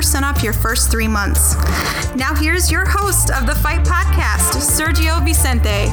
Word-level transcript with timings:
off 0.00 0.42
your 0.42 0.54
first 0.54 0.90
three 0.90 1.06
months. 1.06 1.54
Now, 2.16 2.34
here's 2.34 2.70
your 2.70 2.86
host 2.86 3.30
of 3.30 3.46
the 3.46 3.54
Fight 3.54 3.84
Podcast, 3.84 4.56
Sergio 4.56 5.22
Vicente. 5.22 5.90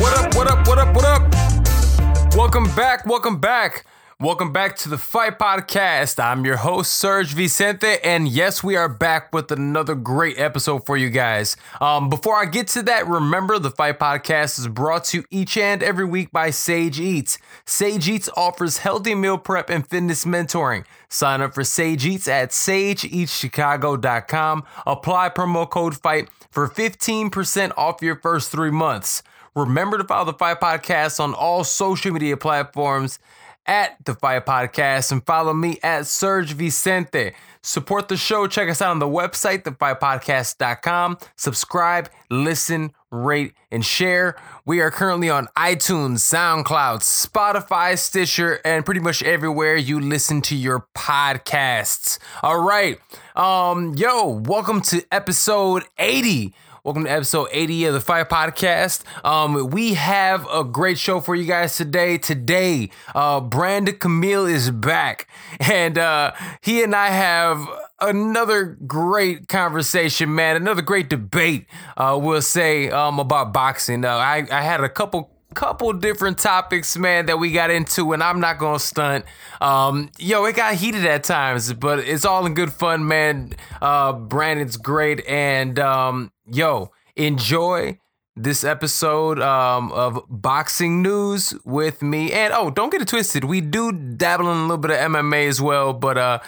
What 0.00 0.16
up, 0.16 0.36
what 0.36 0.48
up, 0.48 0.68
what 0.68 0.78
up, 0.78 0.94
what 0.94 1.04
up? 1.04 2.36
Welcome 2.36 2.64
back, 2.76 3.04
welcome 3.06 3.40
back. 3.40 3.84
Welcome 4.20 4.52
back 4.52 4.76
to 4.76 4.88
the 4.90 4.98
Fight 4.98 5.38
Podcast. 5.38 6.22
I'm 6.22 6.44
your 6.44 6.58
host, 6.58 6.92
Serge 6.92 7.32
Vicente, 7.32 7.96
and 8.04 8.28
yes, 8.28 8.62
we 8.62 8.76
are 8.76 8.86
back 8.86 9.32
with 9.32 9.50
another 9.50 9.94
great 9.94 10.38
episode 10.38 10.84
for 10.84 10.98
you 10.98 11.08
guys. 11.08 11.56
Um, 11.80 12.10
before 12.10 12.36
I 12.36 12.44
get 12.44 12.68
to 12.68 12.82
that, 12.82 13.08
remember 13.08 13.58
the 13.58 13.70
Fight 13.70 13.98
Podcast 13.98 14.58
is 14.58 14.68
brought 14.68 15.04
to 15.04 15.16
you 15.16 15.24
each 15.30 15.56
and 15.56 15.82
every 15.82 16.04
week 16.04 16.30
by 16.32 16.50
Sage 16.50 17.00
Eats. 17.00 17.38
Sage 17.64 18.10
Eats 18.10 18.28
offers 18.36 18.76
healthy 18.76 19.14
meal 19.14 19.38
prep 19.38 19.70
and 19.70 19.88
fitness 19.88 20.26
mentoring. 20.26 20.84
Sign 21.08 21.40
up 21.40 21.54
for 21.54 21.64
Sage 21.64 22.04
Eats 22.04 22.28
at 22.28 22.50
sageeatschicago.com. 22.50 24.64
Apply 24.86 25.30
promo 25.30 25.70
code 25.70 25.96
FIGHT 25.96 26.28
for 26.50 26.68
15% 26.68 27.72
off 27.74 28.02
your 28.02 28.16
first 28.16 28.52
three 28.52 28.70
months. 28.70 29.22
Remember 29.56 29.96
to 29.96 30.04
follow 30.04 30.26
the 30.26 30.34
Fight 30.34 30.60
Podcast 30.60 31.20
on 31.20 31.32
all 31.32 31.64
social 31.64 32.12
media 32.12 32.36
platforms 32.36 33.18
at 33.66 33.96
the 34.04 34.14
Fight 34.14 34.46
Podcast 34.46 35.12
and 35.12 35.24
follow 35.24 35.52
me 35.52 35.78
at 35.82 36.06
Serge 36.06 36.52
Vicente. 36.52 37.32
Support 37.62 38.08
the 38.08 38.16
show. 38.16 38.46
Check 38.46 38.70
us 38.70 38.80
out 38.80 38.90
on 38.90 38.98
the 39.00 39.06
website, 39.06 39.64
thefightpodcast.com. 39.64 41.18
Subscribe, 41.36 42.08
listen, 42.30 42.92
rate, 43.10 43.52
and 43.70 43.84
share. 43.84 44.34
We 44.64 44.80
are 44.80 44.90
currently 44.90 45.28
on 45.28 45.48
iTunes, 45.56 46.20
SoundCloud, 46.20 47.00
Spotify, 47.00 47.98
Stitcher, 47.98 48.60
and 48.64 48.84
pretty 48.84 49.00
much 49.00 49.22
everywhere 49.22 49.76
you 49.76 50.00
listen 50.00 50.40
to 50.42 50.56
your 50.56 50.86
podcasts. 50.96 52.18
All 52.42 52.62
right. 52.62 52.98
Um, 53.36 53.94
yo, 53.94 54.42
welcome 54.46 54.80
to 54.82 55.04
episode 55.12 55.84
80 55.98 56.54
Welcome 56.82 57.04
to 57.04 57.10
episode 57.10 57.48
80 57.52 57.84
of 57.84 57.92
the 57.92 58.00
Fight 58.00 58.30
Podcast. 58.30 59.02
Um, 59.22 59.68
we 59.68 59.92
have 59.94 60.46
a 60.50 60.64
great 60.64 60.96
show 60.96 61.20
for 61.20 61.34
you 61.34 61.44
guys 61.44 61.76
today. 61.76 62.16
Today, 62.16 62.88
uh, 63.14 63.42
Brandon 63.42 63.98
Camille 63.98 64.46
is 64.46 64.70
back, 64.70 65.28
and 65.60 65.98
uh, 65.98 66.32
he 66.62 66.82
and 66.82 66.96
I 66.96 67.08
have 67.08 67.68
another 68.00 68.78
great 68.86 69.46
conversation, 69.46 70.34
man. 70.34 70.56
Another 70.56 70.80
great 70.80 71.10
debate, 71.10 71.66
uh, 71.98 72.18
we'll 72.18 72.40
say, 72.40 72.88
um, 72.88 73.18
about 73.18 73.52
boxing. 73.52 74.06
Uh, 74.06 74.14
I, 74.16 74.46
I 74.50 74.62
had 74.62 74.82
a 74.82 74.88
couple 74.88 75.36
couple 75.54 75.92
different 75.92 76.38
topics, 76.38 76.96
man, 76.96 77.26
that 77.26 77.38
we 77.38 77.52
got 77.52 77.70
into, 77.70 78.12
and 78.12 78.22
I'm 78.22 78.40
not 78.40 78.58
gonna 78.58 78.78
stunt. 78.78 79.24
Um, 79.60 80.10
yo, 80.18 80.44
it 80.46 80.56
got 80.56 80.74
heated 80.74 81.04
at 81.04 81.24
times, 81.24 81.72
but 81.74 81.98
it's 81.98 82.24
all 82.24 82.46
in 82.46 82.54
good 82.54 82.72
fun, 82.72 83.06
man. 83.06 83.52
Uh, 83.82 84.12
Brandon's 84.12 84.76
great, 84.76 85.26
and 85.26 85.78
um, 85.78 86.32
yo, 86.52 86.90
enjoy 87.16 87.98
this 88.36 88.64
episode 88.64 89.40
um, 89.40 89.92
of 89.92 90.24
boxing 90.28 91.02
news 91.02 91.54
with 91.64 92.02
me. 92.02 92.32
And 92.32 92.52
oh, 92.52 92.70
don't 92.70 92.90
get 92.90 93.02
it 93.02 93.08
twisted, 93.08 93.44
we 93.44 93.60
do 93.60 93.92
dabble 93.92 94.50
in 94.50 94.56
a 94.56 94.62
little 94.62 94.78
bit 94.78 94.90
of 94.92 94.98
MMA 94.98 95.48
as 95.48 95.60
well, 95.60 95.92
but 95.92 96.18
uh, 96.18 96.38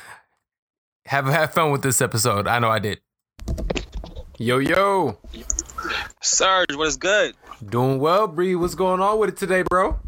have 1.06 1.26
have 1.26 1.52
fun 1.52 1.70
with 1.70 1.82
this 1.82 2.00
episode. 2.00 2.46
I 2.46 2.58
know 2.58 2.70
I 2.70 2.78
did. 2.78 3.00
Yo 4.38 4.58
yo. 4.58 5.18
Serge, 6.20 6.74
what 6.74 6.88
is 6.88 6.96
good? 6.96 7.34
Doing 7.64 7.98
well, 7.98 8.26
Bree. 8.26 8.54
What's 8.54 8.74
going 8.74 9.00
on 9.00 9.18
with 9.18 9.30
it 9.30 9.36
today, 9.36 9.62
bro? 9.62 9.98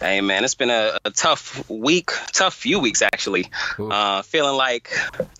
Hey 0.00 0.20
man, 0.20 0.44
it's 0.44 0.54
been 0.54 0.70
a, 0.70 0.98
a 1.04 1.10
tough 1.10 1.68
week, 1.70 2.10
tough 2.32 2.54
few 2.54 2.78
weeks 2.78 3.02
actually. 3.02 3.50
Uh, 3.78 4.22
feeling 4.22 4.56
like 4.56 4.90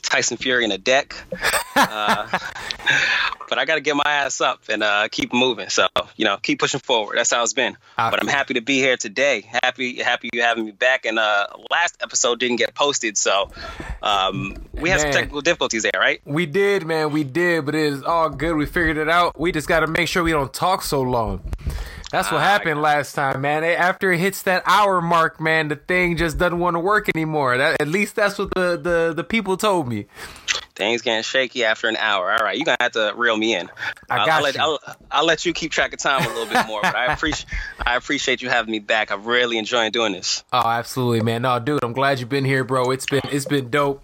Tyson 0.03 0.37
Fury 0.39 0.65
in 0.65 0.73
a 0.73 0.79
deck, 0.79 1.15
uh, 1.77 2.39
but 3.49 3.59
I 3.59 3.65
got 3.65 3.77
to 3.77 3.81
get 3.81 3.97
my 3.97 4.05
ass 4.05 4.41
up 4.41 4.63
and 4.69 4.83
uh, 4.83 5.09
keep 5.11 5.33
moving. 5.33 5.69
So 5.69 5.87
you 6.17 6.25
know, 6.25 6.37
keep 6.37 6.59
pushing 6.59 6.81
forward. 6.81 7.19
That's 7.19 7.33
how 7.33 7.43
it's 7.43 7.53
been. 7.53 7.77
But 7.97 8.21
I'm 8.21 8.29
happy 8.29 8.55
to 8.55 8.61
be 8.61 8.79
here 8.79 8.97
today. 8.97 9.47
Happy, 9.63 10.03
happy 10.03 10.31
you 10.33 10.43
having 10.43 10.65
me 10.65 10.73
back. 10.73 11.05
And 11.07 11.19
uh, 11.19 11.47
last 11.71 11.97
episode 12.01 12.39
didn't 12.41 12.57
get 12.57 12.75
posted, 12.75 13.17
so 13.17 13.51
um, 14.03 14.57
we 14.73 14.91
had 14.91 14.99
man, 14.99 15.01
some 15.01 15.13
technical 15.13 15.41
difficulties 15.41 15.83
there, 15.83 15.99
right? 16.01 16.21
We 16.25 16.47
did, 16.47 16.87
man. 16.87 17.13
We 17.13 17.25
did, 17.25 17.67
but 17.67 17.75
it 17.75 17.85
is 17.85 18.03
all 18.03 18.31
good. 18.31 18.57
We 18.57 18.67
figured 18.67 18.97
it 18.97 19.09
out. 19.09 19.39
We 19.39 19.53
just 19.53 19.69
got 19.69 19.81
to 19.81 19.87
make 19.87 20.09
sure 20.09 20.23
we 20.23 20.33
don't 20.33 20.53
talk 20.53 20.83
so 20.83 21.03
long. 21.03 21.43
That's 22.13 22.31
what 22.31 22.39
uh, 22.39 22.45
happened 22.45 22.83
last 22.83 23.15
time, 23.15 23.41
man. 23.41 23.65
After 23.65 24.13
it 24.13 24.21
hits 24.21 24.43
that 24.43 24.63
hour 24.67 25.01
mark, 25.01 25.41
man, 25.41 25.69
the 25.69 25.77
thing 25.77 26.17
just 26.17 26.39
doesn't 26.39 26.59
want 26.59 26.75
to 26.75 26.81
work 26.81 27.09
anymore. 27.15 27.57
That, 27.57 27.81
at 27.81 27.89
least 27.89 28.15
that's 28.17 28.39
what 28.39 28.55
the, 28.55 28.79
the, 28.81 29.13
the 29.15 29.25
people 29.25 29.57
told 29.57 29.89
me. 29.89 30.07
Things 30.77 31.03
getting 31.03 31.23
shaky 31.23 31.65
after 31.65 31.89
an 31.89 31.97
hour. 31.97 32.31
All 32.31 32.45
right, 32.45 32.57
you're 32.57 32.65
gonna 32.65 32.77
have 32.81 32.93
to 32.93 33.13
reel 33.17 33.37
me 33.37 33.57
in. 33.57 33.71
I 34.11 34.25
got 34.25 34.29
I'll, 34.29 34.39
you. 34.39 34.45
Let, 34.45 34.61
I'll, 34.61 34.79
I'll, 35.11 35.25
let 35.25 35.47
you 35.47 35.53
keep 35.53 35.73
track 35.73 35.95
of 35.95 35.99
time 35.99 36.25
a 36.25 36.29
little 36.29 36.47
bit 36.47 36.67
more. 36.67 36.83
But 36.83 36.95
I 36.95 37.07
appreciate 37.13 37.47
I 37.85 37.97
appreciate 37.97 38.43
you 38.43 38.51
having 38.51 38.73
me 38.73 38.79
back. 38.79 39.11
I'm 39.11 39.25
really 39.25 39.57
enjoying 39.57 39.91
doing 39.91 40.13
this. 40.13 40.45
Oh, 40.53 40.69
absolutely, 40.69 41.23
man. 41.23 41.43
No, 41.43 41.59
dude, 41.59 41.83
I'm 41.83 41.95
glad 41.95 42.21
you've 42.21 42.29
been 42.29 42.45
here, 42.45 42.63
bro. 42.63 42.91
It's 42.91 43.07
been 43.07 43.23
it's 43.33 43.47
been 43.47 43.71
dope. 43.71 44.03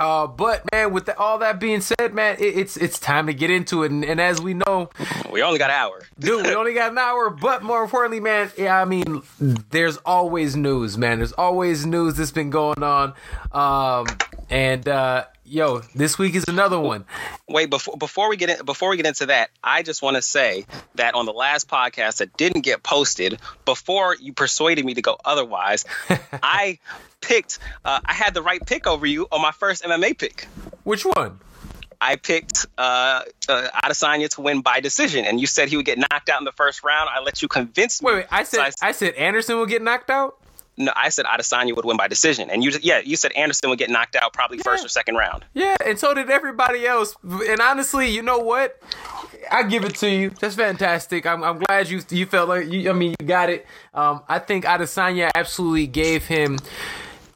Uh, 0.00 0.26
but 0.26 0.64
man, 0.72 0.94
with 0.94 1.04
the, 1.04 1.18
all 1.18 1.38
that 1.38 1.60
being 1.60 1.82
said, 1.82 2.14
man, 2.14 2.36
it, 2.38 2.56
it's 2.56 2.78
it's 2.78 2.98
time 2.98 3.26
to 3.26 3.34
get 3.34 3.50
into 3.50 3.82
it. 3.82 3.90
And, 3.90 4.02
and, 4.02 4.18
as 4.18 4.40
we 4.40 4.54
know, 4.54 4.88
we 5.30 5.42
only 5.42 5.58
got 5.58 5.68
an 5.68 5.76
hour, 5.76 6.00
dude. 6.18 6.46
We 6.46 6.54
only 6.54 6.72
got 6.72 6.92
an 6.92 6.98
hour. 6.98 7.28
But 7.28 7.62
more 7.62 7.84
importantly, 7.84 8.18
man, 8.18 8.50
yeah, 8.56 8.80
I 8.80 8.86
mean, 8.86 9.20
there's 9.38 9.98
always 9.98 10.56
news, 10.56 10.96
man. 10.96 11.18
There's 11.18 11.32
always 11.32 11.84
news 11.84 12.14
that's 12.14 12.30
been 12.30 12.48
going 12.48 12.82
on. 12.82 13.12
Um, 13.52 14.06
and 14.48 14.88
uh, 14.88 15.26
yo, 15.44 15.80
this 15.94 16.18
week 16.18 16.34
is 16.34 16.44
another 16.48 16.80
one. 16.80 17.04
Wait, 17.46 17.68
before 17.68 17.98
before 17.98 18.30
we 18.30 18.38
get 18.38 18.48
in, 18.48 18.64
before 18.64 18.88
we 18.88 18.96
get 18.96 19.04
into 19.06 19.26
that, 19.26 19.50
I 19.62 19.82
just 19.82 20.00
want 20.00 20.16
to 20.16 20.22
say 20.22 20.64
that 20.94 21.14
on 21.14 21.26
the 21.26 21.32
last 21.32 21.68
podcast 21.68 22.18
that 22.18 22.36
didn't 22.38 22.62
get 22.62 22.82
posted, 22.82 23.38
before 23.66 24.16
you 24.16 24.32
persuaded 24.32 24.82
me 24.84 24.94
to 24.94 25.02
go 25.02 25.18
otherwise, 25.24 25.84
I 26.42 26.78
picked. 27.20 27.58
Uh, 27.84 28.00
I 28.04 28.12
had 28.12 28.34
the 28.34 28.42
right 28.42 28.64
pick 28.64 28.86
over 28.86 29.06
you 29.06 29.26
on 29.30 29.40
my 29.40 29.52
first 29.52 29.82
MMA 29.82 30.18
pick. 30.18 30.46
Which 30.84 31.04
one? 31.04 31.40
I 32.00 32.16
picked 32.16 32.66
uh, 32.78 33.22
uh, 33.48 33.68
Adesanya 33.84 34.30
to 34.30 34.40
win 34.40 34.62
by 34.62 34.80
decision, 34.80 35.26
and 35.26 35.38
you 35.38 35.46
said 35.46 35.68
he 35.68 35.76
would 35.76 35.86
get 35.86 35.98
knocked 35.98 36.30
out 36.30 36.40
in 36.40 36.44
the 36.44 36.52
first 36.52 36.82
round. 36.82 37.10
I 37.12 37.20
let 37.20 37.42
you 37.42 37.48
convince 37.48 38.00
me. 38.00 38.06
Wait, 38.06 38.14
wait 38.14 38.26
I 38.30 38.44
said 38.44 38.56
so 38.56 38.86
I, 38.86 38.88
I, 38.88 38.92
said 38.92 39.14
Anderson 39.14 39.56
will 39.58 39.66
get 39.66 39.82
knocked 39.82 40.08
out. 40.08 40.38
No, 40.78 40.92
I 40.96 41.10
said 41.10 41.26
Adesanya 41.26 41.76
would 41.76 41.84
win 41.84 41.98
by 41.98 42.08
decision, 42.08 42.48
and 42.48 42.64
you 42.64 42.72
yeah 42.80 43.00
you 43.04 43.16
said 43.16 43.32
Anderson 43.32 43.68
would 43.68 43.78
get 43.78 43.90
knocked 43.90 44.16
out 44.16 44.32
probably 44.32 44.56
yeah. 44.56 44.62
first 44.62 44.84
or 44.84 44.88
second 44.88 45.16
round. 45.16 45.44
Yeah, 45.52 45.76
and 45.84 45.98
so 45.98 46.14
did 46.14 46.30
everybody 46.30 46.86
else. 46.86 47.14
And 47.22 47.60
honestly, 47.60 48.08
you 48.08 48.22
know 48.22 48.38
what? 48.38 48.80
I 49.50 49.64
give 49.64 49.84
it 49.84 49.96
to 49.96 50.08
you. 50.08 50.30
That's 50.30 50.54
fantastic. 50.54 51.26
I'm, 51.26 51.44
I'm 51.44 51.58
glad 51.58 51.90
you 51.90 52.00
you 52.08 52.24
felt 52.24 52.48
like 52.48 52.70
you. 52.70 52.88
I 52.88 52.94
mean, 52.94 53.14
you 53.20 53.26
got 53.26 53.50
it. 53.50 53.66
Um, 53.92 54.22
I 54.26 54.38
think 54.38 54.64
Adesanya 54.64 55.30
absolutely 55.34 55.86
gave 55.86 56.24
him 56.24 56.58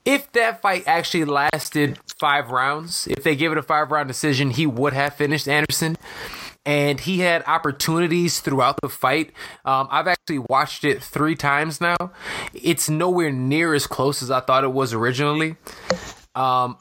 if 0.05 0.31
that 0.33 0.61
fight 0.61 0.85
actually 0.87 1.25
lasted 1.25 1.99
five 2.19 2.51
rounds, 2.51 3.07
if 3.09 3.23
they 3.23 3.35
give 3.37 3.53
it 3.53 3.59
a 3.59 3.63
five 3.63 3.91
round 3.91 4.09
decision, 4.09 4.51
he 4.51 4.67
would 4.67 4.93
have 4.93 5.15
finished 5.15 5.49
Anderson. 5.49 5.97
And 6.67 7.01
he 7.01 7.19
had 7.19 7.45
opportunities 7.47 8.41
throughout 8.41 8.79
the 8.81 8.89
fight. 8.89 9.33
Um, 9.67 9.87
I've 9.91 10.07
actually 10.07 10.39
watched 10.39 10.85
it 10.85 11.03
three 11.03 11.35
times 11.35 11.79
now. 11.79 11.97
It's 12.55 12.89
nowhere 12.89 13.31
near 13.31 13.75
as 13.75 13.87
close 13.87 14.23
as 14.23 14.31
I 14.31 14.41
thought 14.41 14.65
it 14.65 14.73
was 14.73 14.95
originally. 14.95 15.57
Um, 16.35 16.79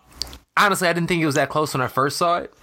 honestly, 0.58 0.88
I 0.88 0.94
didn't 0.94 1.08
think 1.08 1.22
it 1.22 1.26
was 1.26 1.36
that 1.36 1.50
close 1.50 1.74
when 1.74 1.82
I 1.82 1.88
first 1.88 2.18
saw 2.18 2.38
it, 2.38 2.54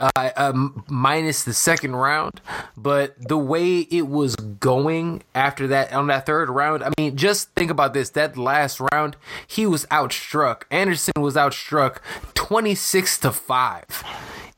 uh, 0.00 0.30
um, 0.36 0.84
minus 0.88 1.44
the 1.44 1.54
second 1.54 1.96
round. 1.96 2.40
But 2.76 3.14
the 3.18 3.38
way 3.38 3.80
it 3.80 4.08
was 4.08 4.36
going 4.36 5.22
after 5.34 5.66
that 5.68 5.92
on 5.92 6.06
that 6.08 6.26
third 6.26 6.48
round, 6.48 6.82
I 6.82 6.90
mean, 6.98 7.16
just 7.16 7.50
think 7.50 7.70
about 7.70 7.94
this: 7.94 8.10
that 8.10 8.36
last 8.36 8.80
round, 8.92 9.16
he 9.46 9.66
was 9.66 9.86
outstruck. 9.86 10.62
Anderson 10.70 11.14
was 11.18 11.34
outstruck 11.36 11.98
twenty 12.34 12.74
six 12.74 13.18
to 13.18 13.30
five 13.32 14.04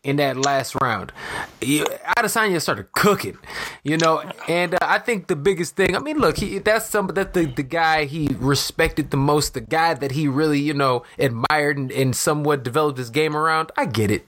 in 0.07 0.17
that 0.17 0.37
last 0.37 0.77
round. 0.81 1.13
Adesanya 1.61 2.63
started 2.63 2.93
cooking, 2.93 3.37
you 3.83 3.97
know, 3.97 4.23
and 4.49 4.75
uh, 4.75 4.79
I 4.81 4.99
think 5.01 5.27
the 5.27 5.35
biggest 5.35 5.75
thing. 5.75 5.97
I 5.97 5.99
mean, 5.99 6.19
look, 6.19 6.39
he, 6.39 6.59
that's 6.59 6.87
some 6.87 7.09
that 7.09 7.35
the 7.35 7.47
the 7.47 7.65
guy 7.65 8.05
he 8.05 8.31
respected 8.39 9.11
the 9.11 9.17
most, 9.17 9.55
the 9.55 9.61
guy 9.61 9.95
that 9.95 10.13
he 10.13 10.29
really 10.29 10.61
you 10.61 10.75
know 10.75 11.03
admired 11.19 11.77
and, 11.77 11.91
and 11.91 12.15
somewhat 12.15 12.63
developed 12.63 12.99
his 12.99 13.11
game 13.11 13.37
around. 13.37 13.73
I 13.77 13.87
get 13.87 14.11
it. 14.11 14.27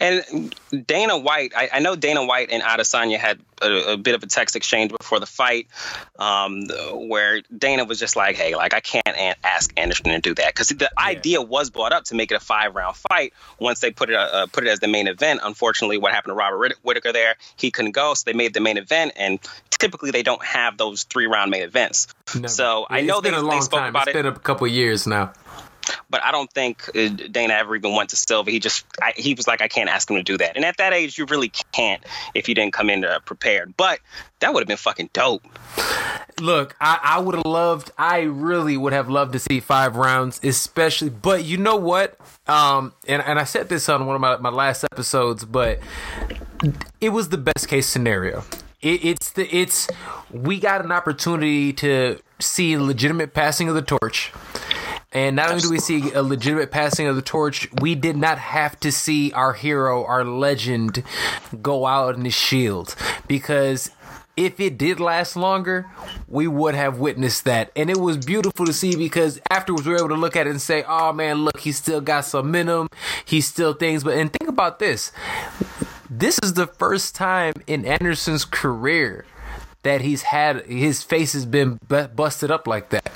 And 0.00 0.54
Dana 0.86 1.18
White, 1.18 1.52
I, 1.56 1.70
I, 1.74 1.78
know 1.78 1.96
Dana 1.96 2.24
White 2.24 2.50
and 2.50 2.62
Adesanya 2.62 3.18
had 3.18 3.40
a, 3.62 3.92
a, 3.92 3.96
bit 3.96 4.14
of 4.14 4.22
a 4.22 4.26
text 4.26 4.54
exchange 4.54 4.92
before 4.92 5.18
the 5.18 5.26
fight, 5.26 5.68
um, 6.18 6.66
where 6.92 7.42
Dana 7.56 7.84
was 7.84 7.98
just 7.98 8.16
like, 8.16 8.36
"Hey, 8.36 8.54
like 8.54 8.74
I 8.74 8.80
can't 8.80 9.36
ask 9.42 9.72
Anderson 9.78 10.06
to 10.06 10.18
do 10.18 10.34
that," 10.34 10.48
because 10.48 10.68
the 10.68 10.90
yeah. 10.96 11.04
idea 11.04 11.40
was 11.40 11.70
brought 11.70 11.92
up 11.92 12.04
to 12.04 12.14
make 12.14 12.30
it 12.30 12.34
a 12.34 12.40
five 12.40 12.74
round 12.74 12.96
fight. 12.96 13.32
Once 13.58 13.80
they 13.80 13.90
put 13.90 14.10
it 14.10 14.16
uh, 14.16 14.46
put 14.46 14.64
it 14.64 14.70
as 14.70 14.80
the 14.80 14.88
main 14.88 15.06
event, 15.06 15.40
unfortunately, 15.42 15.96
what 15.98 16.12
happened 16.12 16.32
to 16.32 16.36
Robert 16.36 16.74
Whitaker 16.82 17.12
there, 17.12 17.36
he 17.56 17.70
couldn't 17.70 17.92
go, 17.92 18.14
so 18.14 18.24
they 18.26 18.36
made 18.36 18.52
the 18.54 18.60
main 18.60 18.76
event. 18.76 19.12
And 19.16 19.38
typically, 19.70 20.10
they 20.10 20.22
don't 20.22 20.44
have 20.44 20.76
those 20.76 21.04
three 21.04 21.26
round 21.26 21.50
main 21.50 21.62
events. 21.62 22.08
Never. 22.34 22.48
So 22.48 22.86
I 22.90 23.00
know 23.00 23.18
it's 23.18 23.22
been 23.22 23.32
they, 23.32 23.38
a 23.38 23.42
long 23.42 23.62
spoke 23.62 23.80
time. 23.80 23.90
about 23.90 24.08
it's 24.08 24.16
it. 24.16 24.22
been 24.22 24.26
a 24.26 24.38
couple 24.38 24.66
years 24.66 25.06
now 25.06 25.32
but 26.10 26.22
I 26.22 26.30
don't 26.30 26.52
think 26.52 26.88
uh, 26.96 27.08
Dana 27.08 27.54
ever 27.54 27.76
even 27.76 27.94
went 27.94 28.10
to 28.10 28.16
Silva. 28.16 28.50
He 28.50 28.58
just 28.58 28.84
I, 29.00 29.12
he 29.16 29.34
was 29.34 29.46
like, 29.46 29.60
I 29.60 29.68
can't 29.68 29.88
ask 29.88 30.10
him 30.10 30.16
to 30.16 30.22
do 30.22 30.38
that. 30.38 30.56
And 30.56 30.64
at 30.64 30.76
that 30.78 30.92
age, 30.92 31.18
you 31.18 31.26
really 31.26 31.50
can't 31.72 32.02
if 32.34 32.48
you 32.48 32.54
didn't 32.54 32.72
come 32.72 32.90
in 32.90 33.04
uh, 33.04 33.18
prepared. 33.24 33.76
But 33.76 34.00
that 34.40 34.52
would 34.52 34.60
have 34.60 34.68
been 34.68 34.76
fucking 34.76 35.10
dope. 35.12 35.42
Look, 36.40 36.76
I, 36.80 36.98
I 37.02 37.20
would 37.20 37.34
have 37.34 37.46
loved. 37.46 37.90
I 37.98 38.20
really 38.20 38.76
would 38.76 38.92
have 38.92 39.08
loved 39.08 39.32
to 39.32 39.38
see 39.38 39.60
five 39.60 39.96
rounds, 39.96 40.40
especially. 40.42 41.10
But 41.10 41.44
you 41.44 41.56
know 41.56 41.76
what? 41.76 42.16
Um, 42.46 42.92
and 43.06 43.22
and 43.22 43.38
I 43.38 43.44
said 43.44 43.68
this 43.68 43.88
on 43.88 44.06
one 44.06 44.16
of 44.16 44.20
my 44.20 44.36
my 44.38 44.50
last 44.50 44.84
episodes, 44.84 45.44
but 45.44 45.78
it 47.00 47.10
was 47.10 47.28
the 47.28 47.38
best 47.38 47.68
case 47.68 47.86
scenario. 47.86 48.44
It, 48.80 49.04
it's 49.04 49.30
the 49.30 49.46
it's 49.54 49.88
we 50.30 50.58
got 50.58 50.84
an 50.84 50.90
opportunity 50.90 51.72
to 51.74 52.18
see 52.40 52.76
legitimate 52.76 53.34
passing 53.34 53.68
of 53.68 53.74
the 53.74 53.82
torch 53.82 54.32
and 55.12 55.36
not 55.36 55.50
only 55.50 55.60
do 55.60 55.70
we 55.70 55.78
see 55.78 56.12
a 56.12 56.22
legitimate 56.22 56.70
passing 56.70 57.06
of 57.06 57.16
the 57.16 57.22
torch, 57.22 57.68
we 57.80 57.94
did 57.94 58.16
not 58.16 58.38
have 58.38 58.78
to 58.80 58.90
see 58.90 59.32
our 59.32 59.52
hero, 59.52 60.04
our 60.04 60.24
legend, 60.24 61.02
go 61.60 61.86
out 61.86 62.14
in 62.16 62.24
his 62.24 62.34
shield. 62.34 62.94
Because 63.28 63.90
if 64.36 64.58
it 64.58 64.78
did 64.78 65.00
last 65.00 65.36
longer, 65.36 65.90
we 66.26 66.46
would 66.48 66.74
have 66.74 66.98
witnessed 66.98 67.44
that. 67.44 67.70
And 67.76 67.90
it 67.90 67.98
was 67.98 68.16
beautiful 68.16 68.64
to 68.64 68.72
see 68.72 68.96
because 68.96 69.38
afterwards 69.50 69.86
we 69.86 69.92
were 69.92 69.98
able 69.98 70.08
to 70.10 70.14
look 70.14 70.36
at 70.36 70.46
it 70.46 70.50
and 70.50 70.62
say, 70.62 70.84
oh 70.88 71.12
man, 71.12 71.44
look, 71.44 71.60
he 71.60 71.72
still 71.72 72.00
got 72.00 72.24
some 72.24 72.50
minimum. 72.50 72.88
He 73.24 73.42
still 73.42 73.74
things. 73.74 74.04
But 74.04 74.16
and 74.16 74.32
think 74.32 74.48
about 74.48 74.78
this. 74.78 75.12
This 76.08 76.38
is 76.42 76.54
the 76.54 76.66
first 76.66 77.14
time 77.14 77.54
in 77.66 77.84
Anderson's 77.84 78.44
career 78.44 79.26
that 79.82 80.00
he's 80.00 80.22
had 80.22 80.64
his 80.66 81.02
face 81.02 81.32
has 81.32 81.44
been 81.44 81.78
busted 81.88 82.50
up 82.50 82.66
like 82.66 82.90
that. 82.90 83.10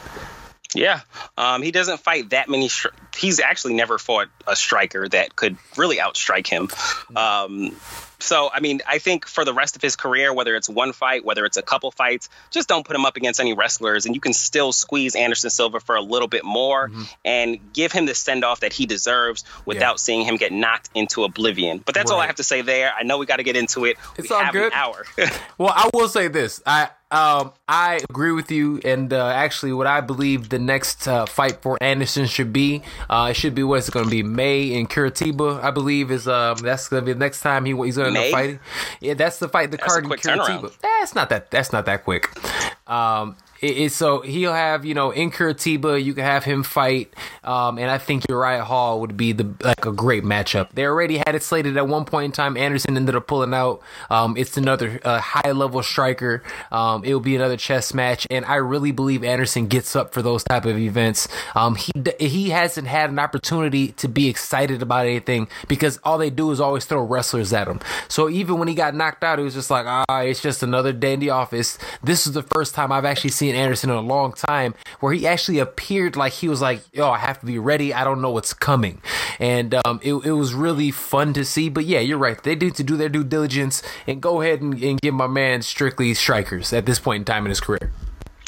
Yeah, 0.77 1.01
um, 1.37 1.63
he 1.63 1.71
doesn't 1.71 1.99
fight 1.99 2.31
that 2.31 2.49
many. 2.49 2.69
Stri- 2.69 2.93
he's 3.17 3.41
actually 3.41 3.75
never 3.75 3.99
fought 3.99 4.29
a 4.47 4.55
striker 4.55 5.09
that 5.09 5.37
could 5.37 5.57
really 5.77 5.97
outstrike 5.97 6.47
him. 6.47 6.69
Um, 7.17 7.75
so, 8.19 8.51
I 8.53 8.61
mean, 8.61 8.81
I 8.87 8.99
think 8.99 9.27
for 9.27 9.45
the 9.45 9.53
rest 9.53 9.77
of 9.77 9.83
his 9.83 9.97
career, 9.97 10.33
whether 10.33 10.55
it's 10.55 10.69
one 10.69 10.93
fight, 10.93 11.25
whether 11.25 11.45
it's 11.45 11.57
a 11.57 11.63
couple 11.63 11.91
fights, 11.91 12.29
just 12.51 12.69
don't 12.69 12.87
put 12.87 12.97
him 12.97 13.05
up 13.05 13.17
against 13.17 13.41
any 13.41 13.53
wrestlers, 13.53 14.07
and 14.07 14.15
you 14.15 14.21
can 14.21 14.33
still 14.33 14.73
squeeze 14.73 15.15
Anderson 15.15 15.51
Silva 15.51 15.81
for 15.81 15.97
a 15.97 16.01
little 16.01 16.29
bit 16.29 16.45
more 16.45 16.89
mm-hmm. 16.89 17.03
and 17.25 17.73
give 17.73 17.93
him 17.93 18.07
the 18.07 18.15
send 18.15 18.45
off 18.45 18.61
that 18.61 18.73
he 18.73 18.87
deserves 18.87 19.45
without 19.65 19.93
yeah. 19.93 19.97
seeing 19.97 20.23
him 20.25 20.37
get 20.37 20.53
knocked 20.53 20.91
into 20.95 21.25
oblivion. 21.25 21.79
But 21.85 21.95
that's 21.95 22.11
right. 22.11 22.17
all 22.17 22.23
I 22.23 22.27
have 22.27 22.37
to 22.37 22.45
say 22.45 22.63
there. 22.63 22.93
I 22.99 23.03
know 23.03 23.19
we 23.19 23.27
got 23.27 23.37
to 23.37 23.43
get 23.43 23.57
into 23.57 23.85
it. 23.85 23.97
It's 24.17 24.31
we 24.31 24.37
all 24.37 24.53
good. 24.53 24.73
hour. 24.73 25.05
well, 25.59 25.73
I 25.75 25.91
will 25.93 26.09
say 26.09 26.29
this. 26.29 26.63
I 26.67 26.91
um, 27.09 27.53
I 27.69 28.01
agree 28.11 28.33
with 28.33 28.51
you, 28.51 28.81
and 28.85 29.13
uh, 29.13 29.29
actually, 29.29 29.73
what 29.73 29.87
I 29.87 30.01
believe 30.01 30.49
the 30.49 30.59
next 30.59 31.07
uh, 31.07 31.25
fight 31.25 31.63
for 31.63 31.79
Anderson 31.81 32.27
should 32.27 32.53
be, 32.53 32.83
uh, 33.09 33.29
it 33.31 33.35
should 33.35 33.55
be 33.55 33.63
what's 33.63 33.91
going 33.91 34.07
to 34.07 34.11
be 34.11 34.25
May 34.25 34.73
in 34.73 34.89
Curitiba. 34.89 35.63
I 35.63 35.71
believe 35.71 36.11
is 36.11 36.27
um, 36.27 36.59
that's 36.59 36.89
going 36.89 37.03
to 37.03 37.07
be 37.07 37.13
the 37.13 37.19
next 37.21 37.43
time 37.43 37.65
he 37.65 37.77
he's 37.77 37.97
going 37.97 38.13
to 38.13 38.16
fighting. 38.31 38.61
Yeah, 39.01 39.15
that's 39.15 39.39
the 39.39 39.49
fight. 39.49 39.71
The 39.71 39.77
that's 39.77 39.93
card 39.93 40.05
in 40.05 40.11
Curitiba. 40.11 40.77
That's 40.81 41.15
not 41.15 41.29
that. 41.31 41.51
That's 41.51 41.73
not 41.73 41.87
that 41.87 42.05
quick. 42.05 42.29
Um, 42.89 43.37
it, 43.61 43.93
so 43.93 44.21
he'll 44.21 44.53
have 44.53 44.85
you 44.85 44.95
know 44.95 45.11
in 45.11 45.31
Curitiba 45.31 46.03
you 46.03 46.15
can 46.15 46.25
have 46.25 46.45
him 46.45 46.63
fight, 46.63 47.13
um, 47.45 47.79
and 47.79 47.91
I 47.91 47.99
think 47.99 48.25
Uriah 48.29 48.65
Hall 48.65 49.01
would 49.01 49.17
be 49.17 49.33
the 49.33 49.55
like 49.63 49.87
a 49.87 49.93
great 49.93 50.25
matchup. 50.25 50.71
They 50.73 50.85
already 50.85 51.19
had 51.19 51.35
it 51.35 51.43
slated 51.43 51.77
at 51.77 51.89
one 51.89 52.05
point 52.05 52.27
in 52.27 52.33
time. 52.33 52.57
Anderson 52.57 52.97
ended 52.97 53.15
up 53.15 53.27
pulling 53.27 53.55
out. 53.55 53.83
Um, 54.11 54.37
it's 54.37 54.57
another 54.57 55.01
uh, 55.05 55.21
high 55.21 55.53
level 55.53 55.83
striker. 55.83 56.43
Um, 56.71 57.05
it 57.05 57.13
will 57.13 57.21
be 57.21 57.37
another 57.37 57.57
chess 57.57 57.95
match, 57.95 58.27
and 58.31 58.45
I 58.45 58.57
really 58.57 58.93
believe 58.93 59.25
Anderson 59.25 59.67
gets 59.69 59.97
up 59.97 60.13
for 60.13 60.23
those 60.23 60.45
type 60.45 60.65
of 60.65 60.79
events. 60.79 61.29
Um, 61.55 61.77
he 61.77 61.93
he 62.21 62.51
hasn't 62.51 62.89
had 62.89 63.11
an 63.11 63.19
opportunity 63.19 63.93
to 63.93 64.09
be 64.09 64.29
excited 64.29 64.83
about 64.83 65.07
anything 65.07 65.49
because 65.69 65.99
all 66.05 66.19
they 66.19 66.31
do 66.31 66.51
is 66.51 66.61
always 66.61 66.85
throw 66.85 67.03
wrestlers 67.03 67.53
at 67.53 67.69
him. 67.69 67.81
So 68.09 68.29
even 68.29 68.59
when 68.59 68.69
he 68.69 68.75
got 68.75 68.95
knocked 68.95 69.25
out, 69.25 69.39
it 69.39 69.43
was 69.43 69.55
just 69.55 69.71
like 69.71 69.87
ah, 69.87 70.21
it's 70.21 70.43
just 70.43 70.63
another 70.63 70.93
day 70.93 71.15
in 71.15 71.21
the 71.21 71.31
office. 71.31 71.79
This 72.03 72.27
is 72.27 72.33
the 72.33 72.43
first 72.43 72.75
time 72.75 72.93
I've 72.93 73.05
actually 73.05 73.31
seen 73.31 73.46
Anderson 73.55 73.91
in 73.91 73.97
a 73.97 74.01
long 74.01 74.33
time 74.33 74.75
where 75.01 75.13
he 75.13 75.27
actually 75.27 75.59
appeared 75.59 76.17
like 76.17 76.33
he 76.33 76.49
was 76.49 76.61
like, 76.61 76.81
yo, 76.93 77.11
I 77.11 77.19
have 77.19 77.41
to 77.41 77.47
be 77.47 77.59
ready. 77.59 77.95
I 77.95 78.05
don't 78.05 78.21
know 78.21 78.31
what's 78.31 78.53
coming. 78.53 79.01
And 79.39 79.75
um, 79.85 80.01
it, 80.03 80.15
it 80.15 80.33
was 80.33 80.55
really 80.55 80.91
fun 80.91 81.33
to 81.35 81.45
see. 81.45 81.69
But 81.69 81.85
yeah, 81.85 82.01
you're 82.01 82.19
right. 82.19 82.43
They 82.43 82.55
need 82.55 82.75
to 82.77 82.85
do 82.85 82.97
their 82.97 83.09
due 83.09 83.25
diligence 83.25 83.83
and 84.07 84.21
go 84.21 84.41
ahead 84.41 84.61
and, 84.63 84.83
and 84.83 85.01
give 85.01 85.15
my 85.15 85.27
man 85.27 85.63
strictly 85.63 86.15
strikers 86.15 86.73
at 86.73 86.87
this 86.87 86.99
point 86.99 87.21
in 87.21 87.25
time 87.25 87.45
in 87.45 87.51
his 87.51 87.61
career. 87.61 87.93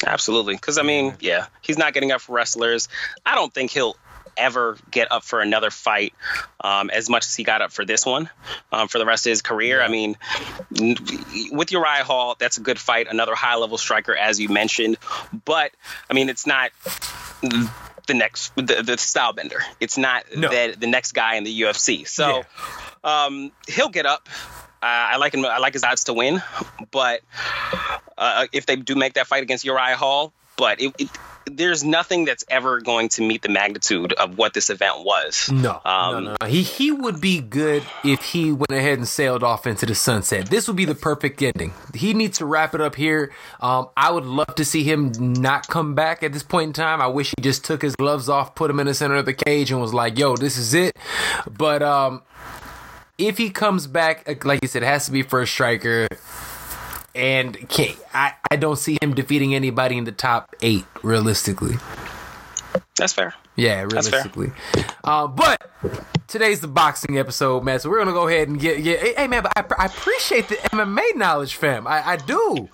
Absolutely. 0.07 0.55
Because, 0.55 0.79
I 0.79 0.83
mean, 0.83 1.17
yeah, 1.21 1.47
he's 1.61 1.77
not 1.77 1.93
getting 1.93 2.13
up 2.13 2.21
for 2.21 2.33
wrestlers. 2.33 2.89
I 3.27 3.35
don't 3.35 3.53
think 3.53 3.73
he'll 3.73 3.97
ever 4.39 4.79
get 4.91 5.11
up 5.11 5.25
for 5.25 5.41
another 5.41 5.71
fight 5.71 6.15
um, 6.61 6.91
as 6.91 7.11
much 7.11 7.27
as 7.27 7.35
he 7.35 7.45
got 7.45 7.63
up 7.63 7.73
for 7.73 7.85
this 7.85 8.07
one 8.07 8.31
um, 8.73 8.89
for 8.89 8.99
the 8.99 9.07
rest 9.07 9.27
of 9.27 9.31
his 9.31 9.43
career. 9.43 9.83
I 9.83 9.89
mean, 9.89 10.17
with 11.51 11.73
Uriah 11.73 12.05
Hall, 12.05 12.37
that's 12.39 12.59
a 12.59 12.61
good 12.61 12.79
fight, 12.79 13.09
another 13.11 13.35
high 13.35 13.57
level 13.57 13.79
striker, 13.79 14.15
as 14.15 14.41
you 14.41 14.49
mentioned. 14.49 14.97
But, 15.45 15.73
I 16.09 16.15
mean, 16.15 16.29
it's 16.29 16.47
not 16.47 16.71
the 17.41 18.15
next 18.15 18.55
the, 18.57 18.83
the 18.83 18.99
style 18.99 19.33
bender. 19.33 19.61
It's 19.81 19.97
not 19.97 20.25
no. 20.35 20.49
the, 20.49 20.75
the 20.77 20.87
next 20.89 21.13
guy 21.13 21.37
in 21.37 21.45
the 21.45 21.61
UFC. 21.61 22.09
So 22.09 22.43
yeah. 23.05 23.25
um, 23.27 23.53
he'll 23.69 23.91
get 23.91 24.07
up. 24.07 24.29
Uh, 24.81 24.87
I 24.87 25.17
like 25.17 25.35
him. 25.35 25.45
I 25.45 25.59
like 25.59 25.73
his 25.73 25.83
odds 25.83 26.05
to 26.05 26.15
win, 26.15 26.41
but 26.93 27.23
uh, 28.17 28.47
if 28.53 28.67
they 28.67 28.77
do 28.77 28.95
make 28.95 29.15
that 29.15 29.27
fight 29.27 29.43
against 29.43 29.65
Uriah 29.65 29.97
Hall, 29.97 30.33
but 30.57 30.81
it, 30.81 30.95
it, 30.99 31.11
there's 31.49 31.85
nothing 31.85 32.25
that's 32.25 32.45
ever 32.49 32.81
going 32.81 33.09
to 33.11 33.23
meet 33.23 33.43
the 33.43 33.49
magnitude 33.49 34.13
of 34.13 34.39
what 34.39 34.55
this 34.55 34.71
event 34.71 35.05
was. 35.05 35.51
No, 35.51 35.81
um, 35.85 36.25
no, 36.25 36.37
no, 36.41 36.47
He 36.47 36.63
he 36.63 36.91
would 36.91 37.21
be 37.21 37.41
good 37.41 37.83
if 38.05 38.23
he 38.23 38.53
went 38.53 38.71
ahead 38.71 38.99
and 38.99 39.09
sailed 39.09 39.43
off 39.43 39.67
into 39.67 39.87
the 39.87 39.95
sunset. 39.95 40.49
This 40.51 40.67
would 40.67 40.77
be 40.77 40.85
the 40.85 40.95
perfect 40.95 41.43
ending. 41.43 41.73
He 41.95 42.15
needs 42.15 42.39
to 42.39 42.47
wrap 42.47 42.75
it 42.75 42.81
up 42.81 42.95
here. 42.95 43.33
Um, 43.61 43.89
I 43.97 44.11
would 44.11 44.25
love 44.25 44.55
to 44.57 44.65
see 44.65 44.83
him 44.83 45.13
not 45.19 45.69
come 45.69 45.95
back 45.95 46.23
at 46.23 46.33
this 46.33 46.43
point 46.43 46.69
in 46.69 46.73
time. 46.73 47.01
I 47.01 47.07
wish 47.07 47.33
he 47.37 47.43
just 47.43 47.65
took 47.65 47.83
his 47.83 47.97
gloves 47.97 48.29
off, 48.29 48.55
put 48.55 48.71
him 48.71 48.81
in 48.81 48.87
the 48.87 48.95
center 48.95 49.17
of 49.17 49.27
the 49.27 49.35
cage, 49.35 49.71
and 49.71 49.81
was 49.81 49.95
like, 49.95 50.19
"Yo, 50.19 50.37
this 50.37 50.57
is 50.57 50.75
it." 50.75 50.97
But 51.51 51.83
um, 51.83 52.23
if 53.19 53.39
he 53.39 53.51
comes 53.51 53.87
back, 53.87 54.45
like 54.45 54.61
you 54.63 54.69
said, 54.69 54.83
it 54.83 54.87
has 54.87 55.07
to 55.07 55.13
be 55.13 55.23
for 55.23 55.43
a 55.43 55.47
striker 55.47 56.07
and 57.19 57.59
I, 58.15 58.35
I 58.51 58.57
don't 58.57 58.79
see 58.79 58.97
him 59.03 59.13
defeating 59.13 59.55
anybody 59.55 59.99
in 59.99 60.05
the 60.05 60.13
top 60.13 60.55
eight 60.63 60.85
realistically. 61.03 61.75
That's 62.97 63.13
fair. 63.13 63.35
Yeah, 63.57 63.83
realistically. 63.83 64.53
Uh, 65.03 65.27
but 65.27 65.71
today's 66.29 66.61
the 66.61 66.69
boxing 66.69 67.19
episode, 67.19 67.65
man. 67.65 67.81
So 67.81 67.89
we're 67.89 67.99
gonna 67.99 68.13
go 68.13 68.29
ahead 68.29 68.49
and 68.49 68.61
get 68.61 68.83
get. 68.85 69.17
Hey, 69.17 69.27
man, 69.27 69.43
but 69.43 69.53
I, 69.57 69.65
I 69.83 69.87
appreciate 69.87 70.49
the 70.49 70.57
MMA 70.57 71.17
knowledge, 71.17 71.57
fam. 71.57 71.87
I, 71.87 72.11
I 72.11 72.17
do. 72.17 72.69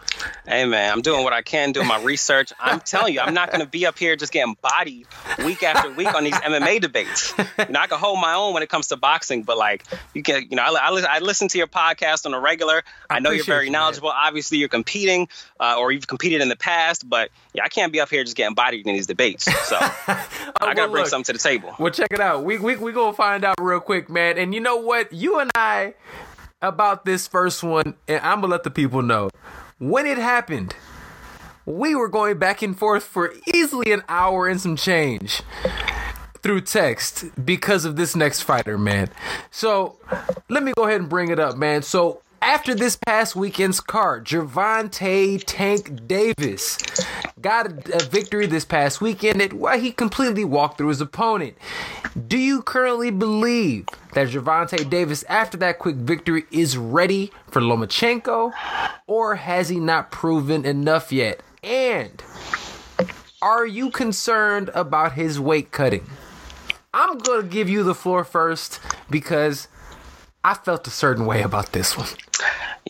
Hey, 0.46 0.66
man, 0.66 0.92
I'm 0.92 1.00
doing 1.00 1.24
what 1.24 1.32
I 1.32 1.40
can, 1.40 1.72
doing 1.72 1.86
my 1.86 2.02
research. 2.02 2.52
I'm 2.60 2.80
telling 2.80 3.14
you, 3.14 3.20
I'm 3.20 3.32
not 3.32 3.50
gonna 3.50 3.66
be 3.66 3.86
up 3.86 3.98
here 3.98 4.16
just 4.16 4.32
getting 4.32 4.56
bodied 4.60 5.06
week 5.44 5.62
after 5.62 5.90
week 5.92 6.12
on 6.12 6.24
these 6.24 6.34
MMA 6.34 6.80
debates. 6.80 7.32
You 7.38 7.44
know, 7.70 7.80
I 7.80 7.86
can 7.86 7.98
hold 7.98 8.20
my 8.20 8.34
own 8.34 8.52
when 8.52 8.62
it 8.62 8.68
comes 8.68 8.88
to 8.88 8.96
boxing, 8.96 9.44
but 9.44 9.56
like 9.56 9.84
you 10.12 10.22
can, 10.22 10.46
you 10.50 10.56
know, 10.56 10.62
I, 10.62 10.90
I, 10.90 11.16
I 11.16 11.18
listen 11.20 11.48
to 11.48 11.58
your 11.58 11.68
podcast 11.68 12.26
on 12.26 12.34
a 12.34 12.40
regular. 12.40 12.82
I, 13.08 13.16
I 13.16 13.18
know 13.20 13.30
you're 13.30 13.44
very 13.44 13.70
knowledgeable. 13.70 14.08
Man. 14.08 14.18
Obviously, 14.24 14.58
you're 14.58 14.68
competing, 14.68 15.28
uh, 15.60 15.76
or 15.78 15.92
you've 15.92 16.06
competed 16.06 16.40
in 16.42 16.48
the 16.48 16.56
past, 16.56 17.08
but 17.08 17.30
yeah, 17.54 17.62
I 17.64 17.68
can't 17.68 17.92
be 17.92 18.00
up 18.00 18.10
here 18.10 18.24
just 18.24 18.36
getting 18.36 18.54
bodied 18.54 18.86
in 18.86 18.94
these 18.94 19.06
debates. 19.06 19.44
So 19.66 19.76
I 19.80 20.26
gotta 20.60 20.90
bring 20.90 21.04
look, 21.04 21.06
something 21.06 21.24
to 21.24 21.32
the 21.32 21.38
table. 21.38 21.74
Well, 21.78 21.92
check 21.92 22.08
it 22.10 22.20
out. 22.20 22.44
We 22.44 22.58
we 22.58 22.76
we 22.76 22.92
gonna 22.92 23.12
find 23.12 23.43
out 23.44 23.56
real 23.60 23.80
quick, 23.80 24.08
man. 24.08 24.38
And 24.38 24.54
you 24.54 24.60
know 24.60 24.76
what? 24.76 25.12
You 25.12 25.38
and 25.38 25.50
I 25.54 25.94
about 26.62 27.04
this 27.04 27.28
first 27.28 27.62
one, 27.62 27.94
and 28.08 28.20
I'm 28.20 28.40
gonna 28.40 28.50
let 28.50 28.64
the 28.64 28.70
people 28.70 29.02
know 29.02 29.30
when 29.78 30.06
it 30.06 30.18
happened. 30.18 30.74
We 31.66 31.94
were 31.94 32.08
going 32.08 32.38
back 32.38 32.60
and 32.60 32.78
forth 32.78 33.04
for 33.04 33.32
easily 33.54 33.92
an 33.92 34.02
hour 34.08 34.48
and 34.48 34.60
some 34.60 34.76
change 34.76 35.42
through 36.42 36.60
text 36.60 37.24
because 37.42 37.86
of 37.86 37.96
this 37.96 38.14
next 38.14 38.42
fighter, 38.42 38.76
man. 38.76 39.08
So 39.50 39.96
let 40.50 40.62
me 40.62 40.72
go 40.76 40.84
ahead 40.84 41.00
and 41.00 41.08
bring 41.08 41.30
it 41.30 41.38
up, 41.38 41.56
man. 41.56 41.80
So 41.80 42.20
after 42.44 42.74
this 42.74 42.94
past 42.94 43.34
weekend's 43.34 43.80
card, 43.80 44.26
Gervonta 44.26 45.42
Tank 45.46 46.06
Davis 46.06 46.76
got 47.40 47.88
a, 47.88 48.04
victory 48.04 48.44
this 48.44 48.66
past 48.66 49.00
weekend 49.00 49.40
at 49.40 49.54
where 49.54 49.78
he 49.78 49.90
completely 49.90 50.44
walked 50.44 50.76
through 50.76 50.88
his 50.88 51.00
opponent. 51.00 51.56
Do 52.28 52.36
you 52.36 52.60
currently 52.60 53.10
believe 53.10 53.86
that 54.12 54.28
Gervonta 54.28 54.88
Davis, 54.88 55.24
after 55.26 55.56
that 55.56 55.78
quick 55.78 55.96
victory, 55.96 56.44
is 56.50 56.76
ready 56.76 57.32
for 57.50 57.62
Lomachenko, 57.62 58.52
or 59.06 59.36
has 59.36 59.70
he 59.70 59.80
not 59.80 60.10
proven 60.10 60.66
enough 60.66 61.12
yet? 61.12 61.40
And 61.62 62.22
are 63.40 63.64
you 63.64 63.90
concerned 63.90 64.70
about 64.74 65.12
his 65.12 65.40
weight 65.40 65.72
cutting? 65.72 66.04
I'm 66.92 67.16
gonna 67.18 67.44
give 67.44 67.70
you 67.70 67.82
the 67.82 67.94
floor 67.94 68.22
first 68.22 68.80
because 69.08 69.66
I 70.44 70.52
felt 70.52 70.86
a 70.86 70.90
certain 70.90 71.24
way 71.24 71.40
about 71.40 71.72
this 71.72 71.96
one. 71.96 72.08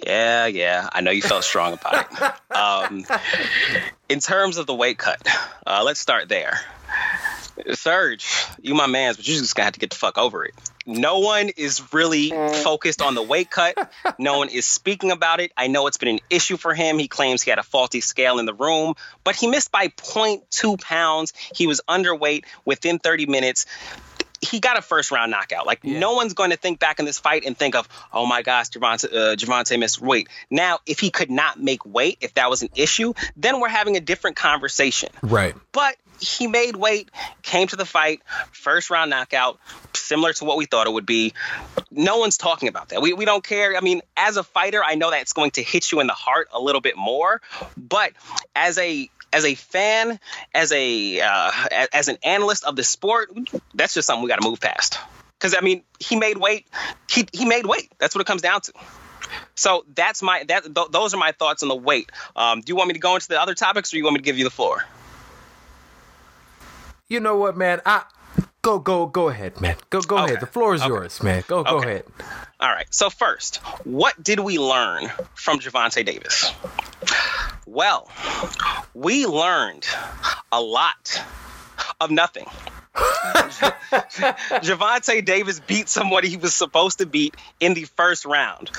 Yeah, 0.04 0.46
yeah. 0.46 0.88
I 0.92 1.00
know 1.02 1.12
you 1.12 1.22
felt 1.22 1.44
strong 1.44 1.74
about 1.74 2.06
it. 2.10 2.34
Um, 2.54 3.04
in 4.08 4.20
terms 4.20 4.58
of 4.58 4.66
the 4.66 4.74
weight 4.74 4.98
cut, 4.98 5.26
uh, 5.66 5.82
let's 5.84 6.00
start 6.00 6.28
there. 6.28 6.58
Serge, 7.74 8.26
you 8.60 8.74
my 8.74 8.86
man's, 8.86 9.16
but 9.16 9.28
you're 9.28 9.38
just 9.38 9.54
gonna 9.54 9.64
have 9.64 9.74
to 9.74 9.80
get 9.80 9.90
the 9.90 9.96
fuck 9.96 10.18
over 10.18 10.44
it. 10.44 10.54
No 10.86 11.20
one 11.20 11.50
is 11.56 11.92
really 11.92 12.30
focused 12.30 13.00
on 13.00 13.14
the 13.14 13.22
weight 13.22 13.50
cut. 13.50 13.92
No 14.18 14.38
one 14.38 14.48
is 14.48 14.66
speaking 14.66 15.10
about 15.10 15.40
it. 15.40 15.52
I 15.56 15.68
know 15.68 15.86
it's 15.86 15.96
been 15.96 16.08
an 16.08 16.20
issue 16.28 16.56
for 16.56 16.74
him. 16.74 16.98
He 16.98 17.08
claims 17.08 17.42
he 17.42 17.50
had 17.50 17.58
a 17.58 17.62
faulty 17.62 18.00
scale 18.00 18.38
in 18.38 18.46
the 18.46 18.54
room, 18.54 18.94
but 19.22 19.36
he 19.36 19.46
missed 19.46 19.72
by 19.72 19.88
0.2 19.88 20.80
pounds. 20.80 21.32
He 21.54 21.66
was 21.66 21.80
underweight 21.88 22.44
within 22.64 22.98
30 22.98 23.26
minutes 23.26 23.66
he 24.44 24.60
got 24.60 24.78
a 24.78 24.82
first 24.82 25.10
round 25.10 25.30
knockout. 25.30 25.66
Like 25.66 25.80
yeah. 25.82 25.98
no 25.98 26.14
one's 26.14 26.34
going 26.34 26.50
to 26.50 26.56
think 26.56 26.78
back 26.78 26.98
in 26.98 27.04
this 27.04 27.18
fight 27.18 27.44
and 27.44 27.56
think 27.56 27.74
of, 27.74 27.88
oh 28.12 28.26
my 28.26 28.42
gosh, 28.42 28.70
Gervonta, 28.70 29.04
uh, 29.06 29.36
Gervonta 29.36 29.78
missed 29.78 30.00
weight. 30.00 30.28
Now, 30.50 30.78
if 30.86 31.00
he 31.00 31.10
could 31.10 31.30
not 31.30 31.60
make 31.60 31.84
weight, 31.84 32.18
if 32.20 32.34
that 32.34 32.50
was 32.50 32.62
an 32.62 32.70
issue, 32.74 33.14
then 33.36 33.60
we're 33.60 33.68
having 33.68 33.96
a 33.96 34.00
different 34.00 34.36
conversation. 34.36 35.10
Right. 35.22 35.54
But 35.72 35.96
he 36.24 36.46
made 36.46 36.76
weight, 36.76 37.10
came 37.42 37.68
to 37.68 37.76
the 37.76 37.84
fight, 37.84 38.22
first 38.52 38.90
round 38.90 39.10
knockout, 39.10 39.58
similar 39.94 40.32
to 40.34 40.44
what 40.44 40.56
we 40.56 40.66
thought 40.66 40.86
it 40.86 40.92
would 40.92 41.06
be. 41.06 41.32
No 41.90 42.18
one's 42.18 42.36
talking 42.36 42.68
about 42.68 42.90
that. 42.90 43.02
We, 43.02 43.12
we 43.12 43.24
don't 43.24 43.44
care. 43.44 43.76
I 43.76 43.80
mean, 43.80 44.02
as 44.16 44.36
a 44.36 44.42
fighter, 44.42 44.82
I 44.84 44.94
know 44.94 45.10
that's 45.10 45.32
going 45.32 45.52
to 45.52 45.62
hit 45.62 45.92
you 45.92 46.00
in 46.00 46.06
the 46.06 46.14
heart 46.14 46.48
a 46.52 46.60
little 46.60 46.80
bit 46.80 46.96
more, 46.96 47.40
but 47.76 48.12
as 48.54 48.78
a 48.78 49.08
as 49.32 49.44
a 49.44 49.54
fan, 49.56 50.20
as 50.54 50.70
a 50.72 51.20
uh, 51.20 51.50
as 51.92 52.08
an 52.08 52.18
analyst 52.22 52.64
of 52.64 52.76
the 52.76 52.84
sport, 52.84 53.30
that's 53.74 53.94
just 53.94 54.06
something 54.06 54.22
we 54.22 54.28
got 54.28 54.40
to 54.40 54.48
move 54.48 54.60
past. 54.60 54.98
Because 55.38 55.54
I 55.56 55.60
mean, 55.60 55.82
he 55.98 56.16
made 56.16 56.38
weight. 56.38 56.66
He 57.10 57.26
he 57.32 57.44
made 57.44 57.66
weight. 57.66 57.92
That's 57.98 58.14
what 58.14 58.20
it 58.22 58.26
comes 58.26 58.42
down 58.42 58.60
to. 58.62 58.72
So 59.56 59.84
that's 59.94 60.22
my 60.22 60.44
that 60.44 60.74
th- 60.74 60.88
those 60.90 61.14
are 61.14 61.16
my 61.16 61.32
thoughts 61.32 61.62
on 61.62 61.68
the 61.68 61.76
weight. 61.76 62.10
Um, 62.36 62.60
do 62.60 62.70
you 62.70 62.76
want 62.76 62.88
me 62.88 62.94
to 62.94 63.00
go 63.00 63.14
into 63.14 63.28
the 63.28 63.40
other 63.40 63.54
topics, 63.54 63.92
or 63.92 63.96
you 63.96 64.04
want 64.04 64.14
me 64.14 64.18
to 64.18 64.24
give 64.24 64.38
you 64.38 64.44
the 64.44 64.50
floor? 64.50 64.84
You 67.08 67.20
know 67.20 67.36
what, 67.36 67.56
man? 67.56 67.82
I 67.84 68.04
go 68.62 68.78
go 68.78 69.06
go 69.06 69.28
ahead, 69.28 69.60
man. 69.60 69.76
Go 69.90 70.00
go 70.00 70.16
okay. 70.16 70.24
ahead. 70.24 70.40
The 70.40 70.46
floor 70.46 70.74
is 70.74 70.80
okay. 70.80 70.88
yours, 70.88 71.22
man. 71.22 71.44
Go 71.46 71.62
go 71.62 71.78
okay. 71.78 71.88
ahead. 71.88 72.04
All 72.58 72.70
right. 72.70 72.86
So 72.90 73.10
first, 73.10 73.56
what 73.84 74.20
did 74.22 74.40
we 74.40 74.58
learn 74.58 75.10
from 75.34 75.58
Gervonta 75.58 76.04
Davis? 76.04 76.50
Well, 77.66 78.08
we 78.94 79.26
learned 79.26 79.86
a 80.50 80.62
lot 80.62 81.22
of 82.00 82.10
nothing. 82.10 82.46
Gervonta 84.62 85.24
Davis 85.24 85.60
beat 85.60 85.88
somebody 85.88 86.28
he 86.28 86.36
was 86.36 86.54
supposed 86.54 86.98
to 86.98 87.06
beat 87.06 87.34
in 87.58 87.74
the 87.74 87.84
first 87.96 88.24
round. 88.24 88.70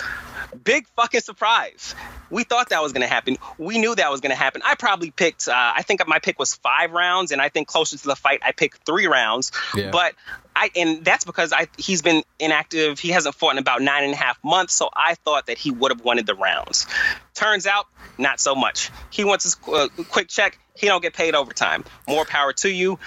Big 0.64 0.88
fucking 0.96 1.22
surprise. 1.22 1.96
We 2.30 2.44
thought 2.44 2.70
that 2.70 2.82
was 2.82 2.94
going 2.94 3.02
to 3.02 3.14
happen. 3.14 3.38
We 3.58 3.78
knew 3.78 3.94
that 3.94 4.10
was 4.10 4.22
going 4.22 4.32
to 4.32 4.38
happen. 4.38 4.62
I 4.64 4.76
probably 4.76 5.12
picked, 5.12 5.48
uh, 5.48 5.54
I 5.54 5.82
think 5.84 6.02
my 6.08 6.20
pick 6.20 6.40
was 6.40 6.56
five 6.56 6.92
rounds, 6.92 7.32
and 7.32 7.42
I 7.42 7.50
think 7.50 7.68
closer 7.68 7.98
to 7.98 8.08
the 8.08 8.16
fight, 8.16 8.40
I 8.44 8.52
picked 8.52 8.86
three 8.86 9.08
rounds. 9.08 9.52
Yeah. 9.76 9.92
But 9.92 10.14
I, 10.56 10.72
and 10.76 11.04
that's 11.04 11.26
because 11.26 11.52
I 11.52 11.68
he's 11.78 12.02
been 12.02 12.24
inactive. 12.40 13.00
He 13.00 13.10
hasn't 13.10 13.36
fought 13.36 13.52
in 13.52 13.58
about 13.58 13.82
nine 13.82 14.06
and 14.06 14.14
a 14.14 14.18
half 14.18 14.42
months, 14.44 14.74
so 14.74 14.90
I 14.96 15.16
thought 15.16 15.48
that 15.48 15.58
he 15.58 15.70
would 15.70 15.92
have 15.92 16.04
wanted 16.04 16.26
the 16.26 16.36
rounds. 16.36 16.88
Turns 17.34 17.68
out, 17.68 17.88
not 18.18 18.40
so 18.40 18.56
much. 18.56 18.90
He 19.10 19.26
wants 19.26 19.44
his 19.44 19.58
uh, 19.68 19.90
quick 20.10 20.30
check. 20.30 20.58
He 20.76 20.88
don't 20.88 21.02
get 21.02 21.14
paid 21.14 21.36
overtime. 21.36 21.84
More 22.08 22.26
power 22.26 22.54
to 22.54 22.70
you. 22.70 23.00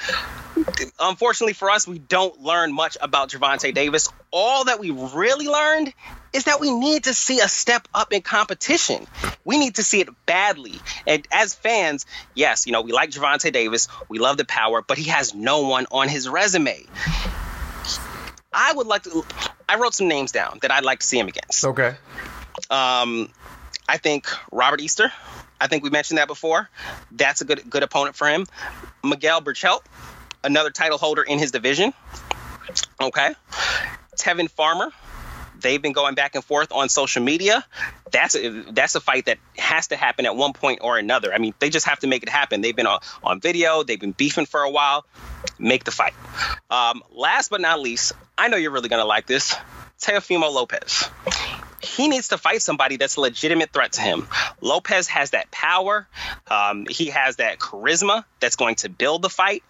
Unfortunately 0.98 1.52
for 1.52 1.70
us, 1.70 1.86
we 1.86 1.98
don't 1.98 2.40
learn 2.40 2.72
much 2.72 2.96
about 3.00 3.30
Gervonta 3.30 3.72
Davis. 3.72 4.08
All 4.30 4.64
that 4.64 4.80
we 4.80 4.90
really 4.90 5.46
learned 5.46 5.92
is 6.32 6.44
that 6.44 6.60
we 6.60 6.70
need 6.70 7.04
to 7.04 7.14
see 7.14 7.40
a 7.40 7.48
step 7.48 7.88
up 7.94 8.12
in 8.12 8.22
competition. 8.22 9.06
We 9.44 9.58
need 9.58 9.76
to 9.76 9.82
see 9.82 10.00
it 10.00 10.08
badly. 10.26 10.80
And 11.06 11.26
as 11.32 11.54
fans, 11.54 12.06
yes, 12.34 12.66
you 12.66 12.72
know, 12.72 12.82
we 12.82 12.92
like 12.92 13.10
Gervonta 13.10 13.52
Davis. 13.52 13.88
We 14.08 14.18
love 14.18 14.36
the 14.36 14.44
power, 14.44 14.82
but 14.82 14.98
he 14.98 15.10
has 15.10 15.34
no 15.34 15.62
one 15.66 15.86
on 15.90 16.08
his 16.08 16.28
resume. 16.28 16.84
I 18.52 18.72
would 18.72 18.86
like 18.86 19.02
to. 19.04 19.24
I 19.68 19.76
wrote 19.76 19.94
some 19.94 20.08
names 20.08 20.32
down 20.32 20.58
that 20.62 20.70
I'd 20.70 20.84
like 20.84 21.00
to 21.00 21.06
see 21.06 21.18
him 21.18 21.28
against. 21.28 21.64
Okay. 21.64 21.94
Um, 22.70 23.30
I 23.88 23.98
think 23.98 24.26
Robert 24.50 24.80
Easter. 24.80 25.12
I 25.60 25.66
think 25.66 25.82
we 25.82 25.90
mentioned 25.90 26.18
that 26.18 26.28
before. 26.28 26.68
That's 27.10 27.40
a 27.40 27.44
good 27.44 27.68
good 27.68 27.82
opponent 27.82 28.16
for 28.16 28.28
him. 28.28 28.46
Miguel 29.04 29.42
Berchelt, 29.42 29.82
another 30.42 30.70
title 30.70 30.98
holder 30.98 31.22
in 31.22 31.38
his 31.38 31.50
division. 31.50 31.92
Okay. 33.00 33.34
Tevin 34.16 34.50
Farmer. 34.50 34.90
They've 35.60 35.80
been 35.80 35.92
going 35.92 36.14
back 36.14 36.34
and 36.34 36.44
forth 36.44 36.72
on 36.72 36.88
social 36.88 37.22
media. 37.22 37.64
That's 38.10 38.34
a, 38.34 38.62
that's 38.72 38.94
a 38.94 39.00
fight 39.00 39.26
that 39.26 39.38
has 39.56 39.88
to 39.88 39.96
happen 39.96 40.26
at 40.26 40.36
one 40.36 40.52
point 40.52 40.80
or 40.82 40.98
another. 40.98 41.32
I 41.32 41.38
mean, 41.38 41.54
they 41.58 41.70
just 41.70 41.86
have 41.86 42.00
to 42.00 42.06
make 42.06 42.22
it 42.22 42.28
happen. 42.28 42.60
They've 42.60 42.76
been 42.76 42.86
on, 42.86 43.00
on 43.22 43.40
video. 43.40 43.82
They've 43.82 44.00
been 44.00 44.12
beefing 44.12 44.46
for 44.46 44.60
a 44.60 44.70
while. 44.70 45.04
Make 45.58 45.84
the 45.84 45.90
fight. 45.90 46.14
Um, 46.70 47.02
last 47.10 47.50
but 47.50 47.60
not 47.60 47.80
least, 47.80 48.12
I 48.36 48.48
know 48.48 48.56
you're 48.56 48.70
really 48.70 48.88
gonna 48.88 49.04
like 49.04 49.26
this. 49.26 49.56
Teofimo 50.00 50.52
Lopez 50.52 51.08
he 51.82 52.08
needs 52.08 52.28
to 52.28 52.38
fight 52.38 52.62
somebody 52.62 52.96
that's 52.96 53.16
a 53.16 53.20
legitimate 53.20 53.72
threat 53.72 53.92
to 53.92 54.00
him. 54.00 54.28
Lopez 54.60 55.08
has 55.08 55.30
that 55.30 55.50
power. 55.50 56.06
Um, 56.48 56.86
he 56.88 57.06
has 57.06 57.36
that 57.36 57.58
charisma 57.58 58.24
that's 58.40 58.56
going 58.56 58.76
to 58.76 58.88
build 58.88 59.22
the 59.22 59.28
fight. 59.28 59.62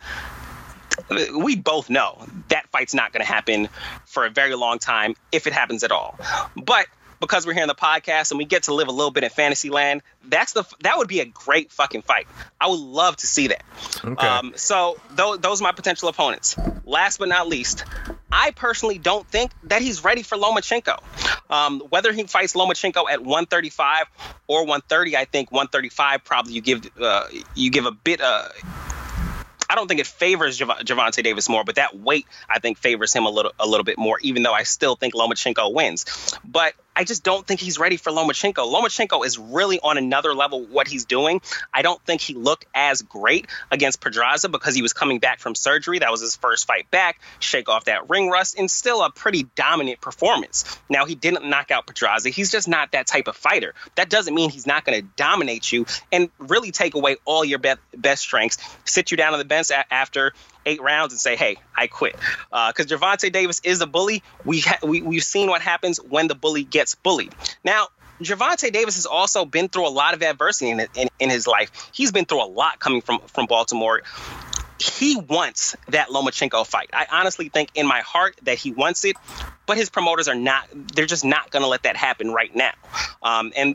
We 1.36 1.56
both 1.56 1.90
know 1.90 2.26
that 2.48 2.68
fight's 2.70 2.94
not 2.94 3.12
going 3.12 3.24
to 3.24 3.30
happen 3.30 3.68
for 4.06 4.26
a 4.26 4.30
very 4.30 4.54
long 4.54 4.78
time, 4.78 5.14
if 5.32 5.46
it 5.46 5.52
happens 5.52 5.84
at 5.84 5.92
all. 5.92 6.18
But 6.56 6.86
because 7.20 7.46
we're 7.46 7.52
here 7.52 7.62
in 7.62 7.68
the 7.68 7.74
podcast 7.74 8.30
and 8.30 8.38
we 8.38 8.44
get 8.44 8.64
to 8.64 8.74
live 8.74 8.88
a 8.88 8.92
little 8.92 9.10
bit 9.10 9.24
in 9.24 9.30
fantasy 9.30 9.70
land, 9.70 10.02
that's 10.24 10.52
the 10.52 10.64
that 10.80 10.98
would 10.98 11.08
be 11.08 11.20
a 11.20 11.24
great 11.24 11.72
fucking 11.72 12.02
fight. 12.02 12.26
I 12.60 12.68
would 12.68 12.78
love 12.78 13.16
to 13.16 13.26
see 13.26 13.48
that. 13.48 13.62
Okay. 14.04 14.26
Um, 14.26 14.52
so 14.56 14.98
th- 15.16 15.40
those 15.40 15.60
are 15.60 15.64
my 15.64 15.72
potential 15.72 16.08
opponents. 16.08 16.56
Last 16.84 17.18
but 17.18 17.28
not 17.28 17.48
least, 17.48 17.84
I 18.30 18.50
personally 18.52 18.98
don't 18.98 19.26
think 19.26 19.52
that 19.64 19.82
he's 19.82 20.04
ready 20.04 20.22
for 20.22 20.36
Lomachenko. 20.36 21.02
Um, 21.50 21.80
whether 21.88 22.12
he 22.12 22.24
fights 22.24 22.54
Lomachenko 22.54 23.10
at 23.10 23.20
135 23.20 24.06
or 24.46 24.60
130, 24.60 25.16
I 25.16 25.24
think 25.24 25.50
135 25.50 26.24
probably 26.24 26.52
you 26.52 26.60
give 26.60 26.90
uh, 27.00 27.24
you 27.54 27.70
give 27.70 27.86
a 27.86 27.92
bit. 27.92 28.20
Uh, 28.20 28.48
I 29.70 29.74
don't 29.74 29.88
think 29.88 30.00
it 30.00 30.06
favors 30.06 30.56
Jav- 30.58 30.78
Gervonta 30.84 31.22
Davis 31.22 31.48
more, 31.48 31.64
but 31.64 31.76
that 31.76 31.98
weight 31.98 32.26
I 32.48 32.58
think 32.58 32.78
favors 32.78 33.12
him 33.12 33.26
a 33.26 33.30
little 33.30 33.52
a 33.58 33.66
little 33.66 33.84
bit 33.84 33.98
more. 33.98 34.18
Even 34.22 34.42
though 34.42 34.52
I 34.52 34.62
still 34.62 34.96
think 34.96 35.14
Lomachenko 35.14 35.72
wins, 35.72 36.04
but 36.44 36.74
I 36.98 37.04
just 37.04 37.22
don't 37.22 37.46
think 37.46 37.60
he's 37.60 37.78
ready 37.78 37.96
for 37.96 38.10
Lomachenko. 38.10 38.54
Lomachenko 38.54 39.24
is 39.24 39.38
really 39.38 39.78
on 39.78 39.98
another 39.98 40.34
level 40.34 40.66
what 40.66 40.88
he's 40.88 41.04
doing. 41.04 41.40
I 41.72 41.82
don't 41.82 42.02
think 42.04 42.20
he 42.20 42.34
looked 42.34 42.66
as 42.74 43.02
great 43.02 43.46
against 43.70 44.00
Pedraza 44.00 44.48
because 44.48 44.74
he 44.74 44.82
was 44.82 44.92
coming 44.92 45.20
back 45.20 45.38
from 45.38 45.54
surgery. 45.54 46.00
That 46.00 46.10
was 46.10 46.20
his 46.20 46.34
first 46.34 46.66
fight 46.66 46.90
back, 46.90 47.20
shake 47.38 47.68
off 47.68 47.84
that 47.84 48.10
ring 48.10 48.30
rust, 48.30 48.58
and 48.58 48.68
still 48.68 49.04
a 49.04 49.12
pretty 49.12 49.44
dominant 49.54 50.00
performance. 50.00 50.64
Now, 50.90 51.06
he 51.06 51.14
didn't 51.14 51.48
knock 51.48 51.70
out 51.70 51.86
Pedraza. 51.86 52.30
He's 52.30 52.50
just 52.50 52.66
not 52.66 52.90
that 52.90 53.06
type 53.06 53.28
of 53.28 53.36
fighter. 53.36 53.74
That 53.94 54.10
doesn't 54.10 54.34
mean 54.34 54.50
he's 54.50 54.66
not 54.66 54.84
going 54.84 55.00
to 55.00 55.06
dominate 55.14 55.70
you 55.70 55.86
and 56.10 56.30
really 56.38 56.72
take 56.72 56.96
away 56.96 57.18
all 57.24 57.44
your 57.44 57.60
be- 57.60 57.74
best 57.96 58.22
strengths, 58.22 58.58
sit 58.84 59.12
you 59.12 59.16
down 59.16 59.34
on 59.34 59.38
the 59.38 59.44
bench 59.44 59.70
a- 59.70 59.94
after 59.94 60.32
eight 60.68 60.82
rounds 60.82 61.12
and 61.12 61.20
say, 61.20 61.36
"Hey, 61.36 61.56
I 61.76 61.86
quit." 61.86 62.14
Because 62.50 62.92
uh, 62.92 62.96
Gervonta 62.96 63.32
Davis 63.32 63.60
is 63.64 63.80
a 63.80 63.86
bully. 63.86 64.22
We, 64.44 64.60
ha- 64.60 64.78
we 64.82 65.02
we've 65.02 65.24
seen 65.24 65.48
what 65.48 65.62
happens 65.62 65.98
when 65.98 66.28
the 66.28 66.34
bully 66.34 66.64
gets 66.64 66.94
bullied. 66.94 67.34
Now, 67.64 67.88
Gervonta 68.20 68.72
Davis 68.72 68.96
has 68.96 69.06
also 69.06 69.44
been 69.44 69.68
through 69.68 69.86
a 69.86 69.90
lot 69.90 70.14
of 70.14 70.22
adversity 70.22 70.70
in, 70.70 70.80
in, 70.94 71.08
in, 71.18 71.30
his 71.30 71.46
life. 71.46 71.90
He's 71.92 72.12
been 72.12 72.24
through 72.24 72.42
a 72.42 72.50
lot 72.50 72.78
coming 72.78 73.00
from 73.00 73.20
from 73.26 73.46
Baltimore. 73.46 74.02
He 74.80 75.16
wants 75.16 75.76
that 75.88 76.08
Lomachenko 76.08 76.64
fight. 76.64 76.90
I 76.92 77.06
honestly 77.10 77.48
think 77.48 77.70
in 77.74 77.86
my 77.86 78.00
heart 78.00 78.38
that 78.42 78.58
he 78.58 78.70
wants 78.70 79.04
it, 79.04 79.16
but 79.66 79.76
his 79.76 79.90
promoters 79.90 80.28
are 80.28 80.36
not. 80.36 80.68
They're 80.94 81.06
just 81.06 81.24
not 81.24 81.50
going 81.50 81.62
to 81.62 81.68
let 81.68 81.82
that 81.82 81.96
happen 81.96 82.32
right 82.32 82.54
now. 82.54 82.72
Um, 83.22 83.52
and 83.56 83.74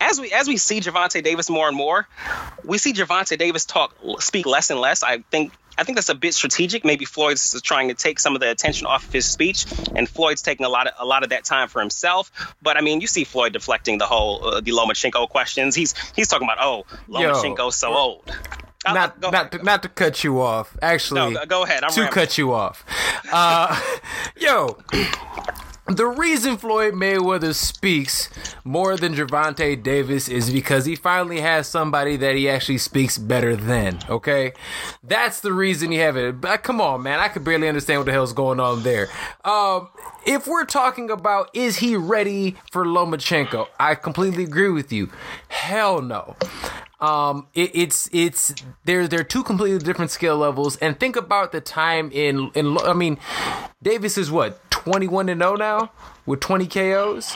as 0.00 0.20
we 0.20 0.32
as 0.32 0.48
we 0.48 0.56
see 0.56 0.80
Gervonta 0.80 1.22
Davis 1.22 1.48
more 1.48 1.68
and 1.68 1.76
more, 1.76 2.08
we 2.64 2.78
see 2.78 2.92
Gervonta 2.92 3.38
Davis 3.38 3.64
talk 3.64 3.94
speak 4.20 4.46
less 4.46 4.70
and 4.70 4.80
less. 4.80 5.02
I 5.02 5.18
think 5.30 5.52
I 5.78 5.84
think 5.84 5.96
that's 5.96 6.08
a 6.08 6.14
bit 6.14 6.34
strategic. 6.34 6.84
Maybe 6.84 7.04
Floyd's 7.04 7.60
trying 7.62 7.88
to 7.88 7.94
take 7.94 8.18
some 8.18 8.34
of 8.34 8.40
the 8.40 8.50
attention 8.50 8.86
off 8.86 9.06
of 9.06 9.12
his 9.12 9.26
speech, 9.26 9.66
and 9.94 10.08
Floyd's 10.08 10.42
taking 10.42 10.64
a 10.66 10.68
lot 10.68 10.86
of 10.86 10.94
a 10.98 11.04
lot 11.04 11.22
of 11.22 11.30
that 11.30 11.44
time 11.44 11.68
for 11.68 11.80
himself. 11.80 12.30
But 12.62 12.76
I 12.76 12.80
mean, 12.80 13.00
you 13.00 13.06
see 13.06 13.24
Floyd 13.24 13.52
deflecting 13.52 13.98
the 13.98 14.06
whole 14.06 14.44
uh, 14.46 14.60
the 14.60 14.72
Lomachenko 14.72 15.28
questions. 15.28 15.74
He's 15.74 15.94
he's 16.14 16.28
talking 16.28 16.48
about 16.48 16.58
oh 16.60 16.84
Lomachenko's 17.08 17.76
so 17.76 17.92
old. 17.94 18.24
not 18.86 19.20
not 19.20 19.52
to, 19.52 19.62
not 19.62 19.82
to 19.82 19.88
cut 19.88 20.24
you 20.24 20.40
off. 20.40 20.76
Actually, 20.80 21.34
no, 21.34 21.46
go 21.46 21.64
ahead. 21.64 21.82
I'm 21.84 21.90
to 21.90 22.00
rambling. 22.02 22.12
cut 22.14 22.38
you 22.38 22.52
off. 22.54 22.84
Uh, 23.32 23.78
yo, 24.36 24.78
the 25.86 26.06
reason 26.06 26.56
Floyd 26.56 26.94
Mayweather 26.94 27.54
speaks 27.54 28.28
more 28.64 28.96
than 28.96 29.14
Gervonta 29.14 29.80
Davis 29.80 30.28
is 30.28 30.50
because 30.50 30.84
he 30.84 30.96
finally 30.96 31.40
has 31.40 31.68
somebody 31.68 32.16
that 32.16 32.34
he 32.34 32.48
actually 32.48 32.78
speaks 32.78 33.18
better 33.18 33.54
than. 33.54 34.00
Okay, 34.08 34.52
that's 35.02 35.40
the 35.40 35.52
reason 35.52 35.92
you 35.92 36.00
have 36.00 36.16
it. 36.16 36.40
But 36.40 36.62
come 36.64 36.80
on, 36.80 37.02
man, 37.02 37.20
I 37.20 37.28
could 37.28 37.44
barely 37.44 37.68
understand 37.68 38.00
what 38.00 38.06
the 38.06 38.12
hell's 38.12 38.32
going 38.32 38.58
on 38.58 38.82
there. 38.82 39.08
Um, 39.44 39.88
if 40.26 40.46
we're 40.46 40.64
talking 40.64 41.10
about 41.10 41.50
is 41.54 41.76
he 41.76 41.96
ready 41.96 42.56
for 42.72 42.84
Lomachenko, 42.84 43.68
I 43.78 43.94
completely 43.94 44.44
agree 44.44 44.70
with 44.70 44.92
you. 44.92 45.10
Hell 45.48 46.02
no. 46.02 46.36
Um, 47.00 47.46
it, 47.54 47.70
it's 47.74 48.08
it's 48.12 48.54
they're 48.84 49.06
they're 49.06 49.24
two 49.24 49.42
completely 49.42 49.78
different 49.78 50.10
skill 50.10 50.36
levels. 50.38 50.76
And 50.76 50.98
think 50.98 51.16
about 51.16 51.52
the 51.52 51.60
time 51.60 52.10
in 52.12 52.50
in 52.54 52.78
I 52.78 52.94
mean, 52.94 53.18
Davis 53.82 54.16
is 54.16 54.30
what 54.30 54.70
twenty 54.70 55.06
one 55.08 55.28
and 55.28 55.40
zero 55.40 55.56
now 55.56 55.90
with 56.24 56.40
twenty 56.40 56.66
KOs. 56.66 57.34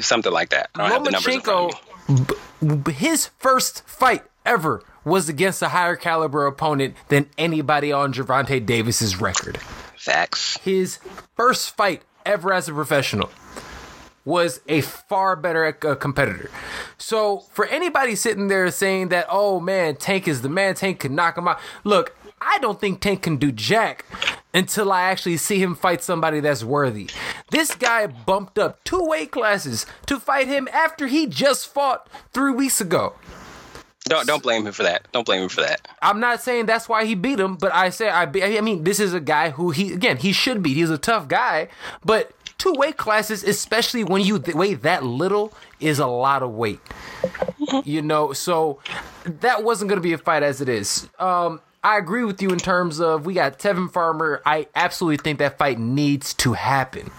Something 0.00 0.32
like 0.32 0.50
that. 0.50 0.70
I 0.74 0.88
don't 0.88 0.90
have 0.92 1.04
the 1.04 1.10
numbers 1.10 1.34
in 1.34 1.40
front 1.40 1.74
of 2.08 2.30
me. 2.62 2.76
b- 2.84 2.92
his 2.92 3.26
first 3.38 3.86
fight 3.88 4.22
ever 4.46 4.82
was 5.04 5.28
against 5.28 5.62
a 5.62 5.68
higher 5.70 5.96
caliber 5.96 6.46
opponent 6.46 6.94
than 7.08 7.28
anybody 7.36 7.90
on 7.92 8.12
Gervonta 8.12 8.64
Davis's 8.64 9.20
record. 9.20 9.58
Facts. 9.96 10.58
His 10.58 10.98
first 11.36 11.76
fight 11.76 12.02
ever 12.24 12.52
as 12.52 12.68
a 12.68 12.72
professional 12.72 13.30
was 14.24 14.60
a 14.68 14.80
far 14.80 15.36
better 15.36 15.76
uh, 15.86 15.94
competitor. 15.94 16.50
So 16.98 17.38
for 17.38 17.66
anybody 17.66 18.14
sitting 18.14 18.48
there 18.48 18.70
saying 18.70 19.08
that, 19.08 19.26
oh 19.30 19.60
man, 19.60 19.96
Tank 19.96 20.28
is 20.28 20.42
the 20.42 20.48
man, 20.48 20.74
Tank 20.74 21.00
can 21.00 21.14
knock 21.14 21.38
him 21.38 21.48
out. 21.48 21.58
Look, 21.84 22.16
I 22.40 22.58
don't 22.58 22.80
think 22.80 23.00
Tank 23.00 23.22
can 23.22 23.36
do 23.36 23.52
jack 23.52 24.04
until 24.54 24.92
I 24.92 25.02
actually 25.02 25.36
see 25.36 25.62
him 25.62 25.74
fight 25.74 26.02
somebody 26.02 26.40
that's 26.40 26.64
worthy. 26.64 27.08
This 27.50 27.74
guy 27.74 28.06
bumped 28.06 28.58
up 28.58 28.82
two 28.84 29.04
weight 29.04 29.30
classes 29.30 29.86
to 30.06 30.18
fight 30.18 30.48
him 30.48 30.68
after 30.72 31.06
he 31.06 31.26
just 31.26 31.68
fought 31.68 32.08
three 32.32 32.52
weeks 32.52 32.80
ago. 32.80 33.14
Don't 34.06 34.26
don't 34.26 34.42
blame 34.42 34.66
him 34.66 34.72
for 34.72 34.82
that. 34.82 35.06
Don't 35.12 35.26
blame 35.26 35.42
him 35.42 35.48
for 35.50 35.60
that. 35.60 35.86
I'm 36.00 36.20
not 36.20 36.40
saying 36.40 36.66
that's 36.66 36.88
why 36.88 37.04
he 37.04 37.14
beat 37.14 37.38
him, 37.38 37.56
but 37.56 37.72
I 37.74 37.90
say 37.90 38.08
I 38.08 38.24
be, 38.24 38.42
I 38.42 38.60
mean 38.62 38.84
this 38.84 38.98
is 38.98 39.12
a 39.12 39.20
guy 39.20 39.50
who 39.50 39.70
he 39.70 39.92
again 39.92 40.16
he 40.16 40.32
should 40.32 40.62
beat. 40.62 40.76
He's 40.76 40.90
a 40.90 40.98
tough 40.98 41.28
guy, 41.28 41.68
but 42.04 42.32
two 42.60 42.72
weight 42.76 42.96
classes, 42.96 43.42
especially 43.42 44.04
when 44.04 44.22
you 44.22 44.38
weigh 44.54 44.74
that 44.74 45.02
little, 45.02 45.52
is 45.80 45.98
a 45.98 46.06
lot 46.06 46.42
of 46.44 46.52
weight. 46.52 46.80
You 47.84 48.02
know, 48.02 48.32
so 48.32 48.80
that 49.24 49.62
wasn't 49.62 49.88
going 49.90 49.98
to 49.98 50.02
be 50.02 50.12
a 50.12 50.18
fight 50.18 50.42
as 50.42 50.60
it 50.60 50.68
is. 50.68 51.08
Um, 51.20 51.60
I 51.84 51.98
agree 51.98 52.24
with 52.24 52.42
you 52.42 52.48
in 52.50 52.58
terms 52.58 53.00
of 53.00 53.26
we 53.26 53.34
got 53.34 53.58
Tevin 53.60 53.92
Farmer. 53.92 54.42
I 54.44 54.66
absolutely 54.74 55.18
think 55.18 55.38
that 55.38 55.56
fight 55.56 55.78
needs 55.78 56.34
to 56.34 56.54
happen. 56.54 57.10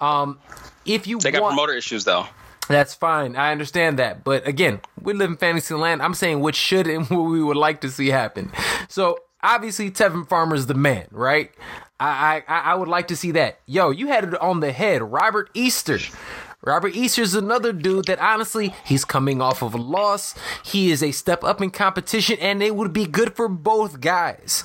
Um, 0.00 0.40
if 0.84 1.06
you 1.06 1.18
They 1.18 1.30
got 1.30 1.42
want, 1.42 1.52
promoter 1.52 1.74
issues 1.74 2.04
though. 2.04 2.26
that's 2.68 2.94
fine. 2.94 3.36
I 3.36 3.52
understand 3.52 3.98
that. 4.00 4.24
But 4.24 4.46
again, 4.46 4.80
we 5.00 5.12
live 5.12 5.30
in 5.30 5.36
fantasy 5.36 5.74
land. 5.74 6.02
I'm 6.02 6.14
saying 6.14 6.40
what 6.40 6.56
should 6.56 6.88
and 6.88 7.06
what 7.10 7.20
we 7.22 7.42
would 7.42 7.56
like 7.56 7.80
to 7.82 7.90
see 7.90 8.08
happen. 8.08 8.50
So 8.88 9.18
obviously 9.42 9.90
Tevin 9.92 10.28
Farmer's 10.28 10.66
the 10.66 10.74
man, 10.74 11.06
right? 11.12 11.52
I 11.98 12.42
I, 12.46 12.60
I 12.72 12.74
would 12.74 12.88
like 12.88 13.08
to 13.08 13.16
see 13.16 13.30
that. 13.32 13.60
Yo, 13.66 13.90
you 13.90 14.08
had 14.08 14.24
it 14.24 14.40
on 14.40 14.60
the 14.60 14.72
head. 14.72 15.02
Robert 15.02 15.50
Easter. 15.54 15.98
Robert 16.62 16.96
Easter's 16.96 17.34
another 17.34 17.72
dude 17.72 18.06
that 18.06 18.18
honestly, 18.18 18.74
he's 18.84 19.04
coming 19.04 19.40
off 19.40 19.62
of 19.62 19.74
a 19.74 19.78
loss. 19.78 20.34
He 20.64 20.90
is 20.90 21.00
a 21.02 21.12
step 21.12 21.44
up 21.44 21.62
in 21.62 21.70
competition, 21.70 22.38
and 22.40 22.60
it 22.62 22.74
would 22.74 22.92
be 22.92 23.06
good 23.06 23.36
for 23.36 23.46
both 23.48 24.00
guys. 24.00 24.64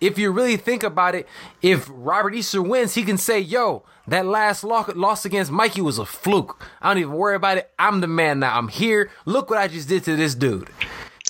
If 0.00 0.18
you 0.18 0.30
really 0.30 0.58
think 0.58 0.82
about 0.82 1.14
it, 1.14 1.26
if 1.62 1.88
Robert 1.90 2.34
Easter 2.34 2.60
wins, 2.60 2.94
he 2.94 3.02
can 3.02 3.16
say, 3.16 3.40
yo, 3.40 3.82
that 4.06 4.26
last 4.26 4.62
lo- 4.62 4.84
loss 4.94 5.24
against 5.24 5.50
Mikey 5.50 5.80
was 5.80 5.98
a 5.98 6.04
fluke. 6.04 6.62
I 6.82 6.88
don't 6.90 6.98
even 6.98 7.14
worry 7.14 7.36
about 7.36 7.58
it. 7.58 7.70
I'm 7.78 8.00
the 8.00 8.06
man 8.06 8.40
now. 8.40 8.56
I'm 8.58 8.68
here. 8.68 9.10
Look 9.24 9.48
what 9.48 9.58
I 9.58 9.68
just 9.68 9.88
did 9.88 10.04
to 10.04 10.16
this 10.16 10.34
dude. 10.34 10.68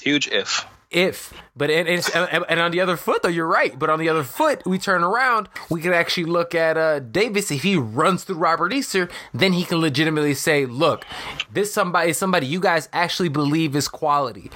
Huge 0.03 0.29
if. 0.29 0.67
If, 0.91 1.35
but 1.55 1.71
and, 1.71 1.87
and, 1.87 2.45
and 2.49 2.61
on 2.61 2.71
the 2.71 2.81
other 2.81 2.97
foot 2.97 3.23
though, 3.23 3.29
you're 3.29 3.47
right. 3.47 3.79
But 3.79 3.91
on 3.91 3.99
the 3.99 4.09
other 4.09 4.25
foot, 4.25 4.65
we 4.65 4.79
turn 4.79 5.05
around, 5.05 5.51
we 5.69 5.83
can 5.83 5.93
actually 5.93 6.25
look 6.25 6.55
at 6.55 6.79
uh, 6.79 7.01
Davis. 7.01 7.51
If 7.51 7.63
he 7.63 7.77
runs 7.77 8.25
through 8.25 8.37
Robert 8.37 8.73
Easter, 8.73 9.11
then 9.35 9.53
he 9.53 9.65
can 9.65 9.81
legitimately 9.81 10.33
say, 10.33 10.65
"Look, 10.65 11.05
this 11.53 11.75
somebody, 11.75 12.11
is 12.11 12.17
somebody 12.17 12.47
you 12.47 12.59
guys 12.59 12.89
actually 12.95 13.29
believe 13.29 13.77
is 13.77 13.87
quality." 13.87 14.51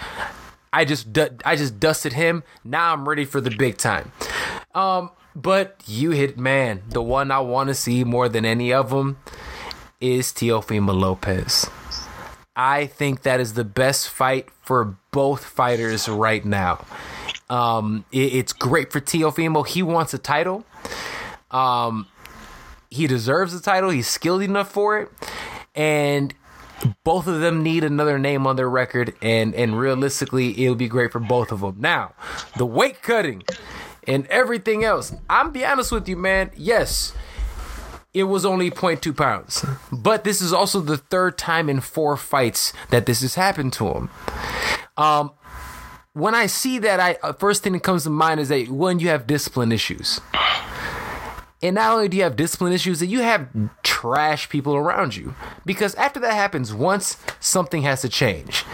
I 0.73 0.87
just 0.87 1.07
I 1.45 1.55
just 1.55 1.79
dusted 1.79 2.15
him. 2.15 2.45
Now 2.65 2.95
I'm 2.95 3.07
ready 3.07 3.27
for 3.27 3.43
the 3.43 3.51
big 3.51 3.77
time. 3.77 4.11
Um, 4.75 5.11
but 5.37 5.83
you 5.87 6.13
hit 6.13 6.39
man, 6.39 6.83
the 6.89 7.03
one 7.03 7.31
I 7.31 7.41
want 7.41 7.69
to 7.69 7.75
see 7.75 8.05
more 8.05 8.31
than 8.31 8.47
any 8.47 8.73
of 8.73 8.89
them 8.89 9.19
is 10.01 10.33
Teofimo 10.33 10.99
Lopez. 10.99 11.69
I 12.57 12.87
think 12.87 13.23
that 13.23 13.39
is 13.39 13.55
the 13.55 13.65
best 13.65 14.09
fight 14.09 14.49
for 14.63 14.97
both 15.13 15.45
fighters 15.45 16.09
right 16.09 16.45
now. 16.45 16.85
Um, 17.49 18.05
it- 18.11 18.33
it's 18.35 18.53
great 18.53 18.91
for 18.93 19.01
Teofimo. 19.01 19.67
He 19.67 19.83
wants 19.83 20.13
a 20.15 20.19
title. 20.19 20.65
Um, 21.51 22.07
he 22.91 23.07
deserves 23.07 23.53
the 23.53 23.61
title. 23.61 23.91
He's 23.91 24.09
skilled 24.09 24.43
enough 24.43 24.71
for 24.71 24.99
it, 24.99 25.11
and 25.75 26.35
both 27.05 27.27
of 27.27 27.41
them 27.41 27.63
need 27.63 27.85
another 27.85 28.19
name 28.19 28.47
on 28.47 28.57
their 28.57 28.69
record. 28.69 29.15
And 29.23 29.55
and 29.55 29.79
realistically, 29.79 30.63
it'll 30.65 30.75
be 30.75 30.89
great 30.89 31.13
for 31.13 31.21
both 31.21 31.53
of 31.53 31.61
them. 31.61 31.77
Now, 31.79 32.13
the 32.57 32.67
weight 32.67 33.03
cutting 33.03 33.43
and 34.09 34.27
everything 34.29 34.83
else. 34.83 35.15
I'm 35.31 35.53
be 35.53 35.65
honest 35.65 35.93
with 35.93 36.09
you, 36.09 36.17
man. 36.17 36.51
Yes, 36.57 37.13
it 38.15 38.25
was 38.25 38.45
only 38.45 38.71
0.2 38.71 39.15
pounds. 39.17 39.65
But 39.91 40.25
this 40.25 40.41
is 40.43 40.53
also 40.53 40.81
the 40.81 40.97
third 40.99 41.39
time 41.39 41.69
in 41.71 41.81
four 41.81 42.17
fights 42.17 42.73
that 42.91 43.07
this 43.07 43.21
has 43.23 43.35
happened 43.37 43.73
to 43.75 43.89
him. 43.89 44.11
Um, 44.97 45.33
when 46.13 46.35
I 46.35 46.47
see 46.47 46.79
that, 46.81 47.01
I 47.01 47.17
uh, 47.23 47.33
first 47.33 47.63
thing 47.63 47.73
that 47.73 47.83
comes 47.83 48.05
to 48.05 48.11
mind 48.11 48.41
is 48.41 48.49
that 48.49 48.69
one, 48.69 48.99
you 48.99 49.09
have 49.09 49.27
discipline 49.27 49.73
issues, 49.73 50.21
and 51.63 51.77
not 51.77 51.93
only 51.93 52.09
do 52.09 52.17
you 52.17 52.23
have 52.25 52.37
discipline 52.37 52.73
issues, 52.73 53.01
that 53.01 53.07
you 53.07 53.21
have 53.21 53.49
trash 53.83 54.49
people 54.49 54.75
around 54.75 55.17
you. 55.17 55.35
Because 55.65 55.95
after 55.95 56.21
that 56.21 56.35
happens 56.35 56.75
once, 56.75 57.17
something 57.41 57.83
has 57.83 58.03
to 58.03 58.09
change. 58.09 58.65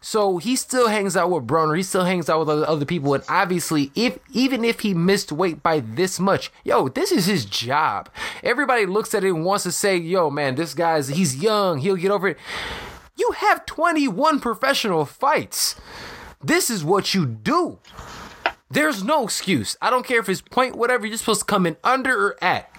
So 0.00 0.38
he 0.38 0.54
still 0.54 0.86
hangs 0.86 1.16
out 1.16 1.30
with 1.30 1.48
Broner. 1.48 1.76
He 1.76 1.82
still 1.82 2.04
hangs 2.04 2.28
out 2.30 2.38
with 2.38 2.48
other, 2.48 2.84
people. 2.84 3.14
And 3.14 3.24
obviously, 3.28 3.90
if 3.96 4.18
even 4.30 4.64
if 4.64 4.80
he 4.80 4.94
missed 4.94 5.32
weight 5.32 5.64
by 5.64 5.80
this 5.80 6.20
much, 6.20 6.52
yo, 6.62 6.88
this 6.88 7.10
is 7.10 7.26
his 7.26 7.44
job. 7.44 8.08
Everybody 8.44 8.86
looks 8.86 9.14
at 9.14 9.24
it 9.24 9.30
and 9.30 9.44
wants 9.44 9.64
to 9.64 9.72
say, 9.72 9.96
yo, 9.96 10.30
man, 10.30 10.54
this 10.54 10.74
guy's 10.74 11.08
he's 11.08 11.34
young. 11.36 11.78
He'll 11.78 11.96
get 11.96 12.12
over 12.12 12.28
it. 12.28 12.38
You 13.16 13.32
have 13.38 13.66
21 13.66 14.40
professional 14.40 15.04
fights. 15.04 15.74
This 16.42 16.70
is 16.70 16.84
what 16.84 17.14
you 17.14 17.26
do. 17.26 17.78
There's 18.70 19.02
no 19.02 19.24
excuse. 19.24 19.76
I 19.80 19.90
don't 19.90 20.06
care 20.06 20.20
if 20.20 20.28
it's 20.28 20.40
point 20.40 20.76
whatever. 20.76 21.06
You're 21.06 21.16
supposed 21.16 21.40
to 21.40 21.46
come 21.46 21.66
in 21.66 21.76
under 21.82 22.14
or 22.28 22.44
at. 22.44 22.70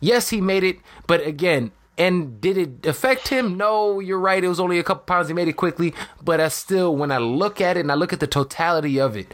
Yes, 0.00 0.30
he 0.30 0.40
made 0.40 0.64
it, 0.64 0.78
but 1.06 1.24
again, 1.26 1.72
And 1.98 2.40
did 2.40 2.56
it 2.56 2.86
affect 2.86 3.28
him? 3.28 3.56
No, 3.56 4.00
you're 4.00 4.18
right. 4.18 4.42
It 4.42 4.48
was 4.48 4.58
only 4.58 4.78
a 4.78 4.82
couple 4.82 5.04
pounds. 5.04 5.28
He 5.28 5.34
made 5.34 5.48
it 5.48 5.54
quickly, 5.54 5.94
but 6.22 6.40
I 6.40 6.48
still, 6.48 6.96
when 6.96 7.12
I 7.12 7.18
look 7.18 7.60
at 7.60 7.76
it 7.76 7.80
and 7.80 7.92
I 7.92 7.94
look 7.94 8.14
at 8.14 8.20
the 8.20 8.26
totality 8.26 8.98
of 8.98 9.14
it, 9.16 9.32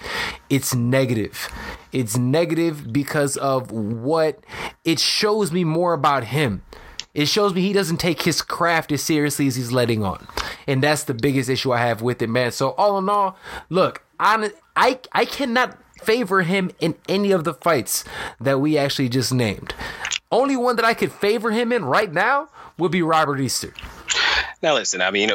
it's 0.51 0.75
negative. 0.75 1.49
It's 1.93 2.17
negative 2.17 2.93
because 2.93 3.37
of 3.37 3.71
what 3.71 4.41
it 4.85 4.99
shows 4.99 5.53
me 5.53 5.63
more 5.63 5.93
about 5.93 6.25
him. 6.25 6.63
It 7.15 7.27
shows 7.27 7.55
me 7.55 7.63
he 7.63 7.73
doesn't 7.73 7.97
take 7.97 8.23
his 8.23 8.43
craft 8.43 8.93
as 8.93 9.03
seriously 9.03 9.47
as 9.47 9.57
he's 9.57 9.73
letting 9.73 10.05
on. 10.05 10.27
And 10.67 10.83
that's 10.83 11.05
the 11.05 11.15
biggest 11.15 11.49
issue 11.49 11.73
I 11.73 11.79
have 11.79 12.03
with 12.03 12.23
it, 12.23 12.29
man. 12.29 12.53
So 12.53 12.71
all 12.71 12.99
in 12.99 13.09
all, 13.09 13.37
look, 13.71 14.03
I 14.21 14.51
I, 14.77 15.01
I 15.13 15.25
cannot 15.25 15.79
favor 16.03 16.43
him 16.43 16.71
in 16.81 16.95
any 17.09 17.33
of 17.33 17.45
the 17.45 17.55
fights 17.55 18.05
that 18.41 18.61
we 18.61 18.79
actually 18.79 19.09
just 19.09 19.33
named. 19.33 19.75
Only 20.31 20.57
one 20.57 20.77
that 20.77 20.85
I 20.85 20.95
could 20.95 21.11
favor 21.11 21.51
him 21.51 21.73
in 21.73 21.85
right 21.85 22.13
now 22.13 22.49
would 22.79 22.93
be 22.93 23.03
Robert 23.03 23.41
Easter. 23.41 23.73
Now, 24.61 24.75
listen, 24.75 25.01
I 25.01 25.13
mean, 25.13 25.31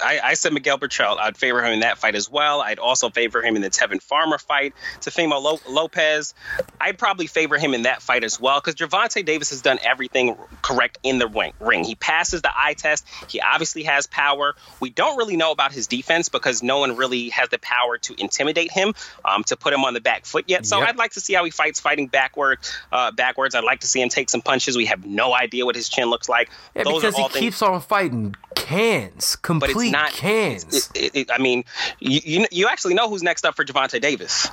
I, 0.00 0.20
I 0.22 0.34
said 0.34 0.52
Miguel 0.52 0.78
Berchelt. 0.78 1.18
I'd 1.18 1.36
favor 1.36 1.64
him 1.64 1.72
in 1.72 1.80
that 1.80 1.98
fight 1.98 2.14
as 2.14 2.30
well. 2.30 2.60
I'd 2.60 2.78
also 2.78 3.10
favor 3.10 3.42
him 3.42 3.56
in 3.56 3.62
the 3.62 3.70
Tevin 3.70 4.00
Farmer 4.00 4.38
fight. 4.38 4.74
Teofimo 5.00 5.58
Lopez, 5.68 6.34
I'd 6.80 6.96
probably 6.96 7.26
favor 7.26 7.58
him 7.58 7.74
in 7.74 7.82
that 7.82 8.00
fight 8.00 8.22
as 8.22 8.38
well 8.38 8.60
because 8.60 8.76
Gervonta 8.76 9.24
Davis 9.24 9.50
has 9.50 9.60
done 9.60 9.80
everything 9.82 10.36
correct 10.62 10.98
in 11.02 11.18
the 11.18 11.26
ring. 11.58 11.82
He 11.82 11.96
passes 11.96 12.42
the 12.42 12.50
eye 12.56 12.74
test. 12.74 13.04
He 13.28 13.40
obviously 13.40 13.82
has 13.84 14.06
power. 14.06 14.54
We 14.78 14.90
don't 14.90 15.16
really 15.16 15.36
know 15.36 15.50
about 15.50 15.72
his 15.72 15.88
defense 15.88 16.28
because 16.28 16.62
no 16.62 16.78
one 16.78 16.94
really 16.96 17.30
has 17.30 17.48
the 17.48 17.58
power 17.58 17.98
to 17.98 18.14
intimidate 18.18 18.70
him, 18.70 18.94
um, 19.24 19.42
to 19.44 19.56
put 19.56 19.72
him 19.72 19.84
on 19.84 19.94
the 19.94 20.00
back 20.00 20.26
foot 20.26 20.44
yet. 20.46 20.64
So 20.64 20.78
yep. 20.78 20.90
I'd 20.90 20.96
like 20.96 21.12
to 21.12 21.20
see 21.20 21.32
how 21.34 21.44
he 21.44 21.50
fights 21.50 21.80
fighting 21.80 22.06
backward, 22.06 22.58
uh, 22.92 23.10
backwards. 23.10 23.56
I'd 23.56 23.64
like 23.64 23.80
to 23.80 23.88
see 23.88 24.00
him 24.00 24.10
take 24.10 24.30
some 24.30 24.42
punches. 24.42 24.76
We 24.76 24.86
have 24.86 25.04
no 25.04 25.34
idea 25.34 25.66
what 25.66 25.74
his 25.74 25.88
chin 25.88 26.08
looks 26.08 26.28
like. 26.28 26.50
Yeah, 26.76 26.84
Those 26.84 27.02
because 27.02 27.16
he 27.16 27.22
things- 27.24 27.34
keeps 27.34 27.62
on 27.62 27.80
fighting 27.80 28.36
cans, 28.70 29.36
complete 29.36 29.74
but 29.74 29.82
it's 29.82 29.92
not, 29.92 30.10
cans. 30.12 30.90
It, 30.94 31.14
it, 31.14 31.30
I 31.32 31.38
mean, 31.38 31.64
you, 31.98 32.20
you, 32.24 32.46
you 32.50 32.68
actually 32.68 32.94
know 32.94 33.08
who's 33.08 33.22
next 33.22 33.44
up 33.44 33.56
for 33.56 33.64
Gervonta 33.64 34.00
Davis. 34.00 34.48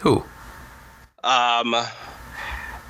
Who? 0.00 0.24
Um, 1.22 1.72
y- 1.72 1.88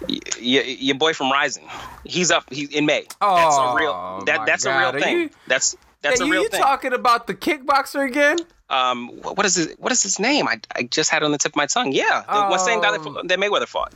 y- 0.09 0.19
your 0.41 0.97
boy 0.97 1.15
from 1.15 1.33
RIZIN. 1.33 1.65
He's 2.05 2.31
up. 2.31 2.45
He's 2.53 2.71
in 2.71 2.87
May. 2.87 3.07
Oh, 3.21 3.37
that's 3.37 3.57
a 3.57 3.75
real. 3.77 4.23
That, 4.27 4.47
that's 4.47 4.65
God. 4.65 4.95
a 4.95 4.97
real 4.97 5.03
thing. 5.03 5.19
You, 5.19 5.31
that's 5.47 5.77
that's 6.03 6.21
hey, 6.21 6.29
a 6.29 6.31
real 6.31 6.43
you 6.43 6.49
thing. 6.49 6.61
talking 6.61 6.93
about 6.93 7.27
the 7.27 7.35
kickboxer 7.35 8.07
again? 8.07 8.39
Um, 8.71 9.09
what 9.23 9.45
is 9.47 9.57
his 9.57 9.75
what 9.79 9.93
is 9.93 10.03
his 10.03 10.19
name? 10.19 10.49
I, 10.49 10.61
I 10.75 10.83
just 10.85 11.11
had 11.11 11.23
it 11.23 11.27
on 11.27 11.33
the 11.33 11.39
tip 11.39 11.53
of 11.53 11.57
my 11.57 11.67
tongue. 11.67 11.93
Yeah, 11.93 12.23
the 12.27 12.55
oh. 12.55 12.57
same 12.57 12.81
guy 12.81 12.97
that, 12.97 13.07
um, 13.07 13.27
that 13.27 13.39
Mayweather 13.39 13.67
fought. 13.67 13.93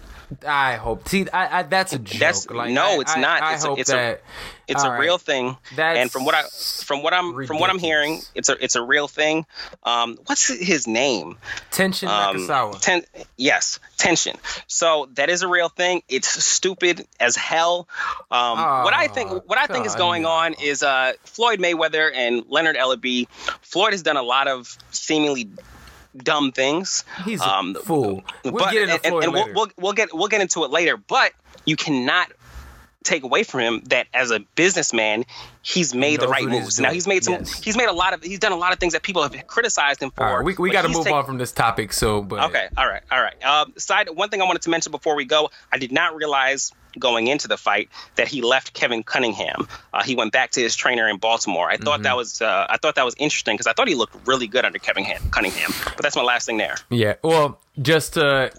I 0.47 0.77
hope. 0.77 1.09
See, 1.09 1.29
I, 1.31 1.61
I, 1.61 1.63
that's 1.63 1.93
a 1.93 1.99
joke. 1.99 2.21
That's, 2.21 2.51
like, 2.51 2.71
no, 2.73 3.01
it's 3.01 3.17
not. 3.17 3.43
I, 3.43 3.55
it's 3.55 3.65
a, 3.65 3.73
it's 3.73 3.91
that, 3.91 4.17
a 4.17 4.21
it's 4.69 4.85
a 4.85 4.99
real 4.99 5.17
thing. 5.17 5.57
That's 5.75 5.99
and 5.99 6.11
from 6.11 6.25
what 6.27 6.35
I 6.35 6.43
from 6.43 7.03
what 7.03 7.15
I'm 7.15 7.35
ridiculous. 7.35 7.49
from 7.49 7.59
what 7.61 7.71
I'm 7.71 7.79
hearing, 7.79 8.21
it's 8.35 8.51
a 8.51 8.63
it's 8.63 8.77
a 8.77 8.83
real 8.83 9.09
thing. 9.09 9.47
Um, 9.85 10.19
what's 10.27 10.47
his 10.47 10.87
name? 10.87 11.39
Tenshin 11.71 12.09
um, 12.09 12.37
Nakazawa. 12.37 12.81
Ten, 12.81 13.03
yes, 13.37 13.81
tension. 13.97 14.37
So 14.67 15.09
that 15.15 15.31
is 15.31 15.43
a 15.43 15.49
real 15.49 15.71
thing. 15.71 16.03
It's 16.09 16.29
stupid 16.29 17.07
as 17.19 17.35
hell. 17.35 17.89
Um, 18.31 18.59
oh, 18.59 18.85
what 18.85 18.95
I 18.95 19.09
think 19.09 19.49
what 19.49 19.59
I 19.59 19.67
think 19.67 19.87
is 19.87 19.95
going 19.95 20.27
on 20.27 20.55
is 20.63 20.83
uh, 20.83 21.15
Floyd 21.25 21.59
Mayweather 21.59 22.11
and 22.15 22.45
Leonard 22.49 22.77
Ellerbe. 22.77 23.27
Floyd 23.63 23.93
has 23.93 24.03
done 24.03 24.19
a 24.19 24.23
lot 24.23 24.49
of 24.49 24.77
seemingly 24.91 25.49
dumb 26.17 26.53
things. 26.53 27.05
He's 27.25 27.41
a 27.41 27.49
um, 27.49 27.75
fool. 27.75 28.25
We'll 28.45 28.53
but, 28.55 28.73
get 28.73 28.89
into 28.89 29.07
and, 29.07 29.25
and. 29.25 29.33
We'll, 29.33 29.55
we'll, 29.55 29.69
we'll 29.77 29.93
get 29.93 30.13
we'll 30.13 30.29
get 30.29 30.41
into 30.41 30.65
it 30.65 30.71
later. 30.71 30.97
But 30.97 31.33
you 31.65 31.77
cannot 31.77 32.33
take 33.05 33.23
away 33.23 33.43
from 33.43 33.61
him 33.61 33.81
that 33.87 34.07
as 34.13 34.31
a 34.31 34.41
businessman, 34.55 35.25
he's 35.63 35.95
made 35.95 36.21
the 36.21 36.29
right 36.29 36.45
moves. 36.45 36.79
Now 36.79 36.91
he's 36.91 37.07
made 37.07 37.25
some. 37.25 37.35
Yes. 37.35 37.63
He's 37.63 37.77
made 37.77 37.89
a 37.89 37.93
lot 37.93 38.15
of. 38.15 38.23
He's 38.23 38.39
done 38.39 38.53
a 38.53 38.57
lot 38.57 38.73
of 38.73 38.79
things 38.79 38.93
that 38.93 39.03
people 39.03 39.23
have 39.23 39.47
criticized 39.47 40.03
him 40.03 40.11
for. 40.11 40.25
Right, 40.25 40.45
we 40.45 40.55
we 40.59 40.71
got 40.71 40.83
to 40.83 40.89
move 40.89 41.05
take, 41.05 41.15
on 41.15 41.25
from 41.25 41.39
this 41.39 41.53
topic. 41.53 41.93
So, 41.93 42.23
but 42.23 42.45
okay, 42.51 42.69
all 42.77 42.89
right, 42.89 43.03
all 43.11 43.21
right. 43.21 43.43
Um, 43.45 43.73
side 43.77 44.09
one 44.11 44.29
thing 44.29 44.43
I 44.43 44.45
wanted 44.45 44.63
to 44.63 44.71
mention 44.71 44.91
before 44.91 45.17
we 45.17 45.25
go, 45.25 45.51
I 45.73 45.79
did 45.79 45.93
not 45.93 46.15
realize 46.15 46.73
going 46.99 47.27
into 47.27 47.49
the 47.49 47.57
fight 47.57 47.89
that 48.17 48.29
he 48.29 48.43
left 48.43 48.73
Kevin 48.75 49.03
Cunningham. 49.03 49.67
Uh, 49.93 50.03
he 50.03 50.15
went 50.15 50.33
back 50.33 50.51
to 50.53 50.61
his 50.61 50.77
trainer 50.77 51.09
in 51.09 51.17
Baltimore. 51.19 51.69
I 51.71 51.77
thought 51.77 51.97
Mm-hmm. 51.99 52.03
that 52.05 52.17
was 52.17 52.41
uh, 52.43 52.67
I 52.71 52.77
thought 52.77 52.95
that 52.95 53.05
was 53.05 53.15
interesting 53.19 53.55
because 53.55 53.67
I 53.67 53.73
thought 53.73 53.89
he 53.89 53.95
looked 53.95 54.17
really 54.27 54.47
good 54.47 54.65
under 54.65 54.79
Kevin 54.79 55.05
Ham- 55.05 55.23
Cunningham. 55.31 55.73
But 55.85 56.03
that's 56.03 56.17
my 56.17 56.23
last 56.23 56.47
thing 56.47 56.57
there. 56.59 56.77
Yeah, 56.91 57.15
well, 57.23 57.61
just 57.81 58.15
to 58.15 58.51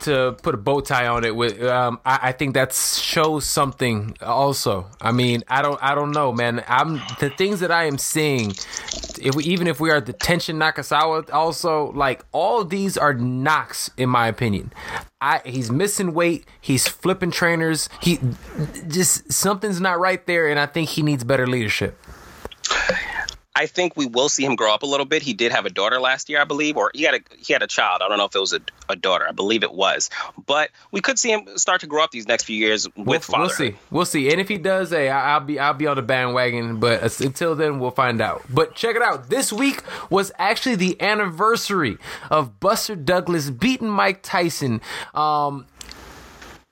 to 0.00 0.36
put 0.42 0.54
a 0.54 0.58
bow 0.58 0.80
tie 0.80 1.06
on 1.06 1.24
it, 1.24 1.34
with 1.36 1.62
um, 1.62 2.00
I, 2.04 2.18
I 2.28 2.32
think 2.32 2.54
that 2.54 2.72
shows 2.72 3.44
something. 3.44 4.16
Also, 4.22 4.86
I 5.00 5.12
mean, 5.12 5.42
I 5.48 5.62
don't, 5.62 5.78
I 5.82 5.94
don't 5.94 6.10
know, 6.12 6.32
man. 6.32 6.62
I'm 6.66 7.00
the 7.20 7.30
things 7.30 7.60
that 7.60 7.70
I 7.70 7.84
am 7.84 7.98
seeing. 7.98 8.52
If 9.20 9.34
we, 9.36 9.44
even 9.44 9.66
if 9.68 9.78
we 9.78 9.90
are 9.90 10.00
the 10.00 10.12
Tenshin 10.14 10.56
Nakasawa, 10.56 11.32
also 11.32 11.92
like 11.92 12.24
all 12.32 12.64
these 12.64 12.96
are 12.96 13.14
knocks 13.14 13.90
in 13.96 14.08
my 14.08 14.26
opinion. 14.26 14.72
I 15.22 15.40
he's 15.44 15.70
missing 15.70 16.12
weight. 16.12 16.44
He's 16.60 16.88
flipping 16.88 17.30
trainers. 17.30 17.88
He 18.00 18.18
just 18.88 19.32
something's 19.32 19.80
not 19.80 20.00
right 20.00 20.26
there, 20.26 20.48
and 20.48 20.58
I 20.58 20.66
think 20.66 20.90
he 20.90 21.02
needs 21.02 21.22
better 21.22 21.46
leadership. 21.46 21.96
I 23.54 23.66
think 23.66 23.96
we 23.96 24.06
will 24.06 24.28
see 24.28 24.44
him 24.44 24.56
grow 24.56 24.72
up 24.72 24.82
a 24.82 24.86
little 24.86 25.04
bit. 25.04 25.22
He 25.22 25.34
did 25.34 25.52
have 25.52 25.66
a 25.66 25.70
daughter 25.70 26.00
last 26.00 26.30
year, 26.30 26.40
I 26.40 26.44
believe, 26.44 26.76
or 26.76 26.90
he 26.94 27.02
had 27.02 27.14
a 27.14 27.20
he 27.38 27.52
had 27.52 27.62
a 27.62 27.66
child. 27.66 28.00
I 28.02 28.08
don't 28.08 28.16
know 28.16 28.24
if 28.24 28.34
it 28.34 28.40
was 28.40 28.54
a, 28.54 28.60
a 28.88 28.96
daughter. 28.96 29.26
I 29.28 29.32
believe 29.32 29.62
it 29.62 29.72
was, 29.72 30.08
but 30.46 30.70
we 30.90 31.00
could 31.00 31.18
see 31.18 31.30
him 31.30 31.46
start 31.58 31.82
to 31.82 31.86
grow 31.86 32.02
up 32.02 32.10
these 32.12 32.26
next 32.26 32.44
few 32.44 32.56
years 32.56 32.88
with 32.96 33.06
we'll, 33.06 33.20
fatherhood. 33.20 33.58
We'll 33.58 33.70
see. 33.70 33.78
We'll 33.90 34.04
see. 34.06 34.30
And 34.30 34.40
if 34.40 34.48
he 34.48 34.56
does, 34.56 34.90
hey, 34.90 35.10
I'll 35.10 35.40
be 35.40 35.58
I'll 35.58 35.74
be 35.74 35.86
on 35.86 35.96
the 35.96 36.02
bandwagon. 36.02 36.80
But 36.80 37.20
until 37.20 37.54
then, 37.54 37.78
we'll 37.78 37.90
find 37.90 38.22
out. 38.22 38.42
But 38.48 38.74
check 38.74 38.96
it 38.96 39.02
out. 39.02 39.28
This 39.28 39.52
week 39.52 39.82
was 40.08 40.32
actually 40.38 40.76
the 40.76 41.00
anniversary 41.02 41.98
of 42.30 42.58
Buster 42.58 42.96
Douglas 42.96 43.50
beating 43.50 43.90
Mike 43.90 44.22
Tyson. 44.22 44.80
Um, 45.14 45.66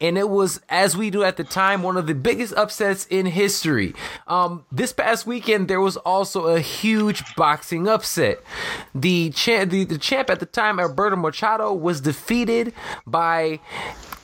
and 0.01 0.17
it 0.17 0.29
was 0.29 0.61
as 0.69 0.97
we 0.97 1.11
do 1.11 1.23
at 1.23 1.37
the 1.37 1.45
time 1.45 1.83
one 1.83 1.97
of 1.97 2.07
the 2.07 2.15
biggest 2.15 2.55
upsets 2.55 3.07
in 3.07 3.27
history. 3.27 3.95
Um, 4.27 4.65
this 4.73 4.93
past 4.93 5.27
weekend 5.27 5.69
there 5.69 5.81
was 5.81 5.97
also 5.99 6.47
a 6.47 6.61
huge 6.61 7.23
boxing 7.37 7.89
upset. 7.89 8.43
The 8.95 9.31
champ 9.31 9.71
the, 9.71 9.85
the 9.85 9.99
champ 9.99 10.31
at 10.31 10.41
the 10.41 10.47
time 10.47 10.81
alberto 10.81 11.17
machado 11.17 11.73
was 11.73 12.01
defeated 12.01 12.73
by 13.07 13.61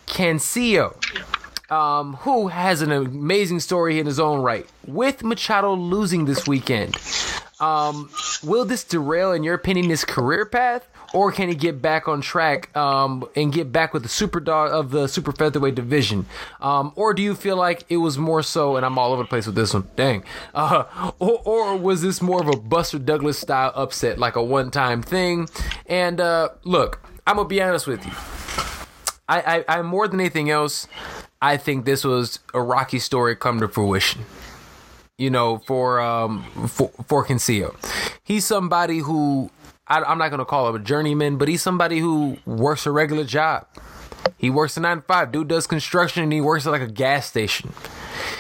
Cancio 0.07 0.97
um, 1.71 2.15
who 2.15 2.49
has 2.49 2.81
an 2.81 2.93
amazing 2.93 3.61
story 3.61 3.99
in 3.99 4.07
his 4.07 4.21
own 4.21 4.41
right. 4.41 4.67
With 4.87 5.25
machado 5.25 5.75
losing 5.75 6.25
this 6.25 6.47
weekend 6.47 6.97
um, 7.61 8.11
will 8.43 8.65
this 8.65 8.85
derail 8.85 9.33
in 9.33 9.43
your 9.43 9.55
opinion 9.55 9.91
his 9.91 10.05
career 10.05 10.47
path 10.47 10.89
or 11.13 11.33
can 11.33 11.49
he 11.49 11.55
get 11.55 11.81
back 11.81 12.09
on 12.09 12.21
track 12.21 12.75
um, 12.77 13.25
and 13.35 13.53
get 13.53 13.73
back 13.73 13.93
with 13.93 14.03
the 14.03 14.09
super 14.09 14.41
dog 14.41 14.71
of 14.71 14.91
the 14.91 15.07
super 15.07 15.33
featherweight 15.33 15.75
division? 15.75 16.27
Um, 16.61 16.93
or 16.97 17.15
do 17.15 17.23
you 17.23 17.35
feel 17.35 17.57
like 17.57 17.85
it 17.89 17.99
was 17.99 18.19
more 18.19 18.43
so, 18.43 18.77
and 18.77 18.85
I'm 18.85 18.99
all 18.99 19.13
over 19.13 19.23
the 19.23 19.29
place 19.29 19.47
with 19.47 19.55
this 19.55 19.75
one, 19.75 19.89
dang, 19.97 20.25
uh, 20.55 21.13
or, 21.19 21.43
or 21.45 21.77
was 21.77 22.03
this 22.03 22.21
more 22.21 22.41
of 22.41 22.49
a 22.49 22.57
Buster 22.57 22.99
Douglas 22.99 23.39
style 23.39 23.73
upset, 23.75 24.19
like 24.19 24.37
a 24.37 24.43
one 24.43 24.71
time 24.71 25.03
thing? 25.03 25.49
And 25.87 26.21
uh, 26.21 26.51
look, 26.65 27.01
I'm 27.27 27.37
gonna 27.37 27.49
be 27.49 27.63
honest 27.63 27.87
with 27.87 28.05
you. 28.05 28.13
I, 29.29 29.65
I, 29.69 29.79
I 29.79 29.83
more 29.83 30.07
than 30.07 30.21
anything 30.21 30.51
else, 30.51 30.87
I 31.43 31.57
think 31.57 31.85
this 31.85 32.05
was 32.05 32.39
a 32.55 32.63
Rocky 32.63 32.99
story 32.99 33.35
come 33.37 33.61
to 33.61 33.69
fruition 33.69 34.25
you 35.19 35.31
know, 35.31 35.59
for 35.67 36.01
um 36.01 36.45
for 36.69 36.91
for 37.07 37.25
Cancio. 37.25 37.75
He's 38.23 38.45
somebody 38.45 38.99
who 38.99 39.51
I, 39.89 40.03
I'm 40.03 40.19
not 40.19 40.31
gonna 40.31 40.45
call 40.45 40.69
him 40.69 40.75
a 40.77 40.79
journeyman, 40.79 41.37
but 41.37 41.49
he's 41.49 41.63
somebody 41.63 41.99
who 42.01 42.39
works 42.45 42.87
a 42.87 42.91
regular 42.91 43.25
job. 43.25 43.67
He 44.37 44.51
works 44.51 44.77
a 44.77 44.81
nine 44.81 44.99
to 44.99 45.03
five. 45.03 45.33
Dude 45.33 45.49
does 45.49 45.67
construction 45.67 46.23
and 46.23 46.33
he 46.33 46.41
works 46.41 46.67
at 46.67 46.71
like 46.71 46.83
a 46.83 46.89
gas 46.89 47.27
station. 47.27 47.73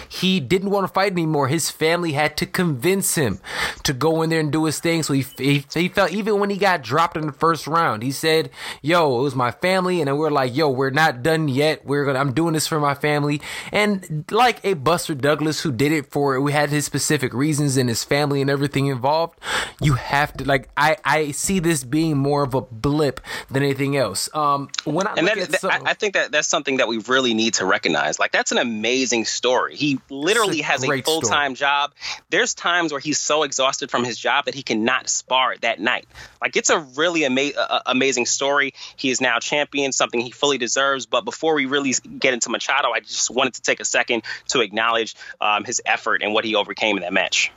He 0.08 0.40
didn't 0.40 0.70
want 0.70 0.86
to 0.86 0.92
fight 0.92 1.12
anymore. 1.12 1.48
His 1.48 1.70
family 1.70 2.12
had 2.12 2.36
to 2.38 2.46
convince 2.46 3.14
him 3.14 3.40
to 3.84 3.92
go 3.92 4.22
in 4.22 4.30
there 4.30 4.40
and 4.40 4.50
do 4.52 4.64
his 4.64 4.78
thing. 4.78 5.02
So 5.02 5.12
he, 5.14 5.24
he, 5.38 5.64
he 5.72 5.88
felt, 5.88 6.12
even 6.12 6.38
when 6.40 6.50
he 6.50 6.56
got 6.56 6.82
dropped 6.82 7.16
in 7.16 7.26
the 7.26 7.32
first 7.32 7.66
round, 7.66 8.02
he 8.02 8.10
said, 8.12 8.50
Yo, 8.82 9.18
it 9.18 9.22
was 9.22 9.34
my 9.34 9.50
family. 9.50 10.00
And 10.00 10.08
then 10.08 10.18
we 10.18 10.26
are 10.26 10.30
like, 10.30 10.54
Yo, 10.56 10.68
we're 10.68 10.90
not 10.90 11.22
done 11.22 11.48
yet. 11.48 11.84
We're 11.84 12.04
going 12.04 12.14
to, 12.14 12.20
I'm 12.20 12.32
doing 12.32 12.54
this 12.54 12.66
for 12.66 12.80
my 12.80 12.94
family. 12.94 13.40
And 13.72 14.24
like 14.30 14.64
a 14.64 14.74
Buster 14.74 15.14
Douglas 15.14 15.60
who 15.60 15.72
did 15.72 15.92
it 15.92 16.10
for, 16.10 16.40
we 16.40 16.52
had 16.52 16.70
his 16.70 16.84
specific 16.84 17.32
reasons 17.34 17.76
and 17.76 17.88
his 17.88 18.04
family 18.04 18.40
and 18.40 18.50
everything 18.50 18.86
involved. 18.86 19.38
You 19.80 19.94
have 19.94 20.32
to, 20.38 20.44
like, 20.44 20.68
I, 20.76 20.96
I 21.04 21.30
see 21.32 21.58
this 21.58 21.84
being 21.84 22.16
more 22.16 22.42
of 22.42 22.54
a 22.54 22.60
blip 22.60 23.20
than 23.50 23.62
anything 23.62 23.96
else. 23.96 24.28
Um, 24.34 24.68
when 24.84 25.06
I 25.06 25.14
and 25.14 25.26
look 25.26 25.34
that, 25.34 25.42
at 25.42 25.48
that- 25.50 25.60
some- 25.60 25.86
I 25.86 25.94
think 25.94 26.14
that 26.14 26.32
that's 26.32 26.48
something 26.48 26.78
that 26.78 26.88
we 26.88 26.98
really 26.98 27.34
need 27.34 27.54
to 27.54 27.64
recognize. 27.66 28.18
Like 28.18 28.32
that's 28.32 28.52
an 28.52 28.58
amazing 28.58 29.24
story. 29.24 29.76
He 29.76 29.95
he 30.08 30.14
literally 30.14 30.60
has 30.60 30.84
a 30.84 31.02
full 31.02 31.20
time 31.20 31.54
job. 31.54 31.92
There's 32.30 32.54
times 32.54 32.92
where 32.92 33.00
he's 33.00 33.18
so 33.18 33.42
exhausted 33.42 33.90
from 33.90 34.04
his 34.04 34.18
job 34.18 34.46
that 34.46 34.54
he 34.54 34.62
cannot 34.62 35.08
spar 35.08 35.56
that 35.62 35.80
night. 35.80 36.06
Like 36.40 36.56
it's 36.56 36.70
a 36.70 36.78
really 36.78 37.24
ama- 37.24 37.52
uh, 37.56 37.80
amazing 37.86 38.26
story. 38.26 38.74
He 38.96 39.10
is 39.10 39.20
now 39.20 39.38
champion, 39.38 39.92
something 39.92 40.20
he 40.20 40.30
fully 40.30 40.58
deserves. 40.58 41.06
But 41.06 41.24
before 41.24 41.54
we 41.54 41.66
really 41.66 41.94
get 42.18 42.34
into 42.34 42.50
Machado, 42.50 42.90
I 42.90 43.00
just 43.00 43.30
wanted 43.30 43.54
to 43.54 43.62
take 43.62 43.80
a 43.80 43.84
second 43.84 44.22
to 44.48 44.60
acknowledge 44.60 45.14
um, 45.40 45.64
his 45.64 45.80
effort 45.84 46.22
and 46.22 46.32
what 46.32 46.44
he 46.44 46.54
overcame 46.54 46.96
in 46.96 47.02
that 47.02 47.12
match. 47.12 47.52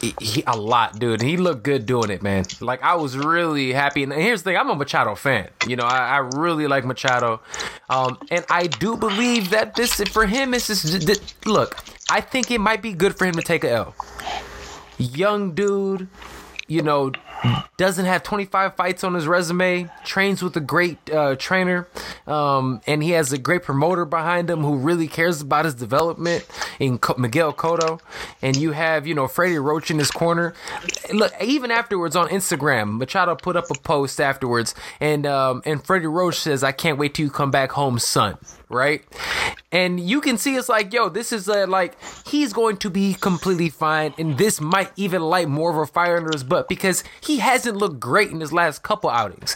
He, 0.00 0.14
he, 0.20 0.44
a 0.46 0.56
lot, 0.56 0.98
dude. 0.98 1.22
He 1.22 1.36
looked 1.36 1.62
good 1.62 1.86
doing 1.86 2.10
it, 2.10 2.22
man. 2.22 2.44
Like 2.60 2.82
I 2.82 2.94
was 2.96 3.16
really 3.16 3.72
happy. 3.72 4.02
And 4.02 4.12
here's 4.12 4.42
the 4.42 4.50
thing: 4.50 4.58
I'm 4.58 4.68
a 4.68 4.74
Machado 4.74 5.14
fan. 5.14 5.48
You 5.66 5.76
know, 5.76 5.84
I, 5.84 6.16
I 6.16 6.18
really 6.18 6.66
like 6.66 6.84
Machado, 6.84 7.40
um, 7.88 8.18
and 8.30 8.44
I 8.50 8.66
do 8.66 8.96
believe 8.96 9.50
that 9.50 9.74
this 9.74 10.00
for 10.08 10.26
him 10.26 10.54
is 10.54 10.66
just 10.66 11.46
look. 11.46 11.76
I 12.10 12.20
think 12.20 12.50
it 12.50 12.60
might 12.60 12.82
be 12.82 12.92
good 12.92 13.16
for 13.16 13.24
him 13.24 13.34
to 13.34 13.42
take 13.42 13.64
a 13.64 13.70
L. 13.70 13.94
Young 14.98 15.54
dude, 15.54 16.08
you 16.68 16.82
know, 16.82 17.12
doesn't 17.76 18.04
have 18.06 18.22
25 18.22 18.76
fights 18.76 19.04
on 19.04 19.14
his 19.14 19.26
resume, 19.26 19.90
trains 20.04 20.42
with 20.42 20.56
a 20.56 20.60
great 20.60 20.98
uh, 21.10 21.36
trainer, 21.36 21.86
um, 22.26 22.80
and 22.86 23.02
he 23.02 23.10
has 23.10 23.32
a 23.32 23.38
great 23.38 23.62
promoter 23.62 24.04
behind 24.04 24.48
him 24.48 24.60
who 24.60 24.76
really 24.76 25.08
cares 25.08 25.40
about 25.40 25.64
his 25.64 25.74
development 25.74 26.46
in 26.78 26.98
Miguel 27.18 27.52
Cotto. 27.52 28.00
And 28.42 28.56
you 28.56 28.72
have, 28.72 29.06
you 29.06 29.14
know, 29.14 29.28
Freddie 29.28 29.58
Roach 29.58 29.90
in 29.90 29.98
his 29.98 30.10
corner. 30.10 30.54
Look, 31.12 31.32
even 31.42 31.70
afterwards 31.70 32.16
on 32.16 32.28
Instagram, 32.28 32.98
Machado 32.98 33.34
put 33.34 33.56
up 33.56 33.70
a 33.70 33.78
post 33.78 34.20
afterwards, 34.20 34.74
and 35.00 35.26
um, 35.26 35.62
and 35.64 35.84
Freddie 35.84 36.06
Roach 36.06 36.38
says, 36.38 36.62
"I 36.64 36.72
can't 36.72 36.98
wait 36.98 37.14
till 37.14 37.26
you 37.26 37.30
come 37.30 37.50
back 37.50 37.72
home, 37.72 37.98
son." 37.98 38.38
Right, 38.68 39.04
and 39.70 40.00
you 40.00 40.20
can 40.20 40.38
see 40.38 40.56
it's 40.56 40.68
like, 40.68 40.92
yo, 40.92 41.08
this 41.08 41.32
is 41.32 41.46
a, 41.46 41.66
like 41.66 41.96
he's 42.26 42.52
going 42.52 42.78
to 42.78 42.90
be 42.90 43.14
completely 43.14 43.68
fine, 43.68 44.12
and 44.18 44.36
this 44.38 44.60
might 44.60 44.90
even 44.96 45.22
light 45.22 45.48
more 45.48 45.70
of 45.70 45.76
a 45.76 45.86
fire 45.86 46.16
under 46.16 46.30
his 46.32 46.42
butt 46.42 46.68
because 46.68 47.04
he 47.20 47.38
hasn't 47.38 47.76
looked 47.76 48.00
great 48.00 48.30
in 48.30 48.40
his 48.40 48.52
last 48.52 48.82
couple 48.82 49.08
outings. 49.08 49.54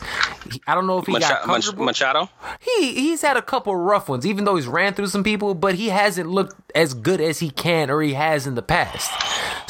He, 0.50 0.62
I 0.66 0.76
don't 0.76 0.86
know 0.86 0.98
if 0.98 1.06
he 1.06 1.18
got 1.18 1.42
comfortable. 1.42 1.84
Machado. 1.84 2.28
He 2.60 2.94
he's 2.94 3.22
had 3.22 3.36
a 3.36 3.42
couple 3.42 3.74
rough 3.74 4.08
ones, 4.08 4.24
even 4.24 4.44
though 4.44 4.54
he's 4.56 4.68
ran 4.68 4.94
through 4.94 5.08
some 5.08 5.24
people, 5.24 5.54
but 5.54 5.74
he 5.74 5.88
hasn't 5.88 6.28
looked 6.28 6.54
as 6.74 6.94
good 6.94 7.20
as 7.20 7.38
he 7.38 7.50
can 7.50 7.90
or 7.90 8.00
he 8.02 8.14
has 8.14 8.46
in 8.46 8.54
the 8.54 8.62
past. 8.62 9.10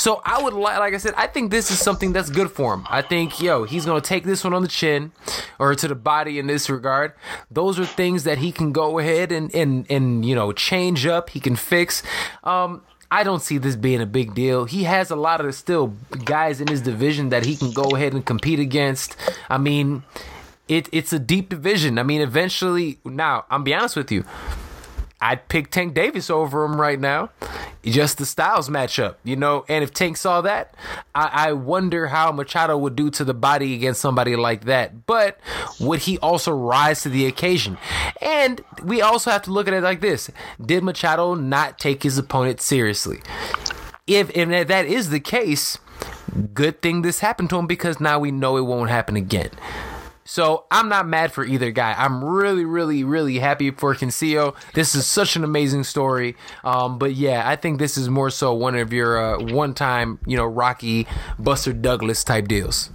So 0.00 0.22
I 0.24 0.42
would 0.42 0.54
like, 0.54 0.78
like 0.78 0.94
I 0.94 0.98
said, 0.98 1.14
I 1.16 1.26
think 1.26 1.50
this 1.50 1.70
is 1.70 1.78
something 1.78 2.12
that's 2.12 2.30
good 2.30 2.50
for 2.50 2.74
him. 2.74 2.86
I 2.88 3.02
think 3.02 3.40
yo, 3.40 3.64
he's 3.64 3.86
gonna 3.86 4.00
take 4.00 4.24
this 4.24 4.44
one 4.44 4.54
on 4.54 4.62
the 4.62 4.68
chin 4.68 5.12
or 5.58 5.74
to 5.74 5.88
the 5.88 5.94
body 5.94 6.38
in 6.38 6.46
this 6.46 6.70
regard. 6.70 7.12
Those 7.50 7.78
are 7.78 7.86
things 7.86 8.24
that 8.24 8.38
he 8.38 8.52
can 8.52 8.72
go 8.72 8.98
ahead 8.98 9.32
and 9.32 9.54
and 9.54 9.86
and 9.90 10.24
you 10.24 10.34
know 10.34 10.52
change 10.52 11.06
up. 11.06 11.30
He 11.30 11.40
can 11.40 11.56
fix. 11.56 12.02
Um, 12.44 12.82
I 13.12 13.24
don't 13.24 13.42
see 13.42 13.58
this 13.58 13.74
being 13.74 14.00
a 14.00 14.06
big 14.06 14.34
deal. 14.34 14.66
He 14.66 14.84
has 14.84 15.10
a 15.10 15.16
lot 15.16 15.44
of 15.44 15.52
still 15.54 15.88
guys 16.24 16.60
in 16.60 16.68
his 16.68 16.80
division 16.80 17.30
that 17.30 17.44
he 17.44 17.56
can 17.56 17.72
go 17.72 17.96
ahead 17.96 18.14
and 18.14 18.24
compete 18.24 18.60
against. 18.60 19.16
I 19.48 19.58
mean, 19.58 20.04
it, 20.68 20.88
it's 20.92 21.12
a 21.12 21.18
deep 21.18 21.48
division. 21.48 21.98
I 21.98 22.04
mean, 22.04 22.20
eventually, 22.20 23.00
now, 23.04 23.44
I'm 23.50 23.64
be 23.64 23.74
honest 23.74 23.96
with 23.96 24.12
you. 24.12 24.24
I'd 25.22 25.48
pick 25.48 25.70
Tank 25.70 25.94
Davis 25.94 26.30
over 26.30 26.64
him 26.64 26.80
right 26.80 26.98
now. 26.98 27.30
Just 27.83 28.18
the 28.18 28.26
styles 28.26 28.68
matchup, 28.68 29.16
you 29.22 29.37
know. 29.37 29.64
And 29.68 29.85
if 29.85 29.92
Tank 29.92 30.16
saw 30.16 30.40
that, 30.42 30.74
I, 31.14 31.48
I, 31.48 31.52
wonder 31.52 32.09
how 32.09 32.30
Machado 32.33 32.76
would 32.76 32.96
do 32.96 33.11
to 33.11 33.24
the 33.24 33.35
body 33.35 33.74
against 33.74 34.00
somebody 34.00 34.37
like 34.37 34.64
that. 34.64 35.06
But 35.06 35.40
would 35.78 36.00
he 36.00 36.18
also 36.18 36.52
rise 36.52 37.02
to 37.02 37.09
the 37.09 37.26
occasion? 37.26 37.78
And 38.20 38.62
we 38.83 39.00
also 39.00 39.30
have 39.30 39.42
to 39.42 39.50
look 39.50 39.66
at 39.66 39.74
it 39.74 39.83
like 39.83 40.00
this: 40.00 40.30
Did 40.64 40.85
Machado 40.85 41.35
not 41.35 41.78
take 41.78 42.02
his 42.02 42.18
opponent 42.18 42.61
seriously? 42.61 43.20
If 44.06 44.30
if 44.37 44.68
that 44.68 44.87
is 44.87 45.11
the 45.11 45.20
case, 45.20 45.78
good 46.52 46.83
thing 46.83 47.02
this 47.02 47.20
happened 47.20 47.50
to 47.50 47.59
him 47.59 47.66
because 47.66 48.00
now 48.00 48.18
we 48.18 48.30
know 48.30 48.56
it 48.56 48.62
won't 48.62 48.90
happen 48.90 49.16
again. 49.16 49.50
So 50.31 50.64
I'm 50.71 50.88
not 50.88 51.09
mad 51.09 51.33
for 51.33 51.45
either 51.45 51.73
guy. 51.73 51.93
I'm 51.99 52.25
really, 52.25 52.64
really, 52.64 53.03
really 53.03 53.40
happy 53.40 53.73
for 53.73 53.97
Cancio. 53.97 54.55
This 54.75 54.95
is 54.95 55.05
such 55.05 55.35
an 55.35 55.43
amazing 55.43 55.83
story. 55.83 56.37
Um, 56.62 57.01
but 57.01 57.14
yeah, 57.14 57.49
I 57.49 57.57
think 57.57 57.81
this 57.81 57.99
is 57.99 58.09
more 58.09 58.31
so 58.31 58.55
one 58.55 58.77
of 58.77 58.93
your 58.93 59.21
uh, 59.21 59.43
one-time, 59.43 60.21
you 60.27 60.37
know, 60.37 60.45
Rocky 60.45 61.09
Buster 61.37 61.73
Douglas 61.73 62.23
type 62.23 62.47
deals. 62.47 62.90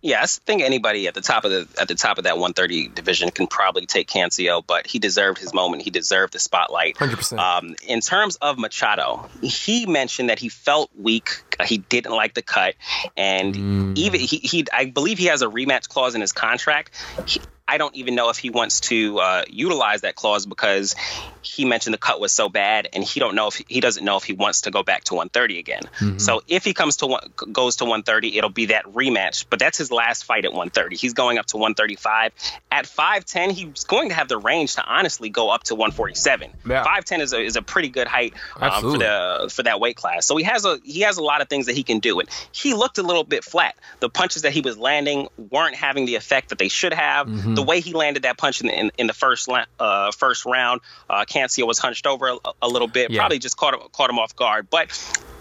Yeah, 0.00 0.22
I 0.22 0.26
think 0.26 0.62
anybody 0.62 1.06
at 1.06 1.14
the 1.14 1.20
top 1.20 1.44
of 1.44 1.50
the 1.50 1.68
at 1.80 1.88
the 1.88 1.94
top 1.94 2.18
of 2.18 2.24
that 2.24 2.36
130 2.36 2.88
division 2.88 3.30
can 3.30 3.46
probably 3.46 3.86
take 3.86 4.08
Cancio, 4.08 4.62
but 4.66 4.86
he 4.86 4.98
deserved 4.98 5.38
his 5.38 5.54
moment. 5.54 5.82
He 5.82 5.90
deserved 5.90 6.32
the 6.32 6.38
spotlight. 6.38 6.96
100%. 6.96 7.38
Um, 7.38 7.76
in 7.86 8.00
terms 8.00 8.36
of 8.36 8.58
Machado, 8.58 9.28
he 9.42 9.86
mentioned 9.86 10.30
that 10.30 10.38
he 10.38 10.48
felt 10.48 10.90
weak. 10.98 11.42
He 11.64 11.78
didn't 11.78 12.12
like 12.12 12.34
the 12.34 12.42
cut, 12.42 12.74
and 13.16 13.54
mm. 13.54 13.98
even 13.98 14.20
he, 14.20 14.38
he 14.38 14.66
I 14.72 14.86
believe 14.86 15.18
he 15.18 15.26
has 15.26 15.42
a 15.42 15.46
rematch 15.46 15.88
clause 15.88 16.14
in 16.14 16.20
his 16.20 16.32
contract. 16.32 16.90
He, 17.26 17.40
I 17.72 17.78
don't 17.78 17.94
even 17.96 18.14
know 18.14 18.28
if 18.28 18.36
he 18.36 18.50
wants 18.50 18.80
to 18.80 19.18
uh, 19.18 19.44
utilize 19.48 20.02
that 20.02 20.14
clause 20.14 20.44
because 20.44 20.94
he 21.40 21.64
mentioned 21.64 21.94
the 21.94 21.98
cut 21.98 22.20
was 22.20 22.30
so 22.30 22.50
bad, 22.50 22.86
and 22.92 23.02
he 23.02 23.18
don't 23.18 23.34
know 23.34 23.46
if 23.46 23.62
he 23.66 23.80
doesn't 23.80 24.04
know 24.04 24.18
if 24.18 24.24
he 24.24 24.34
wants 24.34 24.62
to 24.62 24.70
go 24.70 24.82
back 24.82 25.04
to 25.04 25.14
130 25.14 25.58
again. 25.58 25.82
Mm-hmm. 25.98 26.18
So 26.18 26.42
if 26.46 26.64
he 26.64 26.74
comes 26.74 26.96
to 26.98 27.06
one, 27.06 27.32
goes 27.50 27.76
to 27.76 27.84
130, 27.84 28.36
it'll 28.36 28.50
be 28.50 28.66
that 28.66 28.84
rematch. 28.84 29.46
But 29.48 29.58
that's 29.58 29.78
his 29.78 29.90
last 29.90 30.24
fight 30.24 30.44
at 30.44 30.50
130. 30.50 30.96
He's 30.96 31.14
going 31.14 31.38
up 31.38 31.46
to 31.46 31.56
135 31.56 32.32
at 32.70 32.84
5'10. 32.84 33.52
He's 33.52 33.84
going 33.84 34.10
to 34.10 34.14
have 34.14 34.28
the 34.28 34.36
range 34.36 34.74
to 34.74 34.84
honestly 34.84 35.30
go 35.30 35.48
up 35.48 35.62
to 35.64 35.74
147. 35.74 36.50
Yeah. 36.66 36.84
5'10 36.84 37.20
is 37.20 37.32
a, 37.32 37.40
is 37.40 37.56
a 37.56 37.62
pretty 37.62 37.88
good 37.88 38.06
height 38.06 38.34
um, 38.56 38.82
for 38.82 38.98
the 38.98 39.50
for 39.50 39.62
that 39.62 39.80
weight 39.80 39.96
class. 39.96 40.26
So 40.26 40.36
he 40.36 40.44
has 40.44 40.66
a 40.66 40.78
he 40.84 41.00
has 41.00 41.16
a 41.16 41.22
lot 41.22 41.40
of 41.40 41.48
things 41.48 41.66
that 41.66 41.74
he 41.74 41.84
can 41.84 42.00
do. 42.00 42.20
And 42.20 42.28
he 42.52 42.74
looked 42.74 42.98
a 42.98 43.02
little 43.02 43.24
bit 43.24 43.44
flat. 43.44 43.76
The 44.00 44.10
punches 44.10 44.42
that 44.42 44.52
he 44.52 44.60
was 44.60 44.76
landing 44.76 45.28
weren't 45.50 45.74
having 45.74 46.04
the 46.04 46.16
effect 46.16 46.50
that 46.50 46.58
they 46.58 46.68
should 46.68 46.92
have. 46.92 47.26
Mm-hmm. 47.26 47.54
The 47.54 47.61
the 47.62 47.68
way 47.68 47.80
he 47.80 47.92
landed 47.92 48.24
that 48.24 48.38
punch 48.38 48.60
in, 48.60 48.68
in, 48.68 48.92
in 48.98 49.06
the 49.06 49.12
first 49.12 49.48
uh, 49.78 50.12
first 50.12 50.44
round, 50.44 50.80
uh, 51.08 51.24
Cancio 51.24 51.66
was 51.66 51.78
hunched 51.78 52.06
over 52.06 52.28
a, 52.28 52.36
a 52.62 52.68
little 52.68 52.88
bit, 52.88 53.10
yeah. 53.10 53.20
probably 53.20 53.38
just 53.38 53.56
caught 53.56 53.74
him, 53.74 53.80
caught 53.92 54.10
him 54.10 54.18
off 54.18 54.34
guard. 54.36 54.68
But 54.70 54.90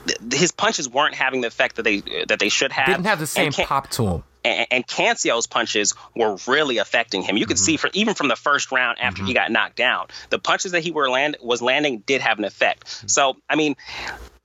th- 0.08 0.40
his 0.40 0.52
punches 0.52 0.88
weren't 0.88 1.16
having 1.16 1.42
the 1.42 1.48
effect 1.48 1.78
that 1.78 1.84
they 1.84 2.02
that 2.28 2.40
they 2.40 2.50
should 2.50 2.72
have. 2.72 2.88
Didn't 2.88 3.06
have 3.06 3.20
the 3.20 3.28
same 3.28 3.52
Can- 3.52 3.66
pop 3.66 3.90
to 3.92 4.08
him. 4.08 4.24
And, 4.44 4.68
and 4.72 4.88
Cancio's 4.88 5.46
punches 5.46 5.94
were 6.16 6.36
really 6.48 6.80
affecting 6.80 7.22
him. 7.22 7.38
You 7.38 7.46
could 7.46 7.58
mm-hmm. 7.58 7.64
see 7.64 7.78
from 7.78 7.92
even 7.94 8.16
from 8.16 8.28
the 8.28 8.36
first 8.36 8.72
round 8.72 8.98
after 9.00 9.20
mm-hmm. 9.20 9.28
he 9.28 9.34
got 9.36 9.52
knocked 9.52 9.76
down, 9.76 10.08
the 10.30 10.40
punches 10.40 10.72
that 10.72 10.82
he 10.82 10.92
were 10.92 11.10
land 11.10 11.38
was 11.42 11.62
landing 11.62 12.00
did 12.00 12.22
have 12.22 12.40
an 12.40 12.46
effect. 12.46 12.86
Mm-hmm. 12.86 13.08
So 13.08 13.38
I 13.50 13.56
mean, 13.56 13.76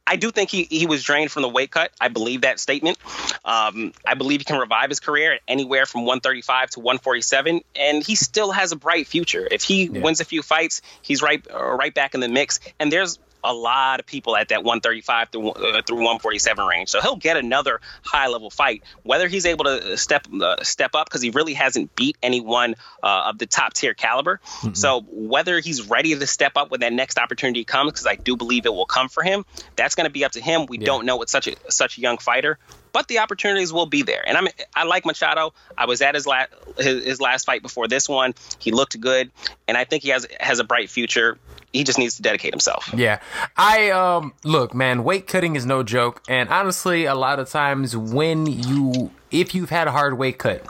I 0.07 0.17
do 0.17 0.31
think 0.31 0.51
he, 0.51 0.65
he 0.65 0.87
was 0.87 1.03
drained 1.03 1.33
from 1.33 1.43
the 1.43 1.49
weight 1.49 1.71
cut. 1.71 1.91
I 2.01 2.09
believe 2.09 2.43
that 2.43 2.61
statement. 2.61 2.99
Um, 3.45 3.93
I 4.05 4.15
believe 4.15 4.41
he 4.41 4.45
can 4.45 4.59
revive 4.59 4.89
his 4.89 5.01
career 5.01 5.35
at 5.35 5.41
anywhere 5.49 5.87
from 5.87 6.03
135 6.03 6.71
to 6.71 6.81
147, 6.81 7.63
and 7.75 8.05
he 8.05 8.15
still 8.15 8.53
has 8.53 8.73
a 8.73 8.77
bright 8.77 9.07
future. 9.07 9.47
If 9.51 9.63
he 9.63 9.87
yeah. 9.87 10.01
wins 10.01 10.21
a 10.21 10.25
few 10.25 10.43
fights, 10.43 10.83
he's 11.03 11.23
right 11.23 11.45
uh, 11.53 11.73
right 11.73 11.93
back 11.93 12.15
in 12.15 12.21
the 12.21 12.29
mix. 12.29 12.61
And 12.79 12.93
there's 12.93 13.19
a 13.47 13.53
lot 13.53 14.01
of 14.01 14.07
people 14.07 14.37
at 14.37 14.49
that 14.49 14.65
135 14.65 15.31
through, 15.31 15.51
uh, 15.51 15.83
through 15.83 15.97
147 15.97 16.67
range. 16.67 16.89
So 16.89 17.01
he'll 17.01 17.17
get 17.17 17.37
another 17.37 17.81
high 18.03 18.27
level 18.29 18.51
fight. 18.51 18.83
Whether 19.03 19.29
he's 19.29 19.47
able 19.47 19.65
to 19.65 19.97
step 19.97 20.27
uh, 20.33 20.63
step 20.63 20.95
up 20.95 21.07
because 21.07 21.23
he 21.23 21.31
really 21.31 21.55
hasn't 21.55 21.95
beat 21.95 22.17
anyone 22.23 22.75
uh, 23.03 23.25
of 23.27 23.39
the 23.39 23.47
top 23.47 23.75
tier 23.75 23.95
caliber. 23.95 24.41
Mm-hmm. 24.45 24.75
So 24.75 25.05
whether 25.09 25.61
he's 25.61 25.89
ready 25.89 26.15
to 26.15 26.27
step 26.27 26.53
up 26.57 26.71
when 26.71 26.81
that 26.81 26.93
next 26.93 27.19
opportunity 27.19 27.65
comes, 27.65 27.93
because 27.93 28.07
I 28.07 28.17
do 28.17 28.37
believe 28.37 28.67
it 28.67 28.75
will 28.75 28.87
come 28.87 29.09
for 29.09 29.23
him, 29.23 29.45
that's 29.77 29.95
going 29.95 30.07
to 30.07 30.13
be 30.13 30.25
up 30.25 30.33
to 30.33 30.41
him. 30.41 30.67
We 30.67 30.79
yeah. 30.79 30.87
don't 30.87 31.07
know 31.07 31.17
with 31.17 31.31
such 31.31 31.47
a 31.47 31.55
such 31.71 31.99
a 31.99 32.01
young 32.01 32.19
fighter 32.19 32.59
but 32.97 33.09
the 33.09 33.19
opportunities 33.19 33.75
will 33.75 33.85
be 33.85 34.01
there. 34.01 34.27
And 34.27 34.39
I'm 34.39 34.49
I 34.75 34.85
like 34.85 35.05
Machado. 35.05 35.53
I 35.77 35.85
was 35.85 36.01
at 36.01 36.15
his 36.15 36.27
last 36.27 36.49
his, 36.79 37.05
his, 37.05 37.21
last 37.21 37.45
fight 37.45 37.61
before 37.61 37.89
this 37.89 38.09
one. 38.09 38.35
He 38.59 38.71
looked 38.71 38.99
good, 38.99 39.31
and 39.69 39.77
I 39.77 39.85
think 39.85 40.03
he 40.03 40.09
has 40.09 40.27
has 40.41 40.61
a 40.61 40.65
bright 40.65 40.89
future. 40.89 41.37
He 41.77 41.85
just 41.85 41.99
needs 41.99 42.17
to 42.17 42.23
dedicate 42.23 42.53
himself. 42.53 42.93
Yeah, 42.95 43.21
I 43.57 43.91
um 43.91 44.33
look, 44.45 44.75
man. 44.75 45.05
Weight 45.05 45.27
cutting 45.27 45.57
is 45.57 45.67
no 45.67 45.83
joke, 45.83 46.23
and 46.29 46.49
honestly, 46.49 47.05
a 47.05 47.15
lot 47.15 47.39
of 47.39 47.49
times 47.49 47.97
when 47.97 48.47
you 48.47 49.11
if 49.31 49.55
you've 49.55 49.71
had 49.71 49.89
a 49.89 49.93
hard 49.93 50.19
weight 50.19 50.39
cut, 50.39 50.65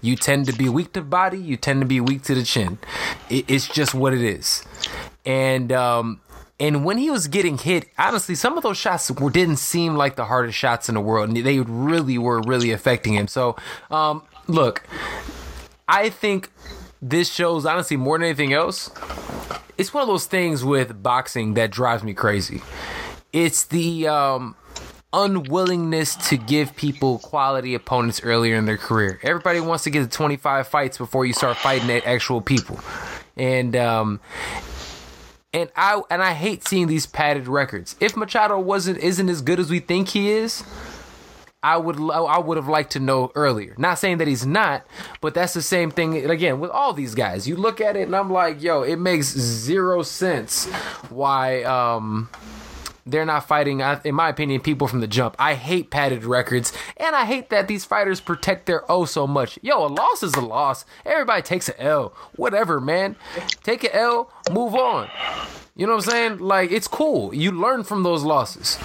you 0.00 0.16
tend 0.16 0.46
to 0.46 0.52
be 0.52 0.68
weak 0.68 0.92
to 0.92 1.00
the 1.00 1.06
body. 1.06 1.38
You 1.38 1.56
tend 1.56 1.80
to 1.80 1.86
be 1.86 2.00
weak 2.00 2.22
to 2.24 2.34
the 2.34 2.42
chin. 2.42 2.78
It, 3.30 3.50
it's 3.50 3.68
just 3.68 3.94
what 3.94 4.12
it 4.12 4.22
is. 4.22 4.64
And 5.26 5.72
um, 5.72 6.20
and 6.60 6.84
when 6.84 6.98
he 6.98 7.10
was 7.10 7.26
getting 7.26 7.58
hit, 7.58 7.88
honestly, 7.98 8.34
some 8.34 8.56
of 8.56 8.62
those 8.62 8.76
shots 8.76 9.10
were, 9.10 9.30
didn't 9.30 9.56
seem 9.56 9.96
like 9.96 10.16
the 10.16 10.26
hardest 10.26 10.56
shots 10.56 10.88
in 10.88 10.94
the 10.94 11.00
world. 11.00 11.28
And 11.28 11.44
they 11.44 11.58
really 11.60 12.16
were 12.16 12.40
really 12.42 12.70
affecting 12.70 13.14
him. 13.14 13.26
So, 13.26 13.56
um, 13.90 14.22
look, 14.46 14.84
I 15.88 16.10
think 16.10 16.50
this 17.02 17.32
shows, 17.32 17.66
honestly, 17.66 17.96
more 17.96 18.18
than 18.18 18.26
anything 18.26 18.52
else, 18.52 18.90
it's 19.78 19.94
one 19.94 20.02
of 20.02 20.08
those 20.08 20.26
things 20.26 20.64
with 20.64 21.02
boxing 21.02 21.54
that 21.54 21.70
drives 21.70 22.02
me 22.02 22.14
crazy. 22.14 22.62
It's 23.32 23.64
the 23.64 24.08
um, 24.08 24.56
unwillingness 25.12 26.16
to 26.28 26.36
give 26.36 26.76
people 26.76 27.18
quality 27.18 27.74
opponents 27.74 28.22
earlier 28.22 28.56
in 28.56 28.66
their 28.66 28.76
career. 28.78 29.18
Everybody 29.22 29.60
wants 29.60 29.84
to 29.84 29.90
get 29.90 30.02
to 30.02 30.08
25 30.08 30.68
fights 30.68 30.98
before 30.98 31.26
you 31.26 31.32
start 31.32 31.56
fighting 31.56 31.90
at 31.90 32.06
actual 32.06 32.40
people. 32.40 32.78
And 33.36 33.74
um, 33.76 34.20
And 35.52 35.70
I 35.76 36.00
and 36.10 36.22
I 36.22 36.32
hate 36.32 36.66
seeing 36.66 36.88
these 36.88 37.06
padded 37.06 37.46
records. 37.46 37.94
If 38.00 38.16
Machado 38.16 38.58
wasn't 38.58 38.98
isn't 38.98 39.28
as 39.28 39.40
good 39.40 39.60
as 39.60 39.70
we 39.70 39.80
think 39.80 40.08
he 40.08 40.30
is, 40.30 40.64
I 41.64 41.78
would 41.78 41.98
I 41.98 42.38
would 42.38 42.58
have 42.58 42.68
liked 42.68 42.92
to 42.92 43.00
know 43.00 43.32
earlier. 43.34 43.74
Not 43.78 43.98
saying 43.98 44.18
that 44.18 44.28
he's 44.28 44.44
not, 44.44 44.86
but 45.22 45.32
that's 45.32 45.54
the 45.54 45.62
same 45.62 45.90
thing 45.90 46.30
again 46.30 46.60
with 46.60 46.70
all 46.70 46.92
these 46.92 47.14
guys. 47.14 47.48
You 47.48 47.56
look 47.56 47.80
at 47.80 47.96
it 47.96 48.02
and 48.02 48.14
I'm 48.14 48.30
like, 48.30 48.62
yo, 48.62 48.82
it 48.82 48.96
makes 48.96 49.28
zero 49.28 50.02
sense 50.02 50.66
why 51.08 51.62
um 51.62 52.28
they're 53.06 53.24
not 53.24 53.48
fighting 53.48 53.80
in 54.04 54.14
my 54.14 54.28
opinion 54.28 54.60
people 54.60 54.88
from 54.88 55.00
the 55.00 55.06
jump. 55.06 55.36
I 55.38 55.54
hate 55.54 55.90
padded 55.90 56.24
records 56.24 56.70
and 56.98 57.16
i 57.16 57.24
hate 57.24 57.48
that 57.48 57.66
these 57.66 57.86
fighters 57.86 58.20
protect 58.20 58.66
their 58.66 58.90
o 58.92 59.06
so 59.06 59.26
much. 59.26 59.58
Yo 59.62 59.86
a 59.86 59.88
loss 59.88 60.22
is 60.22 60.34
a 60.34 60.42
loss. 60.42 60.84
Everybody 61.06 61.40
takes 61.40 61.70
an 61.70 61.76
l. 61.78 62.14
Whatever 62.36 62.78
man. 62.78 63.16
Take 63.62 63.84
an 63.84 63.90
l 63.94 64.30
move 64.50 64.74
on. 64.74 65.08
You 65.76 65.86
know 65.86 65.94
what 65.96 66.04
i'm 66.04 66.10
saying? 66.10 66.38
Like 66.40 66.70
it's 66.70 66.88
cool. 66.88 67.34
You 67.34 67.52
learn 67.52 67.84
from 67.84 68.02
those 68.02 68.22
losses 68.22 68.78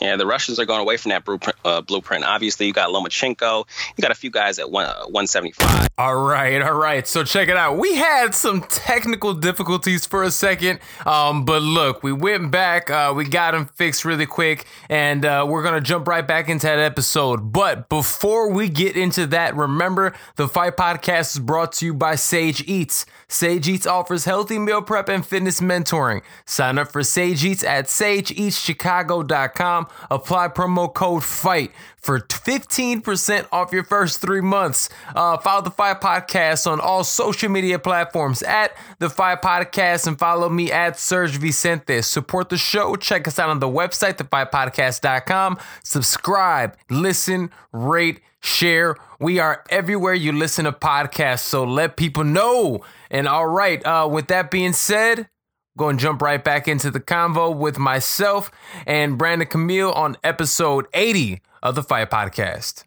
yeah, 0.00 0.16
the 0.16 0.26
Russians 0.26 0.58
are 0.58 0.66
going 0.66 0.80
away 0.80 0.96
from 0.96 1.10
that 1.10 1.24
blueprint. 1.24 1.58
Uh, 1.64 1.80
blueprint. 1.80 2.24
Obviously, 2.24 2.66
you 2.66 2.72
got 2.72 2.90
Lomachenko. 2.90 3.66
You 3.96 4.02
got 4.02 4.10
a 4.10 4.14
few 4.14 4.30
guys 4.30 4.58
at 4.58 4.70
one, 4.70 4.86
uh, 4.86 5.04
175. 5.04 5.88
All 5.98 6.16
right, 6.16 6.60
all 6.60 6.74
right. 6.74 7.06
So 7.08 7.24
check 7.24 7.48
it 7.48 7.56
out. 7.56 7.78
We 7.78 7.94
had 7.94 8.34
some 8.34 8.62
technical 8.68 9.32
difficulties 9.32 10.04
for 10.04 10.22
a 10.22 10.30
second, 10.30 10.80
um, 11.06 11.44
but 11.44 11.62
look, 11.62 12.02
we 12.02 12.12
went 12.12 12.50
back. 12.50 12.90
Uh, 12.90 13.14
we 13.16 13.24
got 13.24 13.52
them 13.52 13.66
fixed 13.74 14.04
really 14.04 14.26
quick, 14.26 14.66
and 14.90 15.24
uh, 15.24 15.46
we're 15.48 15.62
gonna 15.62 15.80
jump 15.80 16.06
right 16.06 16.26
back 16.26 16.48
into 16.48 16.66
that 16.66 16.78
episode. 16.78 17.52
But 17.52 17.88
before 17.88 18.50
we 18.50 18.68
get 18.68 18.96
into 18.96 19.26
that, 19.28 19.56
remember 19.56 20.12
the 20.36 20.48
Fight 20.48 20.76
Podcast 20.76 21.34
is 21.34 21.38
brought 21.38 21.72
to 21.72 21.86
you 21.86 21.94
by 21.94 22.16
Sage 22.16 22.62
Eats. 22.68 23.06
Sage 23.28 23.68
Eats 23.68 23.86
offers 23.86 24.24
healthy 24.24 24.58
meal 24.58 24.82
prep 24.82 25.08
and 25.08 25.24
fitness 25.26 25.60
mentoring. 25.60 26.22
Sign 26.44 26.78
up 26.78 26.92
for 26.92 27.02
Sage 27.02 27.44
Eats 27.44 27.64
at 27.64 27.86
SageEatsChicago.com. 27.86 29.86
Apply 30.10 30.48
promo 30.48 30.92
code 30.92 31.24
FIGHT 31.24 31.70
for 31.98 32.20
15% 32.20 33.48
off 33.50 33.72
your 33.72 33.82
first 33.82 34.20
three 34.20 34.40
months. 34.40 34.88
Uh, 35.14 35.36
follow 35.38 35.62
the 35.62 35.70
Fight 35.70 36.00
Podcast 36.00 36.70
on 36.70 36.78
all 36.78 37.02
social 37.02 37.48
media 37.48 37.80
platforms 37.80 38.42
at 38.44 38.76
the 39.00 39.10
Fight 39.10 39.42
Podcast 39.42 40.06
and 40.06 40.16
follow 40.16 40.48
me 40.48 40.70
at 40.70 40.96
Serge 40.98 41.36
Vicente. 41.36 42.02
Support 42.02 42.50
the 42.50 42.56
show. 42.56 42.94
Check 42.94 43.26
us 43.26 43.40
out 43.40 43.48
on 43.48 43.58
the 43.58 43.66
website, 43.66 44.18
thefightpodcast.com. 44.18 45.58
Subscribe, 45.82 46.76
listen, 46.88 47.50
rate, 47.72 48.20
share. 48.40 48.94
We 49.18 49.38
are 49.40 49.64
everywhere 49.70 50.14
you 50.14 50.32
listen 50.32 50.66
to 50.66 50.72
podcasts, 50.72 51.40
so 51.40 51.64
let 51.64 51.96
people 51.96 52.22
know. 52.24 52.82
And 53.10 53.28
all 53.28 53.46
right, 53.46 53.84
uh, 53.84 54.08
with 54.10 54.28
that 54.28 54.50
being 54.50 54.72
said, 54.72 55.28
Going 55.76 55.98
to 55.98 56.02
jump 56.02 56.22
right 56.22 56.42
back 56.42 56.68
into 56.68 56.90
the 56.90 57.00
convo 57.00 57.54
with 57.54 57.78
myself 57.78 58.50
and 58.86 59.18
Brandon 59.18 59.46
Camille 59.46 59.92
on 59.92 60.16
episode 60.24 60.86
80 60.94 61.42
of 61.62 61.74
the 61.74 61.82
Fight 61.82 62.10
Podcast. 62.10 62.84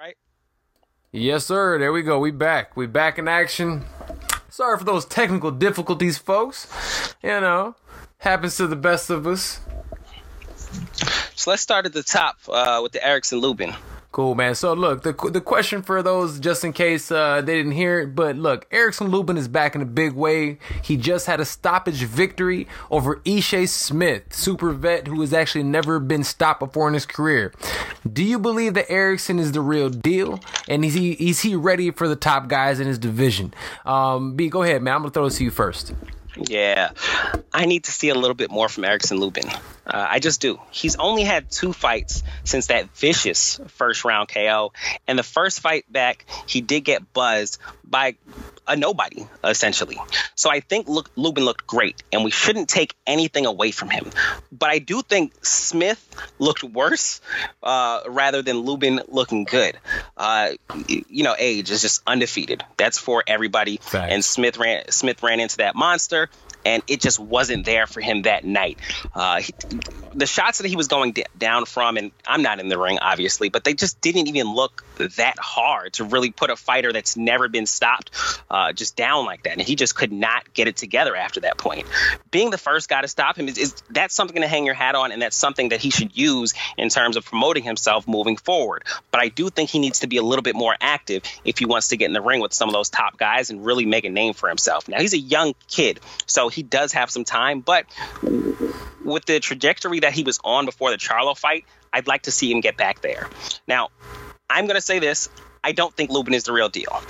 Right. 0.00 0.16
Yes, 1.12 1.44
sir. 1.44 1.78
There 1.78 1.92
we 1.92 2.00
go. 2.00 2.18
We 2.18 2.30
back. 2.30 2.74
We 2.74 2.86
back 2.86 3.18
in 3.18 3.28
action. 3.28 3.84
Sorry 4.48 4.78
for 4.78 4.84
those 4.84 5.04
technical 5.04 5.50
difficulties, 5.50 6.16
folks. 6.16 7.14
You 7.22 7.38
know, 7.38 7.76
happens 8.16 8.56
to 8.56 8.66
the 8.66 8.76
best 8.76 9.10
of 9.10 9.26
us. 9.26 9.60
So 11.34 11.50
let's 11.50 11.60
start 11.60 11.84
at 11.84 11.92
the 11.92 12.02
top 12.02 12.36
uh, 12.48 12.80
with 12.82 12.92
the 12.92 13.06
Erickson 13.06 13.40
Lubin. 13.40 13.74
Cool, 14.16 14.34
man. 14.34 14.54
So 14.54 14.72
look, 14.72 15.02
the 15.02 15.12
the 15.30 15.42
question 15.42 15.82
for 15.82 16.02
those 16.02 16.40
just 16.40 16.64
in 16.64 16.72
case 16.72 17.10
uh, 17.10 17.42
they 17.42 17.54
didn't 17.54 17.72
hear 17.72 18.00
it, 18.00 18.14
but 18.14 18.34
look, 18.34 18.66
Erickson 18.70 19.08
Lubin 19.08 19.36
is 19.36 19.46
back 19.46 19.74
in 19.74 19.82
a 19.82 19.84
big 19.84 20.14
way. 20.14 20.56
He 20.82 20.96
just 20.96 21.26
had 21.26 21.38
a 21.38 21.44
stoppage 21.44 22.02
victory 22.02 22.66
over 22.90 23.16
Ishe 23.26 23.68
Smith, 23.68 24.32
super 24.32 24.72
vet 24.72 25.06
who 25.06 25.20
has 25.20 25.34
actually 25.34 25.64
never 25.64 26.00
been 26.00 26.24
stopped 26.24 26.60
before 26.60 26.88
in 26.88 26.94
his 26.94 27.04
career. 27.04 27.52
Do 28.10 28.24
you 28.24 28.38
believe 28.38 28.72
that 28.72 28.90
Erickson 28.90 29.38
is 29.38 29.52
the 29.52 29.60
real 29.60 29.90
deal? 29.90 30.40
And 30.66 30.82
is 30.82 30.94
he 30.94 31.12
is 31.12 31.40
he 31.40 31.54
ready 31.54 31.90
for 31.90 32.08
the 32.08 32.16
top 32.16 32.48
guys 32.48 32.80
in 32.80 32.86
his 32.86 32.98
division? 32.98 33.52
Um, 33.84 34.34
B, 34.34 34.48
go 34.48 34.62
ahead, 34.62 34.80
man. 34.80 34.94
I'm 34.94 35.02
gonna 35.02 35.10
throw 35.10 35.24
this 35.24 35.36
to 35.36 35.44
you 35.44 35.50
first. 35.50 35.92
Yeah, 36.36 36.90
I 37.52 37.66
need 37.66 37.84
to 37.84 37.92
see 37.92 38.10
a 38.10 38.14
little 38.14 38.34
bit 38.34 38.50
more 38.50 38.68
from 38.68 38.84
Erickson 38.84 39.18
Lubin. 39.18 39.48
Uh, 39.86 40.06
I 40.08 40.18
just 40.18 40.40
do. 40.40 40.60
He's 40.70 40.96
only 40.96 41.22
had 41.22 41.50
two 41.50 41.72
fights 41.72 42.22
since 42.44 42.66
that 42.66 42.94
vicious 42.96 43.60
first 43.68 44.04
round 44.04 44.28
KO. 44.28 44.72
And 45.06 45.18
the 45.18 45.22
first 45.22 45.60
fight 45.60 45.90
back, 45.90 46.26
he 46.46 46.60
did 46.60 46.80
get 46.80 47.12
buzzed 47.12 47.58
by 47.84 48.16
a 48.68 48.76
nobody, 48.76 49.26
essentially. 49.44 49.98
So 50.34 50.50
I 50.50 50.60
think 50.60 50.88
look, 50.88 51.10
Lubin 51.16 51.44
looked 51.44 51.66
great, 51.66 52.02
and 52.12 52.24
we 52.24 52.30
shouldn't 52.30 52.68
take 52.68 52.94
anything 53.06 53.46
away 53.46 53.70
from 53.70 53.90
him. 53.90 54.10
But 54.52 54.70
I 54.70 54.78
do 54.78 55.02
think 55.02 55.32
Smith 55.44 56.02
looked 56.38 56.64
worse 56.64 57.20
uh, 57.62 58.00
rather 58.08 58.42
than 58.42 58.58
Lubin 58.58 59.00
looking 59.08 59.44
good. 59.44 59.76
Uh, 60.16 60.50
you 60.88 61.24
know, 61.24 61.34
age 61.38 61.70
is 61.70 61.82
just 61.82 62.02
undefeated. 62.06 62.64
That's 62.76 62.98
for 62.98 63.22
everybody. 63.26 63.78
Thanks. 63.78 64.12
And 64.12 64.24
Smith 64.24 64.58
ran 64.58 64.90
Smith 64.90 65.22
ran 65.22 65.40
into 65.40 65.58
that 65.58 65.74
monster 65.74 66.28
and 66.66 66.82
it 66.88 67.00
just 67.00 67.20
wasn't 67.20 67.64
there 67.64 67.86
for 67.86 68.00
him 68.00 68.22
that 68.22 68.44
night. 68.44 68.80
Uh, 69.14 69.40
he, 69.40 69.54
the 70.14 70.26
shots 70.26 70.58
that 70.58 70.66
he 70.66 70.74
was 70.74 70.88
going 70.88 71.12
d- 71.12 71.24
down 71.38 71.64
from, 71.64 71.96
and 71.96 72.10
I'm 72.26 72.42
not 72.42 72.58
in 72.58 72.68
the 72.68 72.78
ring, 72.78 72.98
obviously, 73.00 73.50
but 73.50 73.62
they 73.62 73.74
just 73.74 74.00
didn't 74.00 74.26
even 74.26 74.52
look 74.52 74.82
that 75.16 75.34
hard 75.38 75.92
to 75.94 76.04
really 76.04 76.30
put 76.30 76.50
a 76.50 76.56
fighter 76.56 76.92
that's 76.92 77.16
never 77.16 77.48
been 77.48 77.66
stopped 77.66 78.10
uh, 78.50 78.72
just 78.72 78.96
down 78.96 79.26
like 79.26 79.42
that. 79.44 79.52
And 79.52 79.60
he 79.60 79.76
just 79.76 79.94
could 79.94 80.10
not 80.10 80.52
get 80.54 80.68
it 80.68 80.76
together 80.76 81.14
after 81.14 81.40
that 81.40 81.58
point. 81.58 81.86
Being 82.30 82.50
the 82.50 82.58
first 82.58 82.88
guy 82.88 83.02
to 83.02 83.08
stop 83.08 83.36
him 83.36 83.46
is, 83.46 83.58
is 83.58 83.74
that's 83.90 84.14
something 84.14 84.40
to 84.42 84.48
hang 84.48 84.64
your 84.64 84.74
hat 84.74 84.94
on, 84.94 85.12
and 85.12 85.22
that's 85.22 85.36
something 85.36 85.68
that 85.68 85.80
he 85.80 85.90
should 85.90 86.16
use 86.16 86.54
in 86.76 86.88
terms 86.88 87.16
of 87.16 87.24
promoting 87.24 87.62
himself 87.62 88.08
moving 88.08 88.36
forward. 88.36 88.84
But 89.12 89.20
I 89.20 89.28
do 89.28 89.50
think 89.50 89.70
he 89.70 89.78
needs 89.78 90.00
to 90.00 90.06
be 90.06 90.16
a 90.16 90.22
little 90.22 90.42
bit 90.42 90.56
more 90.56 90.74
active 90.80 91.22
if 91.44 91.58
he 91.58 91.66
wants 91.66 91.88
to 91.88 91.96
get 91.96 92.06
in 92.06 92.12
the 92.12 92.22
ring 92.22 92.40
with 92.40 92.54
some 92.54 92.68
of 92.68 92.72
those 92.72 92.88
top 92.90 93.18
guys 93.18 93.50
and 93.50 93.64
really 93.64 93.86
make 93.86 94.04
a 94.04 94.10
name 94.10 94.34
for 94.34 94.48
himself. 94.48 94.88
Now 94.88 94.98
he's 94.98 95.14
a 95.14 95.18
young 95.18 95.54
kid, 95.68 96.00
so 96.26 96.48
he 96.56 96.62
does 96.62 96.92
have 96.94 97.10
some 97.10 97.24
time, 97.24 97.60
but 97.60 97.84
with 99.04 99.24
the 99.26 99.38
trajectory 99.38 100.00
that 100.00 100.12
he 100.12 100.24
was 100.24 100.40
on 100.42 100.64
before 100.64 100.90
the 100.90 100.96
Charlo 100.96 101.38
fight, 101.38 101.64
I'd 101.92 102.08
like 102.08 102.22
to 102.22 102.32
see 102.32 102.50
him 102.50 102.60
get 102.60 102.76
back 102.76 103.00
there. 103.02 103.28
Now, 103.68 103.90
I'm 104.50 104.66
going 104.66 104.76
to 104.76 104.80
say 104.80 104.98
this 104.98 105.28
I 105.62 105.72
don't 105.72 105.94
think 105.94 106.10
Lubin 106.10 106.34
is 106.34 106.44
the 106.44 106.52
real 106.52 106.68
deal. 106.68 107.00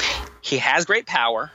He 0.43 0.59
has 0.59 0.85
great 0.85 1.07
power, 1.07 1.51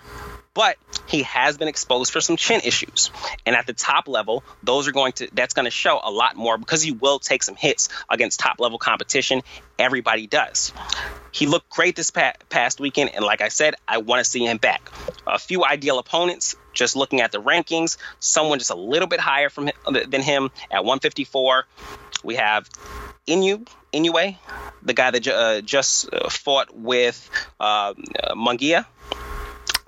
but 0.54 0.78
he 1.08 1.24
has 1.24 1.58
been 1.58 1.68
exposed 1.68 2.12
for 2.12 2.22
some 2.22 2.38
chin 2.38 2.62
issues. 2.64 3.12
And 3.46 3.56
at 3.56 3.68
the 3.68 3.74
top 3.74 4.08
level, 4.08 4.44
those 4.64 4.88
are 4.88 4.92
going 4.92 5.14
to 5.14 5.28
that's 5.34 5.54
going 5.54 5.66
to 5.66 5.72
show 5.72 6.00
a 6.02 6.12
lot 6.12 6.36
more 6.36 6.58
because 6.58 6.82
he 6.82 6.92
will 6.92 7.20
take 7.20 7.44
some 7.44 7.56
hits 7.56 7.90
against 8.10 8.40
top 8.40 8.60
level 8.60 8.78
competition. 8.78 9.42
Everybody 9.78 10.28
does. 10.28 10.72
He 11.32 11.48
looked 11.48 11.70
great 11.70 11.96
this 11.96 12.12
past 12.12 12.80
weekend, 12.80 13.12
and 13.16 13.24
like 13.24 13.42
I 13.42 13.48
said, 13.48 13.76
I 13.88 14.00
want 14.00 14.24
to 14.24 14.30
see 14.30 14.46
him 14.46 14.58
back. 14.58 14.82
A 15.26 15.40
few 15.40 15.64
ideal 15.64 15.98
opponents. 15.98 16.56
Just 16.74 16.96
looking 16.96 17.22
at 17.22 17.32
the 17.32 17.42
rankings, 17.42 17.98
someone 18.20 18.60
just 18.60 18.72
a 18.72 18.76
little 18.76 19.08
bit 19.08 19.20
higher 19.20 19.50
from 19.50 19.70
than 19.90 20.22
him 20.22 20.52
at 20.70 20.84
154. 20.84 21.66
We 22.24 22.36
have 22.36 22.70
Inu 23.28 23.68
Inoue, 23.94 24.38
the 24.82 24.94
guy 24.94 25.12
that 25.12 25.28
uh, 25.28 25.62
just 25.62 26.14
uh, 26.14 26.30
fought 26.30 26.76
with 26.76 27.30
uh, 27.60 27.94
Munguia 28.36 28.86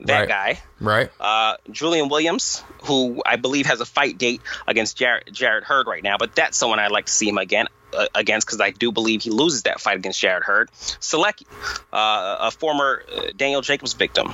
that 0.04 0.20
right. 0.20 0.28
guy. 0.28 0.60
Right. 0.80 1.12
Uh, 1.20 1.58
Julian 1.72 2.10
Williams, 2.10 2.64
who 2.84 3.22
I 3.26 3.38
believe 3.38 3.66
has 3.68 3.82
a 3.82 3.86
fight 3.86 4.18
date 4.18 4.42
against 4.68 4.98
Jared, 4.98 5.30
Jarrett 5.32 5.64
Hurd 5.64 5.88
right 5.88 6.04
now, 6.04 6.18
but 6.18 6.36
that's 6.36 6.58
someone 6.58 6.80
I'd 6.80 6.92
like 6.92 7.06
to 7.06 7.12
see 7.12 7.28
him 7.28 7.38
again 7.38 7.68
uh, 7.94 8.08
against 8.14 8.48
because 8.48 8.60
I 8.60 8.72
do 8.72 8.92
believe 8.92 9.22
he 9.22 9.30
loses 9.30 9.64
that 9.64 9.80
fight 9.80 9.98
against 9.98 10.20
Jarrett 10.20 10.44
Hurd. 10.44 10.72
Sulecki, 10.72 11.46
uh, 11.94 12.48
a 12.48 12.52
former 12.52 13.04
uh, 13.16 13.22
Daniel 13.36 13.62
Jacobs 13.62 13.94
victim. 13.94 14.34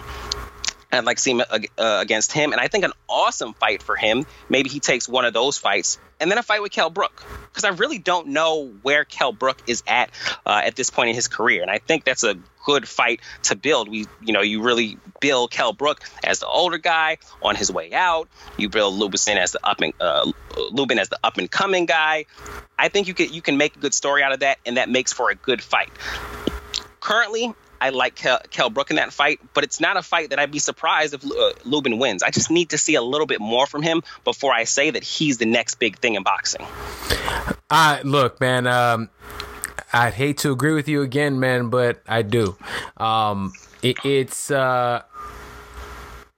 I'd 0.92 1.06
like 1.06 1.18
to 1.18 1.24
see 1.24 1.32
him 1.32 1.42
uh, 1.42 1.60
against 1.78 2.32
him, 2.32 2.52
and 2.52 2.60
I 2.60 2.68
think 2.68 2.84
an 2.84 2.94
awesome 3.08 3.54
fight 3.54 3.84
for 3.84 3.96
him. 3.96 4.26
Maybe 4.50 4.70
he 4.70 4.80
takes 4.80 5.08
one 5.08 5.24
of 5.26 5.34
those 5.34 5.58
fights, 5.58 6.00
and 6.20 6.32
then 6.32 6.38
a 6.38 6.44
fight 6.44 6.62
with 6.62 6.72
Kell 6.72 6.90
Brook, 6.90 7.24
because 7.50 7.64
I 7.64 7.70
really 7.70 8.00
don't 8.00 8.30
know 8.30 8.72
where 8.82 9.06
Kell 9.06 9.32
Brook 9.32 9.62
is 9.68 9.84
at 9.88 10.10
uh, 10.46 10.62
at 10.64 10.76
this 10.76 10.90
point 10.90 11.10
in 11.10 11.16
his 11.16 11.28
career, 11.28 11.62
and 11.62 11.70
I 11.70 11.78
think 11.78 12.06
that's 12.06 12.24
a 12.24 12.38
good 12.66 12.88
fight 12.88 13.22
to 13.44 13.56
build. 13.56 13.90
We, 13.90 14.08
you 14.22 14.34
know, 14.34 14.42
you 14.42 14.64
really 14.64 14.98
build 15.20 15.52
Kell 15.52 15.74
Brook 15.74 16.02
as 16.24 16.40
the 16.40 16.48
older 16.48 16.78
guy 16.78 17.18
on 17.42 17.56
his 17.56 17.72
way 17.72 17.94
out. 17.94 18.28
You 18.58 18.70
build 18.70 18.96
Lubin 18.96 19.38
as 19.38 19.52
the 19.52 19.60
up 19.64 19.82
and 19.82 19.94
uh, 20.00 20.32
Lubin 20.72 20.98
as 20.98 21.10
the 21.10 21.20
up 21.24 21.38
and 21.38 21.50
coming 21.50 21.86
guy. 21.86 22.26
I 22.78 22.90
think 22.90 23.08
you 23.08 23.14
can 23.14 23.32
you 23.32 23.42
can 23.42 23.58
make 23.58 23.76
a 23.76 23.80
good 23.80 23.94
story 23.94 24.24
out 24.24 24.32
of 24.32 24.40
that, 24.40 24.58
and 24.66 24.78
that 24.78 24.90
makes 24.90 25.14
for 25.14 25.30
a 25.30 25.36
good 25.36 25.62
fight. 25.62 25.90
Currently, 27.00 27.54
I 27.82 27.90
like 27.90 28.16
Kel, 28.16 28.40
Kell 28.50 28.70
Brook 28.70 28.90
in 28.90 28.98
that 28.98 29.14
fight, 29.14 29.40
but 29.54 29.64
it's 29.64 29.80
not 29.80 29.98
a 29.98 30.02
fight 30.02 30.32
that 30.32 30.40
I'd 30.40 30.52
be 30.52 30.60
surprised 30.60 31.14
if 31.14 31.26
uh, 31.26 31.54
Lubin 31.64 31.98
wins. 31.98 32.24
I 32.24 32.30
just 32.30 32.52
need 32.52 32.72
to 32.72 32.78
see 32.78 32.96
a 32.96 33.02
little 33.02 33.28
bit 33.28 33.40
more 33.40 33.66
from 33.68 33.82
him 33.82 34.04
before 34.24 34.54
I 34.54 34.66
say 34.66 34.90
that 34.92 35.04
he's 35.04 35.38
the 35.38 35.46
next 35.46 35.76
big 35.76 35.98
thing 36.00 36.16
in 36.16 36.24
boxing. 36.24 36.66
Uh, 37.70 38.00
look, 38.04 38.42
man, 38.42 38.68
um, 38.68 39.10
I'd 39.94 40.14
hate 40.14 40.38
to 40.40 40.52
agree 40.52 40.74
with 40.74 40.88
you 40.88 41.02
again, 41.02 41.40
man, 41.40 41.70
but 41.70 42.02
I 42.08 42.22
do. 42.22 42.58
Um, 42.98 43.54
it, 43.82 43.98
it's. 44.04 44.52
Uh, 44.52 45.04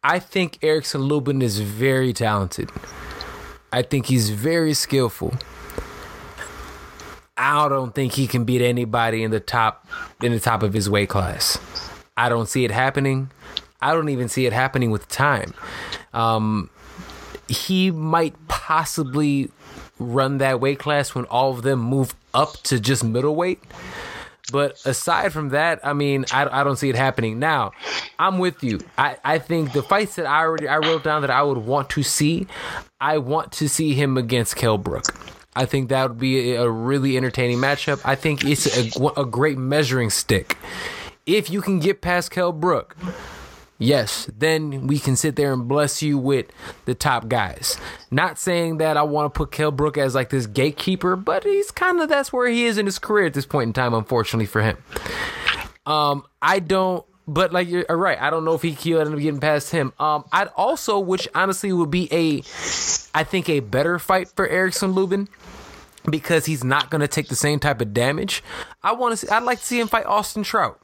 I 0.04 0.20
think 0.20 0.60
Erickson 0.64 1.02
Lubin 1.02 1.42
is 1.42 1.60
very 1.60 2.12
talented. 2.12 2.72
I 3.72 3.84
think 3.84 4.08
he's 4.08 4.30
very 4.30 4.74
skillful. 4.74 5.34
I 7.42 7.68
don't 7.70 7.96
think 7.96 8.14
he 8.14 8.28
can 8.28 8.44
beat 8.44 8.62
anybody 8.62 9.24
in 9.24 9.32
the 9.32 9.40
top 9.40 9.88
in 10.22 10.32
the 10.32 10.40
top 10.40 10.62
of 10.62 10.74
his 10.74 10.88
weight 10.88 11.10
class. 11.10 11.58
I 12.16 12.30
don't 12.30 12.48
see 12.48 12.66
it 12.66 12.72
happening. 12.72 13.32
I 13.82 13.94
don't 13.94 14.10
even 14.10 14.30
see 14.30 14.46
it 14.46 14.54
happening 14.54 14.92
with 14.92 15.08
time. 15.08 15.56
Um, 16.14 16.70
he 17.48 17.90
might 17.90 18.36
possibly 18.48 19.50
run 19.98 20.38
that 20.38 20.60
weight 20.60 20.78
class 20.78 21.16
when 21.16 21.26
all 21.26 21.52
of 21.52 21.64
them 21.64 21.80
move 21.80 22.14
up 22.34 22.54
to 22.64 22.80
just 22.80 23.04
middleweight. 23.04 23.60
But 24.52 24.80
aside 24.86 25.34
from 25.34 25.50
that, 25.50 25.80
I 25.84 25.94
mean, 25.94 26.26
I, 26.32 26.62
I 26.62 26.64
don't 26.64 26.76
see 26.76 26.90
it 26.90 26.96
happening. 26.96 27.40
Now, 27.40 27.72
I'm 28.20 28.38
with 28.38 28.64
you. 28.64 28.82
I, 29.00 29.18
I 29.24 29.40
think 29.40 29.72
the 29.74 29.82
fights 29.82 30.16
that 30.16 30.28
I 30.28 30.42
already 30.42 30.68
I 30.68 30.78
wrote 30.78 31.04
down 31.04 31.22
that 31.22 31.32
I 31.32 31.42
would 31.42 31.60
want 31.60 31.90
to 31.92 32.04
see, 32.04 32.46
I 33.00 33.18
want 33.18 33.52
to 33.54 33.68
see 33.68 33.96
him 33.96 34.16
against 34.18 34.56
Kell 34.56 34.78
Brook. 34.78 35.06
I 35.56 35.66
think 35.66 35.90
that 35.90 36.10
would 36.10 36.20
be 36.20 36.54
a 36.54 36.70
really 36.70 37.18
entertaining 37.18 37.58
matchup. 37.58 38.02
I 38.06 38.16
think 38.16 38.46
it's 38.46 38.96
a, 38.98 39.06
a 39.18 39.26
great 39.26 39.58
measuring 39.58 40.10
stick. 40.10 40.58
If 41.26 41.50
you 41.50 41.62
can 41.62 41.80
get 41.80 42.02
past 42.02 42.32
Kell 42.32 42.52
Brook, 42.52 42.96
yes, 43.78 44.30
then 44.38 44.88
we 44.88 44.98
can 44.98 45.16
sit 45.16 45.36
there 45.36 45.52
and 45.54 45.68
bless 45.68 46.02
you 46.02 46.18
with 46.18 46.48
the 46.86 46.96
top 46.96 47.28
guys. 47.28 47.78
Not 48.10 48.40
saying 48.40 48.78
that 48.78 48.96
I 48.96 49.04
want 49.04 49.34
to 49.34 49.38
put 49.38 49.52
Kell 49.52 49.72
Brook 49.72 49.98
as 49.98 50.16
like 50.16 50.30
this 50.30 50.48
gatekeeper, 50.48 51.16
but 51.16 51.44
he's 51.44 51.70
kind 51.70 52.00
of 52.00 52.08
that's 52.10 52.32
where 52.32 52.48
he 52.48 52.66
is 52.66 52.78
in 52.78 52.86
his 52.86 52.98
career 52.98 53.26
at 53.26 53.34
this 53.34 53.46
point 53.46 53.68
in 53.68 53.74
time, 53.74 53.94
unfortunately 53.94 54.46
for 54.46 54.62
him. 54.62 54.78
Um, 55.86 56.24
I 56.42 56.60
don't 56.60 57.06
but 57.28 57.54
like 57.54 57.70
you're 57.70 57.86
right, 57.90 58.20
I 58.20 58.30
don't 58.30 58.44
know 58.44 58.56
if 58.56 58.62
he 58.62 58.76
could 58.76 59.00
end 59.00 59.14
up 59.14 59.20
getting 59.20 59.40
past 59.40 59.72
him. 59.72 59.94
Um, 60.00 60.26
I'd 60.32 60.50
also, 60.58 61.00
which 61.00 61.28
honestly 61.34 61.72
would 61.72 61.92
be 61.92 62.10
a, 62.12 62.40
I 63.18 63.24
think 63.24 63.48
a 63.48 63.62
better 63.62 64.00
fight 64.00 64.28
for 64.30 64.48
Erickson 64.48 64.92
Lubin 64.92 65.30
because 66.10 66.46
he's 66.46 66.64
not 66.64 66.90
going 66.90 67.02
to 67.02 67.08
take 67.08 67.28
the 67.28 67.36
same 67.36 67.60
type 67.60 67.82
of 67.82 67.94
damage. 67.94 68.44
I 68.84 68.94
want 68.94 69.14
to 69.14 69.18
see. 69.18 69.30
I'd 69.30 69.44
like 69.44 69.60
to 69.60 69.66
see 69.66 69.80
him 69.80 69.88
fight 69.88 70.06
Austin 70.06 70.44
Trout. 70.44 70.82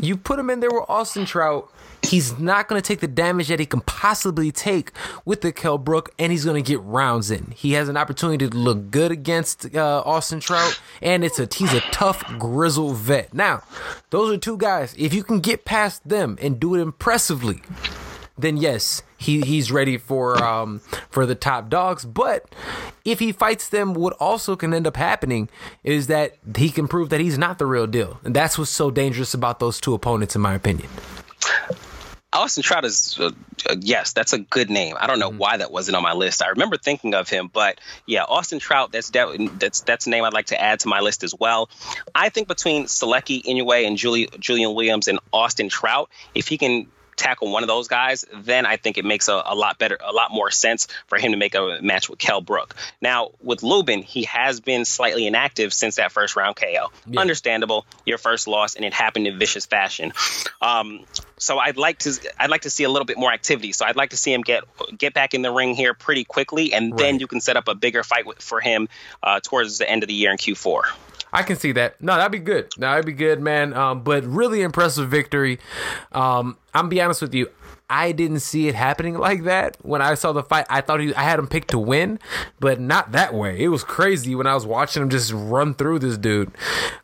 You 0.00 0.16
put 0.16 0.38
him 0.38 0.50
in 0.50 0.60
there 0.60 0.70
with 0.70 0.84
Austin 0.88 1.24
Trout. 1.24 1.70
He's 2.02 2.38
not 2.38 2.68
going 2.68 2.80
to 2.80 2.86
take 2.86 3.00
the 3.00 3.08
damage 3.08 3.48
that 3.48 3.58
he 3.58 3.64
can 3.64 3.80
possibly 3.80 4.52
take 4.52 4.90
with 5.24 5.40
the 5.40 5.52
Kell 5.52 5.78
Brook, 5.78 6.10
and 6.18 6.30
he's 6.30 6.44
going 6.44 6.62
to 6.62 6.66
get 6.66 6.80
rounds 6.82 7.30
in. 7.30 7.52
He 7.56 7.72
has 7.72 7.88
an 7.88 7.96
opportunity 7.96 8.46
to 8.46 8.54
look 8.54 8.90
good 8.90 9.10
against 9.10 9.74
uh, 9.74 10.02
Austin 10.04 10.40
Trout, 10.40 10.78
and 11.00 11.24
it's 11.24 11.38
a 11.38 11.48
he's 11.50 11.72
a 11.72 11.80
tough, 11.80 12.22
grizzled 12.38 12.96
vet. 12.96 13.32
Now, 13.32 13.62
those 14.10 14.34
are 14.34 14.38
two 14.38 14.58
guys. 14.58 14.94
If 14.98 15.14
you 15.14 15.24
can 15.24 15.40
get 15.40 15.64
past 15.64 16.06
them 16.06 16.36
and 16.42 16.60
do 16.60 16.74
it 16.74 16.80
impressively, 16.80 17.62
then 18.36 18.56
yes, 18.56 19.02
he 19.16 19.40
he's 19.40 19.70
ready 19.70 19.96
for 19.96 20.42
um 20.42 20.80
for 21.10 21.26
the 21.26 21.34
top 21.34 21.68
dogs. 21.68 22.04
But 22.04 22.52
if 23.04 23.18
he 23.18 23.32
fights 23.32 23.68
them, 23.68 23.94
what 23.94 24.14
also 24.14 24.56
can 24.56 24.74
end 24.74 24.86
up 24.86 24.96
happening 24.96 25.48
is 25.82 26.06
that 26.08 26.36
he 26.56 26.70
can 26.70 26.88
prove 26.88 27.10
that 27.10 27.20
he's 27.20 27.38
not 27.38 27.58
the 27.58 27.66
real 27.66 27.86
deal, 27.86 28.20
and 28.24 28.34
that's 28.34 28.58
what's 28.58 28.70
so 28.70 28.90
dangerous 28.90 29.34
about 29.34 29.60
those 29.60 29.80
two 29.80 29.94
opponents, 29.94 30.34
in 30.34 30.42
my 30.42 30.54
opinion. 30.54 30.88
Austin 32.34 32.64
Trout 32.64 32.84
is 32.84 33.16
uh, 33.20 33.30
yes, 33.80 34.12
that's 34.12 34.32
a 34.32 34.38
good 34.38 34.68
name. 34.68 34.96
I 34.98 35.06
don't 35.06 35.20
know 35.20 35.30
mm-hmm. 35.30 35.38
why 35.38 35.56
that 35.56 35.70
wasn't 35.70 35.96
on 35.96 36.02
my 36.02 36.12
list. 36.14 36.42
I 36.42 36.48
remember 36.48 36.76
thinking 36.76 37.14
of 37.14 37.28
him, 37.28 37.48
but 37.52 37.80
yeah, 38.06 38.24
Austin 38.24 38.58
Trout. 38.58 38.90
That's 38.90 39.10
that's 39.10 39.80
that's 39.82 40.06
a 40.06 40.10
name 40.10 40.24
I'd 40.24 40.32
like 40.32 40.46
to 40.46 40.60
add 40.60 40.80
to 40.80 40.88
my 40.88 41.00
list 41.00 41.22
as 41.22 41.34
well. 41.38 41.70
I 42.14 42.28
think 42.30 42.48
between 42.48 42.86
Sulecki 42.86 43.42
Inoue 43.44 43.86
and 43.86 43.96
Julie, 43.96 44.28
Julian 44.40 44.74
Williams 44.74 45.06
and 45.06 45.20
Austin 45.32 45.68
Trout, 45.68 46.10
if 46.34 46.48
he 46.48 46.58
can 46.58 46.88
tackle 47.16 47.50
one 47.50 47.62
of 47.62 47.68
those 47.68 47.88
guys, 47.88 48.24
then 48.34 48.66
I 48.66 48.76
think 48.76 48.98
it 48.98 49.04
makes 49.04 49.28
a, 49.28 49.42
a, 49.44 49.54
lot 49.54 49.78
better, 49.78 49.98
a 50.04 50.12
lot 50.12 50.30
more 50.32 50.50
sense 50.50 50.88
for 51.06 51.18
him 51.18 51.32
to 51.32 51.38
make 51.38 51.54
a 51.54 51.78
match 51.82 52.08
with 52.08 52.18
Kell 52.18 52.40
Brook. 52.40 52.74
Now, 53.00 53.30
with 53.42 53.62
Lubin, 53.62 54.02
he 54.02 54.24
has 54.24 54.60
been 54.60 54.84
slightly 54.84 55.26
inactive 55.26 55.72
since 55.72 55.96
that 55.96 56.12
first 56.12 56.36
round 56.36 56.56
KO. 56.56 56.90
Yeah. 57.06 57.20
Understandable, 57.20 57.86
your 58.04 58.18
first 58.18 58.48
loss, 58.48 58.74
and 58.74 58.84
it 58.84 58.92
happened 58.92 59.26
in 59.26 59.38
vicious 59.38 59.66
fashion. 59.66 60.12
Um, 60.60 61.04
so 61.38 61.58
I'd 61.58 61.76
like 61.76 61.98
to, 62.00 62.12
I'd 62.38 62.50
like 62.50 62.62
to 62.62 62.70
see 62.70 62.84
a 62.84 62.88
little 62.88 63.06
bit 63.06 63.18
more 63.18 63.32
activity. 63.32 63.72
So 63.72 63.84
I'd 63.84 63.96
like 63.96 64.10
to 64.10 64.16
see 64.16 64.32
him 64.32 64.42
get 64.42 64.64
get 64.96 65.14
back 65.14 65.34
in 65.34 65.42
the 65.42 65.52
ring 65.52 65.74
here 65.74 65.94
pretty 65.94 66.24
quickly, 66.24 66.72
and 66.72 66.92
right. 66.92 66.98
then 66.98 67.18
you 67.20 67.26
can 67.26 67.40
set 67.40 67.56
up 67.56 67.68
a 67.68 67.74
bigger 67.74 68.02
fight 68.02 68.26
with, 68.26 68.40
for 68.40 68.60
him 68.60 68.88
uh, 69.22 69.40
towards 69.40 69.78
the 69.78 69.88
end 69.88 70.02
of 70.02 70.08
the 70.08 70.14
year 70.14 70.30
in 70.30 70.38
Q4. 70.38 70.82
I 71.34 71.42
can 71.42 71.56
see 71.56 71.72
that. 71.72 72.00
No, 72.00 72.14
that'd 72.14 72.30
be 72.30 72.38
good. 72.38 72.72
No, 72.78 72.90
that'd 72.90 73.04
be 73.04 73.12
good, 73.12 73.40
man. 73.40 73.74
Um, 73.74 74.04
but 74.04 74.24
really 74.24 74.62
impressive 74.62 75.10
victory. 75.10 75.58
Um, 76.12 76.56
I'm 76.72 76.88
be 76.88 77.00
honest 77.02 77.20
with 77.20 77.34
you. 77.34 77.50
I 77.94 78.10
didn't 78.10 78.40
see 78.40 78.66
it 78.66 78.74
happening 78.74 79.16
like 79.16 79.44
that 79.44 79.76
when 79.82 80.02
I 80.02 80.14
saw 80.14 80.32
the 80.32 80.42
fight. 80.42 80.66
I 80.68 80.80
thought 80.80 80.98
he, 80.98 81.14
I 81.14 81.22
had 81.22 81.38
him 81.38 81.46
picked 81.46 81.70
to 81.70 81.78
win, 81.78 82.18
but 82.58 82.80
not 82.80 83.12
that 83.12 83.32
way. 83.32 83.62
It 83.62 83.68
was 83.68 83.84
crazy 83.84 84.34
when 84.34 84.48
I 84.48 84.54
was 84.54 84.66
watching 84.66 85.00
him 85.00 85.10
just 85.10 85.32
run 85.32 85.74
through 85.74 86.00
this 86.00 86.18
dude. 86.18 86.50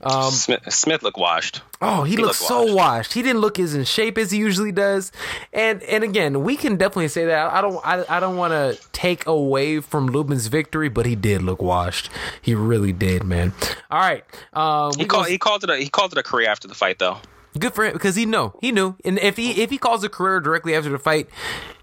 Um, 0.01 0.33
Smith, 0.33 0.63
Smith 0.73 1.05
looked 1.05 1.17
washed. 1.17 1.63
Oh, 1.81 2.03
he, 2.03 2.11
he 2.11 2.17
looked, 2.17 2.41
looked 2.41 2.49
so 2.49 2.63
washed. 2.63 2.75
washed. 2.75 3.13
He 3.13 3.23
didn't 3.23 3.41
look 3.41 3.61
as 3.61 3.73
in 3.73 3.85
shape 3.85 4.19
as 4.19 4.33
he 4.33 4.39
usually 4.39 4.73
does. 4.73 5.13
And 5.53 5.81
and 5.85 6.03
again, 6.03 6.43
we 6.43 6.57
can 6.57 6.77
definitely 6.77 7.07
say 7.07 7.25
that. 7.27 7.53
I 7.53 7.61
don't 7.61 7.81
I, 7.87 8.05
I 8.17 8.19
don't 8.19 8.37
want 8.37 8.53
to 8.53 8.77
take 8.91 9.29
away 9.29 9.79
from 9.79 10.09
Lubin's 10.09 10.49
victory, 10.49 10.89
but 10.89 11.07
he 11.07 11.15
did 11.15 11.41
look 11.43 11.63
washed. 11.63 12.11
He 12.43 12.53
really 12.53 12.93
did, 12.93 13.23
man. 13.23 13.53
All 13.93 14.01
right. 14.01 14.25
Um, 14.53 14.91
he 14.99 15.05
called 15.05 15.29
he 15.29 15.39
called 15.39 15.63
it 15.63 15.71
a 15.71 15.77
he 15.77 15.89
called 15.89 16.11
it 16.11 16.19
a 16.19 16.25
career 16.25 16.51
after 16.51 16.67
the 16.67 16.75
fight 16.75 16.99
though. 16.99 17.19
Good 17.59 17.75
for 17.75 17.85
him 17.85 17.93
because 17.93 18.15
he 18.15 18.27
know 18.27 18.55
he 18.61 18.71
knew, 18.71 18.95
and 19.05 19.19
if 19.19 19.37
he 19.37 19.63
if 19.63 19.71
he 19.71 19.79
calls 19.79 20.05
a 20.05 20.09
career 20.09 20.39
directly 20.39 20.75
after 20.75 20.89
the 20.89 20.99
fight, 20.99 21.29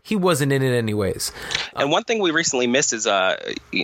he 0.01 0.15
wasn't 0.15 0.53
in 0.53 0.63
it 0.63 0.74
anyways. 0.74 1.34
And 1.76 1.91
one 1.91 2.03
thing 2.03 2.20
we 2.20 2.32
recently 2.32 2.68
missed 2.68 2.93
is 2.93 3.05
uh, 3.05 3.36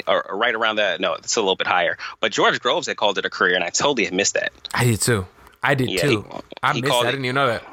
right 0.07 0.55
around 0.55 0.77
that. 0.77 1.01
No, 1.01 1.15
it's 1.15 1.35
a 1.35 1.41
little 1.41 1.57
bit 1.57 1.67
higher. 1.67 1.97
But 2.21 2.31
George 2.31 2.61
Groves 2.61 2.87
had 2.87 2.95
called 2.95 3.17
it 3.17 3.25
a 3.25 3.29
career, 3.29 3.55
and 3.55 3.63
I 3.63 3.69
totally 3.69 4.05
had 4.05 4.13
missed 4.13 4.35
that. 4.35 4.53
I 4.73 4.85
did 4.85 5.01
too. 5.01 5.27
I 5.61 5.75
did 5.75 5.89
yeah, 5.89 6.01
too. 6.01 6.21
He, 6.21 6.39
I 6.61 6.73
he 6.73 6.81
missed. 6.81 6.93
That. 6.93 7.07
I 7.07 7.11
didn't 7.11 7.25
even 7.25 7.35
know 7.35 7.47
that. 7.47 7.63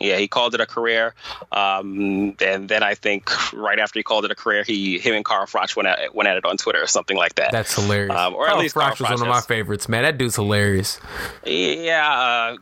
Yeah, 0.00 0.16
he 0.16 0.26
called 0.26 0.54
it 0.54 0.60
a 0.60 0.66
career. 0.66 1.14
Um, 1.52 2.34
and 2.40 2.68
then 2.68 2.82
I 2.82 2.94
think 2.94 3.30
right 3.52 3.78
after 3.78 3.98
he 3.98 4.02
called 4.02 4.24
it 4.24 4.32
a 4.32 4.34
career, 4.34 4.64
he 4.64 4.98
him 4.98 5.14
and 5.14 5.24
Carl 5.24 5.46
Froch 5.46 5.76
went 5.76 5.86
at, 5.88 6.14
went 6.14 6.28
at 6.28 6.36
it 6.36 6.44
on 6.44 6.56
Twitter 6.56 6.82
or 6.82 6.88
something 6.88 7.16
like 7.16 7.36
that. 7.36 7.52
That's 7.52 7.74
hilarious. 7.76 8.16
Um, 8.16 8.34
or 8.34 8.46
Carl 8.46 8.56
at 8.58 8.62
least 8.62 8.74
Froch 8.74 8.98
was 8.98 9.08
one 9.08 9.22
of 9.22 9.28
my 9.28 9.40
favorites, 9.40 9.88
man. 9.88 10.02
That 10.02 10.18
dude's 10.18 10.34
hilarious. 10.34 11.00
Yeah, 11.46 12.10
uh, 12.10 12.56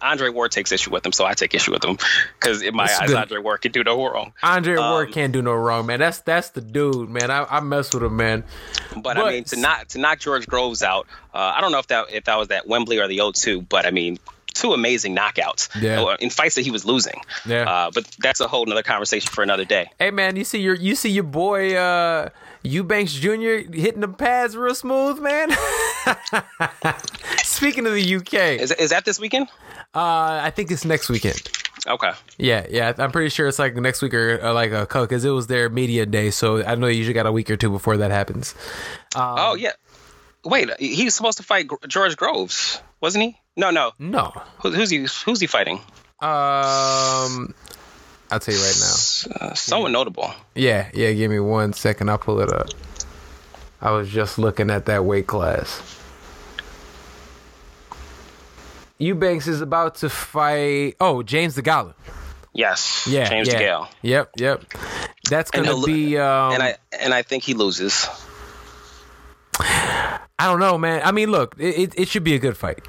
Andre 0.00 0.28
Ward 0.30 0.50
takes 0.50 0.72
issue 0.72 0.90
with 0.90 1.04
him, 1.04 1.12
so 1.12 1.24
I 1.24 1.34
take 1.34 1.54
issue 1.54 1.72
with 1.72 1.84
him 1.84 1.98
because 2.38 2.62
in 2.62 2.74
my 2.74 2.84
eyes, 2.84 3.08
good. 3.08 3.16
Andre 3.16 3.38
Ward 3.38 3.60
can 3.60 3.72
do 3.72 3.84
no 3.84 4.04
wrong. 4.10 4.32
Andre 4.42 4.76
um, 4.76 4.90
Ward 4.90 5.12
can't 5.12 5.32
do 5.32 5.42
no 5.42 5.52
wrong, 5.52 5.86
man. 5.86 6.00
That's 6.00 6.20
that's 6.20 6.50
the 6.50 6.60
dude, 6.60 7.08
man. 7.08 7.30
I, 7.30 7.44
I 7.44 7.60
mess 7.60 7.92
with 7.94 8.02
him, 8.02 8.16
man. 8.16 8.44
But, 8.94 9.02
but, 9.02 9.18
I 9.18 9.30
mean, 9.30 9.44
to 9.44 9.56
knock 9.56 9.88
to 9.88 9.98
knock 9.98 10.18
George 10.18 10.46
Groves 10.46 10.82
out, 10.82 11.06
uh, 11.34 11.54
I 11.56 11.60
don't 11.60 11.72
know 11.72 11.78
if 11.78 11.86
that 11.88 12.12
if 12.12 12.24
that 12.24 12.36
was 12.36 12.48
that 12.48 12.66
Wembley 12.66 12.98
or 12.98 13.08
the 13.08 13.18
O2, 13.18 13.68
but 13.68 13.86
I 13.86 13.90
mean, 13.90 14.18
two 14.54 14.72
amazing 14.72 15.16
knockouts 15.16 15.68
yeah. 15.80 16.16
in 16.20 16.30
fights 16.30 16.56
that 16.56 16.62
he 16.62 16.70
was 16.70 16.84
losing. 16.84 17.20
Yeah. 17.46 17.68
Uh, 17.68 17.90
but 17.92 18.04
that's 18.18 18.40
a 18.40 18.48
whole 18.48 18.66
nother 18.66 18.82
conversation 18.82 19.30
for 19.30 19.42
another 19.42 19.64
day. 19.64 19.90
Hey 19.98 20.10
man, 20.10 20.36
you 20.36 20.44
see 20.44 20.60
your 20.60 20.74
you 20.74 20.94
see 20.94 21.10
your 21.10 21.24
boy 21.24 21.74
uh 21.76 22.28
Eubanks 22.62 23.14
Jr. 23.14 23.72
hitting 23.72 24.00
the 24.00 24.08
pads 24.08 24.56
real 24.56 24.74
smooth, 24.74 25.20
man. 25.20 25.50
Speaking 27.42 27.86
of 27.86 27.94
the 27.94 28.16
UK, 28.16 28.60
is 28.60 28.70
is 28.72 28.90
that 28.90 29.04
this 29.04 29.18
weekend? 29.18 29.48
Uh, 29.94 30.40
I 30.42 30.50
think 30.50 30.70
it's 30.70 30.84
next 30.84 31.08
weekend. 31.08 31.40
Okay. 31.86 32.12
Yeah, 32.36 32.66
yeah. 32.68 32.92
I'm 32.98 33.10
pretty 33.10 33.30
sure 33.30 33.48
it's 33.48 33.58
like 33.58 33.74
next 33.76 34.02
week 34.02 34.12
or, 34.12 34.36
or 34.36 34.52
like 34.52 34.72
a 34.72 34.86
because 34.86 35.24
it 35.24 35.30
was 35.30 35.46
their 35.46 35.68
media 35.68 36.06
day, 36.06 36.30
so 36.30 36.62
I 36.64 36.74
know 36.74 36.86
you 36.86 36.98
usually 36.98 37.14
got 37.14 37.26
a 37.26 37.32
week 37.32 37.50
or 37.50 37.56
two 37.56 37.70
before 37.70 37.96
that 37.98 38.10
happens. 38.10 38.54
Um, 39.14 39.34
oh 39.38 39.54
yeah. 39.54 39.72
Wait, 40.44 40.70
he's 40.78 41.14
supposed 41.14 41.36
to 41.38 41.44
fight 41.44 41.68
George 41.86 42.16
Groves, 42.16 42.80
wasn't 43.00 43.24
he? 43.24 43.36
No, 43.56 43.70
no, 43.70 43.92
no. 43.98 44.32
Who, 44.62 44.70
who's 44.70 44.88
he? 44.88 45.06
Who's 45.24 45.40
he 45.40 45.46
fighting? 45.46 45.80
Um, 46.20 47.54
I'll 48.30 48.40
tell 48.40 48.54
you 48.54 48.60
right 48.60 48.76
now. 48.80 49.46
Uh, 49.46 49.54
someone 49.54 49.92
notable. 49.92 50.32
Yeah, 50.54 50.88
yeah. 50.94 51.12
Give 51.12 51.30
me 51.30 51.40
one 51.40 51.72
second. 51.72 52.10
I'll 52.10 52.18
pull 52.18 52.40
it 52.40 52.52
up. 52.52 52.68
I 53.80 53.92
was 53.92 54.08
just 54.10 54.38
looking 54.38 54.70
at 54.70 54.86
that 54.86 55.04
weight 55.04 55.26
class. 55.26 55.98
Eubanks 58.98 59.48
is 59.48 59.62
about 59.62 59.96
to 59.96 60.10
fight. 60.10 60.96
Oh, 61.00 61.22
James 61.22 61.54
the 61.54 61.62
DeGale. 61.62 61.94
Yes. 62.52 63.06
Yeah. 63.08 63.28
James 63.28 63.48
yeah. 63.48 63.60
DeGale. 63.60 63.88
Yep. 64.02 64.30
Yep. 64.36 64.64
That's 65.28 65.50
gonna 65.50 65.80
be. 65.82 66.18
Um, 66.18 66.52
and 66.52 66.62
I 66.62 66.76
and 67.00 67.14
I 67.14 67.22
think 67.22 67.42
he 67.42 67.54
loses. 67.54 68.08
I 69.60 70.46
don't 70.46 70.60
know, 70.60 70.78
man. 70.78 71.02
I 71.04 71.12
mean, 71.12 71.30
look, 71.30 71.54
it, 71.58 71.94
it 71.96 72.08
should 72.08 72.24
be 72.24 72.34
a 72.34 72.38
good 72.38 72.56
fight. 72.56 72.86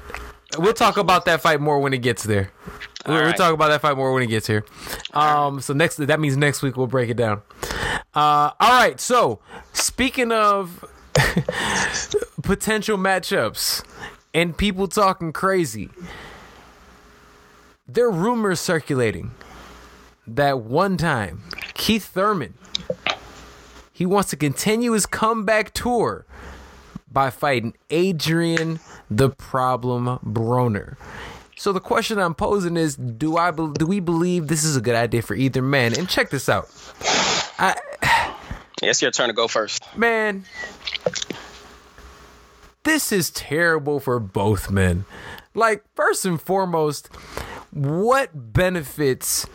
We'll 0.58 0.72
talk 0.72 0.96
about 0.96 1.26
that 1.26 1.40
fight 1.40 1.60
more 1.60 1.78
when 1.80 1.92
it 1.92 1.98
gets 1.98 2.24
there. 2.24 2.50
We'll, 3.06 3.20
right. 3.20 3.38
about 3.38 3.68
that 3.68 3.80
fight 3.80 3.96
more 3.96 4.12
when 4.12 4.22
it 4.22 4.28
gets 4.28 4.46
here. 4.46 4.64
Um, 5.12 5.60
so 5.60 5.72
next, 5.72 5.96
that 5.96 6.20
means 6.20 6.36
next 6.36 6.62
week 6.62 6.76
we'll 6.76 6.86
break 6.86 7.10
it 7.10 7.16
down. 7.16 7.42
Uh, 8.14 8.50
all 8.60 8.70
right. 8.70 9.00
So 9.00 9.40
speaking 9.72 10.30
of 10.32 10.84
potential 12.42 12.96
matchups 12.96 13.84
and 14.32 14.56
people 14.56 14.86
talking 14.88 15.32
crazy, 15.32 15.90
there 17.86 18.06
are 18.06 18.10
rumors 18.10 18.60
circulating 18.60 19.32
that 20.26 20.60
one 20.60 20.96
time, 20.96 21.42
Keith 21.74 22.04
Thurman, 22.04 22.54
he 23.92 24.06
wants 24.06 24.30
to 24.30 24.36
continue 24.36 24.92
his 24.92 25.06
comeback 25.06 25.72
tour 25.74 26.24
by 27.10 27.30
fighting 27.30 27.74
Adrian 27.90 28.80
the 29.10 29.30
Problem 29.30 30.18
Broner. 30.24 30.96
So 31.62 31.72
the 31.72 31.78
question 31.78 32.18
I'm 32.18 32.34
posing 32.34 32.76
is, 32.76 32.96
do 32.96 33.36
I 33.36 33.52
be- 33.52 33.70
do 33.78 33.86
we 33.86 34.00
believe 34.00 34.48
this 34.48 34.64
is 34.64 34.74
a 34.74 34.80
good 34.80 34.96
idea 34.96 35.22
for 35.22 35.36
either 35.36 35.62
man? 35.62 35.96
And 35.96 36.08
check 36.08 36.28
this 36.28 36.48
out, 36.48 36.68
I 37.56 37.76
It's 38.82 39.00
your 39.00 39.12
turn 39.12 39.28
to 39.28 39.32
go 39.32 39.46
first. 39.46 39.84
man, 39.96 40.44
this 42.82 43.12
is 43.12 43.30
terrible 43.30 44.00
for 44.00 44.18
both 44.18 44.72
men. 44.72 45.04
Like 45.54 45.84
first 45.94 46.24
and 46.24 46.42
foremost, 46.42 47.06
what 47.70 48.30
benefits 48.34 49.46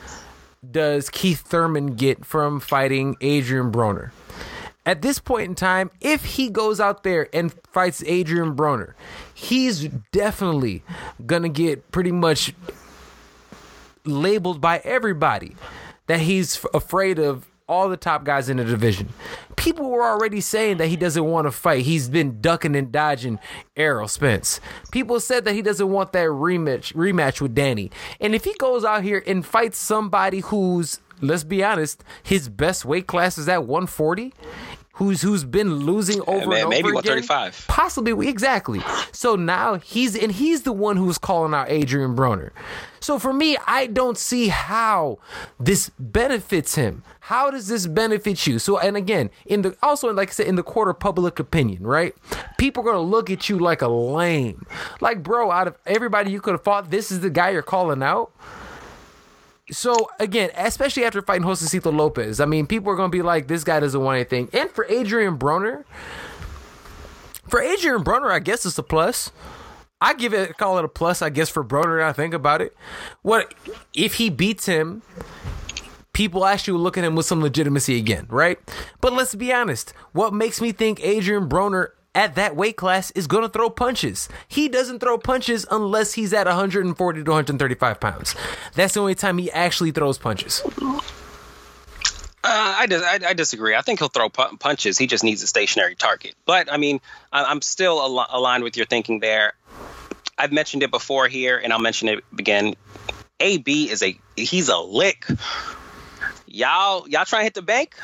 does 0.72 1.10
Keith 1.10 1.42
Thurman 1.42 1.96
get 1.96 2.26
from 2.26 2.62
fighting 2.62 3.18
Adrian 3.20 3.70
Broner? 3.70 4.12
At 4.88 5.02
this 5.02 5.20
point 5.20 5.50
in 5.50 5.54
time, 5.54 5.92
if 6.00 6.24
he 6.24 6.50
goes 6.50 6.80
out 6.80 7.04
there 7.04 7.28
and 7.34 7.54
fights 7.74 8.02
Adrian 8.08 8.56
Broner, 8.56 8.94
he's 9.34 9.90
definitely 10.14 10.82
gonna 11.26 11.50
get 11.50 11.92
pretty 11.92 12.14
much 12.14 12.54
labeled 14.06 14.62
by 14.62 14.78
everybody 14.86 15.58
that 16.06 16.22
he's 16.22 16.66
afraid 16.74 17.20
of 17.20 17.46
all 17.68 17.90
the 17.90 17.98
top 17.98 18.24
guys 18.24 18.48
in 18.48 18.56
the 18.56 18.64
division. 18.64 19.10
People 19.58 19.90
were 19.90 20.06
already 20.06 20.40
saying 20.40 20.78
that 20.78 20.88
he 20.88 20.96
doesn't 20.96 21.26
want 21.26 21.48
to 21.48 21.52
fight. 21.52 21.84
He's 21.84 22.08
been 22.08 22.40
ducking 22.40 22.74
and 22.74 22.90
dodging 22.90 23.40
Errol 23.76 24.08
Spence. 24.08 24.62
People 24.94 25.20
said 25.20 25.44
that 25.44 25.54
he 25.54 25.62
doesn't 25.62 25.90
want 25.90 26.14
that 26.14 26.28
rematch 26.28 26.94
rematch 26.94 27.42
with 27.42 27.54
Danny. 27.54 27.92
And 28.22 28.34
if 28.34 28.46
he 28.46 28.54
goes 28.54 28.86
out 28.86 29.04
here 29.04 29.22
and 29.28 29.46
fights 29.46 29.78
somebody 29.78 30.40
who's 30.40 31.02
let's 31.22 31.44
be 31.44 31.64
honest, 31.64 32.04
his 32.24 32.50
best 32.50 32.86
weight 32.86 33.08
class 33.08 33.38
is 33.38 33.48
at 33.48 33.64
140, 33.64 34.34
who's 34.98 35.22
who's 35.22 35.44
been 35.44 35.76
losing 35.76 36.22
over 36.28 36.48
man, 36.48 36.62
and 36.62 36.70
maybe 36.70 36.90
over 36.90 37.00
again, 37.00 37.16
135. 37.24 37.66
Possibly, 37.68 38.28
exactly. 38.28 38.82
So 39.12 39.36
now 39.36 39.76
he's 39.76 40.16
and 40.16 40.32
he's 40.32 40.64
the 40.64 40.74
one 40.74 40.98
who's 40.98 41.18
calling 41.18 41.54
out 41.54 41.70
Adrian 41.70 42.16
Broner. 42.16 42.52
So 43.00 43.20
for 43.20 43.32
me, 43.32 43.58
I 43.68 43.88
don't 43.88 44.18
see 44.18 44.48
how 44.48 45.20
this 45.60 45.92
benefits 46.00 46.76
him. 46.76 47.04
How 47.22 47.52
does 47.52 47.68
this 47.68 47.86
benefit 47.86 48.48
you? 48.48 48.58
So 48.58 48.80
and 48.80 48.98
again, 48.98 49.30
in 49.46 49.62
the 49.62 49.78
also 49.84 50.12
like 50.12 50.30
I 50.30 50.32
said, 50.32 50.48
in 50.48 50.56
the 50.56 50.64
court 50.64 50.90
of 50.90 51.00
public 51.00 51.40
opinion, 51.40 51.84
right? 51.84 52.16
People 52.58 52.82
are 52.84 52.86
gonna 52.88 53.00
look 53.00 53.30
at 53.30 53.50
you 53.50 53.60
like 53.60 53.82
a 53.82 53.88
lame. 53.88 54.66
Like, 55.00 55.22
bro, 55.22 55.52
out 55.52 55.68
of 55.68 55.78
everybody 55.86 56.32
you 56.32 56.42
could 56.42 56.54
have 56.54 56.64
fought, 56.64 56.90
this 56.90 57.12
is 57.12 57.20
the 57.20 57.30
guy 57.30 57.52
you're 57.52 57.62
calling 57.62 58.02
out. 58.02 58.32
So 59.70 60.10
again, 60.20 60.50
especially 60.56 61.04
after 61.04 61.22
fighting 61.22 61.46
Josesito 61.46 61.94
Lopez, 61.94 62.40
I 62.40 62.46
mean, 62.46 62.68
people 62.68 62.92
are 62.92 62.96
gonna 62.96 63.10
be 63.10 63.22
like, 63.22 63.48
this 63.48 63.64
guy 63.64 63.80
doesn't 63.80 64.02
want 64.02 64.16
anything. 64.16 64.50
And 64.54 64.70
for 64.70 64.86
Adrian 64.86 65.38
Broner, 65.38 65.84
for 67.50 67.62
Adrian 67.62 68.04
Broner, 68.04 68.32
I 68.32 68.40
guess 68.40 68.66
it's 68.66 68.78
a 68.78 68.84
plus. 68.84 69.32
I 70.00 70.14
give 70.14 70.34
it 70.34 70.58
call 70.58 70.78
it 70.78 70.86
a 70.86 70.90
plus, 70.90 71.22
I 71.22 71.30
guess, 71.30 71.50
for 71.50 71.64
Broner. 71.64 72.02
I 72.02 72.14
think 72.14 72.34
about 72.34 72.62
it. 72.62 72.76
What 73.24 73.54
if 73.94 74.16
he 74.16 74.30
beats 74.30 74.66
him? 74.68 75.02
People 76.14 76.46
actually 76.46 76.74
will 76.74 76.82
look 76.82 76.98
at 76.98 77.04
him 77.04 77.16
with 77.16 77.26
some 77.26 77.42
legitimacy 77.42 77.98
again, 77.98 78.26
right? 78.30 78.58
But 79.02 79.14
let's 79.14 79.36
be 79.36 79.54
honest. 79.54 79.94
What 80.14 80.34
makes 80.34 80.62
me 80.62 80.72
think 80.72 81.00
Adrian 81.04 81.48
Broner 81.48 81.90
at 82.18 82.36
that 82.36 82.56
weight 82.56 82.76
class 82.76 83.12
is 83.12 83.28
going 83.28 83.44
to 83.44 83.50
throw 83.50 83.70
punches? 83.70 84.28
He 84.48 84.68
doesn't 84.68 85.00
throw 85.00 85.18
punches 85.18 85.66
unless 85.72 86.14
he's 86.14 86.34
at 86.34 86.48
140 86.48 87.24
to 87.24 87.32
135 87.32 88.00
pounds. 88.00 88.36
That's 88.74 88.96
the 88.96 89.00
only 89.00 89.16
time 89.16 89.38
he 89.38 89.52
actually 89.52 89.92
throws 89.92 90.18
punches. 90.18 90.62
Uh, 92.44 92.76
I, 92.80 92.86
dis- 92.88 93.04
I, 93.04 93.20
I 93.28 93.34
disagree. 93.34 93.76
I 93.76 93.82
think 93.82 94.00
he'll 94.00 94.08
throw 94.08 94.30
pu- 94.30 94.58
punches. 94.58 94.98
He 94.98 95.06
just 95.06 95.24
needs 95.24 95.44
a 95.44 95.48
stationary 95.48 95.96
target. 95.96 96.34
But 96.46 96.72
I 96.72 96.78
mean, 96.78 97.02
I, 97.32 97.44
I'm 97.44 97.62
still 97.62 98.00
al- 98.00 98.28
aligned 98.32 98.64
with 98.64 98.78
your 98.78 98.86
thinking 98.86 99.20
there. 99.20 99.54
I've 100.38 100.52
mentioned 100.52 100.84
it 100.84 100.92
before 100.92 101.28
here, 101.28 101.58
and 101.58 101.74
I'll 101.74 101.80
mention 101.80 102.08
it 102.08 102.24
again. 102.38 102.76
AB 103.40 103.90
is 103.90 104.02
a 104.02 104.18
he's 104.36 104.70
a 104.70 104.78
lick. 104.78 105.26
Y'all, 106.48 107.08
y'all 107.10 107.26
trying 107.26 107.42
to 107.42 107.44
hit 107.46 107.54
the 107.54 107.62
bank? 107.62 107.96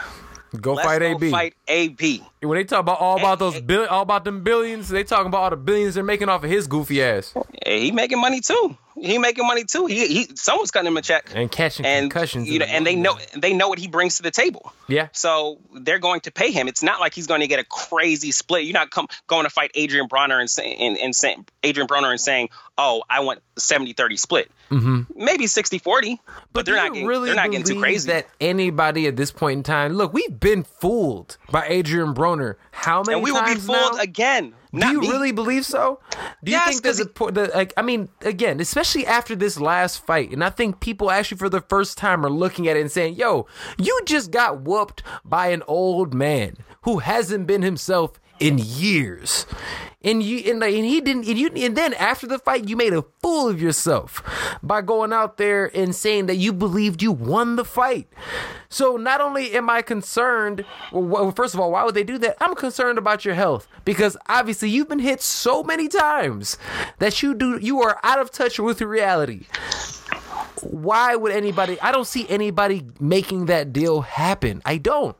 Go 0.59 0.74
Let's 0.74 0.88
fight 0.88 0.99
go 0.99 1.05
AB. 1.16 1.32
fight 1.32 1.53
AB. 1.68 2.24
When 2.41 2.57
they 2.57 2.64
talk 2.64 2.82
about 2.82 2.99
all 2.99 3.18
about 3.18 3.39
those 3.39 3.59
bill, 3.61 3.88
all 3.88 4.01
about 4.01 4.26
them 4.26 4.43
billions, 4.43 4.89
they 4.89 5.03
talking 5.03 5.28
about 5.28 5.43
all 5.43 5.49
the 5.49 5.57
billions 5.57 5.95
they're 5.95 6.03
making 6.03 6.30
off 6.30 6.43
of 6.43 6.49
his 6.49 6.68
goofy 6.68 7.01
ass 7.01 7.34
Hey, 7.66 7.82
he 7.82 7.91
making 7.91 8.20
money 8.20 8.41
too. 8.41 8.78
He 8.95 9.18
making 9.18 9.47
money 9.47 9.64
too. 9.64 9.86
He, 9.86 10.07
he 10.07 10.36
someone's 10.36 10.72
cutting 10.72 10.88
him 10.88 10.97
a 10.97 11.01
check. 11.01 11.32
and 11.34 11.51
catching 11.51 11.86
and 11.86 12.11
concussions. 12.11 12.47
you 12.47 12.59
know, 12.59 12.66
and 12.66 12.86
they 12.86 12.95
know 12.95 13.18
they 13.36 13.53
know 13.53 13.70
what 13.70 13.80
he 13.80 13.88
brings 13.88 14.18
to 14.18 14.24
the 14.24 14.32
table. 14.32 14.72
Yeah. 14.88 15.07
So 15.14 15.59
they're 15.74 15.99
going 15.99 16.22
to 16.22 16.32
pay 16.32 16.51
him. 16.51 16.68
It's 16.68 16.84
not 16.84 16.99
like 16.99 17.14
he's 17.14 17.28
going 17.28 17.41
to 17.41 17.47
get 17.47 17.59
a 17.59 17.64
crazy 17.64 18.32
split. 18.32 18.66
You're 18.66 18.74
not 18.74 18.91
come, 18.91 19.07
going 19.28 19.45
to 19.45 19.49
fight 19.49 19.72
Adrian 19.76 20.07
Broner 20.07 20.39
and 20.39 20.49
saying 20.49 20.78
and, 20.80 20.97
and 20.97 21.16
saying 21.16 21.45
Adrian 21.64 21.88
Broner 21.88 22.11
and 22.11 22.20
saying, 22.20 22.49
"Oh, 22.78 23.03
I 23.09 23.22
want 23.22 23.39
70-30 23.55 24.20
split." 24.20 24.51
Mm-hmm. 24.70 25.24
Maybe 25.24 25.45
60-40, 25.45 26.18
but, 26.51 26.66
they're 26.66 26.76
not 26.76 26.93
getting 26.93 27.07
really 27.07 27.28
they're 27.28 27.36
not 27.36 27.51
getting 27.51 27.66
too 27.66 27.80
crazy. 27.80 28.11
That 28.11 28.28
anybody 28.41 29.07
at 29.07 29.16
this 29.16 29.32
point 29.32 29.57
in 29.57 29.64
time, 29.64 29.93
look, 29.93 30.14
we've 30.14 30.39
been 30.39 30.64
fooled 30.64 31.38
by 31.51 31.62
Adrian 31.68 32.14
Broner. 32.14 32.55
How 32.72 33.01
many 33.03 33.16
and 33.16 33.24
we 33.24 33.32
will 33.32 33.43
be 33.43 33.55
fooled 33.55 33.95
now? 33.95 34.01
again. 34.01 34.53
Do 34.74 34.88
you 34.88 35.01
me. 35.01 35.09
really 35.09 35.32
believe 35.32 35.66
so? 35.68 35.99
Do 36.43 36.51
you 36.51 36.57
Yes, 36.57 36.70
think 36.70 36.82
there's 36.84 36.99
a 36.99 37.05
po- 37.05 37.30
the, 37.30 37.51
like? 37.53 37.74
I 37.78 37.84
mean, 37.84 38.09
again, 38.22 38.59
especially 38.59 39.05
after 39.05 39.36
this 39.36 39.59
last 39.59 40.03
fight, 40.03 40.32
and 40.32 40.43
I 40.43 40.49
think 40.49 40.80
people 40.80 41.11
actually 41.11 41.38
for 41.38 41.47
the 41.49 41.61
first 41.61 41.95
time 41.97 42.26
are 42.26 42.30
looking 42.30 42.68
at 42.68 42.76
it 42.76 42.82
and 42.82 42.91
saying, 42.91 43.16
"Yo, 43.16 43.45
you 43.78 43.99
just 44.05 44.32
got 44.32 44.61
whooped 44.61 45.03
by 45.24 45.49
an 45.49 45.61
old 45.68 46.16
man 46.16 46.57
who 46.82 46.99
hasn't 46.99 47.45
been 47.45 47.61
himself 47.61 48.20
in 48.39 48.57
years." 48.57 49.45
And 50.05 50.21
you 50.21 50.51
and, 50.51 50.59
like, 50.59 50.75
and 50.75 50.84
he 50.84 50.99
didn't 50.99 51.27
and 51.29 51.39
you 51.39 51.49
and 51.55 51.77
then 51.77 51.93
after 51.93 52.27
the 52.27 52.38
fight 52.38 52.67
you 52.67 52.75
made 52.75 52.93
a 52.93 53.05
fool 53.21 53.47
of 53.47 53.61
yourself 53.61 54.21
by 54.61 54.81
going 54.81 55.13
out 55.13 55.38
there 55.38 55.71
and 55.73 55.95
saying 55.95 56.25
that 56.25 56.36
you 56.36 56.51
believed 56.51 57.01
you 57.01 57.13
won 57.13 57.55
the 57.55 57.63
fight. 57.63 58.09
So 58.67 58.97
not 58.97 59.21
only 59.21 59.53
am 59.53 59.69
I 59.69 59.81
concerned, 59.81 60.65
well, 60.91 61.31
first 61.31 61.53
of 61.53 61.61
all, 61.61 61.71
why 61.71 61.86
would 61.86 61.95
they 61.95 62.03
do 62.03 62.17
that? 62.17 62.36
I'm 62.41 62.53
concerned 62.53 62.97
about 62.97 63.23
your 63.23 63.36
health 63.36 63.65
because 63.86 64.17
obviously 64.27 64.69
you've 64.69 64.89
been 64.89 64.99
hit 64.99 65.21
so 65.21 65.63
many 65.63 65.88
times 65.88 66.57
that 66.99 67.23
you 67.23 67.34
do 67.34 67.57
you 67.59 67.81
are 67.81 67.97
out 68.03 68.19
of 68.19 68.29
touch 68.29 68.59
with 68.59 68.81
reality. 68.81 69.45
Why 70.63 71.15
would 71.15 71.31
anybody? 71.31 71.79
I 71.79 71.93
don't 71.93 72.07
see 72.07 72.27
anybody 72.27 72.86
making 72.99 73.45
that 73.45 73.71
deal 73.71 74.01
happen. 74.01 74.61
I 74.65 74.77
don't. 74.77 75.15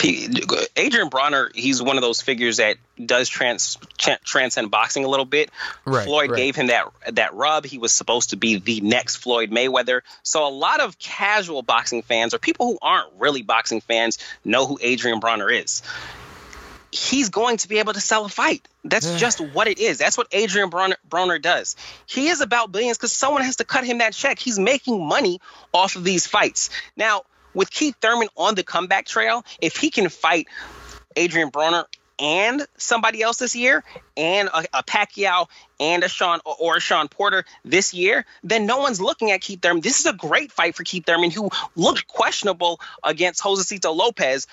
Adrian 0.00 1.10
Broner, 1.10 1.54
he's 1.56 1.82
one 1.82 1.96
of 1.96 2.02
those 2.02 2.20
figures 2.20 2.58
that 2.58 2.76
does 3.04 3.28
trans, 3.28 3.78
tra- 3.96 4.20
transcend 4.22 4.70
boxing 4.70 5.04
a 5.04 5.08
little 5.08 5.24
bit. 5.24 5.50
Right, 5.84 6.04
Floyd 6.04 6.30
right. 6.30 6.36
gave 6.36 6.54
him 6.54 6.68
that 6.68 6.86
that 7.12 7.34
rub. 7.34 7.64
He 7.64 7.78
was 7.78 7.90
supposed 7.90 8.30
to 8.30 8.36
be 8.36 8.58
the 8.60 8.80
next 8.80 9.16
Floyd 9.16 9.50
Mayweather. 9.50 10.02
So 10.22 10.46
a 10.46 10.50
lot 10.50 10.80
of 10.80 10.98
casual 11.00 11.62
boxing 11.62 12.02
fans 12.02 12.32
or 12.32 12.38
people 12.38 12.66
who 12.66 12.78
aren't 12.80 13.12
really 13.18 13.42
boxing 13.42 13.80
fans 13.80 14.18
know 14.44 14.66
who 14.66 14.78
Adrian 14.80 15.20
Broner 15.20 15.52
is. 15.52 15.82
He's 16.92 17.28
going 17.28 17.58
to 17.58 17.68
be 17.68 17.80
able 17.80 17.92
to 17.92 18.00
sell 18.00 18.24
a 18.24 18.28
fight. 18.28 18.66
That's 18.84 19.18
just 19.20 19.40
what 19.40 19.68
it 19.68 19.78
is. 19.78 19.98
That's 19.98 20.16
what 20.16 20.28
Adrian 20.32 20.70
Bronner, 20.70 20.96
Broner 21.10 21.42
does. 21.42 21.76
He 22.06 22.28
is 22.28 22.40
about 22.40 22.72
billions 22.72 22.96
because 22.96 23.12
someone 23.12 23.42
has 23.42 23.56
to 23.56 23.64
cut 23.64 23.84
him 23.84 23.98
that 23.98 24.14
check. 24.14 24.38
He's 24.38 24.58
making 24.58 25.06
money 25.06 25.40
off 25.74 25.96
of 25.96 26.04
these 26.04 26.26
fights. 26.26 26.70
Now, 26.96 27.24
with 27.58 27.72
Keith 27.72 27.96
Thurman 28.00 28.28
on 28.36 28.54
the 28.54 28.62
comeback 28.62 29.04
trail, 29.04 29.44
if 29.60 29.76
he 29.76 29.90
can 29.90 30.08
fight 30.08 30.46
Adrian 31.16 31.50
Broner 31.50 31.86
and 32.20 32.64
somebody 32.76 33.20
else 33.20 33.38
this 33.38 33.56
year, 33.56 33.82
and 34.16 34.48
a, 34.48 34.64
a 34.74 34.82
Pacquiao 34.84 35.48
and 35.80 36.04
a 36.04 36.08
Shawn 36.08 36.40
or, 36.44 36.76
a 36.76 36.80
Shawn 36.80 37.08
Porter 37.08 37.44
this 37.64 37.92
year, 37.94 38.24
then 38.44 38.66
no 38.66 38.78
one's 38.78 39.00
looking 39.00 39.32
at 39.32 39.40
Keith 39.40 39.60
Thurman. 39.60 39.80
This 39.80 39.98
is 39.98 40.06
a 40.06 40.12
great 40.12 40.52
fight 40.52 40.76
for 40.76 40.84
Keith 40.84 41.04
Thurman, 41.04 41.32
who 41.32 41.50
looked 41.74 42.06
questionable 42.06 42.80
against 43.02 43.42
Josesito 43.42 43.94
Lopez 43.94 44.46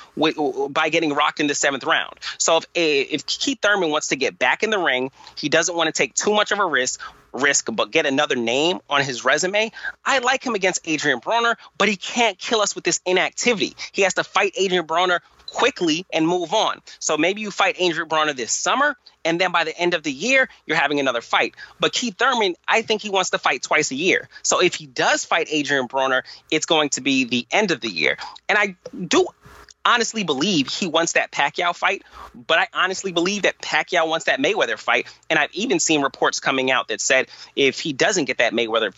by 0.72 0.90
getting 0.90 1.14
rocked 1.14 1.40
in 1.40 1.48
the 1.48 1.56
seventh 1.56 1.84
round. 1.84 2.16
So 2.40 2.58
if 2.58 2.68
if 2.76 3.26
Keith 3.28 3.60
Thurman 3.62 3.92
wants 3.92 4.08
to 4.08 4.16
get 4.16 4.40
back 4.40 4.64
in 4.64 4.72
the 4.72 4.80
ring, 4.80 5.12
he 5.36 5.50
doesn't 5.50 5.76
want 5.76 5.88
to 5.88 5.94
take 5.94 6.16
too 6.16 6.34
much 6.34 6.52
of 6.52 6.60
a 6.60 6.66
risk 6.66 7.00
risk 7.36 7.68
but 7.72 7.92
get 7.92 8.06
another 8.06 8.36
name 8.36 8.80
on 8.90 9.04
his 9.04 9.26
resume. 9.26 9.72
I 10.04 10.20
like 10.20 10.44
him 10.44 10.56
against 10.56 10.82
Adrian 10.86 11.20
Broner, 11.20 11.56
but 11.78 11.88
he 11.88 11.96
can't 11.96 12.38
kill 12.38 12.62
us 12.62 12.76
with 12.76 12.84
this 12.84 13.00
inactivity. 13.06 13.76
He 13.92 14.02
has 14.04 14.16
to 14.16 14.24
fight 14.24 14.54
Adrian 14.58 14.88
Broner 14.88 15.20
quickly 15.46 16.06
and 16.12 16.28
move 16.28 16.54
on. 16.54 16.82
So 17.00 17.18
maybe 17.18 17.42
you 17.42 17.52
fight 17.52 17.76
Adrian 17.80 18.10
Broner 18.10 18.36
this 18.36 18.52
summer, 18.52 18.98
and 19.24 19.40
then 19.40 19.52
by 19.52 19.64
the 19.64 19.78
end 19.78 19.94
of 19.94 20.04
the 20.04 20.12
year, 20.12 20.50
you're 20.66 20.78
having 20.78 21.00
another 21.00 21.22
fight. 21.22 21.56
But 21.80 21.94
Keith 21.94 22.18
Thurman, 22.18 22.56
I 22.68 22.82
think 22.82 23.02
he 23.02 23.10
wants 23.10 23.30
to 23.32 23.38
fight 23.38 23.64
twice 23.64 23.92
a 23.92 23.96
year. 23.96 24.28
So 24.44 24.62
if 24.62 24.76
he 24.76 24.86
does 24.86 25.24
fight 25.24 25.48
Adrian 25.50 25.88
Broner, 25.88 26.24
it's 26.52 26.66
going 26.66 26.90
to 26.90 27.02
be 27.02 27.24
the 27.24 27.48
end 27.52 27.72
of 27.72 27.82
the 27.82 27.90
year. 27.90 28.18
And 28.50 28.58
I 28.58 28.76
do 29.08 29.28
honestly 29.86 30.24
believe 30.24 30.68
he 30.68 30.88
wants 30.88 31.14
that 31.14 31.32
Pacquiao 31.32 31.76
fight, 31.76 32.04
but 32.34 32.58
I 32.60 32.68
honestly 32.74 33.12
believe 33.12 33.44
that 33.44 33.60
Pacquiao 33.60 34.08
wants 34.08 34.26
that 34.26 34.40
Mayweather 34.40 34.78
fight. 34.78 35.08
And 35.30 35.38
I've 35.38 35.54
even 35.54 35.80
seen 35.80 36.02
reports 36.02 36.40
coming 36.40 36.72
out 36.72 36.88
that 36.90 37.02
said 37.02 37.28
if 37.56 37.80
he 37.80 37.94
doesn't 37.94 38.26
get 38.26 38.40
that 38.40 38.54
Mayweather 38.54 38.94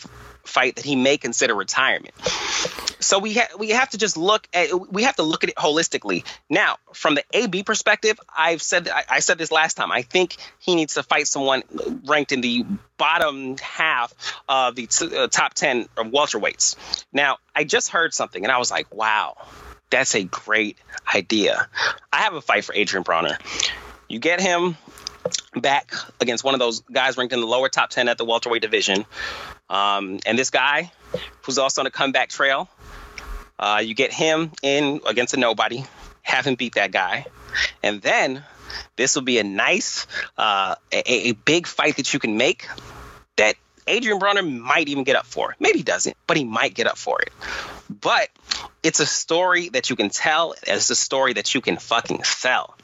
fight 0.48 0.78
that 0.78 0.86
he 0.86 0.96
may 0.96 1.18
consider 1.18 1.54
retirement. 1.54 2.14
So 3.00 3.20
we 3.20 3.36
ha- 3.36 3.56
we 3.58 3.70
have 3.70 3.90
to 3.90 3.98
just 3.98 4.18
look 4.18 4.48
at 4.54 4.92
we 4.92 5.04
have 5.04 5.18
to 5.18 5.24
look 5.24 5.44
at 5.44 5.50
it 5.50 5.56
holistically. 5.56 6.26
Now, 6.50 6.78
from 6.94 7.16
the 7.16 7.24
AB 7.32 7.64
perspective, 7.64 8.20
I've 8.36 8.62
said 8.62 8.90
I, 8.90 9.04
I 9.10 9.20
said 9.20 9.38
this 9.38 9.52
last 9.52 9.76
time. 9.76 9.92
I 9.92 10.02
think 10.02 10.38
he 10.60 10.76
needs 10.76 10.96
to 10.96 11.04
fight 11.04 11.28
someone 11.28 11.64
ranked 12.06 12.32
in 12.32 12.42
the 12.42 12.66
bottom 12.98 13.58
half 13.58 14.14
of 14.50 14.76
the 14.76 14.88
t- 14.88 15.16
uh, 15.16 15.28
top 15.28 15.54
ten 15.54 15.88
of 15.96 16.08
welterweights. 16.08 17.06
Now, 17.14 17.38
I 17.56 17.64
just 17.64 17.90
heard 17.90 18.14
something 18.14 18.44
and 18.44 18.52
I 18.52 18.58
was 18.58 18.72
like, 18.72 18.94
wow, 18.94 19.38
that's 19.90 20.16
a 20.16 20.24
great 20.24 20.78
idea. 21.14 21.68
I 22.12 22.18
have 22.24 22.34
a 22.34 22.42
fight 22.42 22.66
for 22.66 22.74
Adrian 22.74 23.04
Broner. 23.04 23.38
You 24.08 24.20
get 24.20 24.42
him 24.42 24.78
back 25.56 25.94
against 26.22 26.44
one 26.44 26.54
of 26.54 26.60
those 26.60 26.82
guys 26.82 27.18
ranked 27.18 27.34
in 27.34 27.42
the 27.42 27.48
lower 27.48 27.70
top 27.70 27.90
10 27.90 28.08
at 28.08 28.18
the 28.18 28.26
welterweight 28.26 28.62
division. 28.62 29.06
Um, 29.70 30.20
and 30.26 30.38
this 30.38 30.50
guy, 30.50 30.92
who's 31.44 31.58
also 31.58 31.82
on 31.82 31.88
a 31.88 31.92
comeback 31.92 32.30
trail, 32.30 32.70
uh, 33.60 33.82
you 33.84 33.94
get 33.94 34.14
him 34.14 34.52
in 34.62 35.02
against 35.06 35.34
a 35.34 35.38
nobody, 35.38 35.84
have 36.22 36.46
him 36.46 36.56
beat 36.56 36.76
that 36.76 36.92
guy. 36.92 37.26
And 37.84 38.02
then 38.02 38.44
this 38.96 39.16
will 39.16 39.24
be 39.24 39.40
a 39.40 39.44
nice, 39.44 40.08
uh, 40.38 40.76
a, 40.92 41.30
a 41.30 41.32
big 41.34 41.68
fight 41.68 41.98
that 41.98 42.14
you 42.14 42.20
can 42.20 42.38
make 42.38 42.68
that 43.38 43.56
Adrian 43.88 44.20
Broner 44.20 44.60
might 44.60 44.90
even 44.90 45.04
get 45.04 45.16
up 45.16 45.26
for. 45.26 45.52
It. 45.52 45.58
Maybe 45.60 45.80
he 45.80 45.84
doesn't, 45.84 46.16
but 46.28 46.38
he 46.38 46.44
might 46.44 46.74
get 46.74 46.88
up 46.88 46.98
for 46.98 47.22
it. 47.22 47.32
But 47.90 48.30
it's 48.84 49.00
a 49.00 49.06
story 49.06 49.70
that 49.70 49.90
you 49.90 49.96
can 49.96 50.10
tell. 50.10 50.56
It's 50.64 50.90
a 50.90 50.96
story 50.96 51.34
that 51.34 51.54
you 51.54 51.62
can 51.62 51.78
fucking 51.78 52.24
sell. 52.24 52.76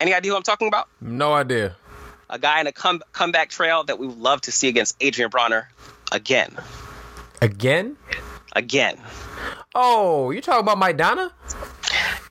Any 0.00 0.14
idea 0.14 0.32
who 0.32 0.36
I'm 0.36 0.42
talking 0.42 0.68
about? 0.68 0.88
No 1.00 1.32
idea. 1.32 1.76
A 2.28 2.38
guy 2.38 2.60
in 2.60 2.66
a 2.66 2.72
come, 2.72 3.02
comeback 3.12 3.50
trail 3.50 3.84
that 3.84 3.98
we 3.98 4.06
would 4.06 4.18
love 4.18 4.40
to 4.42 4.52
see 4.52 4.68
against 4.68 4.96
Adrian 5.00 5.30
Broner 5.30 5.66
again. 6.10 6.56
Again? 7.40 7.96
Again. 8.54 8.98
Oh, 9.74 10.30
you 10.30 10.40
talking 10.40 10.60
about 10.60 10.78
Maidana? 10.78 11.30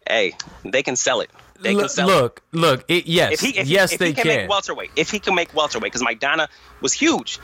Hey, 0.08 0.36
they 0.64 0.84
can 0.84 0.96
sell 0.96 1.22
it. 1.22 1.30
They 1.60 1.70
can 1.72 1.78
look, 1.84 1.90
sell 1.90 2.08
look, 2.08 2.42
look. 2.52 2.86
It, 2.88 3.08
yes, 3.08 3.34
If 3.34 3.40
he, 3.42 3.58
if, 3.60 3.68
yes, 3.68 3.94
if 3.94 4.00
they 4.00 4.08
he 4.10 4.14
can, 4.14 4.24
can. 4.24 4.38
make 4.42 4.50
welterweight, 4.50 4.92
if 4.96 5.10
he 5.10 5.20
can 5.20 5.36
make 5.36 5.54
welterweight, 5.54 5.92
because 5.94 6.04
Maidana 6.06 6.48
was 6.82 6.92
huge. 6.94 7.40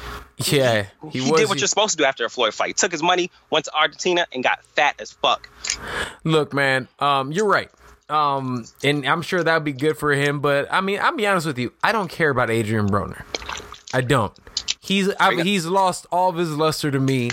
yeah, 0.47 0.87
He, 1.11 1.19
he, 1.19 1.31
was. 1.31 1.39
did 1.39 1.49
what 1.49 1.59
you're 1.59 1.67
supposed 1.67 1.91
to 1.91 1.97
do 1.97 2.03
after 2.03 2.25
a 2.25 2.29
Floyd 2.29 2.53
fight. 2.53 2.77
Took 2.77 2.91
his 2.91 3.01
money, 3.01 3.31
went 3.49 3.65
to 3.65 3.73
Argentina, 3.75 4.27
and 4.33 4.43
got 4.43 4.63
fat 4.75 4.95
as 4.99 5.11
fuck. 5.11 5.49
Look, 6.23 6.53
man, 6.53 6.87
um, 6.99 7.31
you're 7.31 7.47
right. 7.47 7.69
Um, 8.09 8.65
and 8.83 9.05
I'm 9.07 9.21
sure 9.21 9.41
that 9.41 9.53
would 9.53 9.63
be 9.63 9.71
good 9.73 9.97
for 9.97 10.11
him. 10.11 10.41
But 10.41 10.67
I 10.71 10.81
mean, 10.81 10.99
I'll 11.01 11.15
be 11.15 11.25
honest 11.25 11.47
with 11.47 11.57
you. 11.57 11.71
I 11.81 11.93
don't 11.93 12.09
care 12.09 12.29
about 12.29 12.49
Adrian 12.49 12.89
Broner. 12.89 13.23
I 13.93 14.01
don't. 14.01 14.33
He's 14.81 15.09
I, 15.19 15.41
he's 15.41 15.65
lost 15.65 16.07
all 16.11 16.29
of 16.29 16.35
his 16.35 16.49
luster 16.57 16.91
to 16.91 16.99
me. 16.99 17.29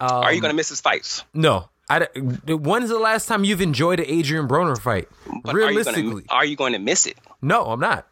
Are 0.00 0.28
Um, 0.28 0.34
you 0.34 0.40
going 0.40 0.50
to 0.52 0.56
miss 0.56 0.70
his 0.70 0.80
fights? 0.80 1.22
No. 1.34 1.68
I, 1.88 2.06
when's 2.48 2.88
the 2.88 2.98
last 2.98 3.26
time 3.26 3.44
you've 3.44 3.60
enjoyed 3.60 4.00
an 4.00 4.06
Adrian 4.08 4.48
Broner 4.48 4.76
fight? 4.80 5.08
But 5.44 5.54
are 5.54 5.58
you 5.60 5.66
Realistically, 5.66 6.02
gonna, 6.02 6.22
are 6.30 6.44
you 6.44 6.56
going 6.56 6.72
to 6.72 6.78
miss 6.80 7.06
it? 7.06 7.16
no, 7.42 7.64
I'm 7.66 7.80
not. 7.80 8.06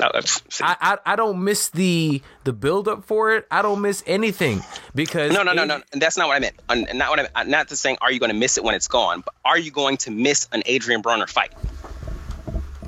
No, 0.00 0.08
that's- 0.14 0.42
I, 0.62 0.74
I 0.80 1.12
I 1.12 1.16
don't 1.16 1.44
miss 1.44 1.68
the 1.68 2.22
the 2.44 2.54
build 2.54 2.88
up 2.88 3.04
for 3.04 3.34
it. 3.36 3.46
I 3.50 3.60
don't 3.60 3.82
miss 3.82 4.02
anything 4.06 4.62
because 4.94 5.32
no, 5.34 5.42
no, 5.42 5.52
no, 5.52 5.66
no. 5.66 5.82
That's 5.92 6.16
not 6.16 6.28
what 6.28 6.36
I 6.36 6.38
meant. 6.38 6.54
Uh, 6.66 6.76
Not 6.94 7.10
what 7.10 7.18
I 7.18 7.22
meant. 7.24 7.48
Not 7.50 7.68
to 7.68 7.76
saying, 7.76 7.98
are 8.00 8.10
you 8.10 8.18
going 8.18 8.32
to 8.32 8.36
miss 8.38 8.56
it 8.56 8.64
when 8.64 8.74
it's 8.74 8.88
gone? 8.88 9.20
But 9.22 9.34
are 9.44 9.58
you 9.58 9.70
going 9.70 9.98
to 9.98 10.10
miss 10.10 10.48
an 10.52 10.62
Adrian 10.64 11.02
Broner 11.02 11.28
fight? 11.28 11.52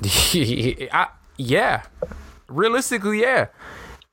I, 0.91 1.07
yeah, 1.37 1.83
realistically, 2.47 3.21
yeah. 3.21 3.47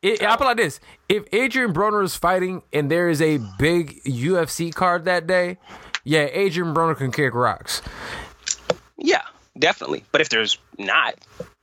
It, 0.02 0.22
I 0.22 0.36
put 0.36 0.44
like 0.44 0.56
this: 0.56 0.80
If 1.08 1.24
Adrian 1.32 1.72
Broner 1.72 2.02
is 2.04 2.16
fighting 2.16 2.62
and 2.72 2.90
there 2.90 3.08
is 3.08 3.22
a 3.22 3.38
big 3.58 4.02
UFC 4.04 4.74
card 4.74 5.04
that 5.06 5.26
day, 5.26 5.58
yeah, 6.04 6.28
Adrian 6.32 6.74
Broner 6.74 6.96
can 6.96 7.12
kick 7.12 7.34
rocks. 7.34 7.82
Yeah, 8.98 9.22
definitely. 9.58 10.04
But 10.12 10.20
if 10.20 10.28
there's 10.28 10.58
not, 10.78 11.14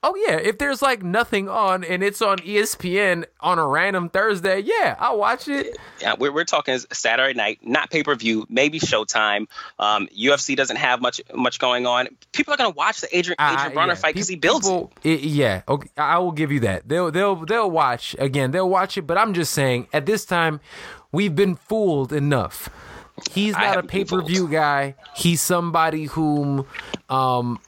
Oh 0.01 0.15
yeah, 0.15 0.37
if 0.37 0.57
there's 0.59 0.81
like 0.81 1.03
nothing 1.03 1.49
on 1.49 1.83
and 1.83 2.01
it's 2.01 2.21
on 2.21 2.37
ESPN 2.37 3.25
on 3.41 3.59
a 3.59 3.67
random 3.67 4.07
Thursday, 4.07 4.59
yeah, 4.61 4.95
I'll 4.97 5.17
watch 5.19 5.49
it. 5.49 5.77
yeah, 5.99 6.15
we're, 6.17 6.31
we're 6.31 6.45
talking 6.45 6.79
Saturday 6.93 7.33
night, 7.33 7.59
not 7.63 7.89
pay 7.89 8.01
per 8.03 8.15
view, 8.15 8.45
maybe 8.49 8.79
Showtime. 8.79 9.47
Um, 9.77 10.07
UFC 10.17 10.55
doesn't 10.55 10.77
have 10.77 11.01
much 11.01 11.19
much 11.35 11.59
going 11.59 11.85
on. 11.85 12.07
People 12.31 12.53
are 12.53 12.57
going 12.57 12.71
to 12.71 12.75
watch 12.77 13.01
the 13.01 13.07
Adrian, 13.17 13.35
Adrian 13.41 13.59
I- 13.59 13.75
Broner 13.75 13.87
yeah, 13.89 13.93
fight 13.95 14.13
because 14.15 14.29
he 14.29 14.37
builds 14.37 14.65
it. 14.65 14.69
people- 14.69 14.93
it, 15.03 15.19
Yeah, 15.19 15.63
okay, 15.67 15.89
I 15.97 16.17
will 16.19 16.31
give 16.31 16.49
you 16.53 16.61
that. 16.61 16.87
They'll 16.87 17.11
they'll 17.11 17.35
they'll 17.35 17.69
watch 17.69 18.15
again. 18.19 18.51
They'll 18.51 18.69
watch 18.69 18.97
it, 18.97 19.01
but 19.01 19.17
I'm 19.17 19.33
just 19.33 19.51
saying 19.53 19.87
at 19.91 20.05
this 20.05 20.23
time 20.23 20.61
we've 21.11 21.35
been 21.35 21.55
fooled 21.57 22.13
enough. 22.13 22.69
He's 23.31 23.53
not 23.53 23.77
a 23.77 23.83
pay 23.83 24.05
per 24.05 24.21
view 24.21 24.47
guy. 24.47 24.95
He's 25.15 25.41
somebody 25.41 26.05
whom, 26.05 26.65
um, 27.09 27.59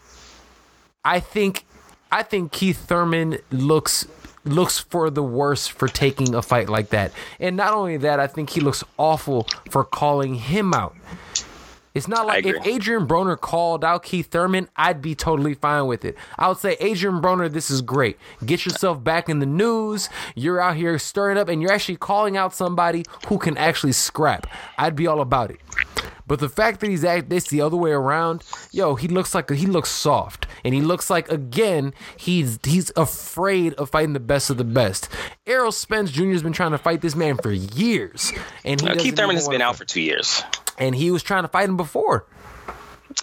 I 1.04 1.20
think, 1.20 1.66
I 2.12 2.24
think 2.24 2.52
Keith 2.52 2.78
Thurman 2.88 3.38
looks 3.52 4.08
looks 4.43 4.80
for 4.80 5.10
the 5.10 5.24
worst 5.24 5.72
for 5.72 5.88
taking 5.88 6.34
a 6.34 6.41
fight 6.41 6.68
like 6.68 6.89
that. 6.89 7.12
And 7.39 7.56
not 7.56 7.74
only 7.74 7.97
that, 7.97 8.20
I 8.20 8.28
think 8.28 8.49
he 8.52 8.60
looks 8.60 8.84
awful 8.97 9.47
for 9.70 9.84
calling 9.84 10.36
him 10.36 10.74
out. 10.74 10.95
It's 11.93 12.07
not 12.07 12.25
like 12.25 12.45
if. 12.45 12.65
Adrian 12.65 13.07
Broner 13.07 13.39
called 13.39 13.83
out 13.83 14.03
Keith 14.03 14.27
Thurman, 14.31 14.69
I'd 14.75 15.01
be 15.01 15.15
totally 15.15 15.53
fine 15.55 15.87
with 15.87 16.05
it. 16.05 16.15
I 16.37 16.47
would 16.47 16.57
say, 16.57 16.77
Adrian 16.79 17.21
Broner, 17.21 17.51
this 17.51 17.69
is 17.69 17.81
great. 17.81 18.17
Get 18.45 18.65
yourself 18.65 19.03
back 19.03 19.27
in 19.29 19.39
the 19.39 19.45
news. 19.45 20.09
You're 20.35 20.61
out 20.61 20.75
here 20.77 20.97
stirring 20.99 21.37
up, 21.37 21.49
and 21.49 21.61
you're 21.61 21.71
actually 21.71 21.97
calling 21.97 22.37
out 22.37 22.53
somebody 22.53 23.03
who 23.27 23.37
can 23.37 23.57
actually 23.57 23.91
scrap. 23.93 24.47
I'd 24.77 24.95
be 24.95 25.07
all 25.07 25.21
about 25.21 25.51
it. 25.51 25.59
But 26.27 26.39
the 26.39 26.47
fact 26.47 26.79
that 26.79 26.89
he's 26.89 27.03
act 27.03 27.29
this 27.29 27.49
the 27.49 27.59
other 27.59 27.75
way 27.75 27.91
around, 27.91 28.43
yo, 28.71 28.95
he 28.95 29.09
looks 29.09 29.35
like 29.35 29.49
he 29.49 29.65
looks 29.65 29.89
soft, 29.89 30.47
and 30.63 30.73
he 30.73 30.79
looks 30.79 31.09
like 31.09 31.29
again 31.29 31.93
he's 32.15 32.57
he's 32.63 32.89
afraid 32.95 33.73
of 33.73 33.89
fighting 33.89 34.13
the 34.13 34.19
best 34.21 34.49
of 34.49 34.55
the 34.55 34.63
best. 34.63 35.09
Errol 35.45 35.73
Spence 35.73 36.09
Jr. 36.09 36.31
has 36.31 36.41
been 36.43 36.53
trying 36.53 36.71
to 36.71 36.77
fight 36.77 37.01
this 37.01 37.17
man 37.17 37.35
for 37.35 37.51
years, 37.51 38.31
and 38.63 38.79
he 38.79 38.87
Uh, 38.87 38.95
Keith 38.95 39.17
Thurman 39.17 39.35
has 39.35 39.49
been 39.49 39.61
out 39.61 39.75
for 39.75 39.83
two 39.83 39.99
years. 39.99 40.41
And 40.78 40.95
he 40.95 41.11
was 41.11 41.24
trying 41.24 41.43
to 41.43 41.47
fight 41.47 41.69
him 41.69 41.78
before. 41.78 42.26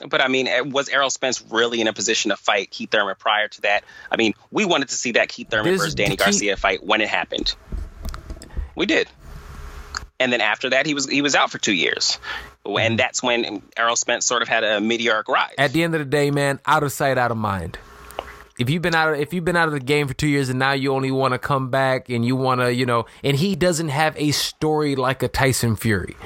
But 0.09 0.21
I 0.21 0.29
mean, 0.29 0.49
eh, 0.49 0.61
was 0.61 0.89
Errol 0.89 1.11
Spence 1.11 1.43
really 1.51 1.81
in 1.81 1.89
a 1.89 1.93
position 1.93 2.31
to 2.31 2.37
fight 2.37 2.71
Keith 2.71 2.91
Thurman 2.91 3.17
prior 3.19 3.49
to 3.49 3.61
that? 3.63 3.85
I 4.11 4.17
mean, 4.17 4.35
we 4.51 4.65
wanted 4.65 4.89
to 4.89 4.95
see 4.95 5.13
that 5.13 5.29
Keith 5.29 5.49
Thurman 5.51 5.73
This- 5.73 5.81
versus 5.81 5.95
Danny 5.95 6.17
Garcia 6.17 6.57
fight 6.57 6.85
when 6.85 7.01
it 7.01 7.09
happened. 7.09 7.55
We 8.75 8.87
did. 8.87 9.09
And 10.21 10.33
then 10.33 10.41
after 10.41 10.71
that, 10.71 10.85
he 10.85 10.95
was 10.95 11.09
he 11.09 11.23
was 11.23 11.35
out 11.35 11.51
for 11.51 11.59
two 11.59 11.73
years, 11.73 12.19
and 12.67 12.99
that's 12.99 13.23
when 13.23 13.63
Errol 13.77 13.95
Spence 13.95 14.27
sort 14.27 14.43
of 14.43 14.49
had 14.49 14.65
a 14.65 14.81
meteoric 14.81 15.29
rise. 15.29 15.55
At 15.59 15.73
the 15.73 15.85
end 15.85 15.95
of 15.95 16.01
the 16.01 16.05
day, 16.05 16.33
man, 16.33 16.59
out 16.67 16.83
of 16.83 16.91
sight, 16.93 17.19
out 17.19 17.31
of 17.31 17.37
mind. 17.37 17.79
If 18.59 18.69
you've 18.69 18.83
been 18.83 18.97
out 18.97 19.15
of 19.15 19.21
if 19.21 19.33
you've 19.33 19.45
been 19.45 19.55
out 19.57 19.69
of 19.69 19.75
the 19.75 19.81
game 19.81 20.09
for 20.09 20.15
two 20.15 20.27
years 20.27 20.49
and 20.49 20.59
now 20.59 20.73
you 20.73 20.93
only 20.93 21.13
want 21.13 21.35
to 21.35 21.39
come 21.39 21.71
back 21.71 22.09
and 22.09 22.25
you 22.25 22.35
want 22.35 22.61
to, 22.61 22.75
you 22.75 22.85
know, 22.85 23.07
and 23.23 23.37
he 23.37 23.55
doesn't 23.55 23.91
have 23.91 24.17
a 24.17 24.33
story 24.33 24.97
like 24.97 25.23
a 25.23 25.29
Tyson 25.29 25.77
Fury. 25.77 26.17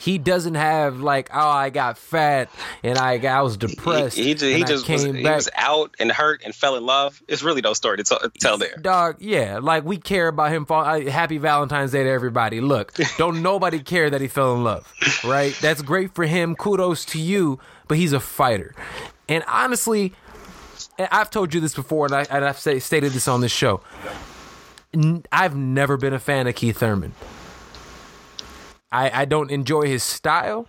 He 0.00 0.16
doesn't 0.16 0.54
have 0.54 1.00
like, 1.00 1.28
oh, 1.34 1.48
I 1.48 1.70
got 1.70 1.98
fat 1.98 2.48
and 2.84 2.96
I 2.96 3.18
got, 3.18 3.36
I 3.36 3.42
was 3.42 3.56
depressed. 3.56 4.16
he, 4.16 4.22
he 4.28 4.34
just, 4.34 4.44
he 4.44 4.62
just 4.62 4.88
was, 4.88 5.02
he 5.02 5.22
was 5.24 5.48
out 5.56 5.96
and 5.98 6.12
hurt 6.12 6.42
and 6.44 6.54
fell 6.54 6.76
in 6.76 6.86
love. 6.86 7.20
It's 7.26 7.42
really 7.42 7.62
no 7.62 7.72
story 7.72 7.96
to 7.96 8.04
t- 8.04 8.28
tell 8.38 8.58
there. 8.58 8.76
Dog, 8.80 9.16
yeah, 9.18 9.58
like 9.60 9.84
we 9.84 9.96
care 9.96 10.28
about 10.28 10.52
him. 10.52 10.66
Fall, 10.66 10.84
uh, 10.84 11.00
happy 11.10 11.38
Valentine's 11.38 11.90
Day 11.90 12.04
to 12.04 12.08
everybody. 12.08 12.60
Look, 12.60 12.92
don't 13.18 13.42
nobody 13.42 13.80
care 13.80 14.08
that 14.08 14.20
he 14.20 14.28
fell 14.28 14.54
in 14.54 14.62
love, 14.62 14.86
right? 15.24 15.52
That's 15.60 15.82
great 15.82 16.14
for 16.14 16.26
him. 16.26 16.54
Kudos 16.54 17.04
to 17.06 17.18
you, 17.20 17.58
but 17.88 17.98
he's 17.98 18.12
a 18.12 18.20
fighter. 18.20 18.76
And 19.28 19.42
honestly, 19.48 20.12
and 20.96 21.08
I've 21.10 21.30
told 21.30 21.52
you 21.52 21.60
this 21.60 21.74
before, 21.74 22.06
and, 22.06 22.14
I, 22.14 22.24
and 22.30 22.44
I've 22.44 22.60
say, 22.60 22.78
stated 22.78 23.10
this 23.10 23.26
on 23.26 23.40
this 23.40 23.50
show. 23.50 23.80
N- 24.94 25.24
I've 25.32 25.56
never 25.56 25.96
been 25.96 26.14
a 26.14 26.20
fan 26.20 26.46
of 26.46 26.54
Keith 26.54 26.78
Thurman. 26.78 27.14
I, 28.90 29.22
I 29.22 29.24
don't 29.24 29.50
enjoy 29.50 29.82
his 29.82 30.02
style. 30.02 30.66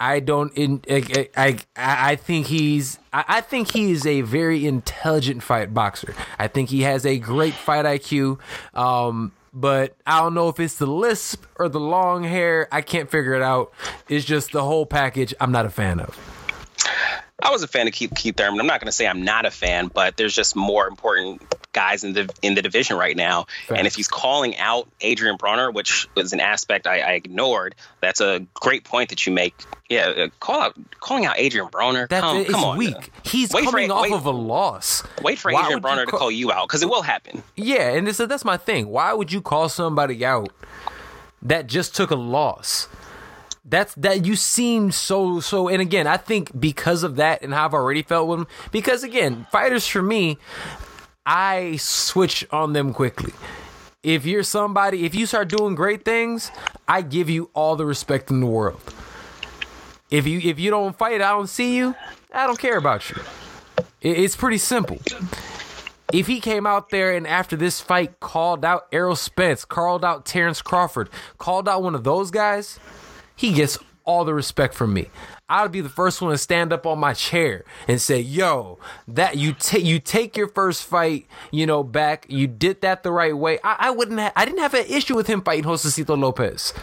I 0.00 0.20
don't 0.20 0.52
in 0.56 0.82
I 0.90 1.26
I, 1.36 1.58
I 1.76 2.16
think 2.16 2.46
he's 2.46 2.98
I, 3.12 3.24
I 3.26 3.40
think 3.40 3.72
he 3.72 3.90
is 3.90 4.06
a 4.06 4.20
very 4.20 4.64
intelligent 4.64 5.42
fight 5.42 5.74
boxer. 5.74 6.14
I 6.38 6.46
think 6.46 6.68
he 6.70 6.82
has 6.82 7.04
a 7.04 7.18
great 7.18 7.54
fight 7.54 7.84
IQ. 7.84 8.38
Um 8.74 9.32
but 9.52 9.96
I 10.06 10.20
don't 10.20 10.34
know 10.34 10.48
if 10.48 10.60
it's 10.60 10.76
the 10.76 10.86
lisp 10.86 11.46
or 11.58 11.68
the 11.68 11.80
long 11.80 12.22
hair. 12.22 12.68
I 12.70 12.80
can't 12.80 13.10
figure 13.10 13.34
it 13.34 13.42
out. 13.42 13.72
It's 14.08 14.24
just 14.24 14.52
the 14.52 14.62
whole 14.62 14.86
package 14.86 15.34
I'm 15.40 15.50
not 15.50 15.66
a 15.66 15.70
fan 15.70 15.98
of. 15.98 16.16
I 17.40 17.50
was 17.50 17.62
a 17.62 17.68
fan 17.68 17.86
of 17.86 17.92
Keith, 17.94 18.12
Keith 18.16 18.36
Thurman. 18.36 18.58
I'm 18.58 18.66
not 18.66 18.80
going 18.80 18.86
to 18.86 18.92
say 18.92 19.06
I'm 19.06 19.22
not 19.22 19.46
a 19.46 19.50
fan, 19.50 19.86
but 19.86 20.16
there's 20.16 20.34
just 20.34 20.56
more 20.56 20.88
important 20.88 21.40
guys 21.72 22.02
in 22.02 22.12
the 22.14 22.28
in 22.42 22.54
the 22.56 22.62
division 22.62 22.96
right 22.96 23.16
now. 23.16 23.46
And 23.68 23.86
if 23.86 23.94
he's 23.94 24.08
calling 24.08 24.56
out 24.56 24.88
Adrian 25.00 25.38
Broner, 25.38 25.72
which 25.72 26.08
was 26.16 26.32
an 26.32 26.40
aspect 26.40 26.88
I, 26.88 26.98
I 27.00 27.12
ignored, 27.12 27.76
that's 28.00 28.20
a 28.20 28.44
great 28.54 28.82
point 28.82 29.10
that 29.10 29.24
you 29.24 29.32
make. 29.32 29.54
Yeah, 29.88 30.08
uh, 30.08 30.28
call 30.40 30.60
out 30.60 30.76
calling 30.98 31.26
out 31.26 31.38
Adrian 31.38 31.68
Broner. 31.68 32.08
That 32.08 32.22
come, 32.22 32.38
is 32.38 32.50
come 32.50 32.64
on, 32.64 32.76
weak. 32.76 33.10
He's 33.22 33.52
Wait 33.52 33.64
for 33.64 33.70
coming 33.70 33.84
it- 33.84 33.90
off 33.92 34.02
wait- 34.02 34.12
of 34.14 34.26
a 34.26 34.30
loss. 34.30 35.04
Wait 35.22 35.38
for 35.38 35.52
Why 35.52 35.62
Adrian 35.62 35.80
Broner 35.80 36.06
to 36.06 36.10
call- 36.10 36.32
you 36.32 36.50
out 36.50 36.66
because 36.66 36.82
it 36.82 36.88
will 36.88 37.02
happen. 37.02 37.44
Yeah, 37.54 37.90
and 37.90 38.04
this, 38.06 38.16
that's 38.16 38.44
my 38.44 38.56
thing. 38.56 38.88
Why 38.88 39.12
would 39.12 39.30
you 39.30 39.40
call 39.40 39.68
somebody 39.68 40.24
out 40.24 40.48
that 41.40 41.68
just 41.68 41.94
took 41.94 42.10
a 42.10 42.16
loss. 42.16 42.88
That's 43.68 43.94
that 43.96 44.24
you 44.24 44.34
seem 44.34 44.92
so 44.92 45.40
so 45.40 45.68
and 45.68 45.82
again, 45.82 46.06
I 46.06 46.16
think 46.16 46.58
because 46.58 47.02
of 47.02 47.16
that 47.16 47.42
and 47.42 47.52
how 47.52 47.66
I've 47.66 47.74
already 47.74 48.02
felt 48.02 48.26
with 48.28 48.40
him, 48.40 48.46
because 48.72 49.04
again, 49.04 49.46
fighters 49.52 49.86
for 49.86 50.00
me, 50.00 50.38
I 51.26 51.76
switch 51.76 52.46
on 52.50 52.72
them 52.72 52.94
quickly. 52.94 53.34
If 54.02 54.24
you're 54.24 54.42
somebody, 54.42 55.04
if 55.04 55.14
you 55.14 55.26
start 55.26 55.48
doing 55.48 55.74
great 55.74 56.04
things, 56.04 56.50
I 56.86 57.02
give 57.02 57.28
you 57.28 57.50
all 57.52 57.76
the 57.76 57.84
respect 57.84 58.30
in 58.30 58.40
the 58.40 58.46
world. 58.46 58.80
If 60.10 60.26
you 60.26 60.40
if 60.42 60.58
you 60.58 60.70
don't 60.70 60.96
fight, 60.96 61.20
I 61.20 61.32
don't 61.32 61.48
see 61.48 61.76
you, 61.76 61.94
I 62.32 62.46
don't 62.46 62.58
care 62.58 62.78
about 62.78 63.10
you. 63.10 63.16
It's 64.00 64.36
pretty 64.36 64.58
simple. 64.58 64.98
If 66.10 66.26
he 66.26 66.40
came 66.40 66.66
out 66.66 66.88
there 66.88 67.14
and 67.14 67.26
after 67.26 67.54
this 67.54 67.82
fight 67.82 68.18
called 68.18 68.64
out 68.64 68.86
Errol 68.92 69.16
Spence, 69.16 69.66
called 69.66 70.06
out 70.06 70.24
Terrence 70.24 70.62
Crawford, 70.62 71.10
called 71.36 71.68
out 71.68 71.82
one 71.82 71.94
of 71.94 72.04
those 72.04 72.30
guys, 72.30 72.80
he 73.38 73.52
gets 73.52 73.78
all 74.04 74.24
the 74.24 74.34
respect 74.34 74.74
from 74.74 74.92
me. 74.92 75.08
I 75.48 75.62
would 75.62 75.70
be 75.70 75.80
the 75.80 75.88
first 75.88 76.20
one 76.20 76.32
to 76.32 76.38
stand 76.38 76.72
up 76.72 76.86
on 76.86 76.98
my 76.98 77.14
chair 77.14 77.64
and 77.86 78.00
say, 78.00 78.20
"Yo, 78.20 78.78
that 79.06 79.36
you 79.36 79.54
take 79.54 79.84
you 79.84 80.00
take 80.00 80.36
your 80.36 80.48
first 80.48 80.84
fight, 80.84 81.26
you 81.50 81.64
know, 81.66 81.84
back. 81.84 82.26
You 82.28 82.46
did 82.48 82.80
that 82.80 83.02
the 83.02 83.12
right 83.12 83.36
way." 83.36 83.58
I, 83.62 83.76
I 83.78 83.90
wouldn't. 83.90 84.18
Ha- 84.18 84.32
I 84.34 84.44
didn't 84.44 84.60
have 84.60 84.74
an 84.74 84.86
issue 84.88 85.14
with 85.14 85.26
him 85.28 85.40
fighting 85.40 85.64
Josesito 85.64 86.18
Lopez. 86.18 86.74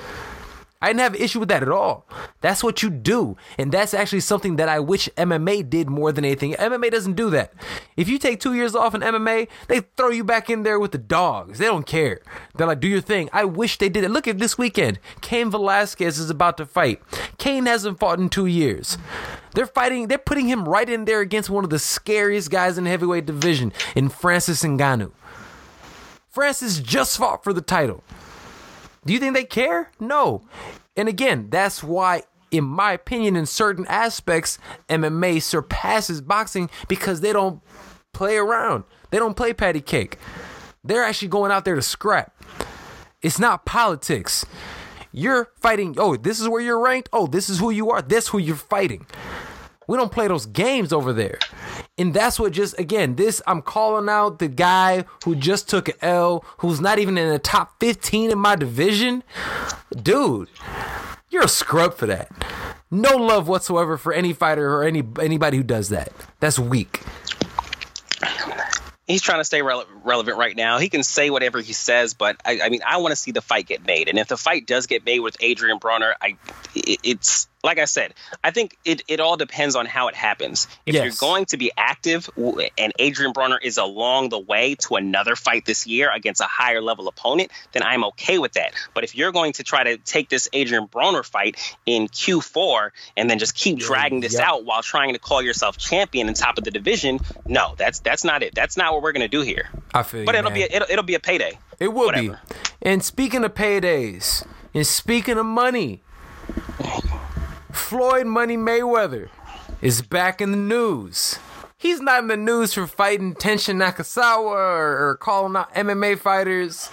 I 0.85 0.89
didn't 0.89 0.99
have 0.99 1.15
an 1.15 1.21
issue 1.21 1.39
with 1.39 1.49
that 1.49 1.63
at 1.63 1.69
all. 1.69 2.05
That's 2.41 2.63
what 2.63 2.83
you 2.83 2.91
do. 2.91 3.37
And 3.57 3.71
that's 3.71 3.95
actually 3.95 4.19
something 4.19 4.57
that 4.57 4.69
I 4.69 4.79
wish 4.79 5.09
MMA 5.17 5.67
did 5.67 5.89
more 5.89 6.11
than 6.11 6.23
anything. 6.23 6.53
MMA 6.53 6.91
doesn't 6.91 7.15
do 7.15 7.31
that. 7.31 7.55
If 7.97 8.07
you 8.07 8.19
take 8.19 8.39
two 8.39 8.53
years 8.53 8.75
off 8.75 8.93
in 8.93 9.01
MMA, 9.01 9.47
they 9.67 9.79
throw 9.97 10.09
you 10.09 10.23
back 10.23 10.47
in 10.47 10.61
there 10.61 10.79
with 10.79 10.91
the 10.91 10.99
dogs. 10.99 11.57
They 11.57 11.65
don't 11.65 11.87
care. 11.87 12.21
They're 12.53 12.67
like, 12.67 12.81
do 12.81 12.87
your 12.87 13.01
thing. 13.01 13.31
I 13.33 13.45
wish 13.45 13.79
they 13.79 13.89
did 13.89 14.03
it. 14.03 14.11
Look 14.11 14.27
at 14.27 14.37
this 14.37 14.59
weekend. 14.59 14.99
Cain 15.21 15.49
Velasquez 15.49 16.19
is 16.19 16.29
about 16.29 16.57
to 16.57 16.67
fight. 16.67 17.01
Cain 17.39 17.65
hasn't 17.65 17.97
fought 17.97 18.19
in 18.19 18.29
two 18.29 18.45
years. 18.45 18.99
They're 19.55 19.65
fighting, 19.65 20.07
they're 20.07 20.19
putting 20.19 20.49
him 20.49 20.69
right 20.69 20.87
in 20.87 21.05
there 21.05 21.21
against 21.21 21.49
one 21.49 21.63
of 21.63 21.71
the 21.71 21.79
scariest 21.79 22.51
guys 22.51 22.77
in 22.77 22.83
the 22.83 22.91
heavyweight 22.91 23.25
division 23.25 23.73
in 23.95 24.09
Francis 24.09 24.61
Ngannou. 24.61 25.13
Francis 26.29 26.77
just 26.77 27.17
fought 27.17 27.43
for 27.43 27.53
the 27.53 27.61
title. 27.61 28.03
Do 29.05 29.13
you 29.13 29.19
think 29.19 29.33
they 29.33 29.43
care? 29.43 29.91
No. 29.99 30.43
And 30.95 31.07
again, 31.07 31.47
that's 31.49 31.83
why, 31.83 32.23
in 32.51 32.63
my 32.63 32.93
opinion, 32.93 33.35
in 33.35 33.45
certain 33.45 33.85
aspects, 33.87 34.57
MMA 34.89 35.41
surpasses 35.41 36.21
boxing 36.21 36.69
because 36.87 37.21
they 37.21 37.33
don't 37.33 37.61
play 38.13 38.37
around. 38.37 38.83
They 39.11 39.19
don't 39.19 39.35
play 39.35 39.53
patty 39.53 39.81
cake. 39.81 40.17
They're 40.83 41.03
actually 41.03 41.27
going 41.27 41.51
out 41.51 41.65
there 41.65 41.75
to 41.75 41.81
scrap. 41.81 42.33
It's 43.21 43.39
not 43.39 43.65
politics. 43.65 44.45
You're 45.11 45.49
fighting. 45.59 45.95
Oh, 45.97 46.15
this 46.15 46.39
is 46.39 46.49
where 46.49 46.61
you're 46.61 46.79
ranked. 46.79 47.09
Oh, 47.13 47.27
this 47.27 47.49
is 47.49 47.59
who 47.59 47.69
you 47.71 47.89
are. 47.91 48.01
That's 48.01 48.27
who 48.27 48.37
you're 48.37 48.55
fighting. 48.55 49.05
We 49.87 49.97
don't 49.97 50.11
play 50.11 50.27
those 50.27 50.45
games 50.45 50.91
over 50.91 51.13
there. 51.13 51.39
And 51.97 52.13
that's 52.13 52.39
what 52.39 52.51
just 52.51 52.77
again, 52.77 53.15
this 53.15 53.41
I'm 53.47 53.61
calling 53.61 54.09
out 54.09 54.39
the 54.39 54.49
guy 54.49 55.05
who 55.23 55.35
just 55.35 55.69
took 55.69 55.87
an 55.87 55.95
L, 56.01 56.43
who's 56.57 56.81
not 56.81 56.99
even 56.99 57.17
in 57.17 57.29
the 57.29 57.39
top 57.39 57.79
15 57.79 58.31
in 58.31 58.37
my 58.37 58.55
division. 58.55 59.23
Dude, 59.95 60.49
you're 61.29 61.45
a 61.45 61.49
scrub 61.49 61.93
for 61.93 62.05
that. 62.07 62.29
No 62.91 63.15
love 63.15 63.47
whatsoever 63.47 63.97
for 63.97 64.11
any 64.11 64.33
fighter 64.33 64.73
or 64.73 64.83
any 64.83 65.03
anybody 65.21 65.57
who 65.57 65.63
does 65.63 65.89
that. 65.89 66.11
That's 66.39 66.59
weak 66.59 67.01
he's 69.07 69.21
trying 69.21 69.39
to 69.39 69.45
stay 69.45 69.59
rele- 69.59 69.85
relevant 70.03 70.37
right 70.37 70.55
now. 70.55 70.77
He 70.77 70.89
can 70.89 71.03
say 71.03 71.29
whatever 71.29 71.61
he 71.61 71.73
says, 71.73 72.13
but 72.13 72.37
I, 72.45 72.61
I 72.63 72.69
mean, 72.69 72.81
I 72.85 72.97
want 72.97 73.11
to 73.11 73.15
see 73.15 73.31
the 73.31 73.41
fight 73.41 73.67
get 73.67 73.85
made. 73.85 74.07
And 74.09 74.17
if 74.17 74.27
the 74.27 74.37
fight 74.37 74.65
does 74.65 74.87
get 74.87 75.05
made 75.05 75.19
with 75.19 75.37
Adrian 75.39 75.79
Broner, 75.79 76.13
I, 76.21 76.37
it, 76.73 76.99
it's 77.03 77.47
like 77.65 77.79
I 77.79 77.85
said, 77.85 78.13
I 78.43 78.51
think 78.51 78.77
it, 78.85 79.01
it 79.07 79.19
all 79.19 79.35
depends 79.35 79.75
on 79.75 79.85
how 79.85 80.07
it 80.07 80.15
happens. 80.15 80.67
If 80.85 80.95
yes. 80.95 81.03
you're 81.03 81.29
going 81.29 81.45
to 81.47 81.57
be 81.57 81.71
active 81.75 82.29
and 82.37 82.93
Adrian 82.99 83.33
Broner 83.33 83.57
is 83.61 83.77
along 83.77 84.29
the 84.29 84.39
way 84.39 84.75
to 84.75 84.95
another 84.95 85.35
fight 85.35 85.65
this 85.65 85.85
year 85.85 86.09
against 86.11 86.41
a 86.41 86.45
higher 86.45 86.81
level 86.81 87.07
opponent, 87.07 87.51
then 87.73 87.83
I'm 87.83 88.03
okay 88.05 88.37
with 88.37 88.53
that. 88.53 88.73
But 88.93 89.03
if 89.03 89.15
you're 89.15 89.31
going 89.31 89.53
to 89.53 89.63
try 89.63 89.83
to 89.83 89.97
take 89.97 90.29
this 90.29 90.47
Adrian 90.53 90.87
Broner 90.87 91.25
fight 91.25 91.57
in 91.85 92.07
Q4 92.07 92.91
and 93.17 93.29
then 93.29 93.39
just 93.39 93.55
keep 93.55 93.79
dragging 93.79 94.21
this 94.21 94.33
yep. 94.33 94.43
out 94.43 94.65
while 94.65 94.83
trying 94.83 95.13
to 95.13 95.19
call 95.19 95.41
yourself 95.41 95.77
champion 95.77 96.27
and 96.27 96.35
top 96.35 96.57
of 96.57 96.63
the 96.63 96.71
division, 96.71 97.19
no, 97.47 97.73
that's 97.77 97.99
that's 97.99 98.23
not 98.23 98.43
it. 98.43 98.53
That's 98.53 98.77
not 98.77 98.93
what 98.93 99.01
we're 99.01 99.11
gonna 99.11 99.27
do 99.27 99.41
here. 99.41 99.69
I 99.93 100.03
feel 100.03 100.23
But 100.25 100.35
you, 100.35 100.39
it'll 100.39 100.51
man. 100.51 100.59
be 100.59 100.63
a, 100.63 100.75
it'll, 100.75 100.87
it'll 100.89 101.03
be 101.03 101.15
a 101.15 101.19
payday. 101.19 101.57
It 101.79 101.89
will 101.89 102.05
Whatever. 102.05 102.39
be. 102.47 102.55
And 102.81 103.03
speaking 103.03 103.43
of 103.43 103.55
paydays, 103.55 104.45
and 104.73 104.85
speaking 104.85 105.37
of 105.37 105.45
money, 105.45 106.03
Floyd 107.75 108.25
Money 108.25 108.57
Mayweather 108.57 109.29
is 109.79 110.01
back 110.01 110.41
in 110.41 110.49
the 110.49 110.57
news. 110.57 111.37
He's 111.77 112.01
not 112.01 112.23
in 112.23 112.27
the 112.27 112.37
news 112.37 112.73
for 112.73 112.87
fighting 112.87 113.35
Tenshin 113.35 113.75
Nasukawa 113.75 114.45
or, 114.47 115.09
or 115.09 115.17
calling 115.17 115.55
out 115.55 115.71
MMA 115.75 116.17
fighters. 116.17 116.89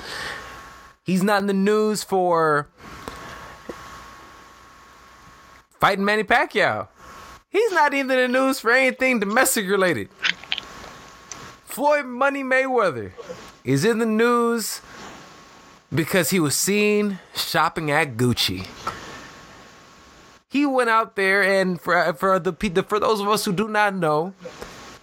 He's 1.03 1.23
not 1.23 1.41
in 1.41 1.47
the 1.47 1.55
news 1.55 2.03
for 2.05 2.69
fighting 5.81 6.05
Manny 6.05 6.25
Pacquiao. 6.25 6.89
He's 7.49 7.73
not 7.73 7.95
even 7.95 8.19
in 8.19 8.33
the 8.33 8.39
news 8.39 8.61
for 8.61 8.73
anything 8.73 9.21
domestic 9.21 9.67
related. 9.69 10.11
Floyd 11.65 12.05
Money 12.05 12.43
Mayweather 12.43 13.13
is 13.65 13.87
in 13.87 13.99
the 13.99 14.05
news 14.05 14.83
because 15.95 16.31
he 16.31 16.41
was 16.41 16.55
seen 16.55 17.19
shopping 17.35 17.91
at 17.91 18.17
Gucci. 18.19 18.67
He 20.53 20.67
went 20.67 20.91
out 20.91 21.17
there 21.17 21.43
and 21.43 21.81
for 21.81 22.13
for 22.13 22.39
the 22.39 22.53
for 22.87 23.01
those 23.01 23.21
of 23.21 23.29
us 23.29 23.47
who 23.47 23.55
do 23.55 23.69
not 23.69 23.95
know, 23.95 24.35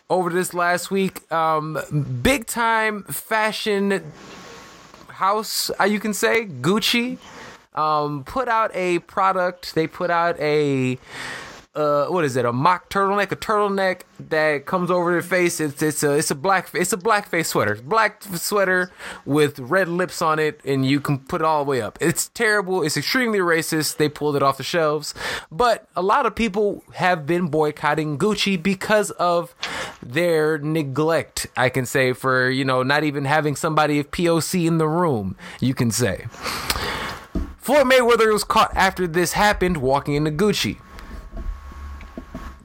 over 0.07 0.29
this 0.29 0.53
last 0.53 0.91
week, 0.91 1.31
um, 1.31 1.79
big 2.21 2.45
time 2.45 3.01
fashion 3.05 4.11
house, 5.07 5.71
uh, 5.79 5.85
you 5.85 5.99
can 5.99 6.13
say 6.13 6.45
Gucci, 6.45 7.17
um, 7.73 8.23
put 8.25 8.47
out 8.47 8.69
a 8.75 8.99
product. 8.99 9.73
They 9.73 9.87
put 9.87 10.11
out 10.11 10.39
a 10.39 10.99
uh, 11.79 12.07
what 12.07 12.25
is 12.25 12.35
it? 12.35 12.43
A 12.43 12.51
mock 12.51 12.89
turtleneck, 12.89 13.31
a 13.31 13.37
turtleneck 13.37 14.01
that 14.19 14.65
comes 14.65 14.91
over 14.91 15.11
your 15.13 15.21
face. 15.21 15.61
It's 15.61 15.81
it's 15.81 16.03
a 16.03 16.11
it's 16.11 16.29
a 16.29 16.35
black 16.35 16.69
it's 16.73 16.91
a 16.91 16.97
black 16.97 17.29
face 17.29 17.47
sweater, 17.47 17.75
black 17.75 18.21
sweater 18.23 18.91
with 19.25 19.59
red 19.59 19.87
lips 19.87 20.21
on 20.21 20.39
it, 20.39 20.59
and 20.65 20.85
you 20.85 20.99
can 20.99 21.19
put 21.19 21.39
it 21.39 21.45
all 21.45 21.63
the 21.63 21.69
way 21.69 21.81
up. 21.81 21.97
It's 22.01 22.27
terrible. 22.29 22.83
It's 22.83 22.97
extremely 22.97 23.39
racist. 23.39 23.95
They 23.95 24.09
pulled 24.09 24.35
it 24.35 24.43
off 24.43 24.57
the 24.57 24.63
shelves, 24.63 25.13
but 25.49 25.87
a 25.95 26.01
lot 26.01 26.25
of 26.25 26.35
people 26.35 26.83
have 26.95 27.25
been 27.25 27.47
boycotting 27.47 28.17
Gucci 28.17 28.61
because 28.61 29.11
of 29.11 29.55
their 30.03 30.57
neglect. 30.57 31.47
I 31.55 31.69
can 31.69 31.85
say 31.85 32.11
for 32.11 32.49
you 32.49 32.65
know 32.65 32.83
not 32.83 33.05
even 33.05 33.23
having 33.23 33.55
somebody 33.55 33.99
of 33.99 34.11
POC 34.11 34.67
in 34.67 34.79
the 34.79 34.87
room. 34.87 35.37
You 35.61 35.73
can 35.73 35.91
say. 35.91 36.25
Floyd 37.57 37.85
Mayweather 37.85 38.33
was 38.33 38.43
caught 38.43 38.75
after 38.75 39.07
this 39.07 39.33
happened 39.33 39.77
walking 39.77 40.15
into 40.15 40.31
Gucci. 40.31 40.79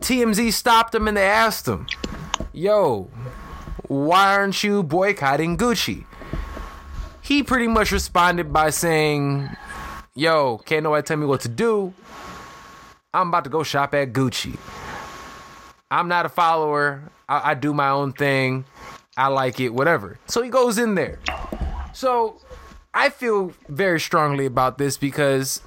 TMZ 0.05 0.53
stopped 0.53 0.95
him 0.95 1.09
and 1.09 1.17
they 1.17 1.27
asked 1.27 1.67
him, 1.67 1.87
Yo, 2.53 3.09
why 3.89 4.35
aren't 4.35 4.63
you 4.63 4.83
boycotting 4.83 5.57
Gucci? 5.57 6.05
He 7.23 7.43
pretty 7.43 7.69
much 7.69 7.91
responded 7.91 8.53
by 8.53 8.69
saying, 8.69 9.49
Yo, 10.15 10.59
can't 10.59 10.83
nobody 10.83 11.03
tell 11.03 11.17
me 11.17 11.25
what 11.25 11.41
to 11.41 11.49
do. 11.49 11.95
I'm 13.15 13.29
about 13.29 13.45
to 13.45 13.51
go 13.51 13.63
shop 13.63 13.95
at 13.95 14.13
Gucci. 14.13 14.59
I'm 15.91 16.07
not 16.07 16.27
a 16.27 16.29
follower. 16.29 17.11
I, 17.27 17.53
I 17.53 17.55
do 17.55 17.73
my 17.73 17.89
own 17.89 18.13
thing. 18.13 18.67
I 19.17 19.29
like 19.29 19.59
it, 19.59 19.71
whatever. 19.71 20.19
So 20.27 20.43
he 20.43 20.51
goes 20.51 20.77
in 20.77 20.97
there. 20.97 21.19
So 21.95 22.43
I 22.93 23.09
feel 23.09 23.55
very 23.71 24.01
strongly 24.01 24.45
about 24.45 24.77
this 24.77 24.99
because 24.99 25.63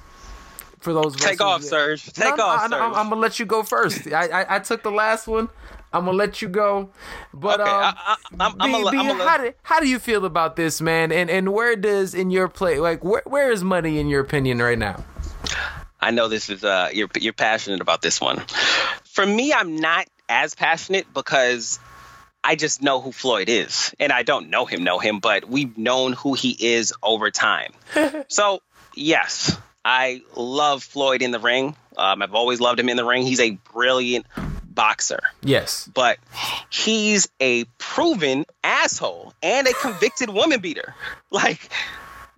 for 0.88 0.94
those 0.94 1.14
of 1.14 1.20
take 1.20 1.34
us 1.34 1.40
off, 1.40 1.60
who, 1.60 1.66
Serge. 1.66 2.12
Take 2.12 2.38
no, 2.38 2.44
off, 2.44 2.70
no, 2.70 2.76
Serge. 2.76 2.82
I'm, 2.82 2.94
I'm, 2.94 3.08
gonna 3.10 3.20
let 3.20 3.38
you 3.38 3.44
go 3.44 3.62
first. 3.62 4.06
I, 4.06 4.28
I, 4.28 4.56
I 4.56 4.58
took 4.58 4.82
the 4.82 4.90
last 4.90 5.26
one. 5.26 5.50
I'm 5.92 6.06
gonna 6.06 6.16
let 6.16 6.40
you 6.40 6.48
go. 6.48 6.88
But 7.34 7.60
okay, 7.60 7.70
um, 7.70 7.76
I, 7.82 7.94
I, 7.96 8.16
I'm, 8.40 8.56
I'm, 8.58 8.72
B, 8.72 8.88
a, 8.88 8.90
B, 8.90 8.98
I'm 8.98 9.20
a, 9.20 9.24
how, 9.24 9.36
do, 9.36 9.52
how 9.62 9.80
do 9.80 9.88
you 9.88 9.98
feel 9.98 10.24
about 10.24 10.56
this, 10.56 10.80
man? 10.80 11.12
And 11.12 11.28
and 11.28 11.52
where 11.52 11.76
does 11.76 12.14
in 12.14 12.30
your 12.30 12.48
play 12.48 12.78
like 12.78 13.04
where 13.04 13.22
where 13.26 13.52
is 13.52 13.62
money 13.62 13.98
in 13.98 14.08
your 14.08 14.20
opinion 14.20 14.60
right 14.60 14.78
now? 14.78 15.04
I 16.00 16.10
know 16.10 16.28
this 16.28 16.48
is 16.48 16.64
uh 16.64 16.88
you're 16.92 17.08
you're 17.16 17.34
passionate 17.34 17.82
about 17.82 18.00
this 18.00 18.18
one. 18.18 18.38
For 19.04 19.26
me, 19.26 19.52
I'm 19.52 19.76
not 19.76 20.06
as 20.26 20.54
passionate 20.54 21.12
because 21.12 21.78
I 22.42 22.56
just 22.56 22.82
know 22.82 23.02
who 23.02 23.12
Floyd 23.12 23.50
is, 23.50 23.94
and 24.00 24.10
I 24.10 24.22
don't 24.22 24.48
know 24.48 24.64
him, 24.64 24.84
know 24.84 24.98
him, 24.98 25.20
but 25.20 25.46
we've 25.46 25.76
known 25.76 26.14
who 26.14 26.32
he 26.32 26.56
is 26.58 26.94
over 27.02 27.30
time. 27.30 27.72
so 28.28 28.60
yes, 28.94 29.58
I 29.90 30.20
love 30.36 30.82
Floyd 30.82 31.22
in 31.22 31.30
the 31.30 31.38
ring. 31.38 31.74
Um, 31.96 32.20
I've 32.20 32.34
always 32.34 32.60
loved 32.60 32.78
him 32.78 32.90
in 32.90 32.98
the 32.98 33.06
ring. 33.06 33.22
He's 33.22 33.40
a 33.40 33.52
brilliant 33.72 34.26
boxer. 34.66 35.20
Yes. 35.42 35.90
But 35.94 36.18
he's 36.68 37.26
a 37.40 37.64
proven 37.78 38.44
asshole 38.62 39.32
and 39.42 39.66
a 39.66 39.72
convicted 39.72 40.28
woman 40.28 40.60
beater. 40.60 40.94
Like 41.30 41.70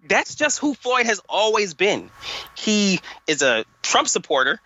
That's 0.08 0.34
just 0.34 0.58
who 0.58 0.74
Floyd 0.74 1.06
has 1.06 1.20
always 1.28 1.74
been. 1.74 2.10
He 2.56 3.00
is 3.26 3.42
a 3.42 3.64
Trump 3.82 4.08
supporter. 4.08 4.60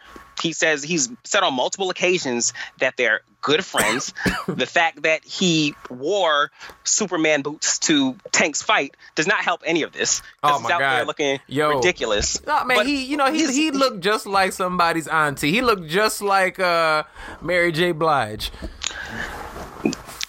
He 0.45 0.53
says 0.53 0.83
he's 0.83 1.09
said 1.25 1.43
on 1.43 1.55
multiple 1.55 1.89
occasions 1.89 2.53
that 2.81 2.99
they're 2.99 3.23
good 3.41 3.65
friends. 3.65 4.13
the 4.47 4.67
fact 4.67 5.05
that 5.05 5.25
he 5.25 5.75
wore 5.89 6.51
Superman 6.85 7.41
boots 7.41 7.79
to 7.79 8.15
Tank's 8.31 8.61
fight 8.61 8.95
does 9.15 9.27
not 9.27 9.43
help 9.43 9.63
any 9.65 9.85
of 9.85 9.93
this. 9.93 10.21
Oh 10.43 10.59
He's 10.59 10.69
my 10.69 10.75
out 10.75 10.79
there 10.81 10.99
God. 10.99 11.07
looking 11.07 11.41
Yo. 11.47 11.77
ridiculous. 11.77 12.45
No, 12.47 12.63
man, 12.65 12.77
But 12.77 12.87
he 12.87 13.07
you 13.07 13.17
know 13.17 13.33
he 13.33 13.51
he 13.51 13.71
looked 13.71 14.01
just 14.01 14.27
like 14.27 14.53
somebody's 14.53 15.09
auntie. 15.09 15.51
He 15.51 15.63
looked 15.63 15.87
just 15.89 16.21
like 16.21 16.61
uh 16.61 17.05
Mary 17.41 17.73
J. 17.73 17.93
Blige. 17.93 18.51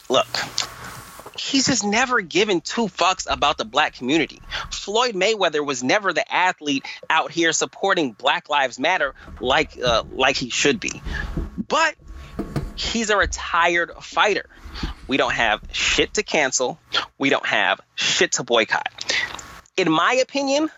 look, 0.10 0.28
he's 1.46 1.68
just 1.68 1.84
never 1.84 2.22
given 2.22 2.62
two 2.62 2.88
fucks 2.88 3.28
about 3.30 3.58
the 3.58 3.66
black 3.66 3.94
community. 3.94 4.42
Floyd 4.72 5.14
Mayweather 5.14 5.66
was 5.66 5.84
never 5.84 6.12
the 6.12 6.34
athlete 6.34 6.86
out 7.10 7.32
here 7.32 7.52
supporting 7.54 8.12
Black 8.14 8.50
Lives 8.50 8.80
Matter 8.80 9.14
like 9.40 9.80
uh, 9.82 10.04
like 10.12 10.36
he 10.36 10.50
should 10.50 10.80
be. 10.80 11.02
But 11.68 11.96
he's 12.76 13.10
a 13.10 13.18
retired 13.18 13.92
fighter. 14.02 14.50
We 15.08 15.18
don't 15.18 15.34
have 15.34 15.62
shit 15.72 16.16
to 16.16 16.24
cancel. 16.24 16.80
We 17.18 17.30
don't 17.30 17.46
have 17.46 17.80
shit 17.94 18.34
to 18.34 18.44
boycott. 18.44 18.90
In 19.78 19.92
my 19.92 20.14
opinion, 20.16 20.70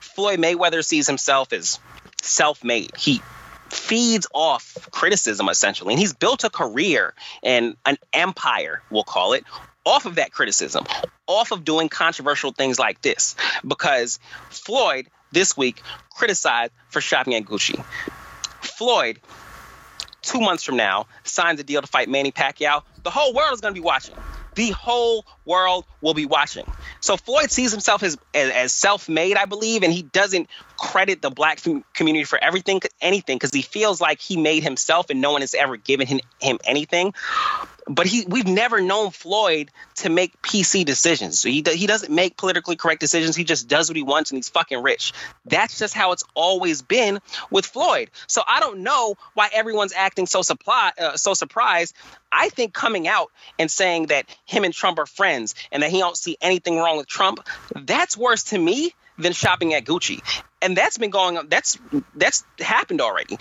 Floyd 0.00 0.38
Mayweather 0.38 0.84
sees 0.84 1.06
himself 1.06 1.52
as 1.52 1.80
self-made. 2.22 2.96
He 2.96 3.20
feeds 3.70 4.26
off 4.34 4.76
criticism 4.90 5.48
essentially 5.48 5.94
and 5.94 5.98
he's 5.98 6.12
built 6.12 6.44
a 6.44 6.50
career 6.50 7.14
and 7.42 7.74
an 7.86 7.96
empire 8.12 8.82
we'll 8.90 9.02
call 9.02 9.32
it 9.32 9.44
off 9.84 10.06
of 10.06 10.16
that 10.16 10.32
criticism 10.32 10.84
off 11.26 11.52
of 11.52 11.64
doing 11.64 11.88
controversial 11.88 12.52
things 12.52 12.78
like 12.78 13.00
this 13.02 13.34
because 13.66 14.18
floyd 14.50 15.06
this 15.32 15.56
week 15.56 15.82
criticized 16.10 16.72
for 16.88 17.00
shopping 17.00 17.34
at 17.34 17.44
gucci 17.44 17.84
floyd 18.60 19.20
two 20.22 20.40
months 20.40 20.62
from 20.62 20.76
now 20.76 21.06
signs 21.24 21.58
a 21.60 21.64
deal 21.64 21.80
to 21.80 21.86
fight 21.86 22.08
manny 22.08 22.32
pacquiao 22.32 22.82
the 23.02 23.10
whole 23.10 23.34
world 23.34 23.52
is 23.52 23.60
going 23.60 23.74
to 23.74 23.80
be 23.80 23.84
watching 23.84 24.14
the 24.54 24.70
whole 24.70 25.24
world 25.44 25.86
will 26.00 26.14
be 26.14 26.26
watching. 26.26 26.70
So 27.00 27.16
Floyd 27.16 27.50
sees 27.50 27.72
himself 27.72 28.02
as 28.02 28.18
as, 28.34 28.50
as 28.50 28.72
self-made, 28.72 29.36
I 29.36 29.46
believe, 29.46 29.82
and 29.82 29.92
he 29.92 30.02
doesn't 30.02 30.48
credit 30.76 31.22
the 31.22 31.30
black 31.30 31.60
community 31.94 32.24
for 32.24 32.42
everything, 32.42 32.80
anything, 33.00 33.36
because 33.36 33.52
he 33.52 33.62
feels 33.62 34.00
like 34.00 34.20
he 34.20 34.36
made 34.36 34.62
himself, 34.62 35.10
and 35.10 35.20
no 35.20 35.32
one 35.32 35.40
has 35.40 35.54
ever 35.54 35.76
given 35.76 36.06
him, 36.06 36.20
him 36.40 36.58
anything. 36.64 37.14
But 37.88 38.06
he, 38.06 38.24
we've 38.26 38.46
never 38.46 38.80
known 38.80 39.10
Floyd 39.10 39.70
to 39.96 40.08
make 40.08 40.40
PC 40.40 40.84
decisions. 40.84 41.40
So 41.40 41.48
he 41.48 41.64
he 41.66 41.86
doesn't 41.86 42.12
make 42.12 42.36
politically 42.36 42.76
correct 42.76 43.00
decisions. 43.00 43.34
He 43.34 43.44
just 43.44 43.68
does 43.68 43.88
what 43.88 43.96
he 43.96 44.02
wants, 44.02 44.30
and 44.30 44.38
he's 44.38 44.48
fucking 44.48 44.82
rich. 44.82 45.12
That's 45.46 45.78
just 45.78 45.94
how 45.94 46.12
it's 46.12 46.24
always 46.34 46.82
been 46.82 47.20
with 47.50 47.66
Floyd. 47.66 48.10
So 48.28 48.42
I 48.46 48.60
don't 48.60 48.80
know 48.80 49.16
why 49.34 49.48
everyone's 49.52 49.92
acting 49.92 50.26
so 50.26 50.42
supply, 50.42 50.92
uh, 50.98 51.16
so 51.16 51.34
surprised. 51.34 51.94
I 52.30 52.48
think 52.48 52.72
coming 52.72 53.08
out 53.08 53.30
and 53.58 53.70
saying 53.70 54.06
that 54.06 54.26
him 54.46 54.64
and 54.64 54.72
Trump 54.72 54.98
are 54.98 55.06
friends 55.06 55.54
and 55.70 55.82
that 55.82 55.90
he 55.90 55.98
don't 55.98 56.16
see 56.16 56.36
anything 56.40 56.78
wrong 56.78 56.96
with 56.96 57.06
Trump, 57.06 57.46
that's 57.74 58.16
worse 58.16 58.44
to 58.44 58.58
me 58.58 58.94
than 59.18 59.32
shopping 59.32 59.74
at 59.74 59.84
Gucci. 59.84 60.22
And 60.60 60.76
that's 60.76 60.96
been 60.98 61.10
going 61.10 61.38
on. 61.38 61.48
That's 61.48 61.78
that's 62.14 62.44
happened 62.58 63.00
already. 63.00 63.36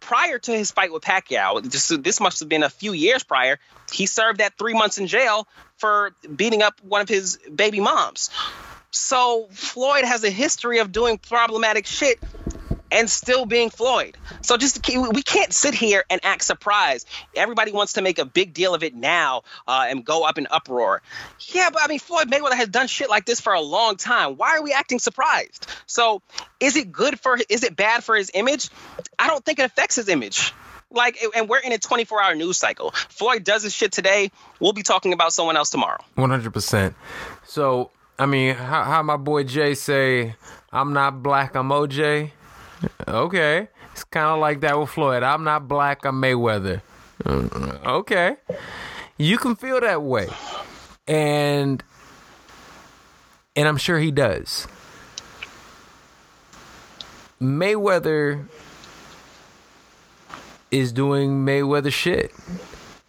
Prior 0.00 0.38
to 0.38 0.52
his 0.52 0.70
fight 0.70 0.92
with 0.92 1.02
Pacquiao, 1.02 1.62
this, 1.62 1.88
this 1.88 2.20
must 2.20 2.40
have 2.40 2.48
been 2.48 2.62
a 2.62 2.70
few 2.70 2.92
years 2.92 3.22
prior. 3.22 3.58
He 3.92 4.06
served 4.06 4.40
that 4.40 4.56
three 4.58 4.72
months 4.72 4.98
in 4.98 5.06
jail 5.06 5.46
for 5.76 6.14
beating 6.34 6.62
up 6.62 6.80
one 6.82 7.02
of 7.02 7.08
his 7.08 7.38
baby 7.54 7.80
moms. 7.80 8.30
So 8.90 9.48
Floyd 9.50 10.04
has 10.04 10.24
a 10.24 10.30
history 10.30 10.78
of 10.78 10.92
doing 10.92 11.18
problematic 11.18 11.84
shit 11.84 12.18
and 12.94 13.10
still 13.10 13.44
being 13.44 13.68
Floyd. 13.70 14.16
So 14.40 14.56
just 14.56 14.88
we 14.88 15.22
can't 15.22 15.52
sit 15.52 15.74
here 15.74 16.04
and 16.08 16.20
act 16.24 16.44
surprised. 16.44 17.08
Everybody 17.34 17.72
wants 17.72 17.94
to 17.94 18.02
make 18.02 18.18
a 18.18 18.24
big 18.24 18.54
deal 18.54 18.72
of 18.72 18.82
it 18.84 18.94
now 18.94 19.42
uh, 19.66 19.86
and 19.88 20.04
go 20.04 20.24
up 20.24 20.38
in 20.38 20.46
uproar. 20.50 21.02
Yeah, 21.52 21.70
but 21.70 21.82
I 21.82 21.88
mean 21.88 21.98
Floyd 21.98 22.30
Mayweather 22.30 22.56
has 22.56 22.68
done 22.68 22.86
shit 22.86 23.10
like 23.10 23.26
this 23.26 23.40
for 23.40 23.52
a 23.52 23.60
long 23.60 23.96
time. 23.96 24.36
Why 24.36 24.56
are 24.56 24.62
we 24.62 24.72
acting 24.72 25.00
surprised? 25.00 25.66
So 25.86 26.22
is 26.60 26.76
it 26.76 26.92
good 26.92 27.18
for? 27.20 27.36
Is 27.48 27.64
it 27.64 27.74
bad 27.74 28.04
for 28.04 28.14
his 28.14 28.30
image? 28.32 28.70
I 29.18 29.26
don't 29.26 29.44
think 29.44 29.58
it 29.58 29.64
affects 29.64 29.96
his 29.96 30.08
image. 30.08 30.52
Like, 30.90 31.18
and 31.34 31.48
we're 31.48 31.58
in 31.58 31.72
a 31.72 31.78
24 31.78 32.22
hour 32.22 32.34
news 32.36 32.56
cycle. 32.56 32.92
Floyd 32.92 33.42
does 33.42 33.64
his 33.64 33.74
shit 33.74 33.90
today. 33.90 34.30
We'll 34.60 34.72
be 34.72 34.84
talking 34.84 35.12
about 35.12 35.32
someone 35.32 35.56
else 35.56 35.70
tomorrow. 35.70 35.98
One 36.14 36.30
hundred 36.30 36.52
percent. 36.52 36.94
So 37.44 37.90
I 38.20 38.26
mean, 38.26 38.54
how, 38.54 38.84
how 38.84 39.02
my 39.02 39.16
boy 39.16 39.42
Jay 39.42 39.74
say, 39.74 40.36
"I'm 40.72 40.92
not 40.92 41.24
black, 41.24 41.56
I'm 41.56 41.70
OJ." 41.70 42.30
Okay, 43.06 43.68
it's 43.92 44.04
kind 44.04 44.26
of 44.26 44.38
like 44.40 44.60
that 44.60 44.78
with 44.78 44.90
Floyd. 44.90 45.22
I'm 45.22 45.44
not 45.44 45.68
black, 45.68 46.04
I'm 46.04 46.20
Mayweather. 46.20 46.82
Uh, 47.24 47.78
Okay, 47.86 48.36
you 49.18 49.38
can 49.38 49.54
feel 49.56 49.80
that 49.80 50.02
way, 50.02 50.28
and 51.06 51.82
and 53.54 53.68
I'm 53.68 53.76
sure 53.76 53.98
he 53.98 54.10
does. 54.10 54.66
Mayweather 57.40 58.46
is 60.70 60.92
doing 60.92 61.44
Mayweather 61.44 61.92
shit. 61.92 62.32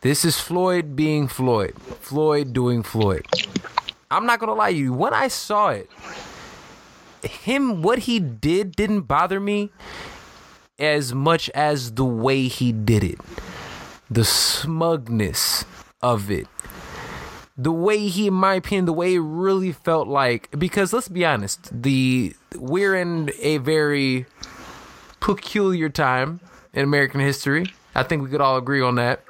This 0.01 0.23
is 0.23 0.39
Floyd 0.39 0.95
being 0.95 1.27
Floyd. 1.27 1.73
Floyd 1.99 2.53
doing 2.53 2.83
Floyd. 2.83 3.25
I'm 4.11 4.25
not 4.25 4.39
gonna 4.39 4.53
lie 4.53 4.71
to 4.71 4.77
you. 4.77 4.93
When 4.93 5.13
I 5.13 5.29
saw 5.29 5.69
it, 5.69 5.89
him 7.27 7.81
what 7.81 7.99
he 7.99 8.19
did 8.19 8.75
didn't 8.75 9.01
bother 9.01 9.39
me 9.39 9.71
as 10.77 11.13
much 11.13 11.49
as 11.51 11.93
the 11.93 12.05
way 12.05 12.47
he 12.47 12.71
did 12.71 13.03
it. 13.03 13.19
The 14.09 14.25
smugness 14.25 15.65
of 16.01 16.29
it. 16.29 16.47
The 17.57 17.71
way 17.71 18.07
he, 18.07 18.27
in 18.27 18.33
my 18.33 18.55
opinion, 18.55 18.85
the 18.85 18.93
way 18.93 19.15
it 19.15 19.19
really 19.19 19.71
felt 19.71 20.07
like 20.07 20.49
because 20.59 20.91
let's 20.91 21.07
be 21.07 21.25
honest, 21.25 21.69
the 21.71 22.35
we're 22.55 22.95
in 22.95 23.31
a 23.39 23.57
very 23.57 24.25
peculiar 25.21 25.89
time 25.89 26.41
in 26.73 26.83
American 26.83 27.21
history. 27.21 27.73
I 27.95 28.03
think 28.03 28.23
we 28.23 28.29
could 28.29 28.41
all 28.41 28.57
agree 28.57 28.81
on 28.81 28.95
that. 28.95 29.23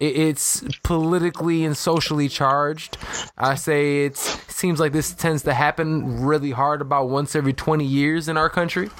It- 0.00 0.16
It's 0.16 0.62
politically 0.82 1.64
and 1.64 1.76
socially 1.76 2.28
charged. 2.28 2.96
I 3.36 3.54
say 3.56 4.04
it 4.04 4.16
seems 4.16 4.78
like 4.80 4.92
this 4.92 5.12
tends 5.12 5.42
to 5.42 5.54
happen 5.54 6.24
really 6.24 6.52
hard 6.52 6.80
about 6.80 7.08
once 7.08 7.34
every 7.34 7.52
20 7.52 7.84
years 7.84 8.28
in 8.28 8.36
our 8.36 8.48
country. 8.50 8.90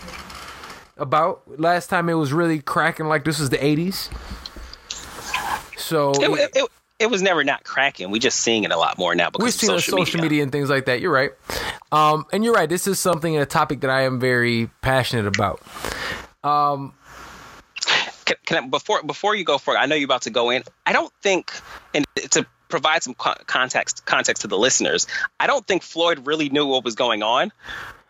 About 0.97 1.43
last 1.61 1.89
time 1.89 2.09
it 2.09 2.15
was 2.15 2.33
really 2.33 2.59
cracking 2.61 3.07
like 3.07 3.25
this 3.25 3.39
was 3.39 3.51
the 3.51 3.59
80s. 3.59 4.09
So 5.77 6.11
It, 6.13 6.31
it, 6.31 6.51
it, 6.57 6.71
it 6.99 7.11
was 7.11 7.23
never 7.23 7.45
not 7.45 7.63
cracking. 7.63 8.11
We're 8.11 8.19
just 8.19 8.41
seeing 8.41 8.65
it 8.65 8.73
a 8.73 8.77
lot 8.77 8.99
more 8.99 9.15
now 9.15 9.31
because 9.31 9.43
we're 9.45 9.49
of 9.49 9.55
seeing 9.55 9.71
social, 9.79 9.99
social 9.99 10.21
media. 10.21 10.43
and 10.43 10.51
things 10.51 10.69
like 10.69 10.87
that. 10.87 11.01
You're 11.01 11.13
right. 11.13 11.31
Um, 11.93 12.27
and 12.33 12.45
you're 12.45 12.53
right. 12.55 12.69
This 12.69 12.89
is 12.89 12.99
something, 12.99 13.37
a 13.39 13.47
topic 13.47 13.81
that 13.83 13.91
I 13.91 14.03
am 14.03 14.19
very 14.19 14.69
passionate 14.83 15.27
about. 15.29 15.61
Can, 18.29 18.37
can 18.45 18.65
I, 18.65 18.67
before 18.69 19.03
before 19.03 19.35
you 19.35 19.45
go 19.45 19.57
for 19.59 19.75
it, 19.75 19.79
I 19.79 19.87
know 19.87 19.95
you're 19.95 20.05
about 20.05 20.23
to 20.23 20.31
go 20.31 20.51
in. 20.51 20.63
I 20.87 20.93
don't 20.93 21.13
think, 21.23 21.51
and 21.95 22.05
to 22.31 22.45
provide 22.69 23.03
some 23.03 23.15
context 23.15 24.05
context 24.05 24.43
to 24.43 24.49
the 24.49 24.59
listeners, 24.59 25.07
I 25.41 25.47
don't 25.47 25.67
think 25.67 25.83
Floyd 25.83 26.27
really 26.27 26.51
knew 26.51 26.67
what 26.67 26.85
was 26.85 26.95
going 26.95 27.23
on. 27.23 27.51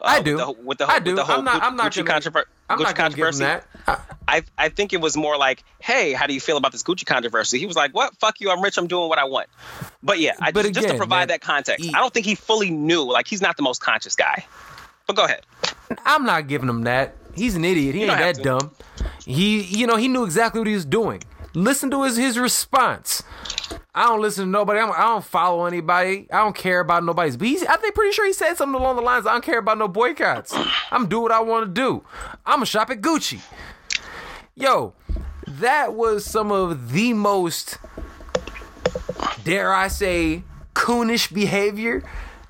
uh, 0.01 0.05
I 0.05 0.21
do. 0.21 0.37
With 0.37 0.47
the, 0.47 0.53
with 0.65 0.79
the, 0.79 0.87
I 0.91 0.95
with 0.97 1.05
do. 1.05 1.15
the 1.15 1.25
whole 1.25 1.39
I'm 1.39 1.45
not- 1.45 1.63
I'm 1.63 1.77
not 1.77 1.93
Gucci 1.93 2.05
gonna- 2.05 2.21
controver- 2.21 2.45
I'm 2.69 2.79
Gucci 2.79 2.83
not 2.83 2.97
going 2.97 3.13
give 3.13 3.19
him 3.19 3.25
controversy. 3.33 3.45
that. 3.45 3.67
I- 3.87 3.99
I 4.31 4.43
I 4.59 4.69
think 4.69 4.93
it 4.93 5.01
was 5.01 5.17
more 5.17 5.37
like, 5.39 5.63
hey, 5.79 6.13
how 6.13 6.27
do 6.27 6.35
you 6.35 6.41
feel 6.41 6.57
about 6.57 6.73
this 6.73 6.83
Gucci 6.83 7.07
controversy? 7.07 7.59
He 7.61 7.67
was 7.67 7.77
like, 7.77 7.93
what? 7.95 8.15
Fuck 8.17 8.41
you. 8.41 8.51
I'm 8.51 8.61
rich. 8.61 8.77
I'm 8.77 8.89
doing 8.89 9.09
what 9.09 9.19
I 9.19 9.25
want. 9.25 9.47
But 10.03 10.19
yeah, 10.19 10.33
I 10.41 10.51
But 10.53 10.63
just, 10.63 10.75
just 10.75 10.89
to 10.89 10.95
provide 10.97 11.21
man, 11.21 11.29
that 11.29 11.41
context, 11.41 11.85
he- 11.85 11.95
I 11.95 11.99
don't 12.01 12.13
think 12.13 12.27
he 12.27 12.35
fully 12.35 12.71
knew. 12.71 13.05
Like 13.05 13.27
he's 13.29 13.41
not 13.41 13.57
the 13.57 13.63
most 13.63 13.81
conscious 13.81 14.17
guy. 14.17 14.45
But 15.07 15.17
go 15.17 15.25
ahead. 15.25 15.47
I'm 16.05 16.25
not 16.27 16.49
giving 16.49 16.69
him 16.69 16.83
that. 16.83 17.15
He's 17.35 17.55
an 17.55 17.65
idiot. 17.65 17.95
He 17.95 18.03
You 18.05 18.11
ain't 18.11 18.19
that 18.19 18.35
to. 18.37 18.43
dumb. 18.43 18.71
He, 19.25 19.63
you 19.63 19.87
know, 19.87 19.97
he 19.97 20.09
knew 20.09 20.25
exactly 20.25 20.61
what 20.61 20.67
he 20.69 20.75
was 20.75 20.85
doing. 20.85 21.23
Listen 21.55 21.91
to 21.91 22.03
his 22.05 22.17
his 22.17 22.39
response. 22.39 23.23
I 23.95 24.05
don't 24.05 24.21
listen 24.21 24.45
to 24.45 24.51
nobody. 24.51 24.79
I'm, 24.81 24.93
I 24.93 25.03
don't 25.09 25.25
follow 25.25 25.65
anybody. 25.65 26.29
I 26.33 26.39
don't 26.39 26.55
care 26.55 26.79
about 26.81 27.05
nobody's. 27.05 27.37
But 27.37 27.49
he's, 27.49 27.65
I 27.65 27.77
think 27.79 27.95
pretty 27.95 28.13
sure 28.13 28.27
he 28.27 28.33
said 28.33 28.55
something 28.55 28.81
along 28.81 28.97
the 28.97 29.03
lines. 29.03 29.27
I 29.27 29.33
don't 29.33 29.45
care 29.45 29.59
about 29.59 29.79
no 29.79 29.89
boycotts. 29.89 30.55
I'm 30.91 31.09
do 31.09 31.21
what 31.21 31.33
I 31.33 31.41
want 31.41 31.67
to 31.67 31.73
do. 31.73 32.05
I'm 32.47 32.57
gonna 32.57 32.67
shop 32.67 32.91
at 32.91 33.01
Gucci. 33.01 33.41
Yo, 34.55 34.93
that 35.47 35.95
was 35.95 36.25
some 36.25 36.53
of 36.53 36.93
the 36.93 37.13
most, 37.13 37.79
dare 39.45 39.73
I 39.73 39.89
say, 39.89 40.43
coonish 40.75 41.33
behavior 41.33 42.03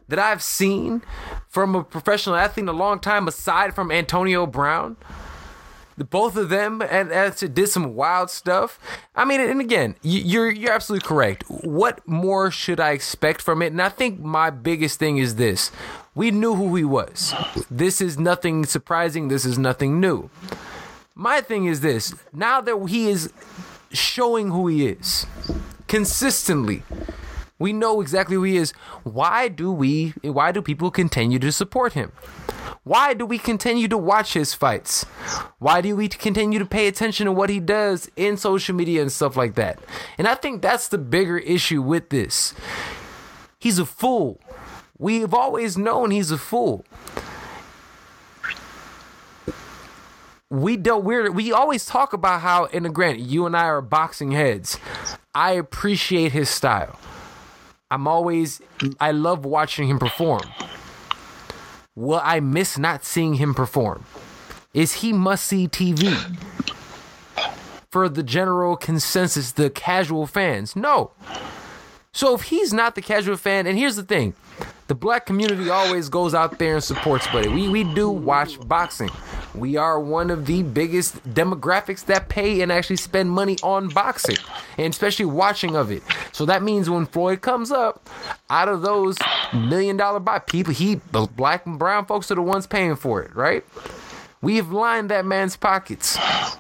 that 0.09 0.19
I've 0.19 0.43
seen 0.43 1.03
from 1.49 1.75
a 1.75 1.83
professional 1.83 2.37
athlete 2.37 2.65
in 2.65 2.69
a 2.69 2.73
long 2.73 3.01
time, 3.01 3.27
aside 3.27 3.75
from 3.75 3.91
Antonio 3.91 4.47
Brown. 4.47 4.97
both 6.05 6.37
of 6.37 6.49
them 6.49 6.81
and, 6.81 7.11
and 7.11 7.55
did 7.55 7.69
some 7.69 7.95
wild 7.95 8.31
stuff. 8.31 8.79
I 9.15 9.25
mean, 9.25 9.41
and 9.41 9.61
again, 9.61 9.97
you're 10.03 10.51
you're 10.51 10.73
absolutely 10.73 11.07
correct. 11.07 11.45
What 11.49 12.07
more 12.07 12.51
should 12.51 12.81
I 12.81 12.93
expect 12.93 13.43
from 13.43 13.63
it? 13.63 13.73
And 13.73 13.83
I 13.83 13.89
think 13.89 14.21
my 14.21 14.51
biggest 14.51 14.99
thing 14.99 15.19
is 15.19 15.37
this: 15.37 15.73
we 16.15 16.31
knew 16.31 16.55
who 16.55 16.75
he 16.77 16.85
was. 16.85 17.35
This 17.71 18.01
is 18.01 18.19
nothing 18.19 18.65
surprising. 18.65 19.29
This 19.29 19.45
is 19.45 19.59
nothing 19.59 20.01
new. 20.01 20.31
My 21.15 21.41
thing 21.41 21.67
is 21.67 21.81
this: 21.81 22.15
now 22.33 22.61
that 22.61 22.87
he 22.89 23.09
is 23.09 23.33
showing 23.91 24.51
who 24.51 24.69
he 24.69 24.87
is 24.87 25.27
consistently. 25.89 26.83
We 27.59 27.73
know 27.73 28.01
exactly 28.01 28.37
who 28.37 28.45
he 28.45 28.57
is. 28.57 28.73
Why 29.03 29.49
do 29.49 29.73
we 29.73 30.15
why 30.23 30.53
do 30.53 30.63
people 30.63 30.91
continue 30.91 31.39
to 31.41 31.53
support 31.53 31.95
him? 31.95 32.13
Why 32.85 33.13
do 33.13 33.27
we 33.27 33.39
continue 33.39 33.89
to 33.89 33.99
watch 33.99 34.33
his 34.33 34.55
fights? 34.55 35.05
Why 35.59 35.81
do 35.81 35.95
we 35.95 36.09
continue 36.09 36.59
to 36.59 36.65
pay 36.65 36.87
attention 36.87 37.27
to 37.27 37.33
what 37.33 37.51
he 37.51 37.61
does 37.61 38.11
in 38.17 38.37
social 38.37 38.75
media 38.75 39.03
and 39.03 39.13
stuff 39.13 39.37
like 39.37 39.57
that? 39.57 39.79
And 40.17 40.27
I 40.27 40.35
think 40.35 40.63
that's 40.63 40.89
the 40.89 40.99
bigger 40.99 41.39
issue 41.39 41.83
with 41.83 42.09
this. 42.09 42.55
He's 43.59 43.79
a 43.79 43.85
fool. 43.85 44.41
We've 44.97 45.35
always 45.35 45.77
known 45.77 46.11
he's 46.11 46.31
a 46.31 46.39
fool. 46.39 46.85
we 50.51 50.77
don't 50.77 51.05
we're 51.05 51.31
we 51.31 51.53
always 51.53 51.85
talk 51.85 52.13
about 52.13 52.41
how 52.41 52.65
in 52.67 52.85
the 52.85 52.89
grant 52.89 53.19
you 53.19 53.45
and 53.45 53.57
I 53.57 53.65
are 53.65 53.83
boxing 53.83 54.31
heads. 54.31 54.79
I 55.35 55.53
appreciate 55.53 56.33
his 56.33 56.49
style. 56.49 56.99
I'm 57.91 58.07
always 58.07 58.61
I 59.01 59.13
love 59.13 59.45
watching 59.45 59.89
him 59.89 59.99
perform. 59.99 60.43
Will 61.95 62.21
I 62.23 62.41
miss 62.41 62.79
not 62.79 63.05
seeing 63.05 63.35
him 63.35 63.55
perform? 63.55 64.05
Is 64.75 64.95
he 64.95 65.13
must 65.13 65.47
see 65.47 65.67
TV? 65.67 66.15
For 67.91 68.09
the 68.09 68.23
general 68.23 68.77
consensus, 68.77 69.53
the 69.53 69.71
casual 69.71 70.27
fans? 70.27 70.77
No. 70.77 71.13
So 72.13 72.35
if 72.35 72.43
he's 72.43 72.73
not 72.73 72.95
the 72.95 73.03
casual 73.03 73.37
fan, 73.37 73.67
and 73.67 73.79
here's 73.79 73.97
the 73.97 74.03
thing 74.03 74.35
the 74.89 74.95
black 74.95 75.27
community 75.27 75.71
always 75.71 76.09
goes 76.09 76.35
out 76.35 76.59
there 76.59 76.75
and 76.75 76.83
supports 76.83 77.27
Buddy. 77.29 77.49
We, 77.49 77.69
we 77.69 77.85
do 77.85 78.11
watch 78.11 78.59
boxing. 78.67 79.11
We 79.55 79.77
are 79.77 80.01
one 80.01 80.31
of 80.31 80.47
the 80.47 80.63
biggest 80.63 81.23
demographics 81.35 82.05
that 82.07 82.29
pay 82.29 82.63
and 82.63 82.73
actually 82.73 82.97
spend 82.97 83.31
money 83.31 83.57
on 83.63 83.89
boxing, 83.89 84.37
and 84.79 84.93
especially 84.93 85.27
watching 85.27 85.77
of 85.77 85.91
it. 85.91 86.03
So 86.33 86.47
that 86.47 86.63
means 86.63 86.89
when 86.89 87.07
Floyd 87.07 87.43
comes 87.43 87.71
up, 87.71 88.09
out 88.51 88.69
of 88.69 88.83
those 88.83 89.17
million 89.53 89.97
dollar 89.97 90.21
buy 90.21 90.39
people, 90.39 90.73
he 90.73 90.97
the 91.13 91.27
black 91.27 91.67
and 91.67 91.79
brown 91.79 92.07
folks 92.07 92.31
are 92.31 92.37
the 92.37 92.43
ones 92.43 92.67
paying 92.67 92.97
for 92.97 93.23
it, 93.23 93.35
right? 93.37 93.65
We 94.41 94.57
have 94.57 94.71
lined 94.71 95.11
that 95.11 95.27
man's 95.27 95.57
pockets. 95.57 96.17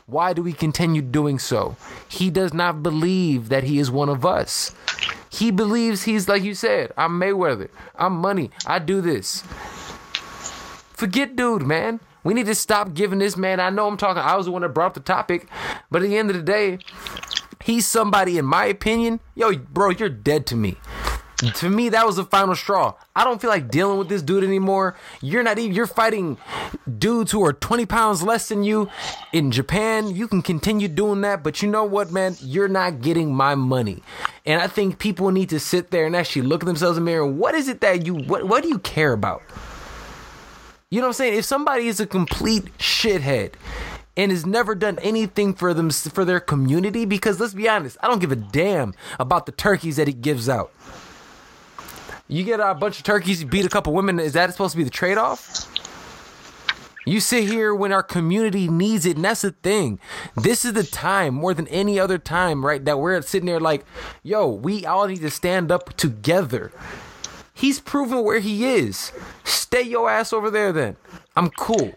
Why 0.06 0.32
do 0.32 0.42
we 0.42 0.52
continue 0.52 1.00
doing 1.00 1.38
so? 1.38 1.76
He 2.08 2.28
does 2.28 2.52
not 2.52 2.82
believe 2.82 3.50
that 3.50 3.62
he 3.62 3.78
is 3.78 3.88
one 3.90 4.08
of 4.08 4.26
us. 4.26 4.74
He 5.38 5.52
believes 5.52 6.02
he's 6.02 6.28
like 6.28 6.42
you 6.42 6.54
said, 6.54 6.92
I'm 6.96 7.20
Mayweather. 7.20 7.68
I'm 7.94 8.14
money. 8.14 8.50
I 8.66 8.80
do 8.80 9.00
this. 9.00 9.42
Forget 10.92 11.36
dude, 11.36 11.62
man. 11.62 12.00
We 12.24 12.34
need 12.34 12.46
to 12.46 12.56
stop 12.56 12.92
giving 12.92 13.20
this 13.20 13.36
man. 13.36 13.60
I 13.60 13.70
know 13.70 13.86
I'm 13.86 13.96
talking. 13.96 14.20
I 14.20 14.34
was 14.34 14.46
the 14.46 14.52
one 14.52 14.62
that 14.62 14.70
brought 14.70 14.88
up 14.88 14.94
the 14.94 15.00
topic, 15.00 15.48
but 15.92 16.02
at 16.02 16.08
the 16.08 16.18
end 16.18 16.30
of 16.30 16.36
the 16.36 16.42
day, 16.42 16.80
he's 17.62 17.86
somebody, 17.86 18.36
in 18.36 18.46
my 18.46 18.64
opinion. 18.64 19.20
Yo, 19.36 19.54
bro, 19.56 19.90
you're 19.90 20.08
dead 20.08 20.44
to 20.46 20.56
me. 20.56 20.76
To 21.38 21.70
me, 21.70 21.88
that 21.90 22.04
was 22.04 22.16
the 22.16 22.24
final 22.24 22.56
straw. 22.56 22.94
I 23.14 23.22
don't 23.22 23.40
feel 23.40 23.50
like 23.50 23.70
dealing 23.70 23.96
with 23.96 24.08
this 24.08 24.22
dude 24.22 24.42
anymore. 24.42 24.96
You're 25.22 25.44
not 25.44 25.56
even. 25.58 25.72
You're 25.72 25.86
fighting 25.86 26.36
dudes 26.98 27.30
who 27.30 27.44
are 27.44 27.52
20 27.52 27.86
pounds 27.86 28.24
less 28.24 28.48
than 28.48 28.64
you 28.64 28.88
in 29.32 29.52
Japan. 29.52 30.08
You 30.08 30.26
can 30.26 30.42
continue 30.42 30.88
doing 30.88 31.20
that, 31.20 31.44
but 31.44 31.62
you 31.62 31.68
know 31.68 31.84
what, 31.84 32.10
man? 32.10 32.34
You're 32.40 32.66
not 32.66 33.02
getting 33.02 33.32
my 33.32 33.54
money. 33.54 34.02
And 34.44 34.60
I 34.60 34.66
think 34.66 34.98
people 34.98 35.30
need 35.30 35.50
to 35.50 35.60
sit 35.60 35.92
there 35.92 36.06
and 36.06 36.16
actually 36.16 36.42
look 36.42 36.64
at 36.64 36.66
themselves 36.66 36.98
in 36.98 37.04
the 37.04 37.10
mirror. 37.10 37.26
What 37.26 37.54
is 37.54 37.68
it 37.68 37.80
that 37.82 38.04
you? 38.04 38.14
What 38.16 38.48
What 38.48 38.64
do 38.64 38.68
you 38.68 38.80
care 38.80 39.12
about? 39.12 39.42
You 40.90 41.00
know 41.00 41.06
what 41.06 41.10
I'm 41.10 41.14
saying? 41.14 41.38
If 41.38 41.44
somebody 41.44 41.86
is 41.86 42.00
a 42.00 42.06
complete 42.06 42.76
shithead 42.78 43.52
and 44.16 44.32
has 44.32 44.44
never 44.44 44.74
done 44.74 44.98
anything 45.02 45.54
for 45.54 45.72
them 45.72 45.90
for 45.90 46.24
their 46.24 46.40
community, 46.40 47.04
because 47.04 47.38
let's 47.38 47.54
be 47.54 47.68
honest, 47.68 47.96
I 48.02 48.08
don't 48.08 48.18
give 48.18 48.32
a 48.32 48.36
damn 48.36 48.94
about 49.20 49.46
the 49.46 49.52
turkeys 49.52 49.96
that 49.96 50.08
he 50.08 50.14
gives 50.14 50.48
out. 50.48 50.72
You 52.28 52.44
get 52.44 52.60
a 52.60 52.74
bunch 52.74 52.98
of 52.98 53.04
turkeys, 53.04 53.40
you 53.40 53.48
beat 53.48 53.64
a 53.64 53.70
couple 53.70 53.94
women. 53.94 54.20
Is 54.20 54.34
that 54.34 54.50
supposed 54.52 54.72
to 54.72 54.76
be 54.76 54.84
the 54.84 54.90
trade 54.90 55.16
off? 55.16 55.66
You 57.06 57.20
sit 57.20 57.44
here 57.44 57.74
when 57.74 57.90
our 57.90 58.02
community 58.02 58.68
needs 58.68 59.06
it, 59.06 59.16
and 59.16 59.24
that's 59.24 59.40
the 59.40 59.52
thing. 59.52 59.98
This 60.36 60.66
is 60.66 60.74
the 60.74 60.84
time 60.84 61.34
more 61.34 61.54
than 61.54 61.66
any 61.68 61.98
other 61.98 62.18
time, 62.18 62.66
right? 62.66 62.84
That 62.84 62.98
we're 62.98 63.22
sitting 63.22 63.46
there 63.46 63.60
like, 63.60 63.86
yo, 64.22 64.46
we 64.46 64.84
all 64.84 65.06
need 65.06 65.22
to 65.22 65.30
stand 65.30 65.72
up 65.72 65.96
together. 65.96 66.70
He's 67.54 67.80
proven 67.80 68.22
where 68.24 68.40
he 68.40 68.66
is. 68.66 69.10
Stay 69.44 69.82
your 69.82 70.10
ass 70.10 70.34
over 70.34 70.50
there 70.50 70.70
then. 70.70 70.96
I'm 71.34 71.48
cool. 71.48 71.94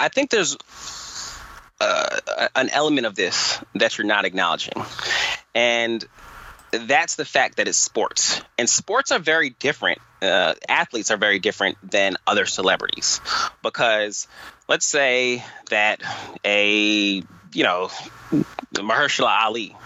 I 0.00 0.08
think 0.08 0.30
there's 0.30 0.56
uh, 1.80 2.48
an 2.56 2.70
element 2.70 3.06
of 3.06 3.14
this 3.14 3.62
that 3.76 3.96
you're 3.96 4.06
not 4.06 4.24
acknowledging. 4.24 4.74
And 5.54 6.04
that's 6.72 7.16
the 7.16 7.24
fact 7.24 7.56
that 7.56 7.68
it's 7.68 7.78
sports, 7.78 8.40
and 8.58 8.68
sports 8.68 9.12
are 9.12 9.18
very 9.18 9.50
different. 9.50 9.98
Uh, 10.20 10.54
athletes 10.68 11.10
are 11.10 11.16
very 11.16 11.38
different 11.38 11.76
than 11.88 12.16
other 12.26 12.46
celebrities 12.46 13.20
because 13.62 14.28
let's 14.68 14.86
say 14.86 15.44
that 15.68 16.00
a 16.44 17.22
you 17.52 17.64
know 17.64 17.90
Mahershala 18.74 19.44
Ali, 19.44 19.76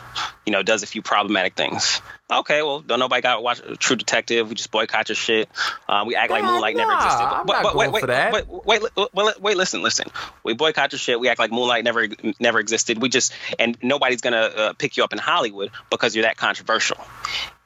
you 0.44 0.52
know, 0.52 0.62
does 0.62 0.82
a 0.82 0.86
few 0.86 1.02
problematic 1.02 1.54
things. 1.54 2.00
Okay, 2.30 2.62
well, 2.62 2.80
don't 2.80 2.98
nobody 2.98 3.22
got 3.22 3.36
to 3.36 3.40
watch 3.40 3.60
True 3.78 3.96
Detective. 3.96 4.48
We 4.48 4.54
just 4.54 4.70
boycott 4.70 5.08
your 5.08 5.16
shit. 5.16 5.48
Uh, 5.88 6.04
we 6.06 6.16
act 6.16 6.30
like 6.30 6.42
Moonlight 6.42 6.76
nah, 6.76 6.84
never 6.84 6.92
existed. 6.94 7.24
I'm 7.24 7.46
not 7.46 7.62
going 7.72 7.92
wait, 7.92 8.00
for 8.00 8.06
that. 8.06 8.32
wait, 8.32 8.48
wait, 8.48 8.82
wait, 8.82 9.08
wait, 9.14 9.40
wait, 9.40 9.56
listen, 9.56 9.82
listen. 9.82 10.08
We 10.42 10.54
boycott 10.54 10.92
your 10.92 10.98
shit. 10.98 11.20
We 11.20 11.28
act 11.28 11.38
like 11.38 11.52
Moonlight 11.52 11.84
never 11.84 12.08
never 12.40 12.58
existed. 12.58 13.00
We 13.00 13.08
just 13.08 13.32
and 13.58 13.76
nobody's 13.82 14.20
gonna 14.20 14.36
uh, 14.38 14.72
pick 14.72 14.96
you 14.96 15.04
up 15.04 15.12
in 15.12 15.18
Hollywood 15.18 15.70
because 15.90 16.16
you're 16.16 16.24
that 16.24 16.36
controversial. 16.36 16.98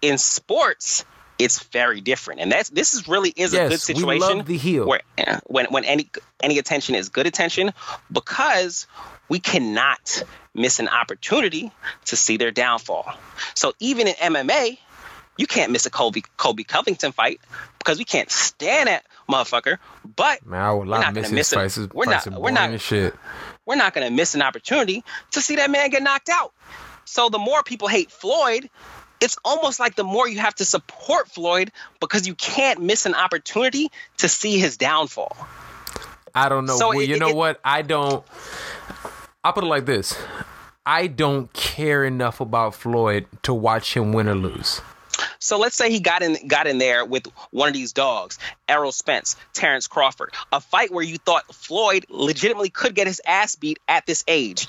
In 0.03 0.19
sports, 0.19 1.05
it's 1.39 1.63
very 1.65 2.03
different, 2.03 2.41
and 2.41 2.53
that's 2.53 2.69
this 2.69 2.93
is 2.93 3.09
really 3.09 3.31
is 3.31 3.53
Yes, 3.55 3.67
a 3.67 3.69
good 3.71 3.81
situation 3.81 4.09
we 4.09 4.35
love 4.35 4.47
the 4.47 4.57
heel. 4.59 4.87
where 4.87 5.01
uh, 5.27 5.41
when 5.47 5.67
when 5.67 5.85
any 5.85 6.11
any 6.43 6.59
attention 6.59 6.95
is 6.95 7.09
good 7.09 7.27
attention 7.27 7.73
because 8.13 8.87
we 9.31 9.39
cannot 9.39 10.23
miss 10.53 10.81
an 10.81 10.89
opportunity 10.89 11.73
to 12.07 12.17
see 12.17 12.37
their 12.37 12.51
downfall. 12.51 13.15
So 13.55 13.73
even 13.79 14.09
in 14.09 14.15
MMA, 14.15 14.77
you 15.39 15.47
can't 15.47 15.73
miss 15.73 15.87
a 15.87 15.91
Colby 15.91 16.23
Colby 16.37 16.65
Covington 16.65 17.13
fight 17.13 17.41
because 17.79 17.97
we 17.97 18.05
can't 18.05 18.31
stand 18.31 18.89
that 18.89 19.07
motherfucker. 19.31 19.79
But 20.17 20.45
Man, 20.45 20.61
I 20.61 20.73
would 20.73 20.89
We're 20.89 20.99
not 20.99 21.15
gonna 21.15 21.31
miss 21.31 21.53
it. 21.53 21.95
We're 21.95 22.05
not- 22.05 22.27
we're 22.27 22.51
not- 22.51 22.79
shit. 22.81 23.15
we're 23.65 23.77
not 23.77 23.95
going 23.95 24.07
to 24.07 24.13
miss 24.13 24.35
an 24.35 24.43
opportunity 24.43 25.05
to 25.31 25.41
see 25.41 25.57
that 25.57 25.71
man 25.71 25.89
get 25.91 26.03
knocked 26.03 26.29
out. 26.29 26.53
So 27.05 27.29
the 27.29 27.39
more 27.39 27.63
people 27.63 27.89
hate 27.89 28.11
Floyd, 28.11 28.69
it's 29.21 29.37
almost 29.45 29.79
like 29.79 29.95
the 29.95 30.05
more 30.05 30.29
you 30.29 30.41
have 30.41 30.57
to 30.57 30.65
support 30.65 31.31
Floyd 31.31 31.71
because 32.01 32.27
you 32.27 32.35
can't 32.35 32.81
miss 32.83 33.07
an 33.07 33.15
opportunity 33.15 33.91
to 34.19 34.29
see 34.29 34.59
his 34.59 34.77
downfall. 34.77 35.37
I 36.35 36.49
don't 36.49 36.67
know. 36.67 36.79
So 36.79 36.89
well, 36.91 37.01
it- 37.01 37.09
you 37.09 37.19
know 37.19 37.29
it- 37.29 37.37
what? 37.37 37.61
I 37.65 37.83
don't. 37.83 38.25
I'll 39.43 39.53
put 39.53 39.65
it 39.65 39.69
like 39.69 39.87
this. 39.87 40.17
I 40.85 41.07
don't 41.07 41.53
care 41.53 42.05
enough 42.05 42.41
about 42.41 42.75
Floyd 42.75 43.27
to 43.43 43.55
watch 43.55 43.97
him 43.97 44.13
win 44.13 44.29
or 44.29 44.35
lose. 44.35 44.81
So 45.39 45.59
let's 45.59 45.77
say 45.77 45.91
he 45.91 46.01
got 46.01 46.23
in 46.23 46.47
got 46.47 46.67
in 46.67 46.79
there 46.79 47.05
with 47.05 47.27
one 47.51 47.69
of 47.69 47.75
these 47.75 47.93
dogs, 47.93 48.39
Errol 48.69 48.93
Spence, 48.93 49.37
Terrence 49.55 49.87
Crawford, 49.87 50.35
a 50.53 50.61
fight 50.61 50.93
where 50.93 51.05
you 51.05 51.19
thought 51.19 51.55
Floyd 51.55 52.05
legitimately 52.09 52.71
could 52.71 52.95
get 52.95 53.07
his 53.07 53.21
ass 53.27 53.57
beat 53.57 53.79
at 53.89 54.07
this 54.07 54.25
age. 54.29 54.67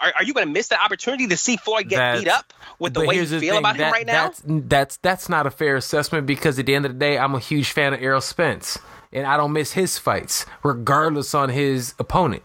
Are, 0.00 0.12
are 0.16 0.24
you 0.24 0.34
going 0.34 0.46
to 0.46 0.52
miss 0.52 0.68
the 0.68 0.80
opportunity 0.80 1.28
to 1.28 1.36
see 1.36 1.56
Floyd 1.56 1.88
get 1.88 1.96
That's- 1.96 2.20
beat 2.20 2.28
up 2.28 2.52
with 2.78 2.94
the 2.94 3.04
way 3.04 3.16
you 3.16 3.26
feel 3.26 3.40
thing, 3.40 3.58
about 3.58 3.74
him 3.76 3.82
that- 3.82 3.92
right 3.92 4.06
now? 4.06 4.24
That's 4.24 4.42
that's 4.46 4.96
that's 4.98 5.28
not 5.28 5.46
a 5.46 5.50
fair 5.50 5.76
assessment 5.76 6.26
because 6.26 6.58
at 6.58 6.66
the 6.66 6.74
end 6.74 6.86
of 6.86 6.92
the 6.92 6.98
day, 6.98 7.18
I'm 7.18 7.34
a 7.34 7.40
huge 7.40 7.70
fan 7.70 7.92
of 7.94 8.00
Errol 8.00 8.20
Spence, 8.20 8.78
and 9.12 9.26
I 9.26 9.36
don't 9.36 9.52
miss 9.52 9.72
his 9.72 9.98
fights, 9.98 10.46
regardless 10.62 11.34
on 11.34 11.48
his 11.48 11.94
opponent. 11.98 12.42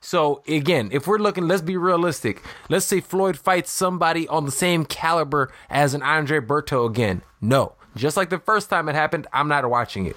So 0.00 0.42
again, 0.46 0.90
if 0.92 1.06
we're 1.06 1.18
looking, 1.18 1.48
let's 1.48 1.62
be 1.62 1.76
realistic. 1.76 2.42
Let's 2.68 2.86
say 2.86 3.00
Floyd 3.00 3.36
fights 3.36 3.70
somebody 3.70 4.28
on 4.28 4.44
the 4.44 4.52
same 4.52 4.84
caliber 4.84 5.52
as 5.68 5.94
an 5.94 6.02
Andre 6.02 6.40
Berto 6.40 6.86
again. 6.88 7.22
No, 7.40 7.74
just 7.96 8.16
like 8.16 8.30
the 8.30 8.38
first 8.38 8.70
time 8.70 8.88
it 8.88 8.94
happened, 8.94 9.26
I'm 9.32 9.48
not 9.48 9.68
watching 9.68 10.06
it. 10.06 10.16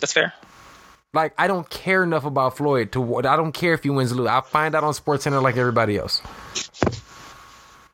That's 0.00 0.12
fair. 0.12 0.32
Like 1.12 1.34
I 1.38 1.46
don't 1.46 1.68
care 1.70 2.02
enough 2.02 2.24
about 2.24 2.56
Floyd 2.56 2.92
to. 2.92 3.16
I 3.18 3.36
don't 3.36 3.52
care 3.52 3.74
if 3.74 3.82
he 3.82 3.90
wins 3.90 4.12
or 4.12 4.16
lose. 4.16 4.28
I'll 4.28 4.42
find 4.42 4.74
out 4.74 4.84
on 4.84 4.94
Sports 4.94 5.24
Center 5.24 5.40
like 5.40 5.56
everybody 5.56 5.96
else. 5.96 6.20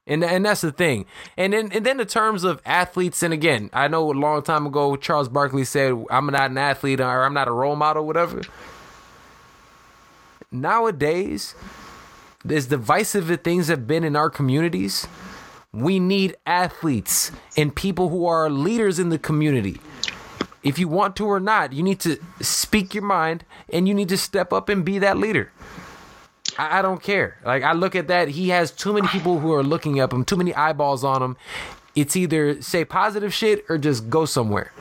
And 0.07 0.25
and 0.25 0.45
that's 0.45 0.63
the 0.63 0.73
thing. 0.73 1.07
And 1.37 1.53
then 1.53 1.71
and 1.73 1.87
then 1.87 2.01
in 2.01 2.07
terms 2.07 2.43
of 2.43 2.61
athletes, 2.67 3.23
and 3.23 3.33
again, 3.33 3.71
I 3.73 3.87
know 3.87 4.11
a 4.11 4.13
long 4.13 4.43
time 4.43 4.67
ago 4.67 4.97
Charles 4.97 5.29
Barkley 5.29 5.65
said, 5.65 6.05
"I'm 6.11 6.27
not 6.27 6.51
an 6.51 6.59
athlete 6.59 7.01
or 7.01 7.25
I'm 7.25 7.35
not 7.35 7.47
a 7.47 7.53
role 7.53 7.77
model, 7.77 8.07
whatever." 8.07 8.43
Nowadays, 10.53 11.55
as 12.49 12.67
divisive 12.67 13.31
as 13.31 13.39
things 13.39 13.69
have 13.69 13.87
been 13.87 14.05
in 14.05 14.17
our 14.17 14.31
communities, 14.31 15.07
we 15.73 15.99
need 15.99 16.37
athletes 16.47 17.33
and 17.57 17.75
people 17.75 18.11
who 18.11 18.27
are 18.27 18.51
leaders 18.51 18.99
in 18.99 19.09
the 19.09 19.19
community. 19.19 19.81
If 20.63 20.79
you 20.79 20.87
want 20.87 21.17
to 21.17 21.27
or 21.27 21.41
not, 21.41 21.73
you 21.73 21.83
need 21.83 21.99
to 22.01 22.19
speak 22.41 22.95
your 22.95 23.05
mind 23.05 23.45
and 23.73 23.89
you 23.89 23.95
need 23.95 24.09
to 24.11 24.19
step 24.19 24.53
up 24.53 24.69
and 24.69 24.85
be 24.85 24.99
that 24.99 25.17
leader. 25.17 25.51
I, 26.59 26.79
I 26.79 26.83
don't 26.83 27.03
care. 27.03 27.39
Like 27.45 27.63
I 27.63 27.73
look 27.73 27.97
at 27.97 28.09
that, 28.09 28.29
he 28.29 28.51
has 28.51 28.71
too 28.71 28.93
many 28.93 29.09
people 29.09 29.41
who 29.41 29.53
are 29.53 29.63
looking 29.63 29.99
up 29.99 30.13
him, 30.13 30.25
too 30.25 30.37
many 30.37 30.55
eyeballs 30.55 31.05
on 31.05 31.23
him. 31.23 31.37
It's 31.95 32.17
either 32.17 32.63
say 32.63 32.85
positive 32.85 33.35
shit 33.35 33.65
or 33.69 33.79
just 33.79 34.09
go 34.09 34.25
somewhere. 34.25 34.73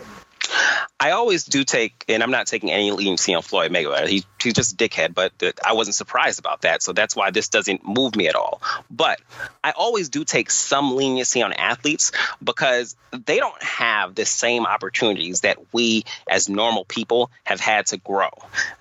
I 1.00 1.12
always 1.12 1.46
do 1.46 1.64
take, 1.64 2.06
and 2.08 2.22
I'm 2.24 2.32
not 2.32 2.48
taking 2.48 2.72
any 2.72 2.92
leniency 2.92 3.34
on 3.34 3.42
Floyd 3.42 3.72
Mayweather. 3.72 4.08
He, 4.08 4.24
he's 4.42 4.54
just 4.54 4.74
a 4.74 4.76
dickhead, 4.76 5.14
but 5.14 5.34
I 5.66 5.74
wasn't 5.74 5.96
surprised 5.96 6.40
about 6.40 6.62
that. 6.62 6.82
So 6.82 6.94
that's 6.94 7.16
why 7.16 7.32
this 7.32 7.50
doesn't 7.50 7.86
move 7.86 8.16
me 8.16 8.28
at 8.28 8.36
all. 8.36 8.62
But 8.90 9.22
I 9.64 9.72
always 9.72 10.10
do 10.10 10.24
take 10.24 10.52
some 10.52 10.96
leniency 10.96 11.42
on 11.42 11.54
athletes 11.54 12.12
because 12.44 12.96
they 13.12 13.38
don't 13.38 13.62
have 13.62 14.16
the 14.16 14.26
same 14.26 14.66
opportunities 14.66 15.42
that 15.42 15.58
we 15.74 16.04
as 16.30 16.50
normal 16.50 16.86
people 16.86 17.32
have 17.44 17.60
had 17.60 17.88
to 17.88 17.98
grow. 17.98 18.30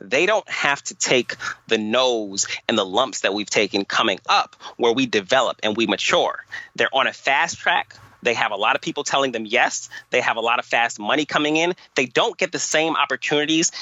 They 0.00 0.26
don't 0.26 0.48
have 0.48 0.82
to 0.84 0.94
take 0.94 1.36
the 1.66 1.78
nose 1.78 2.46
and 2.68 2.78
the 2.78 2.84
lumps 2.84 3.20
that 3.20 3.34
we've 3.34 3.50
taken 3.50 3.84
coming 3.84 4.20
up 4.28 4.56
where 4.76 4.92
we 4.92 5.06
develop 5.06 5.58
and 5.62 5.76
we 5.76 5.86
mature. 5.86 6.44
They're 6.76 6.94
on 6.94 7.06
a 7.06 7.12
fast 7.12 7.58
track 7.58 7.96
they 8.22 8.34
have 8.34 8.52
a 8.52 8.56
lot 8.56 8.76
of 8.76 8.82
people 8.82 9.04
telling 9.04 9.32
them 9.32 9.46
yes. 9.46 9.88
They 10.10 10.20
have 10.20 10.36
a 10.36 10.40
lot 10.40 10.58
of 10.58 10.64
fast 10.64 10.98
money 10.98 11.24
coming 11.24 11.56
in. 11.56 11.74
They 11.94 12.06
don't 12.06 12.36
get 12.36 12.52
the 12.52 12.58
same 12.58 12.96
opportunities 12.96 13.72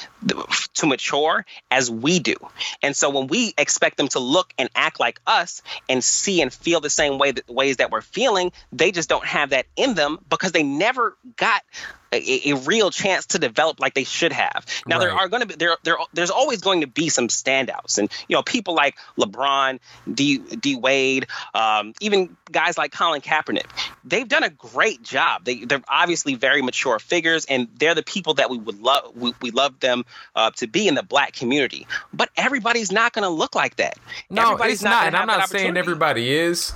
to 0.75 0.85
mature 0.85 1.45
as 1.71 1.89
we 1.89 2.19
do. 2.19 2.35
And 2.81 2.95
so 2.95 3.09
when 3.09 3.27
we 3.27 3.53
expect 3.57 3.97
them 3.97 4.07
to 4.09 4.19
look 4.19 4.53
and 4.57 4.69
act 4.75 4.99
like 4.99 5.19
us 5.27 5.61
and 5.87 6.03
see 6.03 6.41
and 6.41 6.53
feel 6.53 6.79
the 6.79 6.89
same 6.89 7.17
way 7.17 7.31
that 7.31 7.47
ways 7.49 7.77
that 7.77 7.91
we're 7.91 8.01
feeling, 8.01 8.51
they 8.71 8.91
just 8.91 9.09
don't 9.09 9.25
have 9.25 9.51
that 9.51 9.65
in 9.75 9.93
them 9.93 10.19
because 10.29 10.51
they 10.51 10.63
never 10.63 11.17
got 11.35 11.63
a, 12.11 12.51
a, 12.51 12.55
real 12.55 12.91
chance 12.91 13.27
to 13.27 13.39
develop 13.39 13.79
like 13.79 13.93
they 13.93 14.03
should 14.03 14.31
have. 14.31 14.65
Now 14.85 14.97
right. 14.97 15.05
there 15.05 15.13
are 15.13 15.27
going 15.27 15.41
to 15.41 15.47
be 15.47 15.55
there, 15.55 15.77
there 15.83 15.97
there's 16.13 16.29
always 16.29 16.61
going 16.61 16.81
to 16.81 16.87
be 16.87 17.09
some 17.09 17.27
standouts, 17.27 17.97
and 17.97 18.09
you 18.27 18.35
know 18.35 18.43
people 18.43 18.73
like 18.73 18.97
LeBron, 19.17 19.79
D 20.11 20.37
D 20.37 20.75
Wade, 20.75 21.27
um, 21.53 21.93
even 22.01 22.35
guys 22.51 22.77
like 22.77 22.91
Colin 22.91 23.21
Kaepernick. 23.21 23.67
They've 24.03 24.27
done 24.27 24.43
a 24.43 24.49
great 24.49 25.01
job. 25.01 25.45
They 25.45 25.65
they're 25.65 25.81
obviously 25.87 26.35
very 26.35 26.61
mature 26.61 26.99
figures, 26.99 27.45
and 27.45 27.67
they're 27.75 27.95
the 27.95 28.03
people 28.03 28.35
that 28.35 28.49
we 28.49 28.57
would 28.57 28.81
love 28.81 29.15
we, 29.15 29.33
we 29.41 29.51
love 29.51 29.79
them 29.79 30.05
uh, 30.35 30.51
to 30.51 30.67
be 30.67 30.87
in 30.87 30.95
the 30.95 31.03
black 31.03 31.33
community. 31.33 31.87
But 32.13 32.29
everybody's 32.37 32.91
not 32.91 33.13
going 33.13 33.23
to 33.23 33.29
look 33.29 33.55
like 33.55 33.75
that. 33.77 33.97
No, 34.29 34.43
everybody's 34.43 34.75
it's 34.75 34.83
not. 34.83 34.89
not 34.91 35.07
and 35.07 35.15
I'm 35.15 35.27
not 35.27 35.49
saying 35.49 35.77
everybody 35.77 36.31
is, 36.31 36.73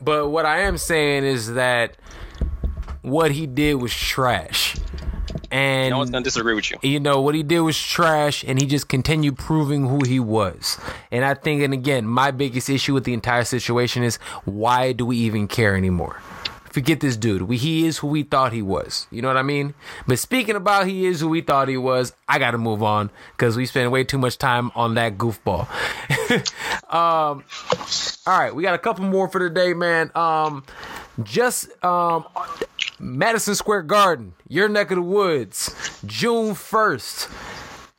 but 0.00 0.28
what 0.28 0.46
I 0.46 0.60
am 0.60 0.78
saying 0.78 1.24
is 1.24 1.54
that 1.54 1.96
what 3.04 3.32
he 3.32 3.46
did 3.46 3.74
was 3.74 3.92
trash. 3.92 4.76
And 5.50 5.90
no 5.90 5.98
one's 5.98 6.10
gonna 6.10 6.24
disagree 6.24 6.54
with 6.54 6.70
you. 6.70 6.78
You 6.82 7.00
know 7.00 7.20
what 7.20 7.34
he 7.34 7.42
did 7.42 7.60
was 7.60 7.78
trash, 7.78 8.44
and 8.44 8.60
he 8.60 8.66
just 8.66 8.88
continued 8.88 9.36
proving 9.36 9.86
who 9.86 10.04
he 10.04 10.18
was. 10.18 10.78
And 11.10 11.24
I 11.24 11.34
think, 11.34 11.62
and 11.62 11.72
again, 11.74 12.06
my 12.06 12.30
biggest 12.30 12.70
issue 12.70 12.94
with 12.94 13.04
the 13.04 13.12
entire 13.12 13.44
situation 13.44 14.02
is 14.02 14.16
why 14.44 14.92
do 14.92 15.04
we 15.04 15.18
even 15.18 15.46
care 15.46 15.76
anymore? 15.76 16.20
Forget 16.64 16.98
this 16.98 17.16
dude. 17.16 17.42
We, 17.42 17.56
he 17.56 17.86
is 17.86 17.98
who 17.98 18.08
we 18.08 18.24
thought 18.24 18.52
he 18.52 18.62
was. 18.62 19.06
You 19.12 19.22
know 19.22 19.28
what 19.28 19.36
I 19.36 19.42
mean? 19.42 19.74
But 20.08 20.18
speaking 20.18 20.56
about 20.56 20.88
he 20.88 21.06
is 21.06 21.20
who 21.20 21.28
we 21.28 21.40
thought 21.40 21.68
he 21.68 21.76
was, 21.76 22.12
I 22.28 22.40
got 22.40 22.50
to 22.50 22.58
move 22.58 22.82
on 22.82 23.10
because 23.36 23.56
we 23.56 23.66
spent 23.66 23.92
way 23.92 24.02
too 24.02 24.18
much 24.18 24.38
time 24.38 24.72
on 24.74 24.94
that 24.94 25.16
goofball. 25.16 25.68
um, 26.92 27.44
all 28.26 28.38
right, 28.38 28.52
we 28.52 28.64
got 28.64 28.74
a 28.74 28.78
couple 28.78 29.04
more 29.04 29.28
for 29.28 29.38
today, 29.38 29.72
man. 29.72 30.10
Um, 30.16 30.64
just 31.22 31.68
um, 31.84 32.24
Madison 33.04 33.54
Square 33.54 33.82
Garden, 33.82 34.32
your 34.48 34.66
neck 34.66 34.90
of 34.90 34.96
the 34.96 35.02
woods, 35.02 35.74
June 36.06 36.54
1st. 36.54 37.30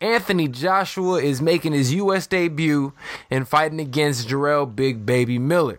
Anthony 0.01 0.47
Joshua 0.47 1.21
is 1.21 1.43
making 1.43 1.73
his 1.73 1.93
U.S. 1.93 2.25
debut 2.25 2.91
and 3.29 3.47
fighting 3.47 3.79
against 3.79 4.27
Jarrell 4.27 4.75
Big 4.75 5.05
Baby 5.05 5.37
Miller. 5.37 5.77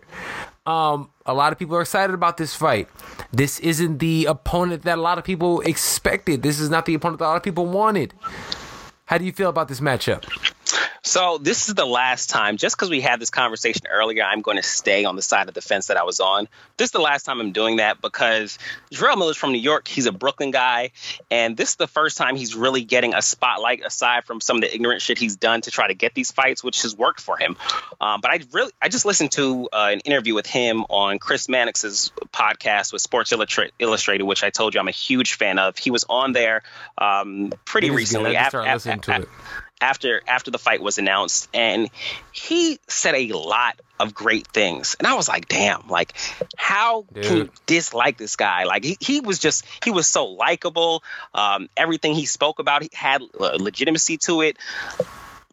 Um, 0.65 1.09
a 1.25 1.33
lot 1.33 1.51
of 1.51 1.59
people 1.59 1.75
are 1.75 1.81
excited 1.81 2.13
about 2.13 2.37
this 2.37 2.55
fight. 2.55 2.87
This 3.33 3.59
isn't 3.59 3.97
the 3.97 4.27
opponent 4.27 4.83
that 4.83 4.97
a 4.97 5.01
lot 5.01 5.17
of 5.17 5.25
people 5.25 5.59
expected. 5.59 6.41
This 6.41 6.61
is 6.61 6.69
not 6.69 6.85
the 6.85 6.93
opponent 6.93 7.19
that 7.19 7.25
a 7.25 7.27
lot 7.27 7.37
of 7.37 7.43
people 7.43 7.65
wanted. 7.65 8.13
How 9.07 9.17
do 9.17 9.25
you 9.25 9.33
feel 9.33 9.49
about 9.49 9.67
this 9.67 9.81
matchup? 9.81 10.23
So 11.07 11.37
this 11.37 11.69
is 11.69 11.73
the 11.73 11.85
last 11.85 12.29
time, 12.29 12.57
just 12.57 12.75
because 12.75 12.89
we 12.89 12.99
had 12.99 13.21
this 13.21 13.29
conversation 13.29 13.87
earlier, 13.89 14.23
I'm 14.23 14.41
going 14.41 14.57
to 14.57 14.63
stay 14.63 15.05
on 15.05 15.15
the 15.15 15.21
side 15.21 15.47
of 15.47 15.53
the 15.53 15.61
fence 15.61 15.87
that 15.87 15.95
I 15.95 16.03
was 16.03 16.19
on. 16.19 16.49
This 16.75 16.87
is 16.87 16.91
the 16.91 16.99
last 16.99 17.23
time 17.23 17.39
I'm 17.39 17.53
doing 17.53 17.77
that 17.77 18.01
because 18.01 18.59
Jarrell 18.91 19.17
Miller's 19.17 19.37
from 19.37 19.53
New 19.53 19.57
York. 19.57 19.87
He's 19.87 20.05
a 20.05 20.11
Brooklyn 20.11 20.51
guy, 20.51 20.91
and 21.31 21.55
this 21.55 21.69
is 21.69 21.75
the 21.77 21.87
first 21.87 22.17
time 22.17 22.35
he's 22.35 22.55
really 22.55 22.83
getting 22.83 23.13
a 23.13 23.21
spotlight 23.21 23.85
aside 23.85 24.25
from 24.25 24.41
some 24.41 24.57
of 24.57 24.61
the 24.61 24.75
ignorant 24.75 25.01
shit 25.01 25.17
he's 25.17 25.37
done 25.37 25.61
to 25.61 25.71
try 25.71 25.87
to 25.87 25.93
get 25.93 26.13
these 26.13 26.31
fights, 26.31 26.61
which 26.61 26.81
has 26.81 26.93
worked 26.93 27.21
for 27.21 27.37
him. 27.37 27.55
Um, 28.01 28.19
but 28.19 28.31
I 28.31 28.41
really, 28.51 28.73
I 28.81 28.89
just 28.89 29.05
listened 29.05 29.31
to 29.31 29.69
uh, 29.71 29.91
an 29.93 30.01
interview 30.01 30.35
with 30.35 30.45
him 30.45 30.81
on 30.89 31.19
Chris 31.19 31.47
Mannix's 31.47 32.11
podcast 32.33 32.91
with 32.91 33.01
Sports 33.01 33.31
Illustrated, 33.31 34.25
which 34.25 34.43
I 34.43 34.49
told 34.49 34.73
you 34.73 34.81
I'm 34.81 34.89
a 34.89 34.91
huge 34.91 35.35
fan 35.35 35.57
of. 35.57 35.77
He 35.77 35.89
was 35.89 36.03
on 36.09 36.33
there 36.33 36.63
um, 36.97 37.53
pretty 37.63 37.91
recently. 37.91 38.35
After, 38.35 38.59
after, 38.59 38.91
after 38.91 39.27
after 39.81 40.21
after 40.27 40.51
the 40.51 40.57
fight 40.57 40.81
was 40.81 40.97
announced 40.97 41.49
and 41.53 41.89
he 42.31 42.79
said 42.87 43.15
a 43.15 43.31
lot 43.33 43.79
of 43.99 44.13
great 44.13 44.47
things. 44.47 44.95
And 44.99 45.07
i 45.07 45.13
was 45.13 45.27
like 45.27 45.47
damn 45.47 45.87
like 45.87 46.13
how 46.55 47.05
Dude. 47.13 47.23
can 47.23 47.37
you 47.37 47.49
dislike 47.65 48.17
this 48.17 48.35
guy? 48.35 48.63
Like 48.63 48.83
he, 48.83 48.97
he 48.99 49.19
was 49.21 49.39
just 49.39 49.65
he 49.83 49.91
was 49.91 50.07
so 50.07 50.25
likable. 50.27 51.03
Um, 51.33 51.69
everything 51.75 52.13
he 52.13 52.25
spoke 52.25 52.59
about 52.59 52.83
he 52.83 52.89
had 52.93 53.21
legitimacy 53.39 54.17
to 54.17 54.41
it 54.41 54.57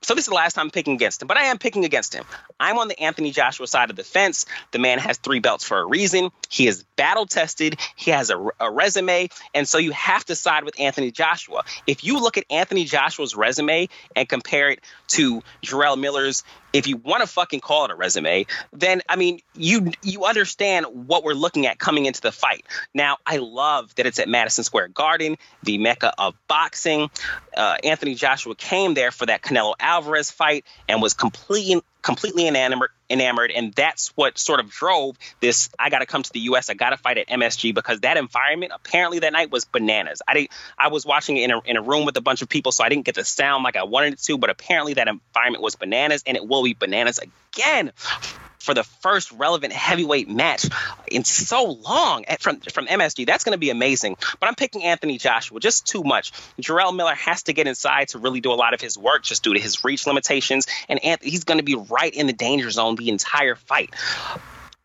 so 0.05 0.15
this 0.15 0.25
is 0.25 0.29
the 0.29 0.35
last 0.35 0.55
time 0.55 0.67
I'm 0.67 0.71
picking 0.71 0.95
against 0.95 1.23
him, 1.23 1.29
but 1.29 1.37
I 1.37 1.45
am 1.45 1.59
picking 1.59 1.85
against 1.85 2.15
him. 2.15 2.25
I'm 2.61 2.79
on 2.79 2.89
the 2.89 2.99
Anthony 3.01 3.31
Joshua 3.31 3.67
side 3.67 3.91
of 3.91 3.97
the 3.97 4.05
fence. 4.05 4.47
The 4.71 4.79
man 4.79 4.99
has 4.99 5.19
three 5.19 5.41
belts 5.41 5.65
for 5.65 5.79
a 5.79 5.87
reason. 5.87 6.31
He 6.49 6.67
is 6.67 6.83
battle 6.97 7.27
tested. 7.27 7.79
He 7.97 8.11
has 8.11 8.31
a, 8.31 8.49
a 8.61 8.71
resume, 8.71 9.29
and 9.55 9.67
so 9.67 9.79
you 9.79 9.93
have 9.93 10.25
to 10.27 10.35
side 10.35 10.65
with 10.65 10.79
Anthony 10.79 11.11
Joshua. 11.11 11.65
If 11.87 12.05
you 12.05 12.21
look 12.21 12.37
at 12.37 12.45
Anthony 12.51 12.85
Joshua's 12.85 13.35
resume 13.35 13.89
and 14.15 14.29
compare 14.29 14.71
it 14.71 14.81
to 15.09 15.43
Jarrell 15.63 15.99
Miller's 15.99 16.45
if 16.75 16.89
you 16.89 16.97
want 16.97 17.23
to 17.23 17.29
fucking 17.29 17.61
call 17.61 17.85
it 17.85 17.93
a 17.93 17.95
resume, 17.95 18.47
then 18.73 19.01
I 19.09 19.15
mean, 19.15 19.41
you 19.55 19.93
you 20.03 20.25
understand 20.25 20.87
what 21.07 21.23
we're 21.23 21.33
looking 21.33 21.67
at 21.67 21.79
coming 21.79 22.05
into 22.05 22.21
the 22.21 22.33
fight. 22.33 22.67
Now, 22.93 23.19
I 23.25 23.37
love 23.37 23.95
that 23.95 24.07
it's 24.07 24.19
at 24.19 24.29
Madison 24.29 24.65
Square 24.65 24.89
Garden, 24.89 25.39
the 25.63 25.79
mecca 25.79 26.13
of 26.19 26.35
boxing. 26.49 27.11
Uh, 27.57 27.77
Anthony 27.85 28.17
Joshua 28.17 28.57
came 28.57 28.95
there 28.95 29.13
for 29.13 29.25
that 29.27 29.43
Canelo 29.43 29.75
Alvarez 29.79 29.94
fight 30.03 30.65
and 30.89 31.01
was 31.03 31.15
completely 31.15 31.83
completely 32.03 32.47
enamored 32.47 32.91
enamored. 33.11 33.51
And 33.51 33.73
that's 33.73 34.09
what 34.17 34.39
sort 34.39 34.61
of 34.61 34.71
drove 34.71 35.17
this 35.41 35.71
i 35.79 35.91
got 35.91 36.01
to 36.01 36.07
come 36.07 36.23
to 36.23 36.33
the 36.33 36.41
us 36.41 36.71
i 36.71 36.75
got 36.75 36.91
to 36.91 36.97
fight 36.97 37.19
at 37.19 37.29
msg 37.29 37.75
because 37.75 38.01
that 38.01 38.17
environment 38.17 38.73
apparently 38.75 39.21
that 39.21 39.33
night 39.33 39.51
was 39.51 39.65
bananas. 39.65 40.23
I 40.27 40.35
didn't 40.35 40.51
i 40.79 40.89
was 40.89 41.05
watching 41.07 41.37
it 41.37 41.45
in 41.45 41.51
a, 41.51 41.61
in 41.65 41.77
a 41.77 41.83
room 41.83 42.05
with 42.05 42.17
a 42.17 42.21
bunch 42.21 42.43
of 42.43 42.49
people 42.49 42.73
so 42.73 42.85
i 42.85 42.89
didn't 42.89 43.05
get 43.05 43.15
the 43.15 43.25
sound 43.25 43.65
like 43.65 43.77
i 43.77 43.85
wanted 43.85 44.15
it 44.15 44.19
to 44.21 44.39
but 44.39 44.51
apparently 44.51 44.95
that 44.95 45.09
environment 45.09 45.63
was 45.63 45.75
bananas 45.77 46.23
and 46.27 46.37
it 46.37 46.47
will 46.47 46.63
be 46.63 46.75
bananas 46.75 47.19
again 47.19 47.93
for 48.65 48.75
the 48.75 48.85
first 48.85 49.31
relevant 49.33 49.73
heavyweight 49.73 50.29
match 50.29 50.67
in 51.07 51.25
so 51.25 51.65
long 51.65 52.25
at, 52.25 52.41
from 52.41 52.61
from 52.61 52.87
MSG. 52.87 53.27
That's 53.27 53.45
going 53.45 53.53
to 53.53 53.59
be 53.59 53.71
amazing. 53.71 54.17
But 54.41 54.49
I'm 54.49 54.55
picking 54.55 54.85
Anthony 54.85 55.19
Joshua 55.19 55.61
just 55.61 55.87
too 55.87 56.03
much. 56.03 56.33
Jarrell 56.61 56.97
Miller 56.97 57.15
has 57.15 57.45
to 57.45 57.53
get 57.53 57.67
inside 57.67 58.09
to 58.09 58.19
really 58.19 58.41
do 58.41 58.53
a 58.53 58.55
lot 58.55 58.75
of 58.75 58.81
his 58.81 58.97
work 58.97 59.23
just 59.23 59.45
due 59.45 59.55
to 59.55 59.61
his 59.61 59.85
reach 59.85 60.07
limitations, 60.07 60.67
and 60.89 61.03
Anthony, 61.05 61.31
he's 61.31 61.45
going 61.45 61.59
to 61.59 61.65
be 61.65 61.75
right 61.75 62.13
in 62.13 62.27
the 62.27 62.33
danger 62.33 62.71
zone 62.71 62.97
the 62.97 63.11
entire 63.11 63.55
fight. 63.55 63.95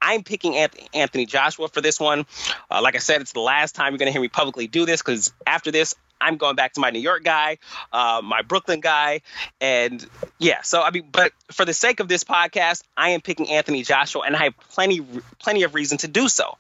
I'm 0.02 0.24
picking 0.24 0.56
Anthony 0.94 1.26
Joshua 1.26 1.68
for 1.68 1.82
this 1.82 2.00
one. 2.00 2.26
Uh, 2.72 2.82
like 2.82 2.96
I 2.96 3.00
said, 3.00 3.22
it's 3.22 3.34
the 3.34 3.42
last 3.42 3.76
time 3.76 3.92
you're 3.92 3.98
going 3.98 4.08
to 4.08 4.14
hear 4.14 4.22
me 4.22 4.30
publicly 4.30 4.68
do 4.68 4.86
this 4.86 5.02
because 5.02 5.34
after 5.46 5.72
this, 5.72 5.96
I'm 6.22 6.38
going 6.38 6.56
back 6.56 6.74
to 6.74 6.80
my 6.80 6.90
New 6.90 7.00
York 7.00 7.24
guy, 7.24 7.58
uh, 7.92 8.22
my 8.24 8.42
Brooklyn 8.42 8.80
guy, 8.80 9.22
and 9.62 10.06
yeah. 10.38 10.62
So 10.62 10.82
I 10.82 10.92
mean, 10.92 11.08
but 11.12 11.32
for 11.52 11.66
the 11.66 11.74
sake 11.74 12.00
of 12.00 12.08
this 12.08 12.24
podcast, 12.24 12.84
I 12.98 13.10
am 13.10 13.22
picking 13.22 13.50
Anthony 13.50 13.84
Joshua, 13.84 14.24
and 14.26 14.36
I 14.36 14.46
have 14.46 14.58
plenty, 14.70 15.06
plenty 15.40 15.64
of 15.64 15.76
reason 15.76 15.98
to 16.00 16.08
do 16.08 16.28
so. 16.28 16.58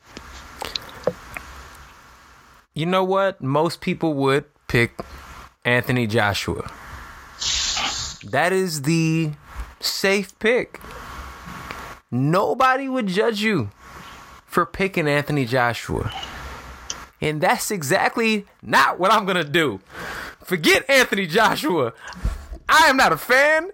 You 2.74 2.86
know 2.86 3.04
what? 3.04 3.42
Most 3.42 3.82
people 3.82 4.13
would 4.13 4.46
pick 4.67 5.00
Anthony 5.66 6.08
Joshua. 6.08 6.71
That 8.24 8.51
is 8.51 8.83
the 8.83 9.32
safe 9.79 10.38
pick. 10.39 10.79
Nobody 12.12 12.89
would 12.89 13.08
judge 13.08 13.42
you 13.42 13.70
for 14.46 14.66
picking 14.66 15.08
Anthony 15.08 15.46
Joshua. 15.46 16.12
And 17.21 17.41
that's 17.41 17.71
exactly 17.71 18.46
not 18.62 19.00
what 19.00 19.12
I'm 19.12 19.25
going 19.25 19.37
to 19.37 19.43
do. 19.43 19.82
Forget 20.43 20.89
Anthony 20.89 21.28
Joshua. 21.28 21.93
I 22.67 22.87
am 22.87 22.97
not 22.97 23.12
a 23.12 23.17
fan. 23.17 23.71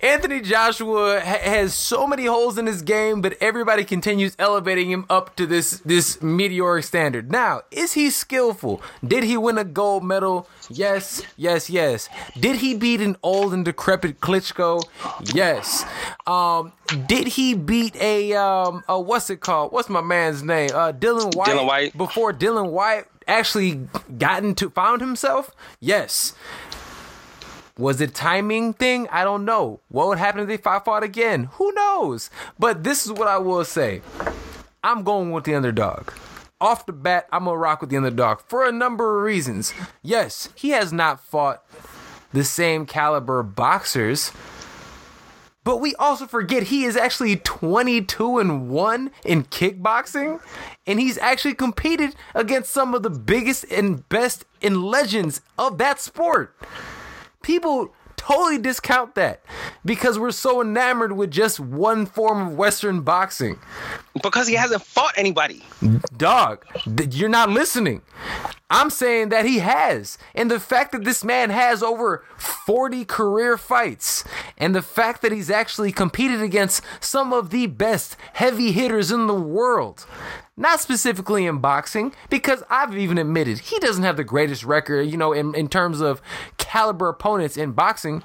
Anthony 0.00 0.40
Joshua 0.40 1.20
ha- 1.20 1.38
has 1.42 1.74
so 1.74 2.06
many 2.06 2.26
holes 2.26 2.56
in 2.56 2.66
his 2.66 2.82
game, 2.82 3.20
but 3.20 3.36
everybody 3.40 3.84
continues 3.84 4.36
elevating 4.38 4.90
him 4.90 5.04
up 5.10 5.34
to 5.36 5.46
this 5.46 5.80
this 5.84 6.22
meteoric 6.22 6.84
standard. 6.84 7.32
Now, 7.32 7.62
is 7.72 7.94
he 7.94 8.10
skillful? 8.10 8.80
Did 9.04 9.24
he 9.24 9.36
win 9.36 9.58
a 9.58 9.64
gold 9.64 10.04
medal? 10.04 10.48
Yes, 10.70 11.22
yes, 11.36 11.68
yes. 11.68 12.08
Did 12.38 12.56
he 12.56 12.74
beat 12.76 13.00
an 13.00 13.16
old 13.22 13.52
and 13.52 13.64
decrepit 13.64 14.20
Klitschko? 14.20 14.84
Yes. 15.34 15.84
Um, 16.26 16.72
did 17.08 17.26
he 17.28 17.54
beat 17.54 17.96
a 17.96 18.34
um, 18.34 18.84
a 18.88 19.00
what's 19.00 19.30
it 19.30 19.40
called? 19.40 19.72
What's 19.72 19.88
my 19.88 20.00
man's 20.00 20.42
name? 20.44 20.70
Uh, 20.72 20.92
Dillian 20.92 21.34
Whyte. 21.34 21.48
Dillian 21.48 21.66
Whyte. 21.66 21.96
Before 21.96 22.32
Dillian 22.32 22.70
Whyte 22.70 23.06
actually 23.26 23.86
gotten 24.16 24.54
to 24.54 24.70
found 24.70 25.00
himself? 25.00 25.54
Yes. 25.80 26.34
Was 27.78 28.00
it 28.00 28.12
timing 28.12 28.72
thing? 28.72 29.06
I 29.08 29.22
don't 29.22 29.44
know. 29.44 29.78
What 29.86 30.08
would 30.08 30.18
happen 30.18 30.40
if 30.40 30.48
they 30.48 30.56
fought 30.56 30.84
fought 30.84 31.04
again? 31.04 31.44
Who 31.52 31.72
knows? 31.72 32.28
But 32.58 32.82
this 32.82 33.06
is 33.06 33.12
what 33.12 33.28
I 33.28 33.38
will 33.38 33.64
say. 33.64 34.02
I'm 34.82 35.04
going 35.04 35.30
with 35.30 35.44
the 35.44 35.54
underdog. 35.54 36.10
Off 36.60 36.86
the 36.86 36.92
bat, 36.92 37.28
I'm 37.30 37.44
gonna 37.44 37.56
rock 37.56 37.80
with 37.80 37.90
the 37.90 37.96
underdog 37.96 38.40
for 38.40 38.66
a 38.66 38.72
number 38.72 39.16
of 39.18 39.22
reasons. 39.22 39.72
Yes, 40.02 40.48
he 40.56 40.70
has 40.70 40.92
not 40.92 41.20
fought 41.20 41.64
the 42.32 42.42
same 42.42 42.84
caliber 42.84 43.44
boxers, 43.44 44.32
but 45.62 45.76
we 45.76 45.94
also 45.96 46.26
forget 46.26 46.64
he 46.64 46.84
is 46.84 46.96
actually 46.96 47.36
22 47.36 48.38
and 48.38 48.70
1 48.70 49.10
in 49.24 49.44
kickboxing, 49.44 50.40
and 50.84 50.98
he's 50.98 51.18
actually 51.18 51.54
competed 51.54 52.16
against 52.34 52.72
some 52.72 52.92
of 52.92 53.04
the 53.04 53.10
biggest 53.10 53.64
and 53.70 54.08
best 54.08 54.44
and 54.60 54.82
legends 54.82 55.40
of 55.56 55.78
that 55.78 56.00
sport. 56.00 56.56
People 57.42 57.94
totally 58.16 58.58
discount 58.58 59.14
that 59.14 59.42
because 59.84 60.18
we're 60.18 60.30
so 60.32 60.60
enamored 60.60 61.12
with 61.12 61.30
just 61.30 61.58
one 61.58 62.04
form 62.04 62.46
of 62.46 62.56
Western 62.56 63.00
boxing. 63.00 63.58
Because 64.22 64.48
he 64.48 64.54
hasn't 64.54 64.82
fought 64.82 65.14
anybody. 65.16 65.62
Dog, 66.16 66.66
you're 67.10 67.28
not 67.28 67.48
listening. 67.48 68.02
I'm 68.68 68.90
saying 68.90 69.30
that 69.30 69.46
he 69.46 69.60
has. 69.60 70.18
And 70.34 70.50
the 70.50 70.60
fact 70.60 70.92
that 70.92 71.04
this 71.04 71.24
man 71.24 71.48
has 71.50 71.82
over 71.82 72.24
40 72.36 73.04
career 73.06 73.56
fights, 73.56 74.24
and 74.58 74.74
the 74.74 74.82
fact 74.82 75.22
that 75.22 75.32
he's 75.32 75.48
actually 75.48 75.92
competed 75.92 76.42
against 76.42 76.82
some 77.00 77.32
of 77.32 77.50
the 77.50 77.66
best 77.66 78.16
heavy 78.34 78.72
hitters 78.72 79.10
in 79.10 79.26
the 79.26 79.34
world. 79.34 80.04
Not 80.58 80.80
specifically 80.80 81.46
in 81.46 81.58
boxing, 81.58 82.12
because 82.28 82.64
I've 82.68 82.98
even 82.98 83.16
admitted 83.16 83.60
he 83.60 83.78
doesn't 83.78 84.02
have 84.02 84.16
the 84.16 84.24
greatest 84.24 84.64
record, 84.64 85.02
you 85.02 85.16
know, 85.16 85.32
in, 85.32 85.54
in 85.54 85.68
terms 85.68 86.00
of 86.00 86.20
caliber 86.56 87.08
opponents 87.08 87.56
in 87.56 87.72
boxing. 87.72 88.24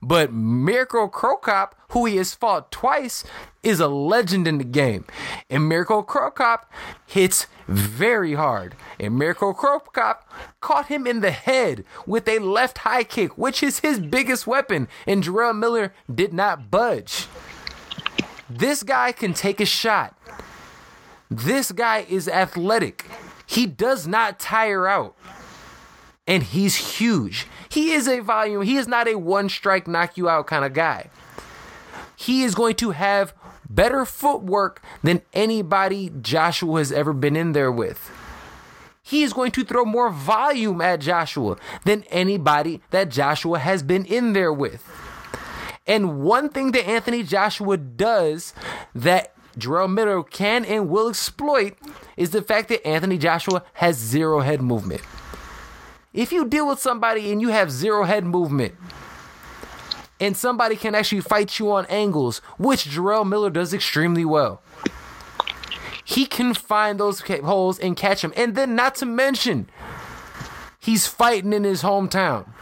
But 0.00 0.32
Mirko 0.32 1.08
Cro 1.08 1.36
Cop, 1.36 1.74
who 1.90 2.06
he 2.06 2.18
has 2.18 2.34
fought 2.34 2.70
twice, 2.70 3.24
is 3.64 3.80
a 3.80 3.88
legend 3.88 4.46
in 4.46 4.58
the 4.58 4.64
game. 4.64 5.04
And 5.50 5.64
Mirko 5.64 6.02
Cro 6.02 6.30
Cop 6.30 6.70
hits 7.04 7.48
very 7.66 8.34
hard. 8.34 8.76
And 9.00 9.16
Mirko 9.16 9.52
Cro 9.52 9.80
Cop 9.80 10.32
caught 10.60 10.86
him 10.86 11.04
in 11.04 11.18
the 11.18 11.32
head 11.32 11.84
with 12.06 12.28
a 12.28 12.38
left 12.38 12.78
high 12.78 13.02
kick, 13.02 13.36
which 13.36 13.60
is 13.60 13.80
his 13.80 13.98
biggest 13.98 14.46
weapon. 14.46 14.86
And 15.04 15.24
Jarrell 15.24 15.58
Miller 15.58 15.92
did 16.12 16.32
not 16.32 16.70
budge. 16.70 17.26
This 18.48 18.84
guy 18.84 19.10
can 19.10 19.34
take 19.34 19.60
a 19.60 19.66
shot. 19.66 20.16
This 21.30 21.70
guy 21.70 22.04
is 22.08 22.28
athletic. 22.28 23.06
He 23.46 23.66
does 23.66 24.06
not 24.06 24.40
tire 24.40 24.88
out. 24.88 25.16
And 26.26 26.42
he's 26.42 26.98
huge. 26.98 27.46
He 27.68 27.92
is 27.92 28.08
a 28.08 28.20
volume. 28.20 28.62
He 28.62 28.76
is 28.76 28.88
not 28.88 29.08
a 29.08 29.16
one 29.16 29.48
strike 29.48 29.86
knock 29.86 30.16
you 30.16 30.28
out 30.28 30.46
kind 30.46 30.64
of 30.64 30.72
guy. 30.72 31.10
He 32.16 32.42
is 32.42 32.54
going 32.54 32.74
to 32.76 32.90
have 32.90 33.32
better 33.68 34.04
footwork 34.04 34.82
than 35.02 35.22
anybody 35.32 36.12
Joshua 36.20 36.78
has 36.78 36.92
ever 36.92 37.12
been 37.12 37.36
in 37.36 37.52
there 37.52 37.72
with. 37.72 38.10
He 39.02 39.22
is 39.22 39.32
going 39.32 39.52
to 39.52 39.64
throw 39.64 39.84
more 39.84 40.10
volume 40.10 40.80
at 40.80 41.00
Joshua 41.00 41.56
than 41.84 42.04
anybody 42.10 42.80
that 42.90 43.08
Joshua 43.08 43.58
has 43.58 43.82
been 43.82 44.04
in 44.04 44.32
there 44.34 44.52
with. 44.52 44.86
And 45.86 46.20
one 46.20 46.48
thing 46.48 46.72
that 46.72 46.86
Anthony 46.86 47.22
Joshua 47.22 47.76
does 47.76 48.54
that 48.94 49.34
Jarrell 49.58 49.92
Miller 49.92 50.22
can 50.22 50.64
and 50.64 50.88
will 50.88 51.08
exploit 51.08 51.76
is 52.16 52.30
the 52.30 52.42
fact 52.42 52.68
that 52.68 52.86
Anthony 52.86 53.18
Joshua 53.18 53.62
has 53.74 53.96
zero 53.96 54.40
head 54.40 54.62
movement. 54.62 55.02
If 56.12 56.32
you 56.32 56.46
deal 56.46 56.66
with 56.66 56.80
somebody 56.80 57.30
and 57.30 57.40
you 57.40 57.48
have 57.48 57.70
zero 57.70 58.04
head 58.04 58.24
movement, 58.24 58.74
and 60.20 60.36
somebody 60.36 60.76
can 60.76 60.94
actually 60.94 61.22
fight 61.22 61.58
you 61.58 61.72
on 61.72 61.86
angles, 61.86 62.38
which 62.58 62.84
Jarrell 62.84 63.26
Miller 63.26 63.50
does 63.50 63.72
extremely 63.72 64.24
well, 64.24 64.62
he 66.04 66.26
can 66.26 66.52
find 66.54 67.00
those 67.00 67.20
holes 67.20 67.78
and 67.78 67.96
catch 67.96 68.22
them. 68.22 68.32
And 68.36 68.54
then, 68.54 68.74
not 68.74 68.96
to 68.96 69.06
mention, 69.06 69.70
he's 70.78 71.06
fighting 71.06 71.52
in 71.52 71.64
his 71.64 71.82
hometown. 71.82 72.52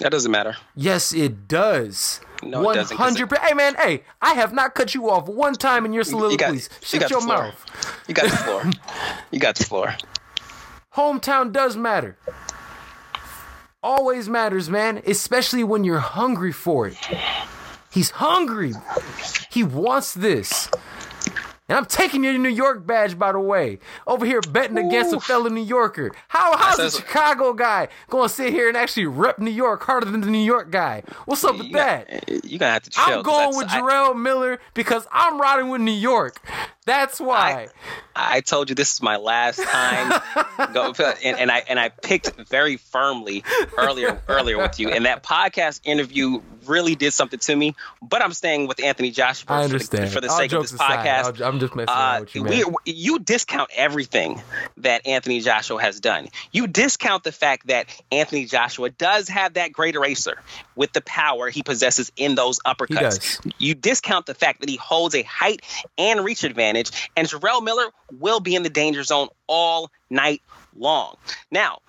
That 0.00 0.10
doesn't 0.10 0.30
matter. 0.32 0.56
Yes, 0.74 1.12
it 1.12 1.46
does. 1.48 2.20
No, 2.42 2.62
'cause 2.64 2.90
it- 2.90 2.98
100 2.98 3.38
Hey, 3.38 3.54
man, 3.54 3.74
hey, 3.76 4.02
I 4.20 4.34
have 4.34 4.52
not 4.52 4.74
cut 4.74 4.94
you 4.94 5.08
off 5.10 5.26
one 5.28 5.54
time 5.54 5.84
in 5.84 5.92
your 5.92 6.04
You 6.04 6.12
got, 6.12 6.18
soliloquies. 6.18 6.68
you 6.80 6.86
Shut 6.86 7.00
got 7.02 7.10
your 7.10 7.26
mouth. 7.26 7.64
You 8.08 8.14
got 8.14 8.30
the 8.30 8.36
floor. 8.44 8.64
you 9.30 9.38
got 9.38 9.54
the 9.56 9.64
floor. 9.64 9.96
Hometown 10.96 11.52
does 11.52 11.76
matter. 11.76 12.16
Always 13.82 14.28
matters, 14.28 14.70
man, 14.70 15.02
especially 15.06 15.64
when 15.64 15.82
you're 15.84 15.98
hungry 15.98 16.52
for 16.52 16.86
it. 16.86 16.96
He's 17.90 18.10
hungry. 18.10 18.74
He 19.50 19.64
wants 19.64 20.14
this. 20.14 20.68
And 21.72 21.78
I'm 21.78 21.86
taking 21.86 22.22
your 22.22 22.36
New 22.36 22.50
York 22.50 22.86
badge, 22.86 23.18
by 23.18 23.32
the 23.32 23.40
way. 23.40 23.78
Over 24.06 24.26
here 24.26 24.42
betting 24.42 24.76
against 24.76 25.14
a 25.14 25.20
fellow 25.20 25.48
New 25.48 25.64
Yorker. 25.64 26.10
How 26.28 26.54
how's 26.54 26.78
a 26.78 26.90
Chicago 26.90 27.54
guy 27.54 27.88
gonna 28.10 28.28
sit 28.28 28.52
here 28.52 28.68
and 28.68 28.76
actually 28.76 29.06
rep 29.06 29.38
New 29.38 29.50
York 29.50 29.82
harder 29.82 30.04
than 30.04 30.20
the 30.20 30.26
New 30.26 30.36
York 30.44 30.70
guy? 30.70 31.02
What's 31.24 31.42
up 31.44 31.56
with 31.56 31.68
You 31.68 31.72
that? 31.72 32.28
you're 32.44 32.58
gonna 32.58 32.72
have 32.72 32.82
to 32.82 32.90
chill. 32.90 33.04
I'm 33.04 33.22
going 33.22 33.56
with 33.56 33.68
I- 33.70 33.80
Jarrell 33.80 34.14
Miller 34.20 34.60
because 34.74 35.06
I'm 35.10 35.40
riding 35.40 35.70
with 35.70 35.80
New 35.80 35.92
York. 35.92 36.46
That's 36.84 37.18
why. 37.18 37.68
I 38.14 38.40
told 38.42 38.68
you 38.68 38.74
this 38.74 38.92
is 38.92 39.00
my 39.00 39.16
last 39.16 39.62
time, 39.62 40.20
go, 40.74 40.92
and, 41.24 41.38
and 41.38 41.50
I 41.50 41.62
and 41.68 41.80
I 41.80 41.88
picked 41.88 42.32
very 42.50 42.76
firmly 42.76 43.44
earlier 43.78 44.20
earlier 44.28 44.58
with 44.58 44.78
you, 44.78 44.90
and 44.90 45.06
that 45.06 45.22
podcast 45.22 45.80
interview 45.84 46.42
really 46.66 46.94
did 46.94 47.12
something 47.12 47.38
to 47.40 47.56
me. 47.56 47.74
But 48.00 48.22
I'm 48.22 48.32
staying 48.32 48.66
with 48.68 48.82
Anthony 48.82 49.10
Joshua 49.10 49.46
I 49.48 49.62
for 49.62 49.68
the- 49.68 49.74
understand. 49.74 50.12
for 50.12 50.20
the, 50.20 50.28
sake 50.28 50.52
of 50.52 50.62
this 50.62 50.72
aside, 50.72 51.06
podcast. 51.06 51.40
I'll- 51.40 51.48
I'm 51.48 51.60
just 51.60 51.74
messing 51.74 51.88
Uh, 51.94 52.18
with 52.20 52.34
you, 52.34 52.44
man. 52.44 52.74
we, 52.86 52.92
you 52.92 53.18
discount 53.18 53.70
everything 53.74 54.40
that 54.78 55.06
Anthony 55.06 55.40
Joshua 55.40 55.80
has 55.80 56.00
done. 56.00 56.28
You 56.52 56.66
discount 56.66 57.24
the 57.24 57.32
fact 57.32 57.66
that 57.68 57.86
Anthony 58.10 58.44
Joshua 58.46 58.90
does 58.90 59.28
have 59.28 59.54
that 59.54 59.72
great 59.72 59.94
eraser 59.94 60.40
with 60.76 60.92
the 60.92 61.00
power 61.02 61.48
he 61.50 61.62
possesses 61.62 62.10
in 62.16 62.34
those 62.34 62.58
uppercuts. 62.66 63.38
You 63.58 63.74
discount 63.74 64.26
the 64.26 64.34
fact 64.34 64.60
that 64.60 64.68
he 64.68 64.76
holds 64.76 65.14
a 65.14 65.22
height 65.22 65.62
and 65.98 66.24
reach 66.24 66.44
advantage, 66.44 66.90
and 67.16 67.28
Jarrell 67.28 67.62
Miller 67.62 67.86
will 68.18 68.40
be 68.40 68.54
in 68.54 68.62
the 68.62 68.70
danger 68.70 69.02
zone 69.02 69.28
all 69.46 69.90
night 70.10 70.42
long. 70.76 71.16
Now, 71.50 71.80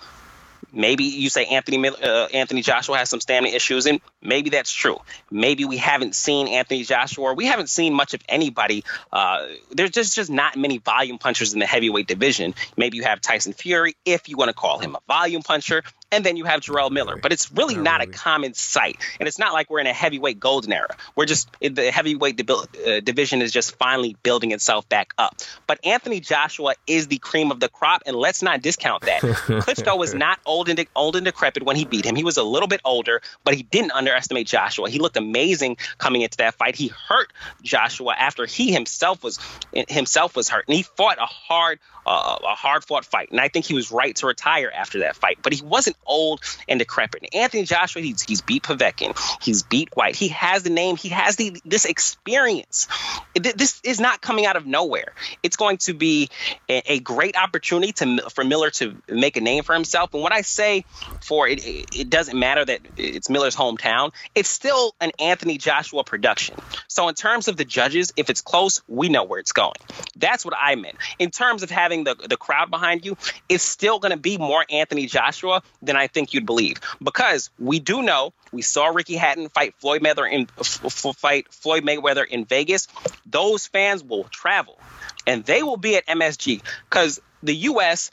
maybe 0.73 1.03
you 1.03 1.29
say 1.29 1.45
Anthony 1.45 1.87
uh, 1.87 2.27
Anthony 2.33 2.61
Joshua 2.61 2.97
has 2.97 3.09
some 3.09 3.21
stamina 3.21 3.55
issues, 3.55 3.85
and 3.85 4.01
maybe 4.21 4.49
that's 4.49 4.71
true. 4.71 4.97
Maybe 5.31 5.65
we 5.65 5.77
haven't 5.77 6.15
seen 6.15 6.47
Anthony 6.47 6.83
Joshua, 6.83 7.25
or 7.25 7.35
we 7.35 7.45
haven't 7.45 7.69
seen 7.69 7.93
much 7.93 8.13
of 8.13 8.21
anybody. 8.27 8.83
Uh, 9.11 9.47
there's 9.71 9.91
just 9.91 10.15
just 10.15 10.29
not 10.29 10.57
many 10.57 10.79
volume 10.79 11.17
punchers 11.17 11.53
in 11.53 11.59
the 11.59 11.65
heavyweight 11.65 12.07
division. 12.07 12.55
Maybe 12.75 12.97
you 12.97 13.03
have 13.03 13.21
Tyson 13.21 13.53
Fury, 13.53 13.95
if 14.05 14.27
you 14.27 14.37
want 14.37 14.49
to 14.49 14.53
call 14.53 14.79
him 14.79 14.95
a 14.95 14.99
volume 15.07 15.43
puncher, 15.43 15.83
and 16.13 16.23
then 16.25 16.37
you 16.37 16.45
have 16.45 16.61
Jarrell 16.61 16.91
Miller. 16.91 17.17
But 17.17 17.33
it's 17.33 17.51
really 17.51 17.75
Not 17.75 17.83
not, 17.83 17.99
really. 18.01 18.11
a 18.11 18.13
common 18.13 18.53
sight, 18.53 18.97
and 19.19 19.27
it's 19.27 19.39
not 19.39 19.53
like 19.53 19.69
we're 19.69 19.79
in 19.79 19.87
a 19.87 19.93
heavyweight 19.93 20.39
golden 20.39 20.71
era. 20.73 20.95
We're 21.15 21.25
just 21.25 21.49
the 21.59 21.91
heavyweight 21.91 22.37
debil- 22.37 22.65
uh, 22.87 22.99
division 23.01 23.41
is 23.41 23.51
just 23.51 23.75
finally 23.77 24.15
building 24.23 24.51
itself 24.51 24.87
back 24.89 25.13
up. 25.17 25.35
But 25.67 25.85
Anthony 25.85 26.19
Joshua 26.19 26.75
is 26.87 27.07
the 27.07 27.17
cream 27.17 27.51
of 27.51 27.59
the 27.59 27.69
crop, 27.69 28.03
and 28.05 28.15
let's 28.15 28.41
not 28.41 28.61
discount 28.61 29.03
that. 29.03 29.21
Klitschko 29.21 29.97
was 29.97 30.13
not 30.13 30.39
old 30.45 30.69
and 30.69 30.85
old 30.95 31.15
and 31.15 31.25
decrepit 31.25 31.63
when 31.63 31.75
he 31.75 31.85
beat 31.85 32.05
him. 32.05 32.15
He 32.15 32.23
was 32.23 32.37
a 32.37 32.43
little 32.43 32.67
bit 32.67 32.81
older, 32.85 33.21
but 33.43 33.53
he 33.53 33.63
didn't 33.63 33.91
underestimate 33.91 34.47
Joshua. 34.47 34.89
He 34.89 34.99
looked 34.99 35.17
amazing 35.17 35.77
coming 35.97 36.21
into 36.21 36.37
that 36.37 36.55
fight. 36.55 36.75
He 36.75 36.87
hurt 36.87 37.31
Joshua 37.61 38.15
after 38.17 38.45
he 38.45 38.71
himself 38.71 39.23
was 39.23 39.39
himself 39.87 40.35
was 40.35 40.49
hurt, 40.49 40.65
and 40.67 40.75
he 40.75 40.83
fought 40.83 41.17
a 41.19 41.25
hard 41.25 41.79
uh, 42.05 42.37
a 42.43 42.55
hard 42.55 42.83
fought 42.83 43.05
fight. 43.05 43.31
And 43.31 43.39
I 43.39 43.47
think 43.47 43.65
he 43.65 43.73
was 43.73 43.91
right 43.91 44.15
to 44.17 44.27
retire 44.27 44.71
after 44.73 44.99
that 44.99 45.15
fight. 45.15 45.39
But 45.41 45.53
he 45.53 45.63
wasn't 45.63 45.97
old 46.05 46.41
and 46.67 46.79
decrepit. 46.79 47.29
Anthony 47.33 47.63
Joshua, 47.63 48.01
he's, 48.01 48.21
he's 48.21 48.41
beat 48.41 48.63
Povetkin, 48.63 49.17
he's 49.41 49.63
beat 49.63 49.89
Whyte. 49.95 50.15
He 50.15 50.29
has 50.29 50.63
the 50.63 50.69
name, 50.69 50.95
he 50.95 51.09
has 51.09 51.35
the 51.35 51.61
this 51.65 51.85
experience. 51.85 52.87
This 53.35 53.79
is 53.83 53.99
not 53.99 54.21
coming 54.21 54.45
out 54.45 54.55
of 54.55 54.65
nowhere. 54.65 55.13
It's 55.41 55.55
going 55.55 55.77
to 55.77 55.93
be 55.93 56.29
a, 56.69 56.93
a 56.93 56.99
great 56.99 57.37
opportunity 57.37 57.93
to 57.93 58.29
for 58.29 58.43
Miller 58.43 58.69
to 58.71 58.95
make 59.07 59.37
a 59.37 59.41
name 59.41 59.63
for 59.63 59.73
himself. 59.73 60.13
And 60.13 60.23
what 60.23 60.33
I 60.33 60.41
say 60.41 60.85
for 61.21 61.47
it, 61.47 61.65
it 61.65 62.09
doesn't 62.09 62.37
matter 62.37 62.65
that 62.65 62.81
it's 62.97 63.29
Miller's 63.29 63.55
hometown. 63.55 64.11
It's 64.35 64.49
still 64.49 64.95
an 64.99 65.11
Anthony 65.19 65.57
Joshua 65.57 66.03
production. 66.03 66.55
So 66.87 67.07
in 67.07 67.15
terms 67.15 67.47
of 67.47 67.57
the 67.57 67.65
judges, 67.65 68.13
if 68.17 68.29
it's 68.29 68.41
close, 68.41 68.81
we 68.87 69.09
know 69.09 69.23
where 69.23 69.39
it's 69.39 69.51
going. 69.51 69.77
That's 70.15 70.43
what 70.45 70.55
I 70.59 70.75
meant. 70.75 70.97
In 71.19 71.31
terms 71.31 71.63
of 71.63 71.69
having 71.69 71.92
the 72.03 72.15
the 72.15 72.37
crowd 72.37 72.71
behind 72.71 73.05
you, 73.05 73.17
it's 73.47 73.63
still 73.63 73.99
going 73.99 74.11
to 74.11 74.17
be 74.17 74.37
more 74.37 74.65
Anthony 74.69 75.05
Joshua 75.05 75.61
than 75.81 75.95
I 75.95 76.07
think 76.07 76.33
you'd 76.33 76.45
believe 76.45 76.81
because 77.01 77.51
we 77.59 77.79
do 77.79 78.01
know 78.01 78.33
we 78.51 78.63
saw 78.63 78.87
Ricky 78.87 79.15
Hatton 79.15 79.49
fight 79.49 79.75
Floyd 79.75 80.01
Mayweather 80.01 80.31
in 80.31 80.47
fight 80.47 81.53
Floyd 81.53 81.83
Mayweather 81.83 82.25
in 82.25 82.45
Vegas. 82.45 82.87
Those 83.25 83.67
fans 83.67 84.03
will 84.03 84.23
travel 84.25 84.79
and 85.27 85.45
they 85.45 85.63
will 85.63 85.77
be 85.77 85.95
at 85.95 86.05
MSG 86.07 86.61
because 86.89 87.21
the 87.41 87.53
U.S. 87.53 88.09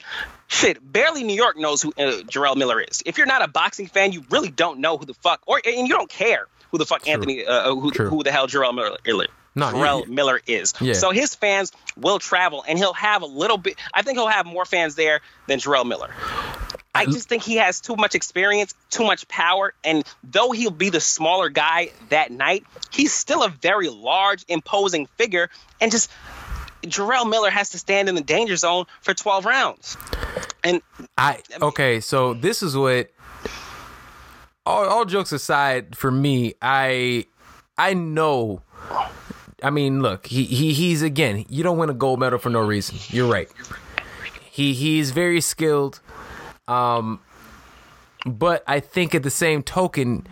Shit, 0.47 0.79
barely 0.91 1.23
New 1.23 1.35
York 1.35 1.57
knows 1.57 1.81
who 1.81 1.89
uh, 1.91 2.23
Jarrell 2.23 2.57
Miller 2.57 2.81
is. 2.81 3.01
If 3.05 3.17
you're 3.17 3.27
not 3.27 3.41
a 3.41 3.47
boxing 3.47 3.87
fan, 3.87 4.11
you 4.11 4.25
really 4.29 4.49
don't 4.49 4.79
know 4.79 4.97
who 4.97 5.05
the 5.05 5.13
fuck, 5.13 5.41
or 5.47 5.61
and 5.63 5.87
you 5.87 5.93
don't 5.95 6.09
care 6.09 6.47
who 6.71 6.77
the 6.77 6.85
fuck 6.85 7.03
True. 7.03 7.13
Anthony, 7.13 7.45
uh, 7.45 7.71
uh 7.71 7.75
who, 7.75 7.89
who 7.89 8.23
the 8.23 8.31
hell 8.31 8.47
Jarrell 8.47 8.75
Miller, 8.75 8.97
no, 9.55 9.75
yeah, 9.75 10.05
Miller 10.07 10.41
is. 10.47 10.73
Yeah. 10.79 10.93
So 10.93 11.11
his 11.11 11.35
fans 11.35 11.71
will 11.97 12.19
travel, 12.19 12.63
and 12.67 12.77
he'll 12.77 12.93
have 12.93 13.21
a 13.21 13.27
little 13.27 13.57
bit. 13.57 13.75
I 13.93 14.01
think 14.01 14.17
he'll 14.17 14.27
have 14.27 14.45
more 14.45 14.65
fans 14.65 14.95
there 14.95 15.21
than 15.47 15.59
Jarrell 15.59 15.85
Miller. 15.85 16.11
I 16.93 17.05
just 17.05 17.29
think 17.29 17.41
he 17.43 17.55
has 17.55 17.79
too 17.79 17.95
much 17.95 18.15
experience, 18.15 18.75
too 18.89 19.05
much 19.05 19.27
power, 19.27 19.73
and 19.83 20.03
though 20.23 20.51
he'll 20.51 20.71
be 20.71 20.89
the 20.89 20.99
smaller 20.99 21.49
guy 21.49 21.91
that 22.09 22.31
night, 22.31 22.65
he's 22.91 23.13
still 23.13 23.43
a 23.43 23.49
very 23.49 23.87
large, 23.87 24.43
imposing 24.49 25.07
figure, 25.17 25.49
and 25.79 25.89
just 25.91 26.11
Jarrell 26.83 27.29
Miller 27.29 27.49
has 27.49 27.69
to 27.69 27.79
stand 27.79 28.09
in 28.09 28.15
the 28.15 28.21
danger 28.21 28.55
zone 28.55 28.85
for 29.01 29.13
12 29.13 29.45
rounds. 29.45 29.97
And 30.63 30.81
I 31.17 31.41
okay, 31.61 31.99
so 31.99 32.33
this 32.33 32.61
is 32.61 32.75
what 32.75 33.09
all, 34.65 34.85
all 34.85 35.05
jokes 35.05 35.31
aside 35.31 35.95
for 35.95 36.11
me, 36.11 36.53
I 36.61 37.25
I 37.77 37.93
know 37.93 38.61
I 39.63 39.69
mean, 39.69 40.01
look, 40.01 40.27
he, 40.27 40.43
he 40.43 40.73
he's 40.73 41.01
again, 41.01 41.45
you 41.49 41.63
don't 41.63 41.77
win 41.77 41.89
a 41.89 41.93
gold 41.93 42.19
medal 42.19 42.39
for 42.39 42.49
no 42.49 42.61
reason. 42.61 42.97
You're 43.09 43.31
right. 43.31 43.49
He 44.49 44.73
he's 44.73 45.11
very 45.11 45.41
skilled. 45.41 45.99
Um 46.67 47.19
but 48.25 48.63
I 48.67 48.79
think 48.79 49.15
at 49.15 49.23
the 49.23 49.29
same 49.31 49.63
token, 49.63 50.27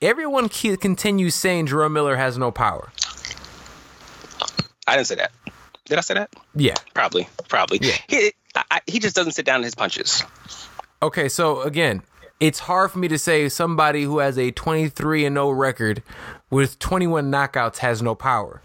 everyone 0.00 0.48
continues 0.48 1.34
saying 1.34 1.66
Jerome 1.66 1.92
Miller 1.92 2.16
has 2.16 2.38
no 2.38 2.50
power. 2.50 2.90
I 4.86 4.96
didn't 4.96 5.06
say 5.06 5.16
that. 5.16 5.32
Did 5.84 5.98
I 5.98 6.00
say 6.00 6.14
that? 6.14 6.30
Yeah, 6.54 6.74
probably, 6.94 7.28
probably. 7.48 7.78
Yeah. 7.82 7.96
He 8.08 8.32
I, 8.54 8.80
he 8.86 8.98
just 8.98 9.16
doesn't 9.16 9.32
sit 9.32 9.46
down 9.46 9.60
in 9.60 9.64
his 9.64 9.74
punches. 9.74 10.22
Okay, 11.02 11.28
so 11.28 11.62
again, 11.62 12.02
it's 12.42 12.58
hard 12.58 12.90
for 12.90 12.98
me 12.98 13.06
to 13.06 13.18
say 13.18 13.48
somebody 13.48 14.02
who 14.02 14.18
has 14.18 14.36
a 14.36 14.50
23 14.50 15.24
and 15.26 15.36
0 15.36 15.50
record 15.50 16.02
with 16.50 16.76
21 16.80 17.30
knockouts 17.30 17.78
has 17.78 18.02
no 18.02 18.16
power 18.16 18.60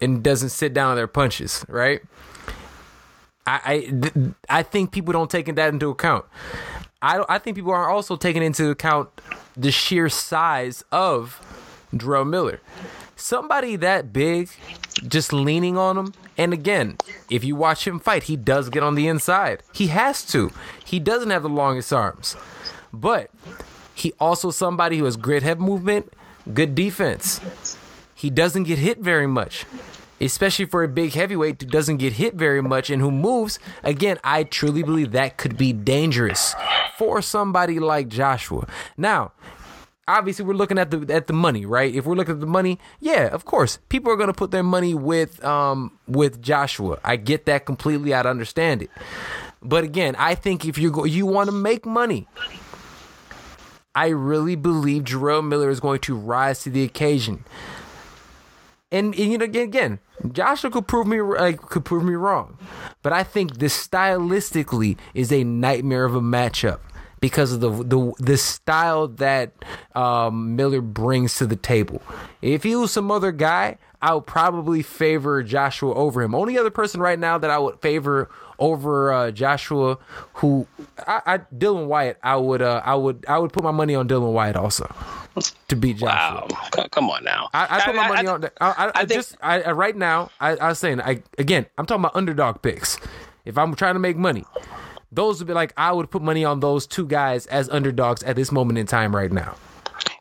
and 0.00 0.22
doesn't 0.22 0.48
sit 0.48 0.72
down 0.72 0.92
on 0.92 0.96
their 0.96 1.06
punches, 1.06 1.62
right? 1.68 2.00
I 3.46 3.92
I, 4.02 4.32
I 4.48 4.62
think 4.62 4.92
people 4.92 5.12
don't 5.12 5.30
take 5.30 5.54
that 5.54 5.68
into 5.68 5.90
account. 5.90 6.24
I 7.02 7.22
I 7.28 7.38
think 7.38 7.54
people 7.54 7.72
are 7.72 7.90
also 7.90 8.16
taking 8.16 8.42
into 8.42 8.70
account 8.70 9.10
the 9.58 9.70
sheer 9.70 10.08
size 10.08 10.82
of 10.90 11.38
Jarrell 11.94 12.26
Miller. 12.26 12.60
Somebody 13.14 13.76
that 13.76 14.14
big, 14.14 14.48
just 15.06 15.34
leaning 15.34 15.76
on 15.76 15.98
him. 15.98 16.14
And 16.38 16.54
again, 16.54 16.96
if 17.28 17.44
you 17.44 17.56
watch 17.56 17.86
him 17.86 18.00
fight, 18.00 18.22
he 18.22 18.36
does 18.36 18.70
get 18.70 18.82
on 18.82 18.94
the 18.94 19.06
inside. 19.06 19.62
He 19.74 19.88
has 19.88 20.24
to. 20.32 20.50
He 20.82 20.98
doesn't 20.98 21.28
have 21.28 21.42
the 21.42 21.50
longest 21.50 21.92
arms. 21.92 22.36
But 22.92 23.30
he 23.94 24.12
also 24.20 24.50
somebody 24.50 24.98
who 24.98 25.04
has 25.04 25.16
great 25.16 25.42
head 25.42 25.60
movement, 25.60 26.12
good 26.52 26.74
defense. 26.74 27.40
He 28.14 28.30
doesn't 28.30 28.64
get 28.64 28.78
hit 28.78 28.98
very 28.98 29.26
much. 29.26 29.64
Especially 30.20 30.66
for 30.66 30.84
a 30.84 30.88
big 30.88 31.14
heavyweight 31.14 31.60
who 31.60 31.66
doesn't 31.66 31.96
get 31.96 32.12
hit 32.12 32.34
very 32.34 32.62
much 32.62 32.90
and 32.90 33.02
who 33.02 33.10
moves, 33.10 33.58
again, 33.82 34.18
I 34.22 34.44
truly 34.44 34.84
believe 34.84 35.10
that 35.12 35.36
could 35.36 35.56
be 35.56 35.72
dangerous 35.72 36.54
for 36.96 37.20
somebody 37.20 37.80
like 37.80 38.06
Joshua. 38.08 38.68
Now, 38.96 39.32
obviously 40.06 40.44
we're 40.44 40.54
looking 40.54 40.78
at 40.78 40.90
the 40.90 41.12
at 41.12 41.26
the 41.26 41.32
money, 41.32 41.66
right? 41.66 41.92
If 41.92 42.06
we're 42.06 42.14
looking 42.14 42.34
at 42.34 42.40
the 42.40 42.46
money, 42.46 42.78
yeah, 43.00 43.26
of 43.28 43.44
course, 43.44 43.78
people 43.88 44.12
are 44.12 44.16
gonna 44.16 44.32
put 44.32 44.50
their 44.50 44.62
money 44.62 44.94
with 44.94 45.42
um 45.44 45.98
with 46.06 46.40
Joshua. 46.40 46.98
I 47.04 47.16
get 47.16 47.46
that 47.46 47.66
completely. 47.66 48.14
I 48.14 48.20
understand 48.20 48.82
it, 48.82 48.90
but 49.62 49.84
again, 49.84 50.14
I 50.18 50.34
think 50.34 50.64
if 50.64 50.78
you 50.78 50.90
go, 50.90 51.04
you 51.04 51.26
want 51.26 51.48
to 51.48 51.52
make 51.52 51.86
money, 51.86 52.28
I 53.94 54.08
really 54.08 54.56
believe 54.56 55.04
Jarrell 55.04 55.46
Miller 55.46 55.70
is 55.70 55.80
going 55.80 56.00
to 56.00 56.16
rise 56.16 56.62
to 56.62 56.70
the 56.70 56.82
occasion. 56.82 57.44
And, 58.90 59.14
and 59.14 59.32
you 59.32 59.38
know, 59.38 59.44
again, 59.44 59.64
again, 59.64 59.98
Joshua 60.32 60.70
could 60.70 60.86
prove 60.86 61.06
me 61.06 61.18
could 61.56 61.84
prove 61.84 62.04
me 62.04 62.14
wrong, 62.14 62.58
but 63.02 63.12
I 63.12 63.24
think 63.24 63.58
this 63.58 63.88
stylistically 63.88 64.98
is 65.14 65.32
a 65.32 65.44
nightmare 65.44 66.04
of 66.04 66.14
a 66.14 66.20
matchup 66.20 66.80
because 67.20 67.52
of 67.52 67.60
the 67.60 67.70
the 67.70 68.12
the 68.18 68.36
style 68.36 69.08
that 69.08 69.52
um, 69.94 70.56
Miller 70.56 70.82
brings 70.82 71.36
to 71.36 71.46
the 71.46 71.56
table. 71.56 72.02
If 72.42 72.64
he 72.64 72.76
was 72.76 72.92
some 72.92 73.10
other 73.10 73.32
guy, 73.32 73.78
I 74.02 74.14
would 74.14 74.26
probably 74.26 74.82
favor 74.82 75.42
Joshua 75.42 75.94
over 75.94 76.22
him. 76.22 76.34
Only 76.34 76.58
other 76.58 76.70
person 76.70 77.00
right 77.00 77.18
now 77.18 77.38
that 77.38 77.50
I 77.50 77.58
would 77.58 77.80
favor 77.80 78.28
over 78.62 79.12
uh, 79.12 79.30
Joshua, 79.32 79.98
who 80.34 80.66
I, 81.06 81.20
I, 81.26 81.38
Dillian 81.38 81.86
Whyte, 81.86 82.16
I 82.22 82.36
would 82.36 82.62
uh, 82.62 82.80
I 82.84 82.94
would 82.94 83.26
I 83.28 83.38
would 83.38 83.52
put 83.52 83.64
my 83.64 83.72
money 83.72 83.94
on 83.94 84.08
Dillian 84.08 84.32
Whyte 84.32 84.56
also 84.56 84.86
to 85.68 85.76
beat 85.76 85.98
Joshua. 85.98 86.46
Wow, 86.48 86.86
come 86.92 87.10
on 87.10 87.24
now. 87.24 87.50
I, 87.52 87.66
I 87.68 87.80
put 87.84 87.94
my 87.96 88.08
money 88.08 88.28
on. 88.28 88.44
I, 88.60 88.92
I, 88.94 89.04
just 89.04 89.36
I, 89.42 89.72
right 89.72 89.96
now. 89.96 90.30
I, 90.40 90.56
I 90.56 90.68
was 90.68 90.78
saying 90.78 91.00
I 91.00 91.22
again. 91.38 91.66
I'm 91.76 91.86
talking 91.86 92.02
about 92.02 92.14
underdog 92.14 92.62
picks. 92.62 92.98
If 93.44 93.58
I'm 93.58 93.74
trying 93.74 93.94
to 93.94 94.00
make 94.00 94.16
money, 94.16 94.44
those 95.10 95.40
would 95.40 95.48
be 95.48 95.54
like 95.54 95.74
I 95.76 95.90
would 95.90 96.10
put 96.10 96.22
money 96.22 96.44
on 96.44 96.60
those 96.60 96.86
two 96.86 97.06
guys 97.06 97.46
as 97.46 97.68
underdogs 97.68 98.22
at 98.22 98.36
this 98.36 98.52
moment 98.52 98.78
in 98.78 98.86
time 98.86 99.14
right 99.14 99.32
now 99.32 99.56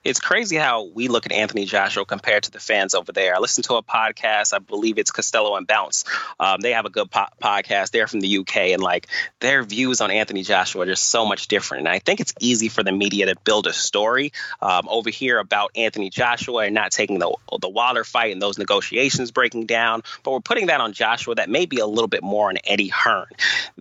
it's 0.04 0.20
crazy 0.20 0.56
how 0.56 0.86
we 0.86 1.08
look 1.08 1.26
at 1.26 1.32
Anthony 1.32 1.66
Joshua 1.66 2.06
compared 2.06 2.44
to 2.44 2.52
the 2.52 2.60
fans 2.60 2.96
over 2.96 3.12
there. 3.12 3.36
I 3.36 3.40
listened 3.40 3.66
to 3.66 3.76
a 3.76 3.84
podcast, 3.84 4.54
I 4.54 4.60
believe 4.60 4.98
it's 4.98 5.12
Costello 5.12 5.56
and 5.56 5.68
Bunce. 5.68 6.06
Um, 6.40 6.60
they 6.62 6.72
have 6.72 6.86
a 6.86 6.90
good 6.90 7.12
po- 7.12 7.28
podcast. 7.42 7.92
They're 7.92 8.08
from 8.08 8.22
the 8.22 8.38
UK, 8.40 8.58
and 8.58 8.82
like 8.82 9.08
their 9.40 9.64
views 9.64 10.02
on 10.02 10.10
Anthony 10.10 10.42
Joshua 10.42 10.84
are 10.84 10.86
just 10.88 11.06
so 11.06 11.26
much 11.26 11.48
different. 11.48 11.82
And 11.82 11.90
I 11.90 12.00
think 12.00 12.20
it's 12.20 12.34
easy 12.40 12.68
for 12.68 12.84
the 12.84 12.92
media 12.92 13.28
to 13.28 13.36
build 13.44 13.68
a 13.68 13.74
story 13.74 14.34
um, 14.62 14.88
over 14.90 15.10
here 15.10 15.38
about 15.38 15.72
Anthony 15.76 16.10
Joshua 16.10 16.66
and 16.66 16.74
not 16.74 16.92
taking 16.92 17.20
the 17.20 17.32
the 17.62 17.70
Wilder 17.70 18.04
fight 18.04 18.32
and 18.32 18.42
those 18.42 18.58
negotiations 18.58 19.32
breaking 19.32 19.68
down, 19.68 20.02
but 20.24 20.32
we're 20.32 20.40
putting 20.40 20.68
that 20.68 20.82
on 20.82 20.94
Joshua 20.94 21.36
that 21.36 21.50
may 21.50 21.66
be 21.66 21.78
a 21.78 21.86
little 21.86 22.08
bit 22.08 22.24
more 22.24 22.50
on 22.50 22.58
Eddie 22.64 22.88
Hearn. 22.88 23.28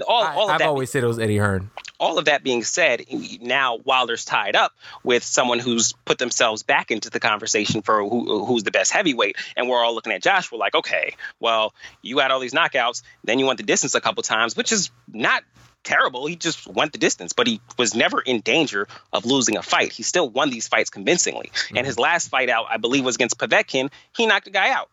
All, 0.06 0.22
all 0.22 0.48
I, 0.50 0.52
have 0.52 0.62
always 0.62 0.90
said 0.90 1.02
it 1.02 1.06
was 1.06 1.18
Eddie 1.18 1.38
Hearn 1.38 1.70
all 2.00 2.18
of 2.18 2.24
that 2.24 2.42
being 2.42 2.64
said, 2.64 3.04
now 3.40 3.76
Wilder's 3.76 4.24
tied 4.24 4.56
up 4.56 4.72
with 5.04 5.22
someone 5.22 5.58
who's 5.58 5.92
put 6.04 6.18
themselves 6.18 6.62
back 6.62 6.90
into 6.90 7.10
the 7.10 7.20
conversation 7.20 7.82
for 7.82 8.02
who, 8.02 8.44
who's 8.46 8.64
the 8.64 8.70
best 8.70 8.90
heavyweight, 8.90 9.36
and 9.56 9.68
we're 9.68 9.84
all 9.84 9.94
looking 9.94 10.12
at 10.12 10.22
Josh. 10.22 10.50
We're 10.50 10.58
like, 10.58 10.74
okay, 10.74 11.14
well, 11.38 11.74
you 12.00 12.18
had 12.18 12.30
all 12.30 12.40
these 12.40 12.54
knockouts, 12.54 13.02
then 13.22 13.38
you 13.38 13.46
went 13.46 13.58
the 13.58 13.64
distance 13.64 13.94
a 13.94 14.00
couple 14.00 14.22
times, 14.22 14.56
which 14.56 14.72
is 14.72 14.90
not 15.12 15.44
terrible. 15.84 16.26
He 16.26 16.36
just 16.36 16.66
went 16.66 16.92
the 16.92 16.98
distance, 16.98 17.32
but 17.32 17.46
he 17.46 17.60
was 17.78 17.94
never 17.94 18.20
in 18.20 18.40
danger 18.40 18.88
of 19.12 19.24
losing 19.24 19.56
a 19.56 19.62
fight. 19.62 19.92
He 19.92 20.02
still 20.02 20.28
won 20.28 20.50
these 20.50 20.68
fights 20.68 20.90
convincingly. 20.90 21.50
Mm-hmm. 21.52 21.78
And 21.78 21.86
his 21.86 21.98
last 21.98 22.28
fight 22.28 22.48
out, 22.48 22.66
I 22.70 22.76
believe, 22.76 23.04
was 23.04 23.14
against 23.16 23.38
Povetkin. 23.38 23.90
He 24.16 24.26
knocked 24.26 24.46
a 24.46 24.50
guy 24.50 24.70
out. 24.70 24.90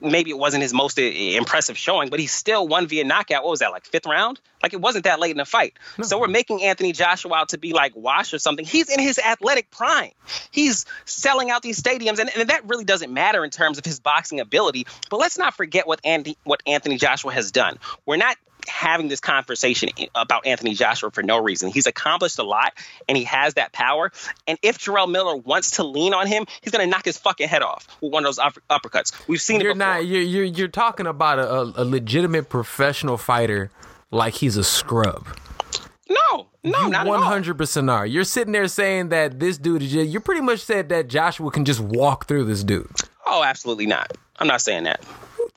Maybe 0.00 0.30
it 0.30 0.38
wasn't 0.38 0.62
his 0.62 0.72
most 0.72 0.98
uh, 0.98 1.02
impressive 1.02 1.76
showing, 1.76 2.10
but 2.10 2.20
he 2.20 2.26
still 2.26 2.66
won 2.66 2.86
via 2.86 3.04
knockout. 3.04 3.44
What 3.44 3.50
was 3.50 3.60
that, 3.60 3.70
like 3.70 3.84
fifth 3.86 4.06
round? 4.06 4.40
Like 4.62 4.72
it 4.74 4.80
wasn't 4.80 5.04
that 5.04 5.20
late 5.20 5.30
in 5.30 5.38
the 5.38 5.44
fight. 5.44 5.74
No. 5.96 6.04
So 6.04 6.18
we're 6.18 6.28
making 6.28 6.62
Anthony 6.62 6.92
Joshua 6.92 7.34
out 7.34 7.50
to 7.50 7.58
be 7.58 7.72
like 7.72 7.96
Wash 7.96 8.34
or 8.34 8.38
something. 8.38 8.64
He's 8.64 8.90
in 8.90 9.00
his 9.00 9.18
athletic 9.18 9.70
prime. 9.70 10.12
He's 10.50 10.84
selling 11.04 11.50
out 11.50 11.62
these 11.62 11.80
stadiums, 11.80 12.18
and, 12.18 12.30
and 12.36 12.50
that 12.50 12.68
really 12.68 12.84
doesn't 12.84 13.12
matter 13.12 13.44
in 13.44 13.50
terms 13.50 13.78
of 13.78 13.84
his 13.84 14.00
boxing 14.00 14.40
ability. 14.40 14.86
But 15.08 15.18
let's 15.18 15.38
not 15.38 15.54
forget 15.54 15.86
what 15.86 16.00
Andy, 16.04 16.36
what 16.44 16.62
Anthony 16.66 16.96
Joshua 16.98 17.32
has 17.32 17.52
done. 17.52 17.78
We're 18.04 18.16
not 18.16 18.36
having 18.68 19.08
this 19.08 19.20
conversation 19.20 19.90
about 20.14 20.46
Anthony 20.46 20.74
Joshua 20.74 21.10
for 21.10 21.22
no 21.22 21.38
reason. 21.38 21.70
He's 21.70 21.86
accomplished 21.86 22.38
a 22.38 22.42
lot 22.42 22.72
and 23.08 23.16
he 23.16 23.24
has 23.24 23.54
that 23.54 23.72
power. 23.72 24.12
And 24.46 24.58
if 24.62 24.78
Jarrell 24.78 25.10
Miller 25.10 25.36
wants 25.36 25.72
to 25.72 25.84
lean 25.84 26.14
on 26.14 26.26
him, 26.26 26.46
he's 26.62 26.72
going 26.72 26.84
to 26.84 26.90
knock 26.90 27.04
his 27.04 27.18
fucking 27.18 27.48
head 27.48 27.62
off 27.62 27.86
with 28.00 28.12
one 28.12 28.24
of 28.24 28.28
those 28.28 28.38
upper- 28.38 28.62
uppercuts. 28.70 29.12
We've 29.28 29.40
seen 29.40 29.60
you're 29.60 29.72
it 29.72 29.74
before. 29.74 29.94
Not, 29.94 30.06
you're, 30.06 30.22
you're, 30.22 30.44
you're 30.44 30.68
talking 30.68 31.06
about 31.06 31.38
a, 31.38 31.82
a 31.82 31.84
legitimate 31.84 32.48
professional 32.48 33.16
fighter 33.16 33.70
like 34.10 34.34
he's 34.34 34.56
a 34.56 34.64
scrub. 34.64 35.26
No, 36.08 36.48
No, 36.64 36.84
you 36.86 36.90
not 36.90 37.06
at 37.06 37.12
all. 37.12 37.20
100% 37.20 37.90
are. 37.90 38.04
You're 38.04 38.24
sitting 38.24 38.52
there 38.52 38.66
saying 38.66 39.10
that 39.10 39.38
this 39.38 39.58
dude 39.58 39.82
is 39.82 39.92
just, 39.92 40.08
you 40.10 40.18
pretty 40.20 40.40
much 40.40 40.60
said 40.60 40.88
that 40.88 41.08
Joshua 41.08 41.50
can 41.50 41.64
just 41.64 41.80
walk 41.80 42.26
through 42.26 42.44
this 42.46 42.64
dude. 42.64 42.90
Oh, 43.24 43.44
absolutely 43.44 43.86
not. 43.86 44.16
I'm 44.38 44.48
not 44.48 44.60
saying 44.60 44.84
that. 44.84 45.04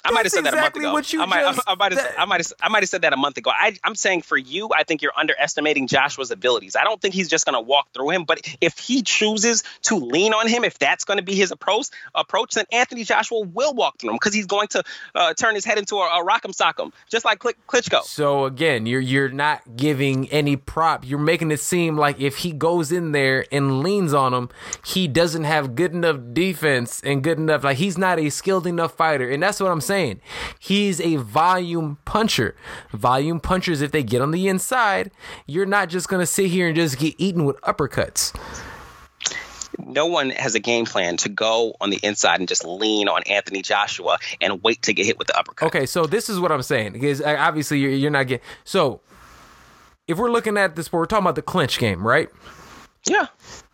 I 0.06 0.12
might 0.12 0.26
have 0.26 0.32
said 0.32 0.44
that 0.46 0.54
exactly 0.54 0.86
a 0.86 0.92
month 0.92 1.14
ago. 1.14 1.24
I 1.24 1.26
might, 1.26 1.42
just- 1.42 1.62
I, 1.68 1.72
I 1.72 1.76
might 1.76 1.92
have, 1.94 2.02
that- 2.02 2.20
I 2.20 2.26
might 2.26 2.40
have, 2.42 2.54
I 2.62 2.70
might 2.70 2.84
have 2.84 2.90
said 2.90 3.02
that 3.04 3.14
a 3.14 3.18
month 3.18 3.38
ago. 3.38 3.52
I, 3.54 3.78
I'm 3.84 3.96
saying 3.96 4.24
for 4.24 4.38
you, 4.38 4.70
I 4.76 4.84
think 4.84 5.02
you're 5.02 5.14
underestimating 5.18 5.88
Joshua's 5.88 6.32
abilities. 6.32 6.76
I 6.76 6.84
don't 6.84 7.02
think 7.02 7.14
he's 7.14 7.30
just 7.30 7.46
going 7.46 7.56
to 7.56 7.62
walk 7.62 7.88
through 7.94 8.10
him. 8.12 8.24
But 8.26 8.42
if 8.62 8.78
he 8.78 9.02
chooses 9.02 9.64
to 9.84 9.96
lean 9.96 10.34
on 10.34 10.48
him, 10.48 10.64
if 10.64 10.78
that's 10.80 11.06
going 11.06 11.18
to 11.18 11.24
be 11.24 11.36
his 11.36 11.52
approach, 11.52 11.88
approach, 12.16 12.54
then 12.56 12.66
Anthony 12.72 13.04
Joshua 13.04 13.42
will 13.42 13.74
walk 13.74 13.98
through 14.00 14.12
him 14.12 14.16
because 14.16 14.34
he's 14.34 14.46
going 14.46 14.68
to 14.70 14.84
uh, 15.16 15.34
turn 15.34 15.56
his 15.56 15.66
head 15.66 15.78
into 15.78 15.96
a, 15.98 16.22
a 16.22 16.26
rock'em 16.26 16.56
sock'em, 16.56 16.92
just 17.10 17.24
like 17.26 17.40
Kli- 17.40 17.54
Klitschko. 17.68 18.04
So 18.04 18.46
again, 18.46 18.86
you're 18.86 19.00
you're 19.02 19.30
not 19.30 19.62
giving 19.78 20.30
any 20.30 20.56
prop. 20.56 21.08
You're 21.08 21.20
making 21.20 21.52
it 21.52 21.60
seem 21.60 21.98
like 21.98 22.20
if 22.20 22.38
he 22.38 22.52
goes 22.52 22.92
in 22.92 23.12
there 23.14 23.46
and 23.52 23.82
leans 23.82 24.14
on 24.14 24.34
him, 24.34 24.50
he 24.86 25.08
doesn't 25.08 25.44
have 25.46 25.76
good 25.76 25.94
enough 25.94 26.18
defense 26.34 27.02
and 27.04 27.24
good 27.24 27.38
enough 27.38 27.64
like 27.64 27.78
he's 27.78 27.98
not 27.98 28.20
a 28.20 28.30
skilled 28.30 28.68
enough 28.68 28.96
fighter. 28.96 29.30
And 29.30 29.42
that's 29.42 29.60
what 29.60 29.72
I'm 29.74 29.82
saying. 29.82 30.22
He's 30.60 31.02
a 31.02 31.18
volume 31.18 31.98
puncher. 32.06 32.56
Volume 32.92 33.40
punchers 33.40 33.82
if 33.82 33.92
they 33.92 34.04
get 34.04 34.22
on 34.22 34.32
the 34.32 34.48
inside, 34.48 35.12
you're 35.46 35.66
not 35.66 35.90
just 35.90 36.08
going 36.08 36.22
to 36.22 36.26
sit 36.26 36.48
here 36.48 36.68
and 36.68 36.76
just 36.76 36.98
get 36.98 37.16
eaten 37.18 37.46
with 37.46 37.60
uppercuts. 37.62 38.34
no 39.80 40.06
one 40.06 40.30
has 40.32 40.56
a 40.56 40.60
game 40.60 40.86
plan 40.86 41.18
to 41.18 41.30
go 41.30 41.76
on 41.82 41.90
the 41.90 42.00
inside 42.04 42.40
and 42.40 42.48
just 42.48 42.66
lean 42.66 43.08
on 43.08 43.24
Anthony 43.24 43.62
Joshua 43.62 44.18
and 44.42 44.62
wait 44.64 44.82
to 44.84 44.94
get 44.94 45.06
hit 45.06 45.18
with 45.18 45.28
the 45.28 45.38
uppercut. 45.38 45.68
Okay, 45.68 45.86
so 45.86 46.06
this 46.06 46.30
is 46.30 46.40
what 46.40 46.52
I'm 46.52 46.62
saying 46.62 46.94
because 46.94 47.22
uh, 47.22 47.36
obviously 47.40 47.80
you're, 47.80 47.92
you're 47.92 48.12
not 48.12 48.28
getting. 48.28 48.46
So 48.64 49.02
if 50.08 50.18
we're 50.18 50.32
looking 50.32 50.58
at 50.58 50.76
this, 50.76 50.92
we're 50.92 51.06
talking 51.06 51.24
about 51.24 51.36
the 51.36 51.42
clinch 51.42 51.80
game, 51.80 52.06
right? 52.06 52.30
Yeah. 53.06 53.28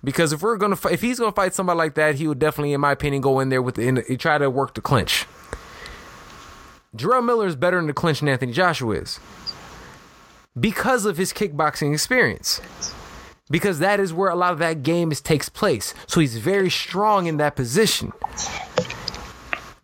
Because 0.03 0.33
if 0.33 0.41
we're 0.41 0.57
gonna, 0.57 0.77
if 0.89 1.01
he's 1.01 1.19
gonna 1.19 1.31
fight 1.31 1.53
somebody 1.53 1.77
like 1.77 1.95
that, 1.95 2.15
he 2.15 2.27
would 2.27 2.39
definitely, 2.39 2.73
in 2.73 2.81
my 2.81 2.91
opinion, 2.91 3.21
go 3.21 3.39
in 3.39 3.49
there 3.49 3.61
with 3.61 3.75
the, 3.75 3.87
in, 3.87 4.17
try 4.17 4.37
to 4.37 4.49
work 4.49 4.73
the 4.73 4.81
clinch. 4.81 5.25
Jarrell 6.95 7.23
Miller 7.23 7.45
is 7.45 7.55
better 7.55 7.77
in 7.77 7.87
the 7.87 7.93
clinch 7.93 8.19
than 8.19 8.29
Anthony 8.29 8.51
Joshua 8.51 8.95
is 8.95 9.19
because 10.59 11.05
of 11.05 11.17
his 11.17 11.31
kickboxing 11.31 11.93
experience. 11.93 12.61
Because 13.51 13.79
that 13.79 13.99
is 13.99 14.13
where 14.13 14.29
a 14.29 14.35
lot 14.35 14.53
of 14.53 14.59
that 14.59 14.83
game 14.83 15.11
is 15.11 15.21
takes 15.21 15.49
place. 15.49 15.93
So 16.07 16.19
he's 16.19 16.37
very 16.37 16.69
strong 16.69 17.25
in 17.25 17.37
that 17.37 17.55
position. 17.55 18.13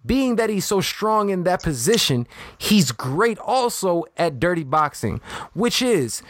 Being 0.06 0.36
that 0.36 0.52
he's 0.52 0.66
so 0.66 0.82
strong 0.82 1.30
in 1.30 1.44
that 1.44 1.64
position, 1.64 2.28
he's 2.60 2.92
great 2.92 3.40
also 3.40 4.04
at 4.18 4.40
dirty 4.40 4.64
boxing, 4.64 5.20
which 5.54 5.82
is 5.82 6.22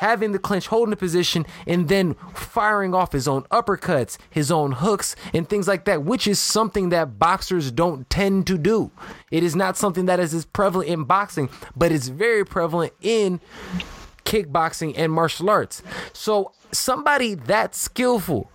having 0.00 0.32
the 0.32 0.38
clinch, 0.38 0.66
holding 0.68 0.88
the 0.88 0.96
position, 0.96 1.44
and 1.66 1.88
then 1.88 2.14
firing 2.32 2.94
off 2.94 3.12
his 3.12 3.28
own 3.28 3.42
uppercuts, 3.44 4.16
his 4.30 4.50
own 4.50 4.72
hooks, 4.72 5.14
and 5.34 5.46
things 5.46 5.68
like 5.68 5.84
that, 5.84 6.02
which 6.02 6.26
is 6.26 6.38
something 6.38 6.88
that 6.88 7.18
boxers 7.18 7.70
don't 7.70 8.08
tend 8.08 8.46
to 8.46 8.56
do. 8.56 8.90
It 9.30 9.42
is 9.42 9.54
not 9.54 9.76
something 9.76 10.06
that 10.06 10.18
is 10.18 10.32
as 10.32 10.46
prevalent 10.46 10.88
in 10.88 11.04
boxing, 11.04 11.50
but 11.76 11.92
it's 11.92 12.08
very 12.08 12.46
prevalent 12.46 12.94
in 13.02 13.40
kickboxing 14.24 14.94
and 14.96 15.12
martial 15.12 15.50
arts. 15.50 15.82
So 16.14 16.52
somebody 16.72 17.34
that 17.34 17.74
skillful 17.74 18.50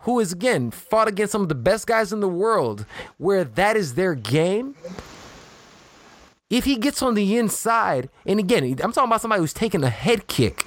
who 0.00 0.20
is 0.20 0.32
again 0.32 0.70
fought 0.70 1.08
against 1.08 1.32
some 1.32 1.42
of 1.42 1.48
the 1.48 1.56
best 1.56 1.88
guys 1.88 2.12
in 2.12 2.20
the 2.20 2.28
world 2.28 2.86
where 3.18 3.42
that 3.42 3.76
is 3.76 3.94
their 3.94 4.14
game 4.14 4.76
if 6.50 6.64
he 6.64 6.76
gets 6.76 7.02
on 7.02 7.14
the 7.14 7.36
inside 7.36 8.08
and 8.24 8.38
again 8.38 8.64
i'm 8.82 8.92
talking 8.92 9.08
about 9.08 9.20
somebody 9.20 9.40
who's 9.40 9.52
taking 9.52 9.82
a 9.84 9.90
head 9.90 10.26
kick. 10.26 10.64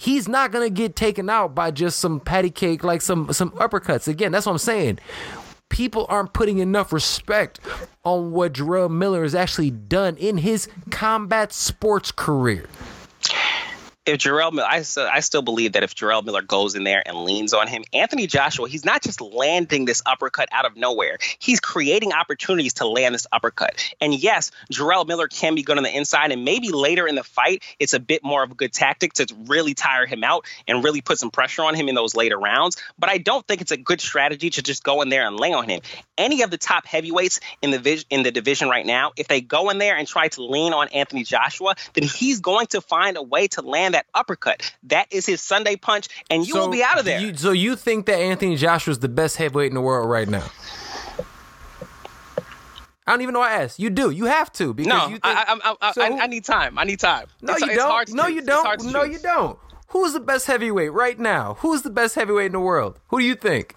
He's 0.00 0.28
not 0.28 0.52
gonna 0.52 0.70
get 0.70 0.94
taken 0.94 1.28
out 1.28 1.56
by 1.56 1.72
just 1.72 1.98
some 1.98 2.20
patty 2.20 2.50
cake 2.50 2.84
like 2.84 3.02
some 3.02 3.32
some 3.32 3.50
uppercuts. 3.52 4.06
Again 4.06 4.32
that's 4.32 4.46
what 4.46 4.52
i'm 4.52 4.58
saying. 4.58 4.98
People 5.68 6.06
aren't 6.08 6.32
putting 6.32 6.58
enough 6.58 6.92
respect 6.92 7.60
on 8.04 8.30
what 8.30 8.54
Jarrell 8.54 8.88
Miller 8.90 9.22
has 9.22 9.34
actually 9.34 9.70
done 9.70 10.16
in 10.16 10.38
his 10.38 10.68
combat 10.90 11.52
sports 11.52 12.10
career 12.10 12.66
if 14.08 14.18
Jarrell 14.18 14.52
Miller, 14.52 14.68
I 14.68 15.20
still 15.20 15.42
believe 15.42 15.72
that 15.72 15.82
if 15.82 15.94
Jarrell 15.94 16.24
Miller 16.24 16.40
goes 16.40 16.74
in 16.74 16.84
there 16.84 17.02
and 17.04 17.24
leans 17.24 17.52
on 17.52 17.68
him, 17.68 17.84
Anthony 17.92 18.26
Joshua, 18.26 18.68
he's 18.68 18.84
not 18.84 19.02
just 19.02 19.20
landing 19.20 19.84
this 19.84 20.02
uppercut 20.06 20.48
out 20.50 20.64
of 20.64 20.76
nowhere. 20.76 21.18
He's 21.38 21.60
creating 21.60 22.12
opportunities 22.14 22.74
to 22.74 22.86
land 22.86 23.14
this 23.14 23.26
uppercut. 23.30 23.92
And 24.00 24.14
yes, 24.14 24.50
Jarrell 24.72 25.06
Miller 25.06 25.28
can 25.28 25.54
be 25.54 25.62
good 25.62 25.76
on 25.76 25.82
the 25.82 25.94
inside, 25.94 26.32
and 26.32 26.44
maybe 26.44 26.70
later 26.70 27.06
in 27.06 27.16
the 27.16 27.22
fight, 27.22 27.62
it's 27.78 27.92
a 27.92 28.00
bit 28.00 28.24
more 28.24 28.42
of 28.42 28.50
a 28.50 28.54
good 28.54 28.72
tactic 28.72 29.12
to 29.14 29.26
really 29.46 29.74
tire 29.74 30.06
him 30.06 30.24
out 30.24 30.46
and 30.66 30.82
really 30.82 31.02
put 31.02 31.18
some 31.18 31.30
pressure 31.30 31.62
on 31.62 31.74
him 31.74 31.88
in 31.88 31.94
those 31.94 32.16
later 32.16 32.38
rounds. 32.38 32.78
But 32.98 33.10
I 33.10 33.18
don't 33.18 33.46
think 33.46 33.60
it's 33.60 33.72
a 33.72 33.76
good 33.76 34.00
strategy 34.00 34.48
to 34.50 34.62
just 34.62 34.82
go 34.82 35.02
in 35.02 35.10
there 35.10 35.26
and 35.26 35.38
lay 35.38 35.52
on 35.52 35.68
him. 35.68 35.82
Any 36.16 36.42
of 36.42 36.50
the 36.50 36.58
top 36.58 36.86
heavyweights 36.86 37.40
in 37.60 37.70
the 37.70 38.04
in 38.08 38.22
the 38.22 38.30
division 38.30 38.68
right 38.68 38.86
now, 38.86 39.12
if 39.16 39.28
they 39.28 39.42
go 39.42 39.68
in 39.68 39.78
there 39.78 39.96
and 39.96 40.08
try 40.08 40.28
to 40.28 40.42
lean 40.42 40.72
on 40.72 40.88
Anthony 40.88 41.24
Joshua, 41.24 41.74
then 41.92 42.04
he's 42.04 42.40
going 42.40 42.68
to 42.68 42.80
find 42.80 43.16
a 43.16 43.22
way 43.22 43.48
to 43.48 43.62
land 43.62 43.97
that 43.98 44.06
uppercut. 44.14 44.72
That 44.84 45.08
is 45.12 45.26
his 45.26 45.40
Sunday 45.40 45.76
punch, 45.76 46.08
and 46.30 46.46
you 46.46 46.54
will 46.54 46.68
be 46.68 46.82
out 46.82 46.98
of 46.98 47.04
there. 47.04 47.20
You, 47.20 47.36
so 47.36 47.50
you 47.52 47.74
think 47.76 48.06
that 48.06 48.18
Anthony 48.18 48.56
Joshua 48.56 48.92
is 48.92 49.00
the 49.00 49.08
best 49.08 49.36
heavyweight 49.36 49.68
in 49.70 49.74
the 49.74 49.80
world 49.80 50.08
right 50.08 50.28
now? 50.28 50.44
I 53.06 53.12
don't 53.12 53.22
even 53.22 53.32
know. 53.32 53.40
I 53.40 53.54
asked. 53.62 53.78
You 53.78 53.88
do. 53.90 54.10
You 54.10 54.26
have 54.26 54.52
to 54.54 54.74
because 54.74 54.88
no, 54.92 55.04
you 55.06 55.18
think. 55.18 55.24
I, 55.24 55.58
I, 55.64 55.74
I, 55.80 55.92
So 55.92 56.02
I, 56.02 56.26
need 56.26 56.44
time. 56.44 56.78
I 56.78 56.84
need 56.84 57.00
time. 57.00 57.26
no, 57.40 57.54
It's- 57.54 57.68
you 57.70 57.74
don't. 57.76 58.08
No, 58.14 58.24
choose. 58.24 58.34
you 58.34 58.42
don't. 58.42 58.84
No, 58.84 59.04
choose. 59.06 59.12
you 59.14 59.18
don't. 59.22 59.58
Who's 59.88 60.12
the 60.12 60.20
best 60.20 60.46
heavyweight 60.46 60.92
right 60.92 61.18
now? 61.18 61.54
Who's 61.60 61.80
the 61.82 61.90
best 61.90 62.14
heavyweight 62.14 62.46
in 62.46 62.52
the 62.52 62.60
world? 62.60 62.98
Who 63.08 63.18
do 63.18 63.24
you 63.24 63.34
think? 63.34 63.74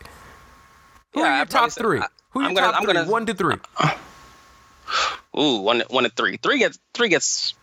Who 1.13 1.21
Yeah, 1.21 1.25
are 1.27 1.29
your 1.29 1.41
I'd 1.43 1.49
top 1.49 1.71
three? 1.71 2.01
Who 2.31 2.39
are 2.39 2.43
your 2.43 2.49
I'm 2.49 2.55
gonna- 2.55 2.71
top 2.73 2.81
I'm 2.81 2.85
gonna- 2.85 3.05
One 3.09 3.25
to 3.25 3.33
three. 3.33 3.55
Ooh, 5.39 5.61
one, 5.61 5.81
one 5.89 6.03
to 6.03 6.09
three. 6.09 6.35
Three 6.35 6.59
gets 6.59 6.77
three 6.93 7.07
gets. 7.07 7.53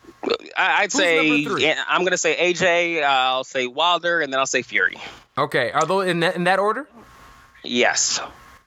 I'd 0.57 0.93
Who's 0.93 1.01
say? 1.01 1.77
I'm 1.89 2.05
gonna 2.05 2.19
say 2.19 2.53
AJ. 2.53 3.03
Uh, 3.03 3.07
I'll 3.07 3.45
say 3.45 3.67
Wilder, 3.67 4.21
and 4.21 4.33
then 4.33 4.41
I'll 4.41 4.47
say 4.47 4.63
Fury. 4.63 4.97
Okay. 5.37 5.71
Are 5.71 5.87
those 5.87 6.09
in 6.09 6.21
that, 6.21 6.35
in 6.35 6.45
that 6.45 6.59
order? 6.59 6.89
Yes. 7.63 8.21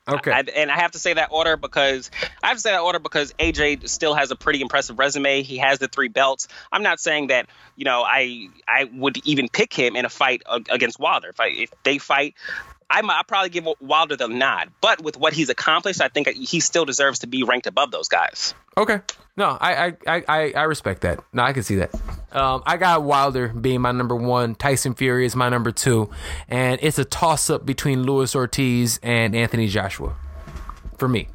Okay. 0.08 0.32
I, 0.32 0.40
and 0.56 0.72
I 0.72 0.80
have 0.80 0.92
to 0.92 1.00
say 1.00 1.14
that 1.14 1.30
order 1.32 1.58
because 1.58 2.10
I 2.42 2.48
have 2.48 2.58
to 2.58 2.62
say 2.62 2.72
that 2.72 2.82
order 2.82 3.00
because 3.00 3.34
AJ 3.34 3.88
still 3.88 4.16
has 4.16 4.32
a 4.32 4.36
pretty 4.36 4.62
impressive 4.62 4.98
resume. 4.98 5.44
He 5.44 5.58
has 5.58 5.80
the 5.80 5.88
three 5.88 6.08
belts. 6.08 6.48
I'm 6.72 6.82
not 6.82 7.00
saying 7.00 7.28
that 7.28 7.48
you 7.76 7.86
know 7.86 8.02
I 8.02 8.48
I 8.68 8.86
would 8.94 9.18
even 9.26 9.48
pick 9.48 9.74
him 9.74 9.96
in 9.96 10.06
a 10.06 10.10
fight 10.10 10.42
against 10.70 11.00
Wilder. 11.00 11.30
If 11.30 11.40
I 11.40 11.48
if 11.48 11.72
they 11.84 12.00
fight, 12.00 12.36
I 12.92 13.02
might 13.02 13.16
I'll 13.18 13.24
probably 13.24 13.50
give 13.50 13.68
Wilder 13.80 14.16
the 14.16 14.28
nod. 14.28 14.70
But 14.82 15.02
with 15.04 15.18
what 15.18 15.34
he's 15.34 15.50
accomplished, 15.50 16.02
I 16.02 16.08
think 16.10 16.28
he 16.30 16.60
still 16.60 16.86
deserves 16.86 17.20
to 17.20 17.28
be 17.28 17.44
ranked 17.44 17.68
above 17.68 17.92
those 17.92 18.08
guys. 18.08 18.54
Okay. 18.78 19.00
No, 19.38 19.58
I 19.60 19.86
I, 19.88 19.94
I, 20.08 20.24
I 20.28 20.52
I 20.58 20.62
respect 20.64 21.02
that. 21.02 21.24
No, 21.34 21.44
I 21.44 21.54
can 21.54 21.64
see 21.64 21.76
that. 21.76 21.94
Um, 22.34 22.64
I 22.66 22.78
got 22.78 23.04
Wilder 23.04 23.48
being 23.50 23.82
my 23.82 23.92
number 23.92 24.16
one. 24.16 24.56
Tyson 24.56 24.94
Fury 24.94 25.26
is 25.26 25.36
my 25.36 25.50
number 25.50 25.72
two, 25.72 26.10
and 26.50 26.80
it's 26.82 27.00
a 27.00 27.06
toss 27.06 27.50
up 27.50 27.66
between 27.66 28.04
Luis 28.04 28.36
Ortiz 28.36 29.00
and 29.02 29.36
Anthony 29.36 29.68
Joshua, 29.68 30.16
for 30.98 31.08
me. 31.08 31.30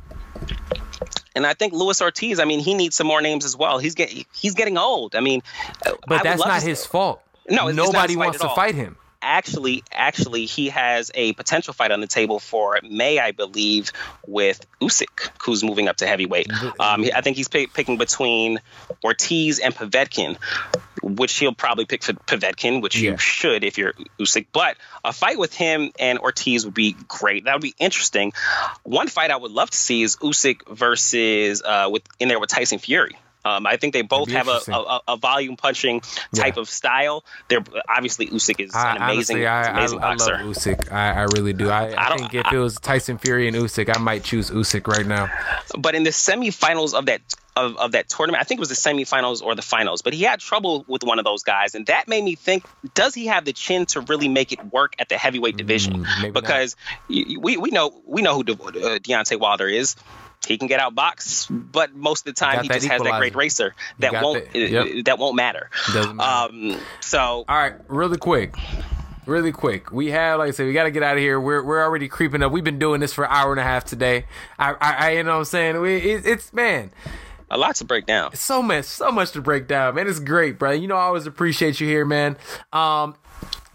And 1.34 1.46
I 1.46 1.54
think 1.54 1.72
Luis 1.72 2.00
Ortiz. 2.00 2.38
I 2.40 2.44
mean, 2.44 2.60
he 2.60 2.74
needs 2.74 2.96
some 2.96 3.06
more 3.06 3.20
names 3.20 3.44
as 3.44 3.56
well. 3.56 3.78
He's 3.78 3.94
getting 3.94 4.24
he's 4.34 4.54
getting 4.54 4.78
old. 4.78 5.14
I 5.14 5.20
mean, 5.20 5.42
But 5.84 5.98
would 6.08 6.20
that's 6.22 6.44
not 6.44 6.62
his 6.62 6.84
fault. 6.86 7.22
No, 7.48 7.68
it's- 7.68 7.70
it's 7.70 7.76
not 7.76 7.92
nobody 7.94 8.16
wants 8.16 8.38
to 8.40 8.48
fight 8.50 8.74
him. 8.74 8.96
Actually 9.26 9.82
actually 9.92 10.46
he 10.46 10.68
has 10.68 11.10
a 11.14 11.32
potential 11.34 11.74
fight 11.74 11.90
on 11.90 12.00
the 12.00 12.06
table 12.06 12.38
for 12.38 12.78
May, 12.88 13.18
I 13.18 13.32
believe, 13.32 13.92
with 14.26 14.64
Usyk, 14.80 15.30
who's 15.42 15.64
moving 15.64 15.88
up 15.88 15.96
to 15.96 16.06
heavyweight. 16.06 16.50
Um, 16.78 17.04
I 17.14 17.20
think 17.20 17.36
he's 17.36 17.48
pick, 17.48 17.74
picking 17.74 17.98
between 17.98 18.60
Ortiz 19.04 19.58
and 19.58 19.74
Povetkin, 19.74 20.36
which 21.02 21.36
he'll 21.38 21.54
probably 21.54 21.84
pick 21.86 22.04
for 22.04 22.12
Povetkin, 22.12 22.80
which 22.80 22.96
Yeah. 22.98 23.12
you 23.12 23.18
should 23.18 23.64
if 23.64 23.78
you're 23.78 23.92
Usyk. 24.20 24.46
But 24.52 24.76
a 25.04 25.12
fight 25.12 25.38
with 25.38 25.52
him 25.52 25.90
and 25.98 26.18
Ortiz 26.20 26.64
would 26.64 26.74
be 26.74 26.94
great. 27.08 27.44
That 27.44 27.54
would 27.54 27.62
be 27.62 27.74
interesting. 27.78 28.32
One 28.84 29.08
fight 29.08 29.30
I 29.30 29.36
would 29.36 29.50
love 29.50 29.70
to 29.70 29.76
see 29.76 30.02
is 30.02 30.16
Usyk 30.16 30.68
versus 30.74 31.62
uh, 31.62 31.88
with 31.90 32.02
in 32.20 32.28
there 32.28 32.38
with 32.38 32.50
Tyson 32.50 32.78
Fury. 32.78 33.16
Um, 33.46 33.66
I 33.66 33.76
think 33.76 33.92
they 33.92 34.02
both 34.02 34.28
have 34.30 34.48
a, 34.48 34.60
a, 34.72 35.00
a 35.08 35.16
volume 35.16 35.56
punching 35.56 36.00
type 36.34 36.56
Yeah. 36.56 36.60
of 36.62 36.68
style. 36.68 37.24
They're 37.48 37.64
obviously 37.88 38.26
Usyk 38.26 38.58
is 38.64 38.74
I, 38.74 38.96
an 38.96 39.02
amazing, 39.02 39.36
honestly, 39.36 39.46
I, 39.46 39.70
amazing 39.78 39.98
I, 40.00 40.06
I 40.06 40.10
boxer. 40.16 40.32
love 40.32 40.40
Usyk. 40.56 40.92
I, 40.92 41.12
I 41.12 41.22
really 41.36 41.52
do. 41.52 41.70
I, 41.70 41.90
I, 41.92 42.08
I 42.12 42.16
think 42.16 42.34
if 42.34 42.52
it 42.52 42.58
was 42.58 42.74
Tyson 42.80 43.18
Fury 43.18 43.46
and 43.46 43.56
Usyk, 43.56 43.94
I 43.94 43.98
might 44.00 44.24
choose 44.24 44.50
Usyk 44.50 44.86
right 44.88 45.06
now. 45.06 45.30
But 45.78 45.94
in 45.94 46.02
the 46.02 46.10
semifinals 46.10 46.92
of 46.94 47.06
that 47.06 47.20
of, 47.56 47.74
of 47.78 47.92
that 47.92 48.08
tournament, 48.10 48.42
I 48.42 48.44
think 48.44 48.58
it 48.58 48.60
was 48.60 48.68
the 48.68 48.74
semifinals 48.74 49.42
or 49.42 49.54
the 49.54 49.62
finals, 49.62 50.02
but 50.02 50.12
he 50.12 50.24
had 50.24 50.40
trouble 50.40 50.84
with 50.88 51.02
one 51.04 51.18
of 51.18 51.24
those 51.24 51.42
guys, 51.42 51.74
and 51.74 51.86
that 51.86 52.06
made 52.06 52.22
me 52.22 52.34
think: 52.34 52.64
Does 52.94 53.14
he 53.14 53.26
have 53.28 53.46
the 53.46 53.52
chin 53.54 53.86
to 53.86 54.00
really 54.02 54.28
make 54.28 54.52
it 54.52 54.62
work 54.72 54.94
at 54.98 55.08
the 55.08 55.16
heavyweight 55.16 55.56
division? 55.56 56.04
Mm, 56.04 56.22
not. 56.24 56.32
because 56.34 56.76
we 57.08 57.56
we 57.56 57.70
know 57.70 58.02
we 58.04 58.20
know 58.20 58.34
who 58.34 58.44
De- 58.44 58.52
uh, 58.52 58.98
Deontay 58.98 59.40
Wilder 59.40 59.68
is. 59.68 59.96
He 60.46 60.58
can 60.58 60.68
get 60.68 60.80
out 60.80 60.94
box, 60.94 61.46
but 61.50 61.94
most 61.94 62.26
of 62.26 62.34
the 62.34 62.38
time 62.38 62.62
he 62.62 62.68
just 62.68 62.86
has 62.86 63.02
that 63.02 63.18
great 63.18 63.34
racer 63.34 63.74
that 63.98 64.12
won't 64.22 64.52
the, 64.52 64.58
yep. 64.58 65.04
that 65.04 65.18
won't 65.18 65.36
matter. 65.36 65.70
Doesn't 65.92 66.16
matter. 66.16 66.54
Um, 66.54 66.80
so 67.00 67.44
all 67.48 67.56
right, 67.56 67.74
really 67.88 68.18
quick. 68.18 68.54
Really 69.26 69.50
quick, 69.50 69.90
we 69.90 70.12
have, 70.12 70.38
like 70.38 70.46
I 70.46 70.50
said, 70.52 70.66
we 70.66 70.72
got 70.72 70.84
to 70.84 70.92
get 70.92 71.02
out 71.02 71.16
of 71.16 71.20
here. 71.20 71.40
We're 71.40 71.60
we're 71.60 71.82
already 71.82 72.06
creeping 72.06 72.44
up. 72.44 72.52
We've 72.52 72.62
been 72.62 72.78
doing 72.78 73.00
this 73.00 73.12
for 73.12 73.24
an 73.24 73.30
hour 73.32 73.50
and 73.50 73.58
a 73.58 73.64
half 73.64 73.84
today. 73.84 74.26
I, 74.56 74.74
I, 74.74 74.76
I 74.80 75.10
you 75.10 75.24
know 75.24 75.32
what 75.32 75.38
I'm 75.38 75.44
saying? 75.46 75.80
We, 75.80 75.96
it, 75.96 76.24
it's 76.24 76.52
man, 76.52 76.92
a 77.50 77.58
lot 77.58 77.74
to 77.76 77.84
break 77.84 78.06
down. 78.06 78.36
So 78.36 78.62
much, 78.62 78.84
so 78.84 79.10
much 79.10 79.32
to 79.32 79.42
break 79.42 79.66
down, 79.66 79.96
man. 79.96 80.06
It's 80.06 80.20
great, 80.20 80.60
bro. 80.60 80.70
You 80.70 80.86
know, 80.86 80.94
I 80.94 81.02
always 81.06 81.26
appreciate 81.26 81.80
you 81.80 81.88
here, 81.88 82.04
man. 82.04 82.36
Um, 82.72 83.16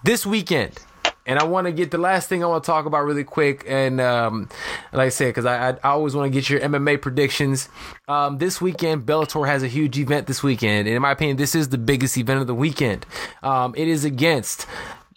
this 0.05 0.25
weekend, 0.25 0.79
and 1.25 1.39
I 1.39 1.43
want 1.43 1.67
to 1.67 1.73
get 1.73 1.91
the 1.91 1.97
last 1.97 2.27
thing 2.29 2.43
I 2.43 2.47
want 2.47 2.63
to 2.63 2.67
talk 2.67 2.85
about 2.85 3.05
really 3.05 3.23
quick, 3.23 3.63
and 3.67 4.01
um, 4.01 4.49
like 4.91 5.07
I 5.07 5.09
said, 5.09 5.27
because 5.27 5.45
I, 5.45 5.69
I, 5.69 5.71
I 5.83 5.89
always 5.89 6.15
want 6.15 6.31
to 6.31 6.37
get 6.37 6.49
your 6.49 6.59
MMA 6.59 7.01
predictions. 7.01 7.69
Um, 8.07 8.37
this 8.37 8.59
weekend, 8.61 9.05
Bellator 9.05 9.47
has 9.47 9.63
a 9.63 9.67
huge 9.67 9.97
event 9.97 10.27
this 10.27 10.41
weekend, 10.43 10.87
and 10.87 10.95
in 10.95 11.01
my 11.01 11.11
opinion, 11.11 11.37
this 11.37 11.55
is 11.55 11.69
the 11.69 11.77
biggest 11.77 12.17
event 12.17 12.41
of 12.41 12.47
the 12.47 12.55
weekend. 12.55 13.05
Um, 13.43 13.73
it 13.77 13.87
is 13.87 14.05
against 14.05 14.65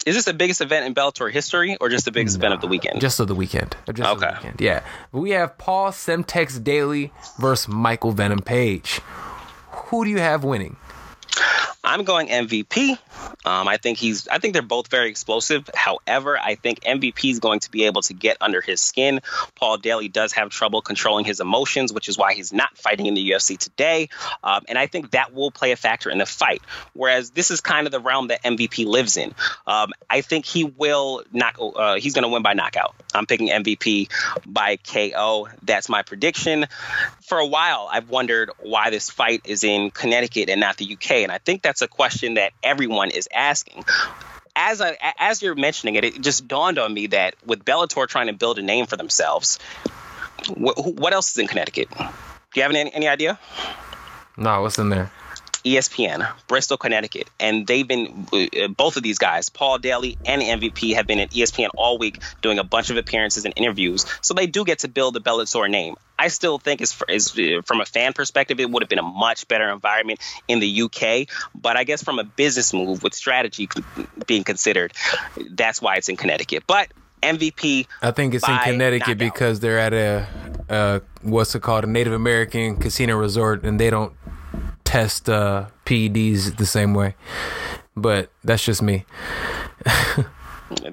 is 0.06 0.16
this 0.16 0.26
the 0.26 0.34
biggest 0.34 0.60
event 0.60 0.84
in 0.86 0.94
Bellator 0.94 1.30
history, 1.30 1.76
or 1.80 1.88
just 1.88 2.04
the 2.04 2.12
biggest 2.12 2.36
event 2.36 2.52
of 2.52 2.60
the 2.60 2.66
weekend? 2.66 3.00
Just 3.00 3.20
of 3.20 3.28
the 3.28 3.34
weekend. 3.34 3.74
Just 3.92 4.00
okay. 4.16 4.26
The 4.26 4.34
weekend. 4.34 4.60
Yeah. 4.60 4.82
But 5.12 5.20
we 5.20 5.30
have 5.30 5.56
Paul 5.56 5.92
Semtex 5.92 6.62
Daley 6.62 7.10
versus 7.38 7.68
Michael 7.68 8.12
Venom 8.12 8.40
Page. 8.40 9.00
Who 9.70 10.04
do 10.04 10.10
you 10.10 10.18
have 10.18 10.44
winning? 10.44 10.76
I'm 11.84 12.04
going 12.04 12.28
MVP. 12.28 12.98
Um, 13.44 13.68
I 13.68 13.76
think 13.76 13.98
he's. 13.98 14.26
I 14.28 14.38
think 14.38 14.54
they're 14.54 14.62
both 14.62 14.88
very 14.88 15.10
explosive. 15.10 15.68
However, 15.74 16.38
I 16.38 16.54
think 16.54 16.80
MVP 16.80 17.30
is 17.30 17.40
going 17.40 17.60
to 17.60 17.70
be 17.70 17.84
able 17.84 18.00
to 18.02 18.14
get 18.14 18.38
under 18.40 18.62
his 18.62 18.80
skin. 18.80 19.20
Paul 19.54 19.76
Daley 19.76 20.08
does 20.08 20.32
have 20.32 20.48
trouble 20.48 20.80
controlling 20.80 21.26
his 21.26 21.40
emotions, 21.40 21.92
which 21.92 22.08
is 22.08 22.16
why 22.16 22.32
he's 22.32 22.52
not 22.52 22.76
fighting 22.78 23.06
in 23.06 23.14
the 23.14 23.30
UFC 23.30 23.58
today. 23.58 24.08
Um, 24.42 24.62
and 24.68 24.78
I 24.78 24.86
think 24.86 25.10
that 25.10 25.34
will 25.34 25.50
play 25.50 25.72
a 25.72 25.76
factor 25.76 26.10
in 26.10 26.18
the 26.18 26.26
fight. 26.26 26.62
Whereas 26.94 27.30
this 27.30 27.50
is 27.50 27.60
kind 27.60 27.86
of 27.86 27.92
the 27.92 28.00
realm 28.00 28.28
that 28.28 28.42
MVP 28.42 28.86
lives 28.86 29.18
in. 29.18 29.34
Um, 29.66 29.92
I 30.08 30.22
think 30.22 30.46
he 30.46 30.64
will 30.64 31.22
knock. 31.32 31.58
Uh, 31.60 31.96
he's 31.96 32.14
going 32.14 32.24
to 32.24 32.30
win 32.30 32.42
by 32.42 32.54
knockout. 32.54 32.94
I'm 33.14 33.26
picking 33.26 33.48
MVP 33.48 34.10
by 34.46 34.76
KO. 34.76 35.48
That's 35.62 35.88
my 35.88 36.02
prediction. 36.02 36.66
For 37.22 37.38
a 37.38 37.46
while, 37.46 37.88
I've 37.90 38.10
wondered 38.10 38.50
why 38.60 38.90
this 38.90 39.10
fight 39.10 39.42
is 39.44 39.64
in 39.64 39.90
Connecticut 39.90 40.48
and 40.48 40.60
not 40.60 40.76
the 40.76 40.92
UK, 40.94 41.10
and 41.22 41.32
I 41.32 41.38
think 41.38 41.62
that's 41.62 41.82
a 41.82 41.88
question 41.88 42.34
that 42.34 42.52
everyone 42.62 43.10
is 43.10 43.28
asking 43.32 43.84
as 44.56 44.80
I 44.80 44.96
as 45.18 45.42
you're 45.42 45.54
mentioning 45.54 45.96
it, 45.96 46.04
it 46.04 46.20
just 46.20 46.46
dawned 46.46 46.78
on 46.78 46.92
me 46.92 47.08
that 47.08 47.34
with 47.44 47.64
Bellator 47.64 48.06
trying 48.06 48.28
to 48.28 48.32
build 48.32 48.58
a 48.58 48.62
name 48.62 48.86
for 48.86 48.96
themselves, 48.96 49.58
wh- 50.48 50.96
what 50.96 51.12
else 51.12 51.30
is 51.32 51.38
in 51.38 51.46
Connecticut? 51.46 51.88
Do 51.90 52.60
you 52.60 52.62
have 52.62 52.70
any, 52.70 52.92
any 52.92 53.08
idea? 53.08 53.38
No, 54.36 54.62
what's 54.62 54.78
in 54.78 54.88
there? 54.90 55.10
ESPN, 55.64 56.30
Bristol, 56.46 56.76
Connecticut, 56.76 57.28
and 57.40 57.66
they've 57.66 57.88
been 57.88 58.26
uh, 58.32 58.68
both 58.68 58.96
of 58.96 59.02
these 59.02 59.18
guys, 59.18 59.48
Paul 59.48 59.78
Daley 59.78 60.18
and 60.26 60.42
MVP, 60.42 60.94
have 60.94 61.06
been 61.06 61.20
at 61.20 61.30
ESPN 61.30 61.68
all 61.76 61.98
week 61.98 62.20
doing 62.42 62.58
a 62.58 62.64
bunch 62.64 62.90
of 62.90 62.96
appearances 62.96 63.44
and 63.44 63.54
interviews. 63.56 64.04
So 64.20 64.34
they 64.34 64.46
do 64.46 64.64
get 64.64 64.80
to 64.80 64.88
build 64.88 65.14
the 65.14 65.20
Bellator 65.20 65.70
name. 65.70 65.96
I 66.18 66.28
still 66.28 66.58
think, 66.58 66.80
as, 66.80 66.94
as 67.08 67.36
uh, 67.38 67.62
from 67.64 67.80
a 67.80 67.86
fan 67.86 68.12
perspective, 68.12 68.60
it 68.60 68.70
would 68.70 68.82
have 68.82 68.90
been 68.90 68.98
a 68.98 69.02
much 69.02 69.48
better 69.48 69.70
environment 69.70 70.20
in 70.46 70.60
the 70.60 70.82
UK. 70.82 71.28
But 71.54 71.76
I 71.76 71.84
guess 71.84 72.02
from 72.02 72.18
a 72.18 72.24
business 72.24 72.72
move 72.72 73.02
with 73.02 73.14
strategy 73.14 73.68
being 74.26 74.44
considered, 74.44 74.92
that's 75.50 75.80
why 75.80 75.96
it's 75.96 76.08
in 76.08 76.16
Connecticut. 76.16 76.64
But 76.66 76.88
MVP. 77.22 77.86
I 78.02 78.10
think 78.10 78.34
it's 78.34 78.48
in 78.48 78.58
Connecticut 78.58 79.18
because 79.18 79.60
they're 79.60 79.78
at 79.78 79.94
a 79.94 80.28
uh, 80.68 81.00
what's 81.22 81.54
it 81.54 81.62
called 81.62 81.84
a 81.84 81.86
Native 81.86 82.12
American 82.12 82.76
casino 82.76 83.16
resort, 83.16 83.64
and 83.64 83.80
they 83.80 83.90
don't 83.90 84.12
test 84.94 85.28
uh, 85.28 85.66
PEDs 85.86 86.56
the 86.56 86.66
same 86.66 86.94
way. 86.94 87.16
But 87.96 88.30
that's 88.44 88.64
just 88.64 88.80
me. 88.80 89.04
that, 89.84 90.28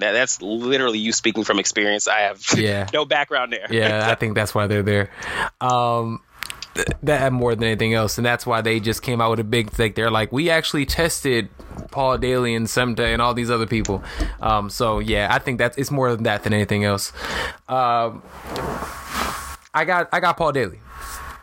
that's 0.00 0.42
literally 0.42 0.98
you 0.98 1.12
speaking 1.12 1.44
from 1.44 1.60
experience. 1.60 2.08
I 2.08 2.22
have 2.22 2.44
yeah. 2.56 2.88
no 2.92 3.04
background 3.04 3.52
there. 3.52 3.68
yeah, 3.70 4.10
I 4.10 4.14
think 4.20 4.34
that's 4.34 4.56
why 4.56 4.66
they're 4.66 4.82
there. 4.82 5.10
Um, 5.60 6.20
that 7.04 7.32
more 7.32 7.54
than 7.54 7.62
anything 7.62 7.94
else, 7.94 8.18
and 8.18 8.26
that's 8.26 8.44
why 8.44 8.60
they 8.60 8.80
just 8.80 9.02
came 9.02 9.20
out 9.20 9.30
with 9.30 9.40
a 9.40 9.44
big 9.44 9.70
thing. 9.70 9.92
They're 9.94 10.10
like, 10.10 10.32
we 10.32 10.50
actually 10.50 10.86
tested 10.86 11.48
Paul 11.92 12.18
Daley 12.18 12.56
and 12.56 12.66
Semte 12.66 13.04
and 13.04 13.22
all 13.22 13.34
these 13.34 13.50
other 13.50 13.66
people. 13.66 14.02
Um, 14.40 14.68
so 14.68 14.98
yeah, 14.98 15.28
I 15.30 15.38
think 15.38 15.58
that's 15.58 15.78
it's 15.78 15.92
more 15.92 16.10
than 16.12 16.24
that 16.24 16.42
than 16.42 16.54
anything 16.54 16.82
else. 16.82 17.12
Um, 17.68 18.22
I 19.74 19.84
got 19.86 20.08
I 20.12 20.18
got 20.18 20.36
Paul 20.36 20.52
Daley 20.52 20.80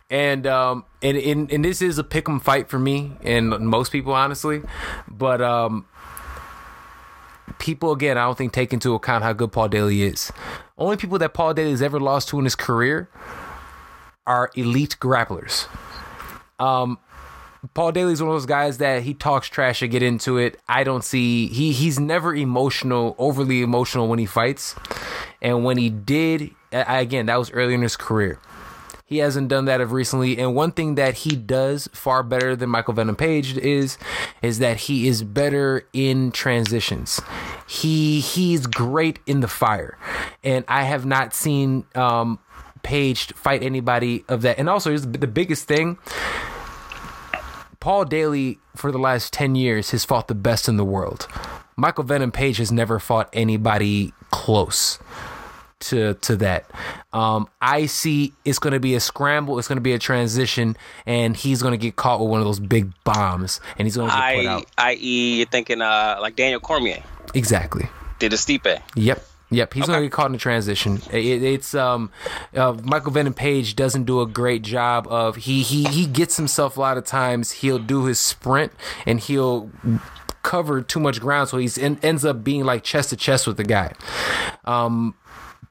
and 0.10 0.48
um 0.48 0.86
and, 1.02 1.18
and 1.18 1.52
and 1.52 1.64
this 1.64 1.82
is 1.82 1.98
a 1.98 2.04
pick 2.04 2.28
'em 2.28 2.40
fight 2.40 2.70
for 2.70 2.80
me 2.80 3.14
and 3.24 3.50
most 3.68 3.92
people 3.92 4.14
honestly 4.14 4.62
but 5.08 5.42
um 5.42 5.86
people 7.60 7.92
again 7.92 8.18
i 8.18 8.24
don't 8.24 8.38
think 8.38 8.52
take 8.52 8.74
into 8.74 8.94
account 8.94 9.24
how 9.24 9.34
good 9.34 9.52
paul 9.52 9.68
daley 9.68 10.04
is 10.04 10.32
only 10.78 10.98
people 10.98 11.18
that 11.18 11.34
paul 11.34 11.54
daley 11.54 11.72
has 11.72 11.82
ever 11.82 12.00
lost 12.00 12.30
to 12.30 12.40
in 12.40 12.46
his 12.46 12.56
career 12.56 13.10
are 14.26 14.50
elite 14.56 14.98
grapplers 15.00 15.68
um 16.60 16.98
Paul 17.74 17.92
Daley's 17.92 18.22
one 18.22 18.30
of 18.30 18.36
those 18.36 18.46
guys 18.46 18.78
that 18.78 19.04
he 19.04 19.14
talks 19.14 19.50
trash 19.50 19.80
to 19.80 19.88
get 19.90 20.02
into 20.02 20.38
it. 20.38 20.58
I 20.70 20.86
don't 20.86 21.04
see 21.04 21.48
he 21.48 21.74
he's 21.74 22.00
never 22.00 22.34
emotional, 22.34 23.16
overly 23.18 23.62
emotional 23.62 24.08
when 24.08 24.18
he 24.18 24.26
fights. 24.26 24.76
And 25.42 25.66
when 25.66 25.78
he 25.78 25.90
did, 25.90 26.52
again, 26.72 27.26
that 27.26 27.38
was 27.38 27.52
early 27.52 27.74
in 27.74 27.82
his 27.82 27.98
career. 27.98 28.40
He 29.10 29.18
hasn't 29.18 29.48
done 29.48 29.66
that 29.66 29.82
of 29.82 29.92
recently. 29.92 30.38
And 30.38 30.54
one 30.54 30.72
thing 30.72 30.94
that 30.94 31.16
he 31.16 31.36
does 31.36 31.90
far 31.94 32.22
better 32.22 32.56
than 32.56 32.70
Michael 32.70 32.94
Venom 32.94 33.16
Page 33.16 33.58
is 33.58 33.98
is 34.44 34.60
that 34.60 34.78
he 34.78 35.08
is 35.08 35.24
better 35.24 35.88
in 35.94 36.32
transitions. 36.32 37.20
He 37.68 38.20
he's 38.20 38.68
great 38.68 39.18
in 39.26 39.40
the 39.40 39.48
fire. 39.48 39.98
And 40.44 40.64
I 40.68 40.84
have 40.84 41.08
not 41.08 41.34
seen 41.34 41.86
um 41.96 42.38
Page 42.84 43.34
fight 43.34 43.64
anybody 43.64 44.24
of 44.30 44.44
that. 44.44 44.60
And 44.60 44.70
also 44.70 44.96
the 44.98 45.28
biggest 45.28 45.68
thing 45.68 45.98
Paul 47.80 48.06
Daley 48.06 48.60
for 48.76 48.92
the 48.92 49.00
last 49.00 49.34
10 49.34 49.56
years 49.56 49.90
has 49.90 50.06
fought 50.06 50.28
the 50.28 50.36
best 50.36 50.70
in 50.70 50.78
the 50.78 50.86
world. 50.86 51.28
Michael 51.76 52.04
Venom 52.04 52.32
Page 52.32 52.58
has 52.58 52.72
never 52.72 53.00
fought 53.00 53.28
anybody 53.34 54.14
close 54.30 55.00
to 55.80 56.14
to 56.16 56.36
that. 56.38 56.70
Um, 57.14 57.48
I 57.62 57.86
see 57.86 58.34
it's 58.46 58.60
going 58.60 58.74
to 58.74 58.80
be 58.80 58.96
a 58.96 59.00
scramble. 59.00 59.60
It's 59.60 59.68
going 59.68 59.78
to 59.78 59.82
be 59.82 59.94
a 59.94 60.00
transition, 60.00 60.78
and 61.06 61.36
he's 61.36 61.62
going 61.62 61.74
to 61.74 61.78
get 61.78 61.96
caught 61.96 62.20
with 62.20 62.30
one 62.30 62.40
of 62.40 62.46
those 62.46 62.60
big 62.60 62.92
bombs, 63.04 63.60
and 63.78 63.86
he's 63.86 63.96
going 63.98 64.10
to 64.10 64.16
get 64.16 64.36
put 64.36 64.46
out. 64.46 64.66
I.e., 64.78 65.38
you're 65.38 65.48
thinking 65.48 65.82
uh, 65.82 66.18
like 66.22 66.36
Daniel 66.36 66.60
Cormier. 66.60 67.04
Exactly. 67.34 67.88
Did 68.20 68.34
a 68.34 68.38
Stipe. 68.38 68.82
Yep. 68.96 69.26
Yep, 69.52 69.74
he's 69.74 69.84
okay. 69.84 69.94
gonna 69.94 70.06
get 70.06 70.12
caught 70.12 70.28
in 70.28 70.34
the 70.34 70.38
transition. 70.38 71.02
It, 71.12 71.42
it's 71.42 71.74
um, 71.74 72.12
uh, 72.56 72.78
Michael 72.84 73.12
Venom 73.12 73.34
Page 73.34 73.76
doesn't 73.76 74.04
do 74.04 74.22
a 74.22 74.28
great 74.28 74.62
job 74.62 75.08
of 75.08 75.38
he 75.38 75.64
he 75.64 75.86
he 75.86 76.06
gets 76.06 76.38
himself 76.38 76.78
a 76.78 76.80
lot 76.80 76.98
of 76.98 77.06
times. 77.06 77.52
He'll 77.52 77.80
do 77.80 78.06
his 78.06 78.20
sprint 78.20 78.72
and 79.08 79.20
he'll 79.20 79.72
cover 80.44 80.82
too 80.82 81.00
much 81.00 81.20
ground, 81.20 81.50
so 81.50 81.58
he 81.58 81.68
ends 82.04 82.24
up 82.24 82.44
being 82.44 82.64
like 82.64 82.84
chest 82.84 83.10
to 83.10 83.16
chest 83.16 83.48
with 83.48 83.58
the 83.58 83.64
guy. 83.64 83.94
Um, 84.66 85.16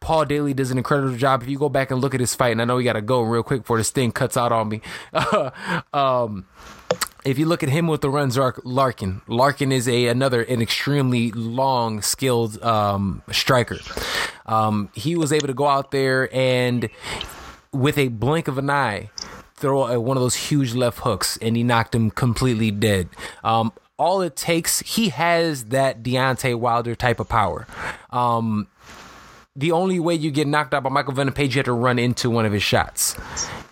Paul 0.00 0.24
Daley 0.24 0.54
does 0.54 0.70
an 0.70 0.78
incredible 0.78 1.16
job. 1.16 1.42
If 1.42 1.48
you 1.48 1.58
go 1.58 1.68
back 1.68 1.90
and 1.90 2.00
look 2.00 2.14
at 2.14 2.20
his 2.20 2.34
fight, 2.34 2.52
and 2.52 2.62
I 2.62 2.64
know 2.64 2.76
we 2.76 2.84
got 2.84 2.94
to 2.94 3.02
go 3.02 3.22
real 3.22 3.42
quick 3.42 3.62
before 3.62 3.78
this 3.78 3.90
thing 3.90 4.12
cuts 4.12 4.36
out 4.36 4.52
on 4.52 4.68
me. 4.68 4.80
um, 5.92 6.46
if 7.24 7.38
you 7.38 7.46
look 7.46 7.62
at 7.62 7.68
him 7.68 7.88
with 7.88 8.00
the 8.00 8.10
runs, 8.10 8.38
Larkin, 8.64 9.22
Larkin 9.26 9.72
is 9.72 9.88
a 9.88 10.06
another 10.06 10.42
an 10.42 10.62
extremely 10.62 11.30
long, 11.32 12.00
skilled 12.00 12.62
um, 12.62 13.22
striker. 13.30 13.78
Um, 14.46 14.90
he 14.94 15.16
was 15.16 15.32
able 15.32 15.48
to 15.48 15.54
go 15.54 15.66
out 15.66 15.90
there 15.90 16.34
and 16.34 16.88
with 17.72 17.98
a 17.98 18.08
blink 18.08 18.48
of 18.48 18.56
an 18.56 18.70
eye 18.70 19.10
throw 19.58 19.86
a, 19.86 20.00
one 20.00 20.16
of 20.16 20.22
those 20.22 20.36
huge 20.36 20.74
left 20.74 21.00
hooks, 21.00 21.36
and 21.42 21.56
he 21.56 21.62
knocked 21.62 21.94
him 21.94 22.10
completely 22.10 22.70
dead. 22.70 23.08
Um, 23.42 23.72
all 23.98 24.22
it 24.22 24.36
takes, 24.36 24.80
he 24.80 25.08
has 25.08 25.66
that 25.66 26.02
Deontay 26.02 26.54
Wilder 26.54 26.94
type 26.94 27.18
of 27.18 27.28
power. 27.28 27.66
Um, 28.10 28.68
the 29.58 29.72
only 29.72 29.98
way 29.98 30.14
you 30.14 30.30
get 30.30 30.46
knocked 30.46 30.72
out 30.72 30.84
by 30.84 30.88
Michael 30.88 31.14
Venom 31.14 31.34
Page, 31.34 31.56
you 31.56 31.58
have 31.58 31.64
to 31.64 31.72
run 31.72 31.98
into 31.98 32.30
one 32.30 32.46
of 32.46 32.52
his 32.52 32.62
shots. 32.62 33.16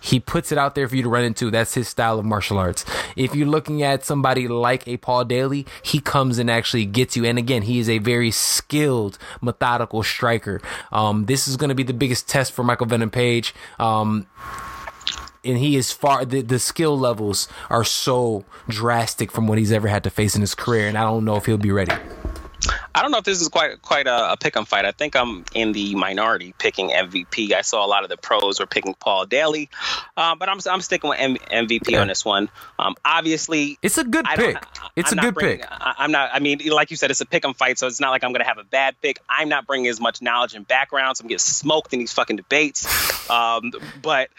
He 0.00 0.18
puts 0.18 0.50
it 0.50 0.58
out 0.58 0.74
there 0.74 0.88
for 0.88 0.96
you 0.96 1.04
to 1.04 1.08
run 1.08 1.22
into. 1.22 1.48
That's 1.48 1.74
his 1.74 1.86
style 1.86 2.18
of 2.18 2.24
martial 2.24 2.58
arts. 2.58 2.84
If 3.14 3.36
you're 3.36 3.46
looking 3.46 3.84
at 3.84 4.04
somebody 4.04 4.48
like 4.48 4.86
a 4.88 4.96
Paul 4.96 5.24
Daley, 5.24 5.64
he 5.84 6.00
comes 6.00 6.38
and 6.38 6.50
actually 6.50 6.86
gets 6.86 7.16
you. 7.16 7.24
And 7.24 7.38
again, 7.38 7.62
he 7.62 7.78
is 7.78 7.88
a 7.88 7.98
very 7.98 8.32
skilled, 8.32 9.16
methodical 9.40 10.02
striker. 10.02 10.60
Um, 10.90 11.26
this 11.26 11.46
is 11.46 11.56
going 11.56 11.68
to 11.68 11.74
be 11.76 11.84
the 11.84 11.94
biggest 11.94 12.28
test 12.28 12.50
for 12.50 12.64
Michael 12.64 12.86
Venom 12.86 13.10
Page. 13.10 13.54
Um, 13.78 14.26
and 15.44 15.58
he 15.58 15.76
is 15.76 15.92
far 15.92 16.24
the, 16.24 16.40
the 16.40 16.58
skill 16.58 16.98
levels 16.98 17.46
are 17.70 17.84
so 17.84 18.44
drastic 18.68 19.30
from 19.30 19.46
what 19.46 19.58
he's 19.58 19.70
ever 19.70 19.86
had 19.86 20.02
to 20.02 20.10
face 20.10 20.34
in 20.34 20.40
his 20.40 20.56
career 20.56 20.88
and 20.88 20.98
i 20.98 21.02
don't 21.02 21.24
know 21.24 21.36
if 21.36 21.46
he'll 21.46 21.56
be 21.56 21.70
ready 21.70 21.94
I 22.96 23.02
don't 23.02 23.10
know 23.10 23.18
if 23.18 23.24
this 23.24 23.42
is 23.42 23.48
quite 23.48 23.82
quite 23.82 24.06
a, 24.06 24.32
a 24.32 24.36
pick 24.38 24.56
'em 24.56 24.64
fight. 24.64 24.86
I 24.86 24.92
think 24.92 25.16
I'm 25.16 25.44
in 25.54 25.72
the 25.72 25.94
minority 25.96 26.54
picking 26.58 26.88
MVP. 26.88 27.52
I 27.52 27.60
saw 27.60 27.84
a 27.84 27.88
lot 27.88 28.04
of 28.04 28.08
the 28.08 28.16
pros 28.16 28.58
were 28.58 28.64
picking 28.64 28.94
Paul 28.94 29.26
Daley, 29.26 29.68
uh, 30.16 30.34
but 30.34 30.48
I'm 30.48 30.58
I'm 30.66 30.80
sticking 30.80 31.10
with 31.10 31.18
M- 31.20 31.36
MVP 31.36 31.90
yeah. 31.90 32.00
on 32.00 32.08
this 32.08 32.24
one. 32.24 32.48
Um, 32.78 32.94
obviously, 33.04 33.78
it's 33.82 33.98
a 33.98 34.04
good 34.04 34.24
pick. 34.24 34.56
It's 34.96 35.12
I'm 35.12 35.18
a 35.18 35.22
good 35.22 35.34
bringing, 35.34 35.58
pick. 35.58 35.68
I, 35.70 36.04
am 36.04 36.10
not. 36.10 36.30
I 36.32 36.38
mean, 36.38 36.60
like 36.70 36.90
you 36.90 36.96
said, 36.96 37.10
it's 37.10 37.20
a 37.20 37.26
pick 37.26 37.44
'em 37.44 37.52
fight, 37.52 37.78
so 37.78 37.86
it's 37.86 38.00
not 38.00 38.12
like 38.12 38.24
I'm 38.24 38.32
going 38.32 38.40
to 38.40 38.48
have 38.48 38.58
a 38.58 38.64
bad 38.64 38.94
pick. 39.02 39.18
I'm 39.28 39.50
not 39.50 39.66
bringing 39.66 39.88
as 39.88 40.00
much 40.00 40.22
knowledge 40.22 40.54
and 40.54 40.66
background, 40.66 41.18
so 41.18 41.22
I'm 41.22 41.28
getting 41.28 41.38
smoked 41.38 41.92
in 41.92 41.98
these 41.98 42.14
fucking 42.14 42.36
debates. 42.36 42.86
Um, 43.28 43.72
but 44.00 44.30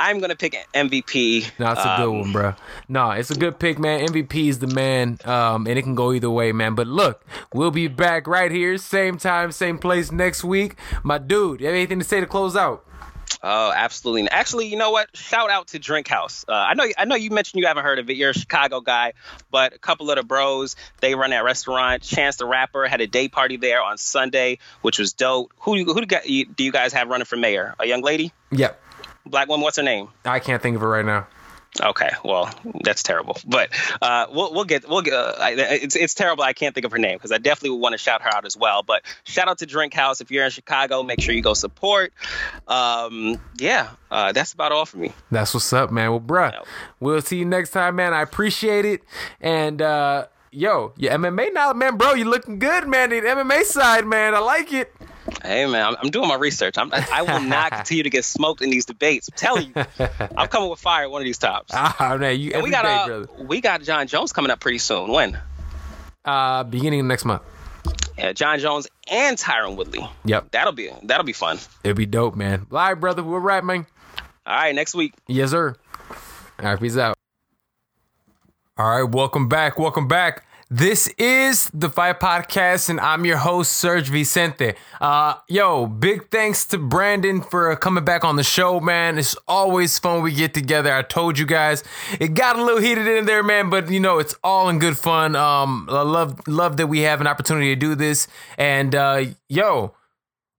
I'm 0.00 0.18
going 0.18 0.30
to 0.30 0.36
pick 0.36 0.56
MVP. 0.74 1.58
No, 1.58 1.72
it's 1.72 1.80
a 1.80 1.96
good 1.96 2.08
um, 2.08 2.20
one, 2.20 2.32
bro. 2.32 2.54
No, 2.88 3.10
it's 3.12 3.30
a 3.30 3.34
good 3.34 3.58
pick, 3.58 3.78
man. 3.78 4.06
MVP 4.06 4.48
is 4.48 4.58
the 4.58 4.66
man, 4.66 5.18
um, 5.24 5.66
and 5.66 5.78
it 5.78 5.82
can 5.82 5.94
go 5.94 6.12
either 6.12 6.30
way, 6.30 6.52
man. 6.52 6.74
But 6.74 6.86
look, 6.86 7.24
we'll 7.54 7.70
be 7.70 7.77
back 7.86 8.26
right 8.26 8.50
here, 8.50 8.76
same 8.78 9.18
time, 9.18 9.52
same 9.52 9.78
place 9.78 10.10
next 10.10 10.42
week. 10.42 10.76
My 11.04 11.18
dude, 11.18 11.60
you 11.60 11.66
have 11.66 11.74
anything 11.76 12.00
to 12.00 12.04
say 12.04 12.18
to 12.18 12.26
close 12.26 12.56
out? 12.56 12.84
Oh, 13.42 13.72
absolutely. 13.72 14.28
Actually, 14.30 14.66
you 14.66 14.76
know 14.76 14.90
what? 14.90 15.14
Shout 15.16 15.50
out 15.50 15.68
to 15.68 15.78
Drink 15.78 16.08
House. 16.08 16.44
Uh, 16.48 16.52
I 16.52 16.74
know 16.74 16.86
I 16.96 17.04
know 17.04 17.14
you 17.14 17.30
mentioned 17.30 17.60
you 17.60 17.68
haven't 17.68 17.84
heard 17.84 17.98
of 17.98 18.10
it. 18.10 18.16
You're 18.16 18.30
a 18.30 18.34
Chicago 18.34 18.80
guy, 18.80 19.12
but 19.50 19.74
a 19.74 19.78
couple 19.78 20.10
of 20.10 20.16
the 20.16 20.24
bros, 20.24 20.74
they 21.00 21.14
run 21.14 21.30
that 21.30 21.44
restaurant. 21.44 22.02
Chance 22.02 22.36
the 22.36 22.46
Rapper 22.46 22.86
had 22.86 23.00
a 23.00 23.06
day 23.06 23.28
party 23.28 23.56
there 23.56 23.80
on 23.80 23.96
Sunday, 23.98 24.58
which 24.82 24.98
was 24.98 25.12
dope. 25.12 25.52
Who 25.60 25.84
who 25.84 26.04
do 26.04 26.18
you 26.64 26.72
guys 26.72 26.92
have 26.94 27.08
running 27.08 27.26
for 27.26 27.36
mayor? 27.36 27.74
A 27.78 27.86
young 27.86 28.02
lady? 28.02 28.32
Yep. 28.50 28.82
Black 29.26 29.48
woman, 29.48 29.62
what's 29.62 29.76
her 29.76 29.82
name? 29.82 30.08
I 30.24 30.40
can't 30.40 30.60
think 30.62 30.76
of 30.76 30.82
it 30.82 30.86
right 30.86 31.04
now. 31.04 31.26
Okay, 31.80 32.10
well, 32.24 32.50
that's 32.82 33.02
terrible. 33.02 33.36
But 33.46 33.70
uh, 34.02 34.26
we'll 34.30 34.52
we'll 34.52 34.64
get 34.64 34.88
we'll 34.88 35.02
get. 35.02 35.14
Uh, 35.14 35.36
it's 35.40 35.96
it's 35.96 36.14
terrible. 36.14 36.42
I 36.42 36.52
can't 36.52 36.74
think 36.74 36.84
of 36.84 36.92
her 36.92 36.98
name 36.98 37.16
because 37.16 37.32
I 37.32 37.38
definitely 37.38 37.70
would 37.70 37.80
want 37.82 37.92
to 37.92 37.98
shout 37.98 38.22
her 38.22 38.30
out 38.34 38.44
as 38.44 38.56
well. 38.56 38.82
But 38.82 39.02
shout 39.24 39.48
out 39.48 39.58
to 39.58 39.66
Drink 39.66 39.94
House 39.94 40.20
if 40.20 40.30
you're 40.30 40.44
in 40.44 40.50
Chicago. 40.50 41.02
Make 41.02 41.20
sure 41.20 41.34
you 41.34 41.42
go 41.42 41.54
support. 41.54 42.12
Um, 42.66 43.40
yeah, 43.58 43.90
uh, 44.10 44.32
that's 44.32 44.52
about 44.52 44.72
all 44.72 44.86
for 44.86 44.98
me. 44.98 45.12
That's 45.30 45.54
what's 45.54 45.72
up, 45.72 45.90
man. 45.90 46.10
Well, 46.10 46.20
bruh, 46.20 46.64
we'll 47.00 47.20
see 47.20 47.38
you 47.38 47.44
next 47.44 47.70
time, 47.70 47.96
man. 47.96 48.14
I 48.14 48.22
appreciate 48.22 48.84
it. 48.84 49.02
And 49.40 49.80
uh, 49.82 50.26
yo, 50.50 50.92
your 50.96 51.12
MMA 51.12 51.52
now, 51.52 51.72
man, 51.72 51.96
bro, 51.96 52.14
you 52.14 52.24
looking 52.24 52.58
good, 52.58 52.88
man. 52.88 53.10
The 53.10 53.20
MMA 53.20 53.64
side, 53.64 54.06
man, 54.06 54.34
I 54.34 54.38
like 54.38 54.72
it. 54.72 54.92
Hey 55.42 55.66
man, 55.66 55.86
I'm, 55.86 55.96
I'm, 56.02 56.10
doing 56.10 56.28
my 56.28 56.36
research. 56.36 56.76
I'm, 56.78 56.90
I 56.92 57.22
will 57.22 57.40
not 57.40 57.72
continue 57.72 58.02
to 58.02 58.10
get 58.10 58.24
smoked 58.24 58.62
in 58.62 58.70
these 58.70 58.86
debates. 58.86 59.28
I'm 59.28 59.36
telling 59.36 59.72
you, 59.74 60.08
I'm 60.36 60.48
coming 60.48 60.70
with 60.70 60.78
fire 60.78 61.08
one 61.08 61.20
of 61.22 61.26
these 61.26 61.38
tops. 61.38 61.70
Ah 61.72 62.16
man, 62.18 62.38
you 62.38 62.60
we 62.62 62.70
got 62.70 62.82
day, 62.82 62.94
uh, 62.94 63.06
brother. 63.06 63.44
we 63.44 63.60
got 63.60 63.82
Jon 63.82 64.06
Jones 64.06 64.32
coming 64.32 64.50
up 64.50 64.60
pretty 64.60 64.78
soon. 64.78 65.10
When? 65.10 65.38
Uh, 66.24 66.64
beginning 66.64 67.00
of 67.00 67.06
next 67.06 67.24
month. 67.24 67.42
Yeah, 68.16 68.32
Jon 68.32 68.58
Jones 68.58 68.88
and 69.10 69.38
Tyron 69.38 69.76
Woodley. 69.76 70.08
Yep, 70.24 70.50
that'll 70.50 70.72
be 70.72 70.90
that'll 71.04 71.24
be 71.24 71.32
fun. 71.32 71.58
It'll 71.84 71.96
be 71.96 72.06
dope, 72.06 72.34
man. 72.34 72.66
All 72.70 72.78
right, 72.78 72.94
brother, 72.94 73.22
we're 73.22 73.38
right, 73.38 73.62
man. 73.62 73.86
All 74.46 74.56
right, 74.56 74.74
next 74.74 74.94
week. 74.94 75.14
Yes, 75.26 75.50
sir. 75.50 75.76
All 76.58 76.64
right, 76.64 76.80
peace 76.80 76.96
out. 76.96 77.16
All 78.76 78.88
right, 78.88 79.02
welcome 79.02 79.48
back. 79.48 79.78
Welcome 79.78 80.08
back. 80.08 80.44
This 80.70 81.08
is 81.16 81.70
the 81.72 81.88
Fight 81.88 82.20
Podcast, 82.20 82.90
and 82.90 83.00
I'm 83.00 83.24
your 83.24 83.38
host, 83.38 83.72
Serge 83.72 84.10
Vicente. 84.10 84.74
Uh, 85.00 85.36
yo, 85.48 85.86
big 85.86 86.30
thanks 86.30 86.66
to 86.66 86.76
Brandon 86.76 87.40
for 87.40 87.74
coming 87.76 88.04
back 88.04 88.22
on 88.22 88.36
the 88.36 88.42
show, 88.42 88.78
man. 88.78 89.16
It's 89.16 89.34
always 89.48 89.98
fun 89.98 90.22
we 90.22 90.30
get 90.30 90.52
together. 90.52 90.92
I 90.92 91.00
told 91.00 91.38
you 91.38 91.46
guys 91.46 91.82
it 92.20 92.34
got 92.34 92.58
a 92.58 92.62
little 92.62 92.82
heated 92.82 93.06
in 93.06 93.24
there, 93.24 93.42
man, 93.42 93.70
but 93.70 93.90
you 93.90 93.98
know 93.98 94.18
it's 94.18 94.34
all 94.44 94.68
in 94.68 94.78
good 94.78 94.98
fun. 94.98 95.34
Um, 95.36 95.88
I 95.90 96.02
love 96.02 96.46
love 96.46 96.76
that 96.76 96.88
we 96.88 97.00
have 97.00 97.22
an 97.22 97.26
opportunity 97.26 97.74
to 97.74 97.76
do 97.76 97.94
this, 97.94 98.28
and 98.58 98.94
uh, 98.94 99.24
yo, 99.48 99.94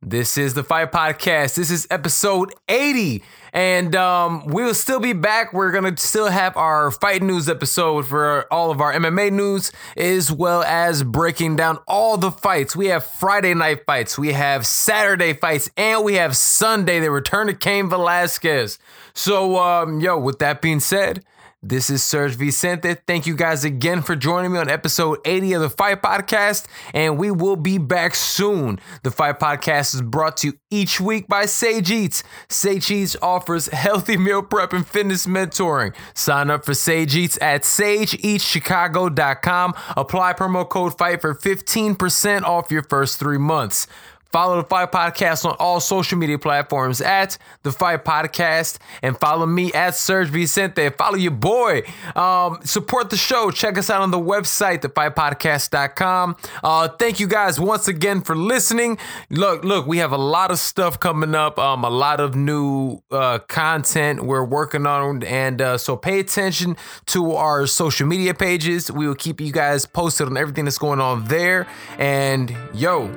this 0.02 0.40
is 0.40 0.56
the 0.56 0.64
Fight 0.64 0.92
Podcast. 0.92 1.54
This 1.54 1.70
is 1.70 1.86
episode 1.92 2.52
80. 2.68 3.22
And 3.54 3.96
um, 3.96 4.46
we'll 4.46 4.74
still 4.74 5.00
be 5.00 5.14
back. 5.14 5.54
We're 5.54 5.72
going 5.72 5.96
to 5.96 6.02
still 6.02 6.28
have 6.28 6.56
our 6.58 6.92
fight 6.92 7.22
news 7.22 7.50
episode 7.50 8.08
for 8.08 8.52
all 8.52 8.72
of 8.72 8.82
our 8.82 8.94
MMA 8.94 9.32
news, 9.32 9.72
as 9.98 10.32
well 10.32 10.64
as 10.64 11.04
breaking 11.04 11.56
down 11.56 11.80
all 11.88 12.18
the 12.18 12.32
fights. 12.32 12.76
We 12.76 12.88
have 12.88 13.06
Friday 13.06 13.54
night 13.54 13.86
fights, 13.86 14.18
we 14.18 14.34
have 14.34 14.66
Saturday 14.66 15.34
fights, 15.34 15.70
and 15.78 16.04
we 16.04 16.16
have 16.16 16.36
Sunday, 16.36 17.00
the 17.00 17.12
return 17.12 17.50
of 17.50 17.60
Cain 17.60 17.90
Velasquez. 17.90 18.80
So, 19.14 19.58
um, 19.58 20.00
yo, 20.00 20.18
with 20.18 20.40
that 20.40 20.62
being 20.62 20.80
said, 20.80 21.24
this 21.62 21.90
is 21.90 22.02
Serge 22.02 22.36
Vicente. 22.36 22.96
Thank 23.06 23.28
you 23.28 23.36
guys 23.36 23.66
again 23.66 24.02
for 24.02 24.16
joining 24.16 24.54
me 24.54 24.60
on 24.60 24.70
episode 24.70 25.20
80 25.26 25.52
of 25.54 25.62
the 25.62 25.70
Fight 25.70 26.02
Podcast, 26.02 26.66
and 26.94 27.18
we 27.18 27.32
will 27.32 27.58
be 27.58 27.78
back 27.78 28.16
soon. 28.16 28.80
The 29.04 29.12
Fight 29.12 29.40
Podcast 29.40 29.94
is 29.94 30.02
brought 30.02 30.38
to 30.38 30.48
you 30.48 30.54
each 30.72 31.02
week 31.02 31.28
by 31.28 31.48
Sage 31.48 31.92
Eats. 31.92 32.24
Sage 32.48 32.90
Eats 32.90 33.18
offers 33.22 33.68
healthy 33.68 34.16
meal 34.16 34.42
prep 34.42 34.72
and 34.72 34.88
fitness 34.88 35.28
mentoring. 35.28 35.94
Sign 36.14 36.50
up 36.50 36.64
for 36.64 36.74
Sage 36.74 37.18
Eats 37.18 37.38
at 37.42 37.64
sageeatschicago.com. 37.64 39.74
Apply 39.98 40.32
promo 40.34 40.70
code 40.70 40.98
FIGHT 40.98 41.20
for 41.20 41.36
15% 41.36 42.44
off 42.44 42.72
your 42.72 42.84
first 42.84 43.20
three 43.20 43.38
months. 43.38 43.86
Follow 44.32 44.62
the 44.62 44.68
Fight 44.68 44.92
Podcast 44.92 45.44
on 45.46 45.56
all 45.60 45.80
social 45.80 46.18
media 46.18 46.38
platforms 46.38 47.02
at 47.02 47.38
the 47.64 47.72
Fight 47.72 48.06
Podcast 48.06 48.78
and 49.02 49.18
follow 49.20 49.46
me 49.46 49.74
at 49.74 49.96
Serge 49.96 50.30
Vicente. 50.30 50.90
Follow 50.90 51.16
your 51.16 51.32
boy. 51.32 51.82
Um, 52.16 52.60
support 52.64 53.10
the 53.10 53.18
show. 53.18 53.50
Check 53.50 53.78
us 53.78 53.90
out 53.90 54.02
on 54.02 54.12
the 54.12 54.20
website, 54.20 54.82
thefightpodcast.com. 54.82 56.36
Uh, 56.64 56.88
thank 56.90 57.20
you 57.20 57.28
guys 57.28 57.60
once 57.60 57.88
again 57.88 58.22
for 58.22 58.36
listening. 58.36 58.98
Look, 59.32 59.64
look, 59.64 59.88
we 59.88 59.98
have 59.98 60.12
a 60.12 60.18
lot 60.18 60.52
of 60.52 60.60
stuff 60.60 61.00
coming 61.00 61.34
up, 61.34 61.58
um, 61.58 61.84
a 61.84 61.90
lot 61.90 62.20
of 62.20 62.36
new 62.36 63.02
uh, 63.10 63.40
content 63.40 64.24
we're 64.24 64.44
working 64.44 64.86
on. 64.86 65.24
And 65.24 65.62
uh, 65.62 65.78
so 65.80 65.98
pay 65.98 66.20
attention 66.20 66.78
to 67.08 67.32
our 67.32 67.66
social 67.66 68.06
media 68.06 68.34
pages. 68.36 68.92
We 68.92 69.08
will 69.08 69.16
keep 69.16 69.42
you 69.42 69.52
guys 69.52 69.88
posted 69.88 70.28
on 70.28 70.38
everything 70.38 70.66
that's 70.66 70.78
going 70.78 71.02
on 71.02 71.26
there. 71.26 71.68
And 71.98 72.56
yo, 72.74 73.10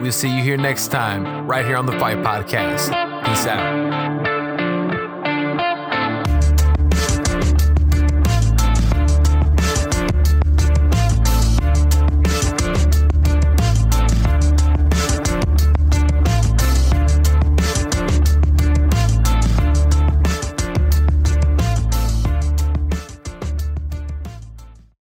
We'll 0.00 0.12
see 0.12 0.28
you 0.28 0.42
here 0.42 0.56
next 0.56 0.88
time, 0.88 1.46
right 1.46 1.64
here 1.64 1.76
on 1.76 1.86
the 1.86 1.98
Fight 1.98 2.18
Podcast. 2.18 2.90
Peace 3.24 3.46
out. 3.46 4.05